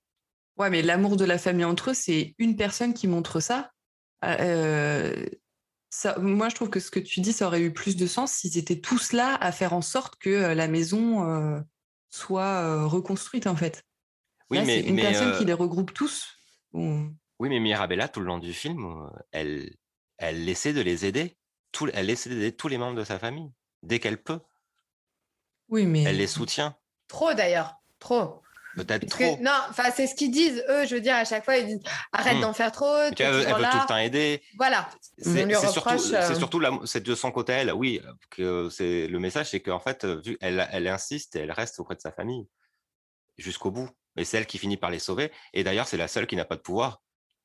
Ouais, 0.56 0.70
mais 0.70 0.82
l'amour 0.82 1.16
de 1.16 1.24
la 1.24 1.38
famille 1.38 1.64
entre 1.64 1.90
eux, 1.90 1.94
c'est 1.94 2.34
une 2.38 2.56
personne 2.56 2.94
qui 2.94 3.08
montre 3.08 3.40
ça. 3.40 3.70
Euh, 4.24 5.26
moi, 6.18 6.48
je 6.48 6.54
trouve 6.54 6.70
que 6.70 6.80
ce 6.80 6.90
que 6.90 7.00
tu 7.00 7.20
dis, 7.20 7.32
ça 7.32 7.46
aurait 7.46 7.60
eu 7.60 7.72
plus 7.72 7.96
de 7.96 8.06
sens 8.06 8.32
s'ils 8.32 8.56
étaient 8.58 8.80
tous 8.80 9.12
là 9.12 9.36
à 9.40 9.52
faire 9.52 9.72
en 9.72 9.82
sorte 9.82 10.16
que 10.16 10.30
euh, 10.30 10.54
la 10.54 10.68
maison 10.68 11.28
euh, 11.28 11.60
soit 12.08 12.62
euh, 12.62 12.86
reconstruite, 12.86 13.46
en 13.46 13.56
fait. 13.56 13.84
Oui, 14.50 14.58
mais 14.58 14.66
c'est 14.66 14.88
une 14.88 14.96
personne 14.96 15.36
qui 15.36 15.44
les 15.44 15.52
regroupe 15.52 15.92
tous. 15.92 16.38
Oui, 16.72 17.48
mais 17.48 17.60
Mirabella, 17.60 18.08
tout 18.08 18.20
le 18.20 18.26
long 18.26 18.38
du 18.38 18.52
film, 18.52 19.10
elle, 19.30 19.74
elle 20.18 20.48
essaie 20.48 20.72
de 20.72 20.80
les 20.80 21.04
aider. 21.04 21.36
Tout, 21.72 21.88
elle 21.92 22.10
essaie 22.10 22.30
d'aider 22.30 22.52
tous 22.52 22.68
les 22.68 22.78
membres 22.78 22.98
de 22.98 23.04
sa 23.04 23.18
famille 23.18 23.50
dès 23.82 23.98
qu'elle 23.98 24.22
peut. 24.22 24.40
Oui, 25.68 25.86
mais 25.86 26.02
elle 26.02 26.18
les 26.18 26.26
soutient. 26.26 26.76
Trop 27.08 27.32
d'ailleurs, 27.32 27.76
trop. 27.98 28.41
Peut-être 28.76 29.06
trop. 29.06 29.36
non, 29.40 29.52
enfin, 29.68 29.90
c'est 29.94 30.06
ce 30.06 30.14
qu'ils 30.14 30.30
disent, 30.30 30.64
eux, 30.68 30.86
je 30.86 30.94
veux 30.94 31.00
dire, 31.00 31.14
à 31.14 31.24
chaque 31.24 31.44
fois, 31.44 31.56
ils 31.56 31.66
disent 31.66 31.82
arrête 32.12 32.38
hmm. 32.38 32.40
d'en 32.40 32.52
faire 32.52 32.72
trop. 32.72 33.10
Tu 33.14 33.22
elle, 33.22 33.34
veut 33.34 33.44
tout 33.44 33.50
le 33.50 33.86
temps 33.86 33.98
aider. 33.98 34.42
Voilà. 34.56 34.88
C'est 35.18 35.46
surtout, 36.36 36.62
euh, 36.62 36.86
c'est 36.86 37.02
de 37.02 37.14
son 37.14 37.30
côté, 37.30 37.52
elle, 37.52 37.72
oui, 37.72 38.00
que 38.30 38.68
c'est 38.70 39.08
le 39.08 39.18
message, 39.18 39.50
c'est 39.50 39.60
qu'en 39.60 39.80
fait, 39.80 40.04
vu, 40.04 40.38
elle, 40.40 40.66
elle 40.72 40.88
insiste 40.88 41.36
et 41.36 41.40
elle 41.40 41.52
reste 41.52 41.78
auprès 41.80 41.96
de 41.96 42.00
sa 42.00 42.12
famille 42.12 42.46
jusqu'au 43.38 43.70
bout. 43.70 43.90
Et 44.16 44.24
c'est 44.24 44.38
elle 44.38 44.46
qui 44.46 44.58
finit 44.58 44.76
par 44.76 44.90
les 44.90 44.98
sauver. 44.98 45.30
Et 45.52 45.64
d'ailleurs, 45.64 45.86
c'est 45.86 45.96
la 45.96 46.08
seule 46.08 46.26
qui 46.26 46.36
n'a 46.36 46.44
pas 46.44 46.56
de 46.56 46.60
pouvoir. 46.60 47.02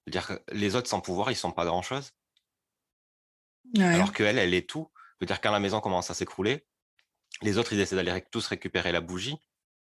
dire 0.08 0.28
que 0.28 0.42
les 0.52 0.76
autres 0.76 0.90
sans 0.90 1.02
pouvoir, 1.02 1.32
ils 1.32 1.36
sont 1.36 1.52
pas 1.52 1.66
grand-chose. 1.66 2.12
Alors 3.80 4.14
qu'elle, 4.14 4.38
elle 4.38 4.54
est 4.54 4.70
tout. 4.70 4.90
Je 4.96 5.26
veux 5.26 5.28
dire, 5.28 5.42
quand 5.42 5.52
la 5.52 5.60
maison 5.60 5.82
commence 5.82 6.10
à 6.10 6.14
s'écrouler, 6.14 6.66
les 7.42 7.58
autres, 7.58 7.74
ils 7.74 7.80
essaient 7.80 7.96
d'aller 7.96 8.24
tous 8.32 8.48
récupérer 8.48 8.92
la 8.92 9.02
bougie. 9.02 9.38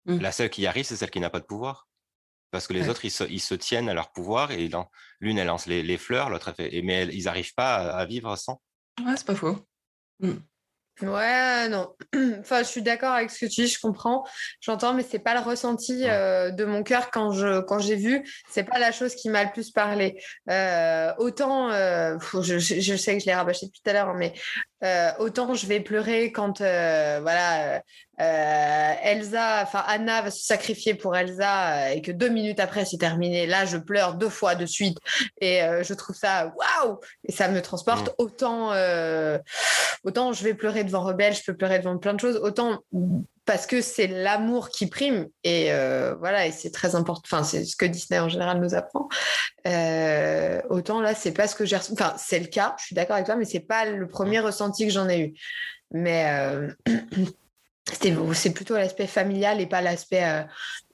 Mmh. 0.06 0.18
La 0.18 0.32
seule 0.32 0.50
qui 0.50 0.66
arrive, 0.66 0.84
c'est 0.84 0.96
celle 0.96 1.10
qui 1.10 1.20
n'a 1.20 1.30
pas 1.30 1.40
de 1.40 1.46
pouvoir. 1.46 1.88
Parce 2.50 2.66
que 2.66 2.72
les 2.72 2.88
autres, 2.88 3.04
ils 3.04 3.40
se, 3.40 3.54
tiennent 3.54 3.90
à 3.90 3.94
leur 3.94 4.10
pouvoir 4.10 4.52
et 4.52 4.70
l'une, 5.20 5.38
elle 5.38 5.46
lance 5.46 5.66
les, 5.66 5.98
fleurs, 5.98 6.30
l'autre, 6.30 6.48
elle 6.48 6.70
fait. 6.70 6.82
Mais 6.82 7.06
ils 7.06 7.24
n'arrivent 7.24 7.54
pas 7.54 7.74
à, 7.74 8.06
vivre 8.06 8.34
sans. 8.36 8.62
Ouais, 9.04 9.16
c'est 9.16 9.26
pas 9.26 9.34
faux. 9.34 9.58
Mmh. 10.20 10.32
Ouais, 11.02 11.68
non. 11.68 11.94
enfin, 12.40 12.62
je 12.62 12.68
suis 12.68 12.82
d'accord 12.82 13.12
avec 13.12 13.30
ce 13.30 13.44
que 13.44 13.46
tu 13.46 13.62
dis, 13.62 13.66
je 13.68 13.78
comprends, 13.80 14.24
j'entends, 14.60 14.94
mais 14.94 15.04
c'est 15.08 15.20
pas 15.20 15.34
le 15.34 15.40
ressenti 15.40 16.08
euh, 16.08 16.50
de 16.50 16.64
mon 16.64 16.82
cœur 16.82 17.10
quand 17.10 17.30
je 17.32 17.60
quand 17.60 17.78
j'ai 17.78 17.94
vu. 17.94 18.28
C'est 18.48 18.64
pas 18.64 18.78
la 18.78 18.90
chose 18.90 19.14
qui 19.14 19.28
m'a 19.28 19.44
le 19.44 19.52
plus 19.52 19.70
parlé. 19.70 20.20
Euh, 20.50 21.12
autant, 21.18 21.70
euh, 21.70 22.18
je, 22.42 22.58
je, 22.58 22.96
sais 22.96 23.14
que 23.14 23.20
je 23.20 23.26
l'ai 23.26 23.34
rabâché 23.34 23.66
depuis 23.66 23.80
tout 23.82 23.90
à 23.90 23.92
l'heure, 23.92 24.14
mais 24.14 24.32
autant 25.18 25.54
je 25.54 25.66
vais 25.66 25.80
pleurer 25.80 26.32
quand 26.32 26.58
voilà 26.58 27.82
Elsa, 28.18 29.62
enfin 29.62 29.84
Anna 29.86 30.22
va 30.22 30.30
se 30.30 30.44
sacrifier 30.44 30.94
pour 30.94 31.16
Elsa 31.16 31.92
et 31.92 32.02
que 32.02 32.12
deux 32.12 32.28
minutes 32.28 32.60
après 32.60 32.84
c'est 32.84 32.98
terminé. 32.98 33.46
Là, 33.46 33.64
je 33.64 33.76
pleure 33.76 34.14
deux 34.14 34.28
fois 34.28 34.54
de 34.54 34.66
suite 34.66 34.98
et 35.40 35.60
je 35.82 35.94
trouve 35.94 36.16
ça 36.16 36.52
waouh 36.56 36.98
et 37.24 37.32
ça 37.32 37.48
me 37.48 37.60
transporte. 37.62 38.08
Mmh. 38.08 38.14
Autant 38.18 38.72
autant 40.04 40.32
je 40.32 40.44
vais 40.44 40.54
pleurer 40.54 40.84
devant 40.84 41.02
Rebelle, 41.02 41.34
je 41.34 41.42
peux 41.44 41.56
pleurer 41.56 41.78
devant 41.78 41.98
plein 41.98 42.14
de 42.14 42.20
choses, 42.20 42.36
autant 42.36 42.78
parce 43.48 43.66
que 43.66 43.80
c'est 43.80 44.08
l'amour 44.08 44.68
qui 44.68 44.88
prime 44.88 45.26
et 45.42 45.72
euh, 45.72 46.14
voilà 46.16 46.46
et 46.46 46.52
c'est 46.52 46.70
très 46.70 46.94
important 46.94 47.22
enfin 47.24 47.42
c'est 47.42 47.64
ce 47.64 47.76
que 47.76 47.86
Disney 47.86 48.20
en 48.20 48.28
général 48.28 48.60
nous 48.60 48.74
apprend. 48.74 49.08
Euh, 49.66 50.60
autant 50.68 51.00
là 51.00 51.14
c'est 51.14 51.32
pas 51.32 51.48
ce 51.48 51.54
que 51.54 51.64
j'ai 51.64 51.76
enfin 51.76 52.14
c'est 52.18 52.40
le 52.40 52.48
cas 52.48 52.76
je 52.78 52.84
suis 52.84 52.94
d'accord 52.94 53.14
avec 53.14 53.24
toi 53.24 53.36
mais 53.36 53.46
c'est 53.46 53.60
pas 53.60 53.86
le 53.86 54.06
premier 54.06 54.40
ressenti 54.40 54.86
que 54.86 54.92
j'en 54.92 55.08
ai 55.08 55.20
eu. 55.20 55.34
Mais 55.92 56.26
euh, 56.28 56.70
c'est 58.34 58.52
plutôt 58.52 58.74
l'aspect 58.74 59.06
familial 59.06 59.62
et 59.62 59.66
pas 59.66 59.80
l'aspect 59.80 60.44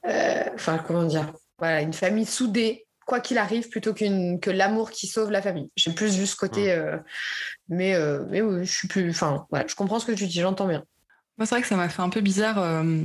enfin 0.04 0.78
comment 0.78 1.02
dire 1.02 1.32
voilà 1.58 1.80
une 1.80 1.92
famille 1.92 2.24
soudée 2.24 2.86
quoi 3.04 3.18
qu'il 3.18 3.38
arrive 3.38 3.68
plutôt 3.68 3.94
qu'une 3.94 4.38
que 4.38 4.50
l'amour 4.50 4.92
qui 4.92 5.08
sauve 5.08 5.32
la 5.32 5.42
famille. 5.42 5.72
J'ai 5.74 5.90
plus 5.90 6.16
vu 6.16 6.24
ce 6.24 6.36
côté 6.36 6.72
mais 7.68 7.98
mais 8.30 8.42
oui 8.42 8.64
je 8.64 8.72
suis 8.72 8.86
plus 8.86 9.10
enfin 9.10 9.44
voilà, 9.50 9.66
je 9.66 9.74
comprends 9.74 9.98
ce 9.98 10.06
que 10.06 10.12
tu 10.12 10.28
dis 10.28 10.38
j'entends 10.38 10.68
bien 10.68 10.84
moi, 11.36 11.46
c'est 11.46 11.54
vrai 11.56 11.62
que 11.62 11.68
ça 11.68 11.76
m'a 11.76 11.88
fait 11.88 12.02
un 12.02 12.10
peu 12.10 12.20
bizarre. 12.20 12.58
Euh, 12.58 13.02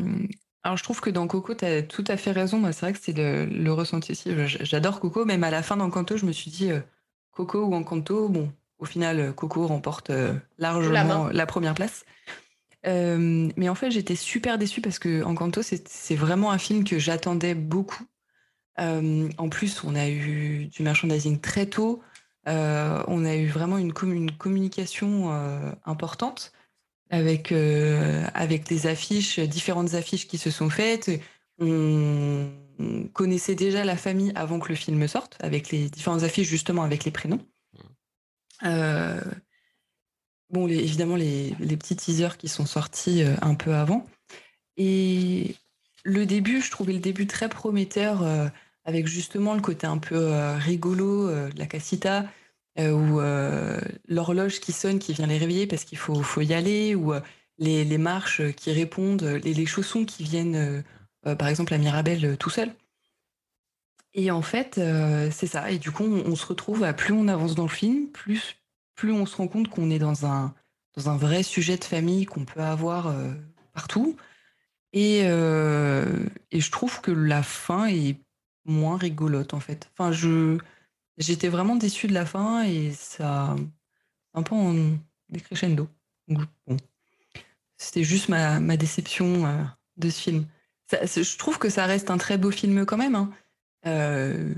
alors, 0.63 0.77
je 0.77 0.84
trouve 0.84 1.01
que 1.01 1.09
dans 1.09 1.27
Coco, 1.27 1.55
tu 1.55 1.65
as 1.65 1.82
tout 1.82 2.03
à 2.07 2.17
fait 2.17 2.32
raison. 2.32 2.59
Moi, 2.59 2.71
c'est 2.73 2.86
vrai 2.86 2.93
que 2.93 2.99
c'est 3.01 3.17
le, 3.17 3.71
ressenti 3.71 4.11
aussi. 4.11 4.32
J'adore 4.45 4.99
Coco. 4.99 5.25
Même 5.25 5.43
à 5.43 5.49
la 5.49 5.63
fin 5.63 5.77
d'Encanto, 5.77 6.17
je 6.17 6.25
me 6.25 6.32
suis 6.32 6.51
dit 6.51 6.71
euh, 6.71 6.80
Coco 7.32 7.63
ou 7.63 7.73
Encanto. 7.73 8.30
Bon, 8.30 8.51
au 8.77 8.86
final, 8.86 9.34
Coco 9.34 9.65
remporte 9.65 10.11
euh, 10.11 10.36
largement 10.59 11.30
la, 11.30 11.45
première 11.47 11.73
place. 11.73 12.05
mais 12.86 13.69
en 13.69 13.75
fait, 13.75 13.89
j'étais 13.89 14.15
super 14.15 14.59
déçue 14.59 14.82
parce 14.82 14.99
que 14.99 15.23
Encanto, 15.23 15.61
c'est 15.63 16.15
vraiment 16.15 16.51
un 16.51 16.59
film 16.59 16.84
que 16.84 16.99
j'attendais 16.99 17.55
beaucoup. 17.55 18.05
en 18.77 19.49
plus, 19.49 19.84
on 19.84 19.95
a 19.95 20.07
eu 20.07 20.67
du 20.67 20.84
merchandising 20.84 21.39
très 21.39 21.65
tôt. 21.65 22.03
on 22.45 23.25
a 23.25 23.36
eu 23.36 23.47
vraiment 23.47 23.80
une, 23.80 23.91
une 24.03 24.32
communication 24.32 25.32
importante 25.86 26.53
avec, 27.10 27.51
euh, 27.51 28.26
avec 28.34 28.68
des 28.68 28.88
affiches, 28.88 29.39
différentes 29.39 29.93
affiches 29.93 30.28
qui 30.28 30.38
se 30.38 30.51
sont 30.51 30.70
faites. 30.70 31.12
On 31.60 32.49
connaissait 33.14 33.55
déjà 33.55 33.84
la 33.84 33.97
famille 33.97 34.32
avant 34.36 34.60
que 34.60 34.70
le 34.70 34.76
film 34.76 35.07
sorte, 35.07 35.38
avec 35.41 35.72
les 35.72 35.89
différentes 35.89 36.24
affiches 36.24 36.47
justement 36.47 36.84
avec 36.84 37.03
les 37.03 37.12
prénoms. 37.12 37.45
Euh, 38.64 39.22
bon, 40.49 40.68
évidemment, 40.68 41.16
les, 41.16 41.55
les, 41.60 41.78
petits 41.78 41.95
teasers 41.95 42.38
qui 42.38 42.47
sont 42.47 42.66
sortis 42.66 43.24
euh, 43.24 43.36
un 43.41 43.55
peu 43.55 43.74
avant. 43.74 44.05
Et 44.78 45.55
le 46.03 46.26
début, 46.26 46.62
je 46.62 46.72
trouvais 46.72 46.93
le 46.93 46.99
début 46.99 47.28
très 47.28 47.49
prometteur, 47.49 48.24
avec 48.86 49.07
justement 49.07 49.53
le 49.53 49.60
côté 49.60 49.86
un 49.86 49.97
peu 49.97 50.32
rigolo 50.57 51.28
de 51.30 51.60
la 51.60 51.66
casita, 51.66 52.20
euh, 52.22 52.26
ou 52.88 53.19
euh, 53.19 53.80
l'horloge 54.07 54.59
qui 54.59 54.71
sonne, 54.71 54.99
qui 54.99 55.13
vient 55.13 55.27
les 55.27 55.38
réveiller 55.38 55.67
parce 55.67 55.84
qu'il 55.84 55.97
faut, 55.97 56.41
y 56.41 56.53
aller, 56.53 56.95
ou 56.95 57.13
euh, 57.13 57.21
les, 57.57 57.97
marches 57.97 58.41
qui 58.53 58.71
répondent, 58.71 59.23
les, 59.43 59.53
les 59.53 59.65
chaussons 59.65 60.05
qui 60.05 60.23
viennent, 60.23 60.84
par 61.23 61.47
exemple, 61.47 61.73
à 61.73 61.77
Mirabelle 61.77 62.38
tout 62.38 62.49
seul. 62.49 62.73
Et 64.13 64.32
en 64.32 64.41
fait, 64.41 64.77
euh, 64.77 65.30
c'est 65.32 65.47
ça. 65.47 65.71
Et 65.71 65.77
du 65.77 65.91
coup, 65.91 66.03
on, 66.03 66.36
se 66.36 66.45
retrouve 66.45 66.91
plus 66.93 67.13
on 67.13 67.27
avance 67.27 67.55
dans 67.55 67.63
le 67.63 67.69
film, 67.69 68.07
plus, 68.07 68.57
plus 68.95 69.11
on 69.11 69.25
se 69.25 69.36
rend 69.36 69.47
compte 69.47 69.69
qu'on 69.69 69.91
est 69.91 69.99
dans 69.99 70.25
un, 70.25 70.53
dans 70.95 71.09
un 71.09 71.17
vrai 71.17 71.43
sujet 71.43 71.77
de 71.77 71.84
famille 71.84 72.25
qu'on 72.25 72.45
peut 72.45 72.61
avoir 72.61 73.07
euh, 73.07 73.32
partout. 73.73 74.15
Et, 74.93 75.21
euh, 75.25 76.25
et 76.51 76.59
je 76.59 76.71
trouve 76.71 77.01
que 77.01 77.11
la 77.11 77.43
fin 77.43 77.88
est 77.88 78.17
moins 78.65 78.97
rigolote, 78.97 79.53
en 79.53 79.59
fait. 79.59 79.89
Enfin, 79.93 80.11
je, 80.11 80.57
j'étais 81.20 81.49
vraiment 81.49 81.76
déçue 81.76 82.07
de 82.07 82.13
la 82.13 82.26
fin 82.26 82.63
et 82.63 82.91
ça. 82.91 83.55
un 84.34 84.43
peu 84.43 84.55
en 84.55 84.97
décrescendo. 85.30 85.88
C'était 87.78 88.03
juste 88.03 88.30
ma, 88.30 88.59
ma 88.59 88.78
déception 88.78 89.67
de 89.97 90.09
ce 90.09 90.22
film. 90.22 90.45
je 90.91 91.38
trouve 91.38 91.59
que 91.59 91.70
ça 91.70 91.86
reste 91.86 92.09
un 92.09 92.17
très 92.17 92.38
beau 92.38 92.51
film 92.51 92.86
quand 92.86 92.97
même. 92.97 93.15
Hein. 93.15 93.32
Euh, 93.86 94.53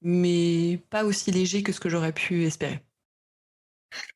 mais 0.00 0.78
pas 0.90 1.04
aussi 1.04 1.30
léger 1.30 1.62
que 1.62 1.72
ce 1.72 1.80
que 1.80 1.88
j'aurais 1.88 2.12
pu 2.12 2.44
espérer. 2.44 2.80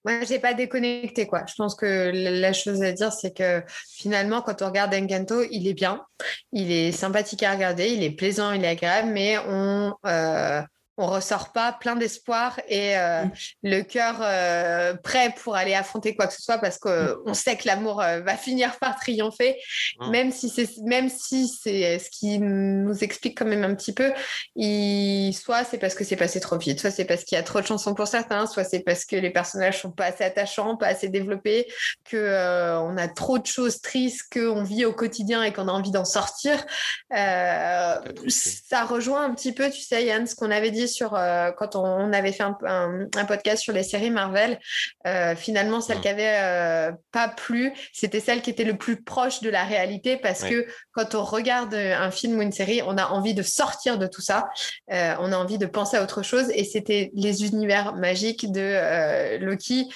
Moi, 0.04 0.24
j'ai 0.24 0.38
pas 0.38 0.54
déconnecté 0.54 1.26
quoi. 1.26 1.44
Je 1.46 1.54
pense 1.56 1.74
que 1.74 2.10
la 2.12 2.52
chose 2.52 2.82
à 2.82 2.92
dire, 2.92 3.12
c'est 3.12 3.36
que 3.36 3.62
finalement, 3.90 4.42
quand 4.42 4.60
on 4.62 4.66
regarde 4.66 4.92
Encanto, 4.92 5.44
il 5.50 5.68
est 5.68 5.74
bien, 5.74 6.04
il 6.52 6.72
est 6.72 6.92
sympathique 6.92 7.42
à 7.42 7.52
regarder, 7.52 7.88
il 7.88 8.02
est 8.02 8.10
plaisant, 8.10 8.52
il 8.52 8.64
est 8.64 8.68
agréable, 8.68 9.10
mais 9.12 9.38
on 9.38 9.94
euh, 10.04 10.62
on 10.98 11.06
ressort 11.06 11.52
pas 11.52 11.72
plein 11.72 11.94
d'espoir 11.94 12.60
et 12.68 12.98
euh, 12.98 13.24
mm. 13.24 13.30
le 13.62 13.82
cœur 13.82 14.16
euh, 14.20 14.94
prêt 14.94 15.32
pour 15.42 15.54
aller 15.54 15.74
affronter 15.74 16.16
quoi 16.16 16.26
que 16.26 16.34
ce 16.34 16.42
soit 16.42 16.58
parce 16.58 16.78
qu'on 16.78 16.90
mm. 17.24 17.34
sait 17.34 17.56
que 17.56 17.68
l'amour 17.68 18.02
euh, 18.02 18.20
va 18.20 18.36
finir 18.36 18.76
par 18.80 18.98
triompher, 18.98 19.56
mm. 20.00 20.10
même 20.10 20.32
si 20.32 20.48
c'est 20.48 20.68
même 20.84 21.08
si 21.08 21.46
c'est 21.48 22.00
ce 22.00 22.10
qui 22.10 22.40
nous 22.40 23.04
explique 23.04 23.38
quand 23.38 23.46
même 23.46 23.64
un 23.64 23.74
petit 23.76 23.94
peu. 23.94 24.12
Il, 24.56 25.32
soit 25.32 25.62
c'est 25.62 25.78
parce 25.78 25.94
que 25.94 26.02
c'est 26.02 26.16
passé 26.16 26.40
trop 26.40 26.58
vite, 26.58 26.80
soit 26.80 26.90
c'est 26.90 27.04
parce 27.04 27.22
qu'il 27.22 27.36
y 27.36 27.40
a 27.40 27.44
trop 27.44 27.60
de 27.60 27.66
chansons 27.66 27.94
pour 27.94 28.08
certains, 28.08 28.46
soit 28.46 28.64
c'est 28.64 28.80
parce 28.80 29.04
que 29.04 29.14
les 29.14 29.30
personnages 29.30 29.80
sont 29.80 29.92
pas 29.92 30.06
assez 30.06 30.24
attachants, 30.24 30.76
pas 30.76 30.88
assez 30.88 31.08
développés, 31.08 31.68
que 32.04 32.78
on 32.80 32.96
a 32.96 33.06
trop 33.06 33.38
de 33.38 33.46
choses 33.46 33.80
tristes 33.80 34.22
qu'on 34.32 34.64
vit 34.64 34.84
au 34.84 34.92
quotidien 34.92 35.44
et 35.44 35.52
qu'on 35.52 35.68
a 35.68 35.72
envie 35.72 35.92
d'en 35.92 36.04
sortir. 36.04 36.66
ça 37.10 38.84
rejoint 38.84 39.24
un 39.24 39.34
petit 39.34 39.52
peu, 39.52 39.70
tu 39.70 39.80
sais, 39.80 40.04
Yann, 40.04 40.26
ce 40.26 40.34
qu'on 40.34 40.50
avait 40.50 40.72
dit 40.72 40.87
sur 40.88 41.14
euh, 41.14 41.52
quand 41.52 41.76
on, 41.76 42.12
avait 42.12 42.32
fait 42.32 42.42
un, 42.42 43.08
podcast 43.26 43.62
sur 43.62 43.72
les 43.72 43.84
séries 43.84 44.10
Marvel. 44.10 44.58
Euh, 45.06 45.36
finalement, 45.36 45.80
celle 45.80 46.00
qui 46.00 46.08
avait 46.08 46.38
euh, 46.40 46.92
pas 47.12 47.28
plu, 47.28 47.72
c'était 47.92 48.20
celle 48.20 48.42
qui 48.42 48.50
était 48.50 48.64
le 48.64 48.76
plus 48.76 49.02
proche 49.02 49.40
de 49.40 49.50
la 49.50 49.64
réalité 49.64 50.16
parce 50.16 50.42
que 50.42 50.66
quand 50.92 51.14
on 51.14 51.22
regarde 51.22 51.74
un 51.74 52.10
film 52.10 52.38
ou 52.38 52.42
une 52.42 52.52
série, 52.52 52.82
on 52.82 52.96
a 52.96 53.06
envie 53.06 53.34
de 53.34 53.42
sortir 53.42 53.98
de 53.98 54.06
tout 54.06 54.22
ça. 54.22 54.48
on 54.88 55.32
a 55.32 55.36
envie 55.36 55.58
de 55.58 55.66
penser 55.66 55.96
à 55.96 56.02
autre 56.02 56.22
chose 56.22 56.50
et 56.54 56.64
c'était 56.64 57.10
les 57.14 57.44
univers 57.44 57.94
magiques 57.94 58.50
de 58.50 59.38
Loki 59.38 59.88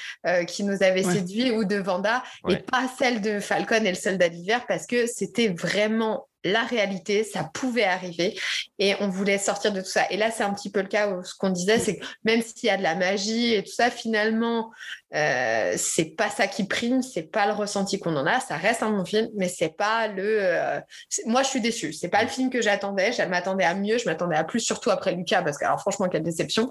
qui 0.47 0.65
nous 0.65 0.83
avaient 0.83 1.03
séduit 1.03 1.51
ou 1.51 1.65
de 1.65 1.77
Vanda 1.77 2.23
et 2.49 2.57
pas 2.57 2.87
celle 2.99 3.21
de 3.21 3.41
Falcon 3.41 3.85
et 3.85 3.91
le 3.91 3.95
soldat 3.95 4.29
d'hiver 4.29 4.65
parce 4.67 4.87
que 4.87 5.07
c'était 5.07 5.49
vraiment 5.49 6.29
la 6.45 6.63
réalité, 6.63 7.25
ça 7.25 7.45
pouvait 7.45 7.85
arriver 7.85 8.39
et 8.79 8.95
on 9.01 9.09
voulait 9.09 9.39
sortir 9.39 9.73
de 9.73 9.81
tout 9.81 9.89
ça. 9.89 10.11
Et 10.11 10.17
là, 10.17 10.31
c'est 10.31 10.43
un 10.43 10.53
petit 10.53 10.71
peu 10.71 10.81
le 10.81 10.89
cas 10.89 11.11
où 11.11 11.23
ce 11.23 11.35
qu'on 11.35 11.51
disait, 11.51 11.79
c'est 11.79 11.99
que 11.99 12.05
même 12.25 12.43
s'il 12.43 12.67
y 12.67 12.71
a 12.71 12.77
de 12.77 12.83
la 12.83 12.95
magie 12.95 13.55
et 13.55 13.63
tout 13.63 13.73
ça, 13.73 13.91
finalement, 13.91 14.73
euh, 15.15 15.75
c'est 15.77 16.17
pas 16.17 16.31
ça 16.31 16.47
qui 16.47 16.65
prime, 16.65 17.03
c'est 17.03 17.31
pas 17.31 17.47
le 17.47 17.53
ressenti 17.53 17.99
qu'on 17.99 18.17
en 18.17 18.27
a. 18.27 18.41
Ça 18.41 18.57
reste 18.57 18.83
un 18.83 18.91
bon 18.91 19.05
film, 19.05 19.29
mais 19.37 19.49
c'est 19.49 19.77
pas 19.77 20.09
le. 20.09 20.39
Euh, 20.41 20.81
moi, 21.27 21.43
je 21.43 21.49
suis 21.49 21.61
déçue. 21.61 21.93
C'est 21.93 22.09
pas 22.09 22.23
le 22.23 22.29
film 22.29 22.51
que 22.51 22.63
j'attendais. 22.63 23.13
Je 23.13 23.23
m'attendais 23.23 23.65
à 23.65 23.75
mieux. 23.75 23.99
Je 23.99 24.07
m'attendais 24.07 24.37
à 24.37 24.45
plus, 24.45 24.61
surtout 24.61 24.91
après 24.91 25.13
Lucas, 25.13 25.43
parce 25.43 25.59
que 25.59 25.65
alors 25.65 25.81
franchement, 25.81 26.09
quelle 26.09 26.23
déception. 26.23 26.71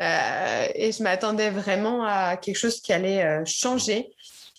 Euh, 0.00 0.66
et 0.74 0.92
je 0.92 1.02
m'attendais 1.02 1.50
vraiment 1.50 2.04
à 2.04 2.36
quelque 2.36 2.58
chose 2.58 2.80
qui 2.80 2.92
allait 2.92 3.44
changer. 3.46 4.10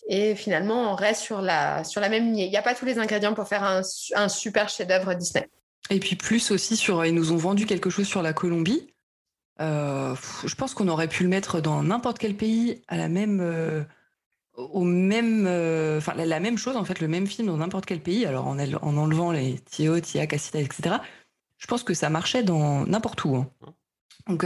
Et 0.07 0.35
finalement, 0.35 0.91
on 0.91 0.95
reste 0.95 1.21
sur 1.21 1.41
la, 1.41 1.83
sur 1.83 2.01
la 2.01 2.09
même 2.09 2.25
lignée. 2.25 2.45
Il 2.45 2.51
n'y 2.51 2.57
a 2.57 2.61
pas 2.61 2.75
tous 2.75 2.85
les 2.85 2.99
ingrédients 2.99 3.33
pour 3.33 3.47
faire 3.47 3.63
un, 3.63 3.81
un 4.15 4.29
super 4.29 4.69
chef-d'œuvre 4.69 5.13
Disney. 5.13 5.49
Et 5.89 5.99
puis 5.99 6.15
plus 6.15 6.51
aussi 6.51 6.77
sur, 6.77 7.05
ils 7.05 7.13
nous 7.13 7.31
ont 7.31 7.37
vendu 7.37 7.65
quelque 7.65 7.89
chose 7.89 8.07
sur 8.07 8.21
la 8.21 8.33
Colombie. 8.33 8.93
Euh, 9.61 10.15
je 10.45 10.55
pense 10.55 10.73
qu'on 10.73 10.87
aurait 10.87 11.07
pu 11.07 11.23
le 11.23 11.29
mettre 11.29 11.61
dans 11.61 11.83
n'importe 11.83 12.17
quel 12.17 12.35
pays 12.35 12.81
à 12.87 12.97
la 12.97 13.07
même, 13.07 13.39
euh, 13.41 13.83
au 14.55 14.83
même, 14.83 15.45
euh, 15.47 15.99
enfin 15.99 16.13
la, 16.15 16.39
même 16.39 16.57
chose 16.57 16.75
en 16.75 16.85
fait, 16.85 16.99
le 16.99 17.07
même 17.07 17.27
film 17.27 17.47
dans 17.47 17.57
n'importe 17.57 17.85
quel 17.85 17.99
pays. 17.99 18.25
Alors 18.25 18.47
en, 18.47 18.57
en 18.57 18.97
enlevant 18.97 19.31
les 19.31 19.59
Tio, 19.59 19.99
Tia, 19.99 20.25
Cassita, 20.27 20.59
etc. 20.59 20.95
Je 21.57 21.67
pense 21.67 21.83
que 21.83 21.93
ça 21.93 22.09
marchait 22.09 22.43
dans 22.43 22.85
n'importe 22.85 23.23
où. 23.25 23.35
Hein. 23.35 23.49
Donc 24.27 24.45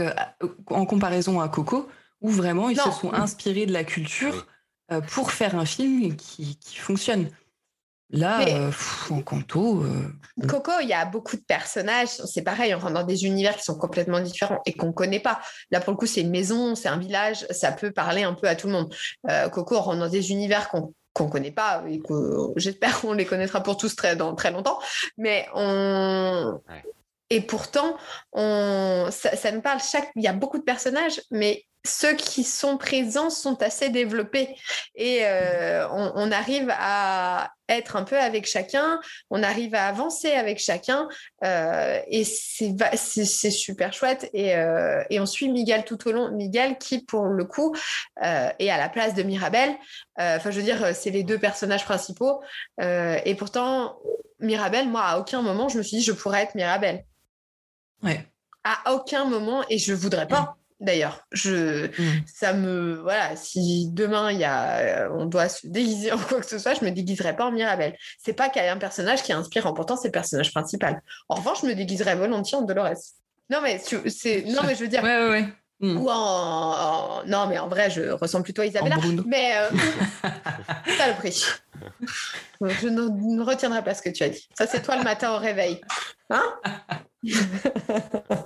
en 0.66 0.86
comparaison 0.86 1.40
à 1.40 1.48
Coco, 1.48 1.88
où 2.20 2.30
vraiment 2.30 2.68
ils 2.68 2.78
se 2.78 2.90
sont 2.90 3.12
inspirés 3.12 3.64
de 3.64 3.72
la 3.72 3.84
culture 3.84 4.46
pour 5.08 5.32
faire 5.32 5.56
un 5.56 5.66
film 5.66 6.16
qui, 6.16 6.58
fonctionne. 6.76 7.30
Là, 8.10 8.40
euh, 8.48 8.72
en 9.10 9.20
Canto. 9.20 9.82
Euh, 9.82 10.08
Coco, 10.48 10.72
il 10.80 10.88
y 10.88 10.94
a 10.94 11.04
beaucoup 11.04 11.36
de 11.36 11.42
personnages. 11.42 12.08
C'est 12.08 12.40
pareil, 12.40 12.74
on 12.74 12.78
rentre 12.78 12.94
dans 12.94 13.02
des 13.02 13.26
univers 13.26 13.54
qui 13.54 13.64
sont 13.64 13.76
complètement 13.76 14.20
différents 14.20 14.62
et 14.64 14.72
qu'on 14.72 14.86
ne 14.86 14.92
connaît 14.92 15.20
pas. 15.20 15.40
Là, 15.70 15.80
pour 15.80 15.92
le 15.92 15.98
coup, 15.98 16.06
c'est 16.06 16.22
une 16.22 16.30
maison, 16.30 16.74
c'est 16.74 16.88
un 16.88 16.96
village, 16.96 17.46
ça 17.50 17.70
peut 17.70 17.90
parler 17.90 18.22
un 18.22 18.32
peu 18.32 18.48
à 18.48 18.56
tout 18.56 18.66
le 18.66 18.72
monde. 18.72 18.94
Coco, 19.52 19.76
on 19.76 19.80
rentre 19.82 19.98
dans 19.98 20.08
des 20.08 20.30
univers 20.30 20.70
qu'on 20.70 20.94
qu'on 21.18 21.28
connaît 21.28 21.50
pas 21.50 21.82
et 21.88 22.00
que 22.00 22.52
j'espère 22.56 23.00
qu'on 23.00 23.12
les 23.12 23.26
connaîtra 23.26 23.62
pour 23.62 23.76
tous 23.76 23.94
très, 23.96 24.16
dans 24.16 24.34
très 24.34 24.50
longtemps. 24.50 24.78
Mais 25.18 25.46
on. 25.54 26.60
Et 27.30 27.42
pourtant, 27.42 27.96
on, 28.32 29.08
ça, 29.10 29.36
ça 29.36 29.52
me 29.52 29.60
parle 29.60 29.80
chaque. 29.80 30.10
Il 30.16 30.22
y 30.22 30.28
a 30.28 30.32
beaucoup 30.32 30.58
de 30.58 30.62
personnages, 30.62 31.20
mais 31.30 31.64
ceux 31.88 32.14
qui 32.14 32.44
sont 32.44 32.76
présents 32.76 33.30
sont 33.30 33.62
assez 33.62 33.88
développés 33.88 34.54
et 34.94 35.20
euh, 35.22 35.88
on, 35.90 36.30
arrive 36.30 36.72
à 36.78 37.50
être 37.68 37.96
un 37.96 38.04
peu 38.04 38.18
avec 38.18 38.46
chacun, 38.46 39.00
on 39.30 39.42
arrive 39.42 39.74
à 39.74 39.86
avancer 39.88 40.30
avec 40.32 40.58
chacun 40.58 41.08
euh, 41.44 42.00
et 42.08 42.24
c'est 42.24 43.50
super 43.50 43.92
chouette 43.92 44.28
et, 44.32 44.54
euh, 44.54 45.02
et, 45.10 45.18
on 45.20 45.26
suit 45.26 45.48
Miguel 45.48 45.84
tout 45.84 46.08
au 46.08 46.12
long. 46.12 46.30
Miguel 46.30 46.78
qui 46.78 47.04
pour 47.04 47.26
le 47.26 47.44
coup 47.44 47.74
est 48.20 48.70
à 48.70 48.76
la 48.76 48.88
place 48.88 49.14
de 49.14 49.22
Mirabel. 49.22 49.74
Enfin 50.18 50.50
je 50.50 50.56
veux 50.56 50.64
dire 50.64 50.94
c'est 50.94 51.10
les 51.10 51.22
deux 51.22 51.38
personnages 51.38 51.84
principaux 51.84 52.42
et 52.80 53.34
pourtant 53.36 53.98
Mirabel, 54.40 54.88
moi 54.88 55.02
à 55.02 55.18
aucun 55.18 55.42
moment 55.42 55.68
je 55.68 55.78
me 55.78 55.82
suis 55.82 55.98
dit 55.98 56.02
je 56.02 56.12
pourrais 56.12 56.42
être 56.42 56.54
Mirabel. 56.54 57.04
Ouais. 58.02 58.26
À 58.64 58.92
aucun 58.92 59.24
moment 59.24 59.64
et 59.70 59.78
je 59.78 59.94
voudrais 59.94 60.28
pas 60.28 60.58
d'ailleurs. 60.80 61.22
Je, 61.32 61.86
mm. 61.86 62.22
ça 62.26 62.52
me, 62.52 63.00
voilà, 63.02 63.36
si 63.36 63.88
demain 63.92 64.30
il 64.30 64.38
y 64.38 64.44
a, 64.44 65.10
on 65.12 65.26
doit 65.26 65.48
se 65.48 65.66
déguiser 65.66 66.12
en 66.12 66.18
quoi 66.18 66.40
que 66.40 66.46
ce 66.46 66.58
soit, 66.58 66.74
je 66.74 66.84
me 66.84 66.90
déguiserai 66.90 67.36
pas 67.36 67.46
en 67.46 67.52
Mirabelle. 67.52 67.96
C'est 68.18 68.32
pas 68.32 68.48
qu'il 68.48 68.62
y 68.62 68.66
a 68.66 68.72
un 68.72 68.78
personnage 68.78 69.22
qui 69.22 69.32
est 69.32 69.36
inspirant, 69.36 69.72
pourtant 69.72 69.96
c'est 69.96 70.08
le 70.08 70.12
personnage 70.12 70.52
principal. 70.52 71.02
En 71.28 71.36
revanche, 71.36 71.62
je 71.62 71.66
me 71.66 71.74
déguiserais 71.74 72.14
volontiers 72.14 72.58
en 72.58 72.62
Dolores. 72.62 72.94
Non 73.50 73.60
mais 73.62 73.78
c'est, 73.78 74.44
non 74.44 74.62
mais 74.66 74.74
je 74.74 74.80
veux 74.80 74.88
dire. 74.88 75.02
Ouais, 75.02 75.18
ouais, 75.18 75.30
ouais. 75.30 75.48
Mm. 75.80 75.96
Ou 75.96 76.08
en, 76.10 77.22
non 77.26 77.46
mais 77.46 77.58
en 77.58 77.68
vrai, 77.68 77.88
je 77.88 78.10
ressemble 78.10 78.44
plutôt 78.44 78.62
à 78.62 78.66
Isabella. 78.66 78.96
Mais 79.26 79.52
euh, 79.56 79.70
ça 80.98 81.08
le 81.08 81.14
prix. 81.14 81.44
Je 82.60 82.88
ne, 82.88 83.42
retiendrai 83.42 83.84
pas 83.84 83.94
ce 83.94 84.02
que 84.02 84.10
tu 84.10 84.24
as 84.24 84.28
dit. 84.28 84.48
Ça 84.58 84.66
c'est 84.66 84.82
toi 84.82 84.96
le 84.96 85.04
matin 85.04 85.32
au 85.32 85.38
réveil, 85.38 85.80
hein? 86.30 86.42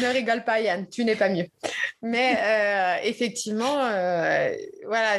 ne 0.00 0.08
rigole 0.08 0.44
pas, 0.44 0.60
Yann, 0.60 0.88
tu 0.88 1.04
n'es 1.04 1.16
pas 1.16 1.28
mieux. 1.28 1.46
Mais 2.02 2.36
euh, 2.38 2.96
effectivement, 3.04 3.84
euh, 3.84 4.54
voilà, 4.86 5.18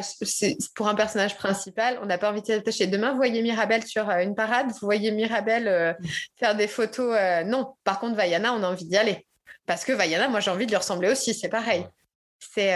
pour 0.75 0.87
un 0.87 0.95
personnage 0.95 1.35
principal, 1.35 1.99
on 2.01 2.05
n'a 2.05 2.17
pas 2.17 2.31
envie 2.31 2.41
de 2.41 2.47
s'attacher. 2.47 2.87
Demain, 2.87 3.11
vous 3.11 3.17
voyez 3.17 3.41
Mirabel 3.41 3.83
sur 3.83 4.09
euh, 4.09 4.19
une 4.19 4.35
parade, 4.35 4.67
vous 4.67 4.87
voyez 4.87 5.11
Mirabel 5.11 5.97
faire 6.39 6.55
des 6.55 6.67
photos. 6.67 7.17
non, 7.45 7.73
par 7.83 7.99
contre, 7.99 8.15
Vaiana, 8.15 8.53
on 8.53 8.63
a 8.63 8.67
envie 8.67 8.85
d'y 8.85 8.97
aller. 8.97 9.25
Parce 9.65 9.85
que 9.85 9.91
Vaiana, 9.91 10.27
moi, 10.27 10.39
j'ai 10.39 10.51
envie 10.51 10.65
de 10.65 10.71
lui 10.71 10.77
ressembler 10.77 11.09
aussi, 11.09 11.33
c'est 11.33 11.49
pareil. 11.49 11.85
C'est 12.39 12.75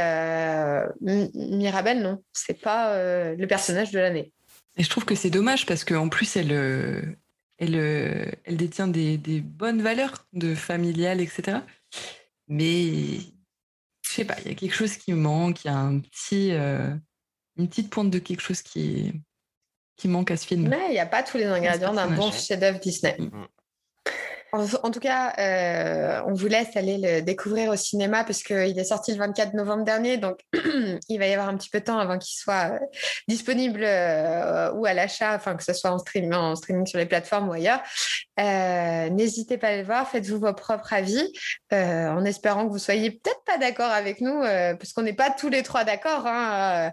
Mirabel, 1.02 2.02
non, 2.02 2.24
c'est 2.34 2.62
pas 2.62 2.96
le 3.34 3.46
personnage 3.46 3.92
de 3.92 4.00
l'année. 4.00 4.32
Et 4.78 4.84
je 4.84 4.90
trouve 4.90 5.06
que 5.06 5.16
c'est 5.16 5.30
dommage 5.30 5.66
parce 5.66 5.84
qu'en 5.86 6.10
plus, 6.10 6.36
elle, 6.36 7.18
elle, 7.58 7.76
elle 8.44 8.58
détient 8.58 8.88
des, 8.88 9.18
des, 9.18 9.42
bonnes 9.42 9.82
valeurs 9.82 10.26
de 10.34 10.56
familial, 10.56 11.22
etc. 11.22 11.60
Mais 12.48 13.20
je 14.02 14.12
sais 14.22 14.26
pas, 14.26 14.36
il 14.42 14.50
y 14.50 14.52
a 14.52 14.56
quelque 14.56 14.76
chose 14.76 14.98
qui 14.98 15.14
manque, 15.14 15.64
il 15.64 15.68
y 15.68 15.72
a 15.72 15.78
un 15.78 16.00
petit, 16.00 16.52
euh, 16.52 16.94
une 17.58 17.68
petite 17.68 17.90
pointe 17.90 18.10
de 18.10 18.20
quelque 18.20 18.42
chose 18.42 18.62
qui, 18.62 19.14
qui 19.98 20.08
manque 20.08 20.32
à 20.32 20.38
ce 20.38 20.46
film. 20.46 20.68
Mais 20.68 20.88
il 20.90 20.92
n'y 20.92 21.00
a 21.00 21.06
pas 21.06 21.24
tous 21.24 21.38
les 21.38 21.46
ingrédients 21.46 21.94
d'un 21.94 22.10
bon 22.12 22.32
chef-d'œuvre 22.32 22.80
Disney. 22.80 23.18
Mm. 23.20 23.46
En, 24.56 24.92
tout 24.92 25.00
cas, 25.00 25.34
euh, 25.38 26.22
on 26.28 26.34
vous 26.34 26.48
laisse 26.48 26.78
aller 26.78 26.98
le 26.98 27.22
découvrir 27.22 27.72
au 27.72 27.76
cinéma 27.76 28.24
parce 28.24 28.42
qu'il 28.42 28.80
est 28.80 28.84
sorti 28.86 29.12
le 29.12 29.18
24 29.18 29.54
novembre 29.54 29.84
dernier, 29.84 30.18
donc 30.18 30.40
il 30.54 31.20
va 31.20 31.28
y 31.28 31.34
avoir 31.34 31.50
un 31.50 31.58
petit 31.58 31.70
peu 31.70 31.80
de 31.80 31.86
temps 31.86 31.98
avant 31.98 32.18
qu'il 32.18 32.38
soit 32.38 32.72
euh, 32.72 32.80
disponible 33.28 33.82
euh, 33.84 34.72
ou 34.74 34.86
à 34.86 34.94
l'achat, 34.94 35.36
enfin 35.36 35.56
que 35.56 35.64
ce 35.64 35.74
soit 35.74 35.92
en 35.92 35.98
streaming, 35.98 36.34
en 36.34 36.56
streaming 36.56 36.86
sur 36.86 37.00
les 37.00 37.06
plateformes 37.06 37.50
ou 37.50 37.54
ailleurs. 37.54 37.82
N'hésitez 38.38 39.58
pas 39.58 39.70
à 39.70 39.78
le 39.78 39.84
voir, 39.84 40.10
faites-vous 40.10 40.40
vos 40.40 40.54
propres 40.54 40.94
avis, 40.94 41.32
en 41.72 42.26
espérant 42.26 42.66
que 42.66 42.72
vous 42.72 42.80
soyez 42.80 43.12
peut-être 43.12 43.44
pas 43.46 43.58
d'accord 43.58 43.92
avec 43.92 44.22
nous, 44.22 44.42
parce 44.42 44.94
qu'on 44.94 45.04
n'est 45.04 45.14
pas 45.14 45.30
tous 45.30 45.50
les 45.50 45.64
trois 45.64 45.84
d'accord. 45.84 46.26
Hein, 46.26 46.92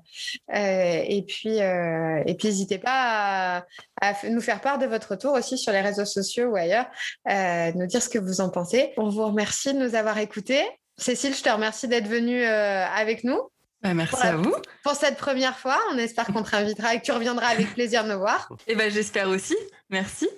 et 0.53 1.25
puis, 1.27 1.59
et 1.59 2.35
puis 2.39 2.49
n'hésitez 2.49 2.79
pas 2.79 2.93
à, 2.93 3.65
à, 4.01 4.15
nous 4.29 4.41
faire 4.41 4.61
part 4.61 4.79
de 4.79 4.87
votre 4.87 5.13
retour 5.13 5.33
aussi 5.35 5.59
sur 5.59 5.73
les 5.73 5.81
réseaux 5.81 6.05
sociaux 6.05 6.51
ou 6.51 6.57
ailleurs. 6.57 6.87
Euh, 7.29 7.73
nous 7.75 7.87
dire 7.87 8.03
ce 8.03 8.09
que 8.09 8.19
vous 8.19 8.41
en 8.41 8.51
pensez. 8.51 8.93
On 8.97 9.09
vous 9.09 9.27
remercie 9.27 9.73
de 9.75 9.79
nous 9.79 9.95
avoir 9.95 10.19
écoutés. 10.19 10.65
Cécile, 10.97 11.35
je 11.35 11.43
te 11.43 11.49
remercie 11.49 11.89
d'être 11.89 12.09
venue 12.09 12.43
euh, 12.43 12.87
avec 12.87 13.25
nous. 13.25 13.41
Bah, 13.83 13.95
merci 13.95 14.23
à 14.23 14.37
vous. 14.37 14.55
Pour 14.85 14.95
cette 14.95 15.17
première 15.17 15.59
fois, 15.59 15.79
on 15.93 15.99
espère 15.99 16.27
qu'on 16.27 16.43
te 16.43 16.51
réinvitera 16.51 16.95
et 16.95 17.01
que 17.01 17.05
tu 17.05 17.13
reviendras 17.13 17.49
avec 17.49 17.75
plaisir 17.75 18.05
nous 18.05 18.19
voir. 18.19 18.49
Et 18.69 18.77
ben 18.77 18.91
j'espère 18.91 19.29
aussi. 19.29 19.57
Merci. 19.91 20.29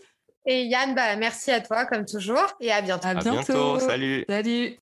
Et 0.46 0.64
Yann, 0.64 0.94
bah, 0.94 1.16
merci 1.16 1.50
à 1.50 1.60
toi 1.60 1.86
comme 1.86 2.04
toujours 2.04 2.56
et 2.60 2.70
à 2.70 2.82
bientôt. 2.82 3.08
À 3.08 3.14
bientôt. 3.14 3.78
Salut. 3.80 4.24
Salut. 4.28 4.72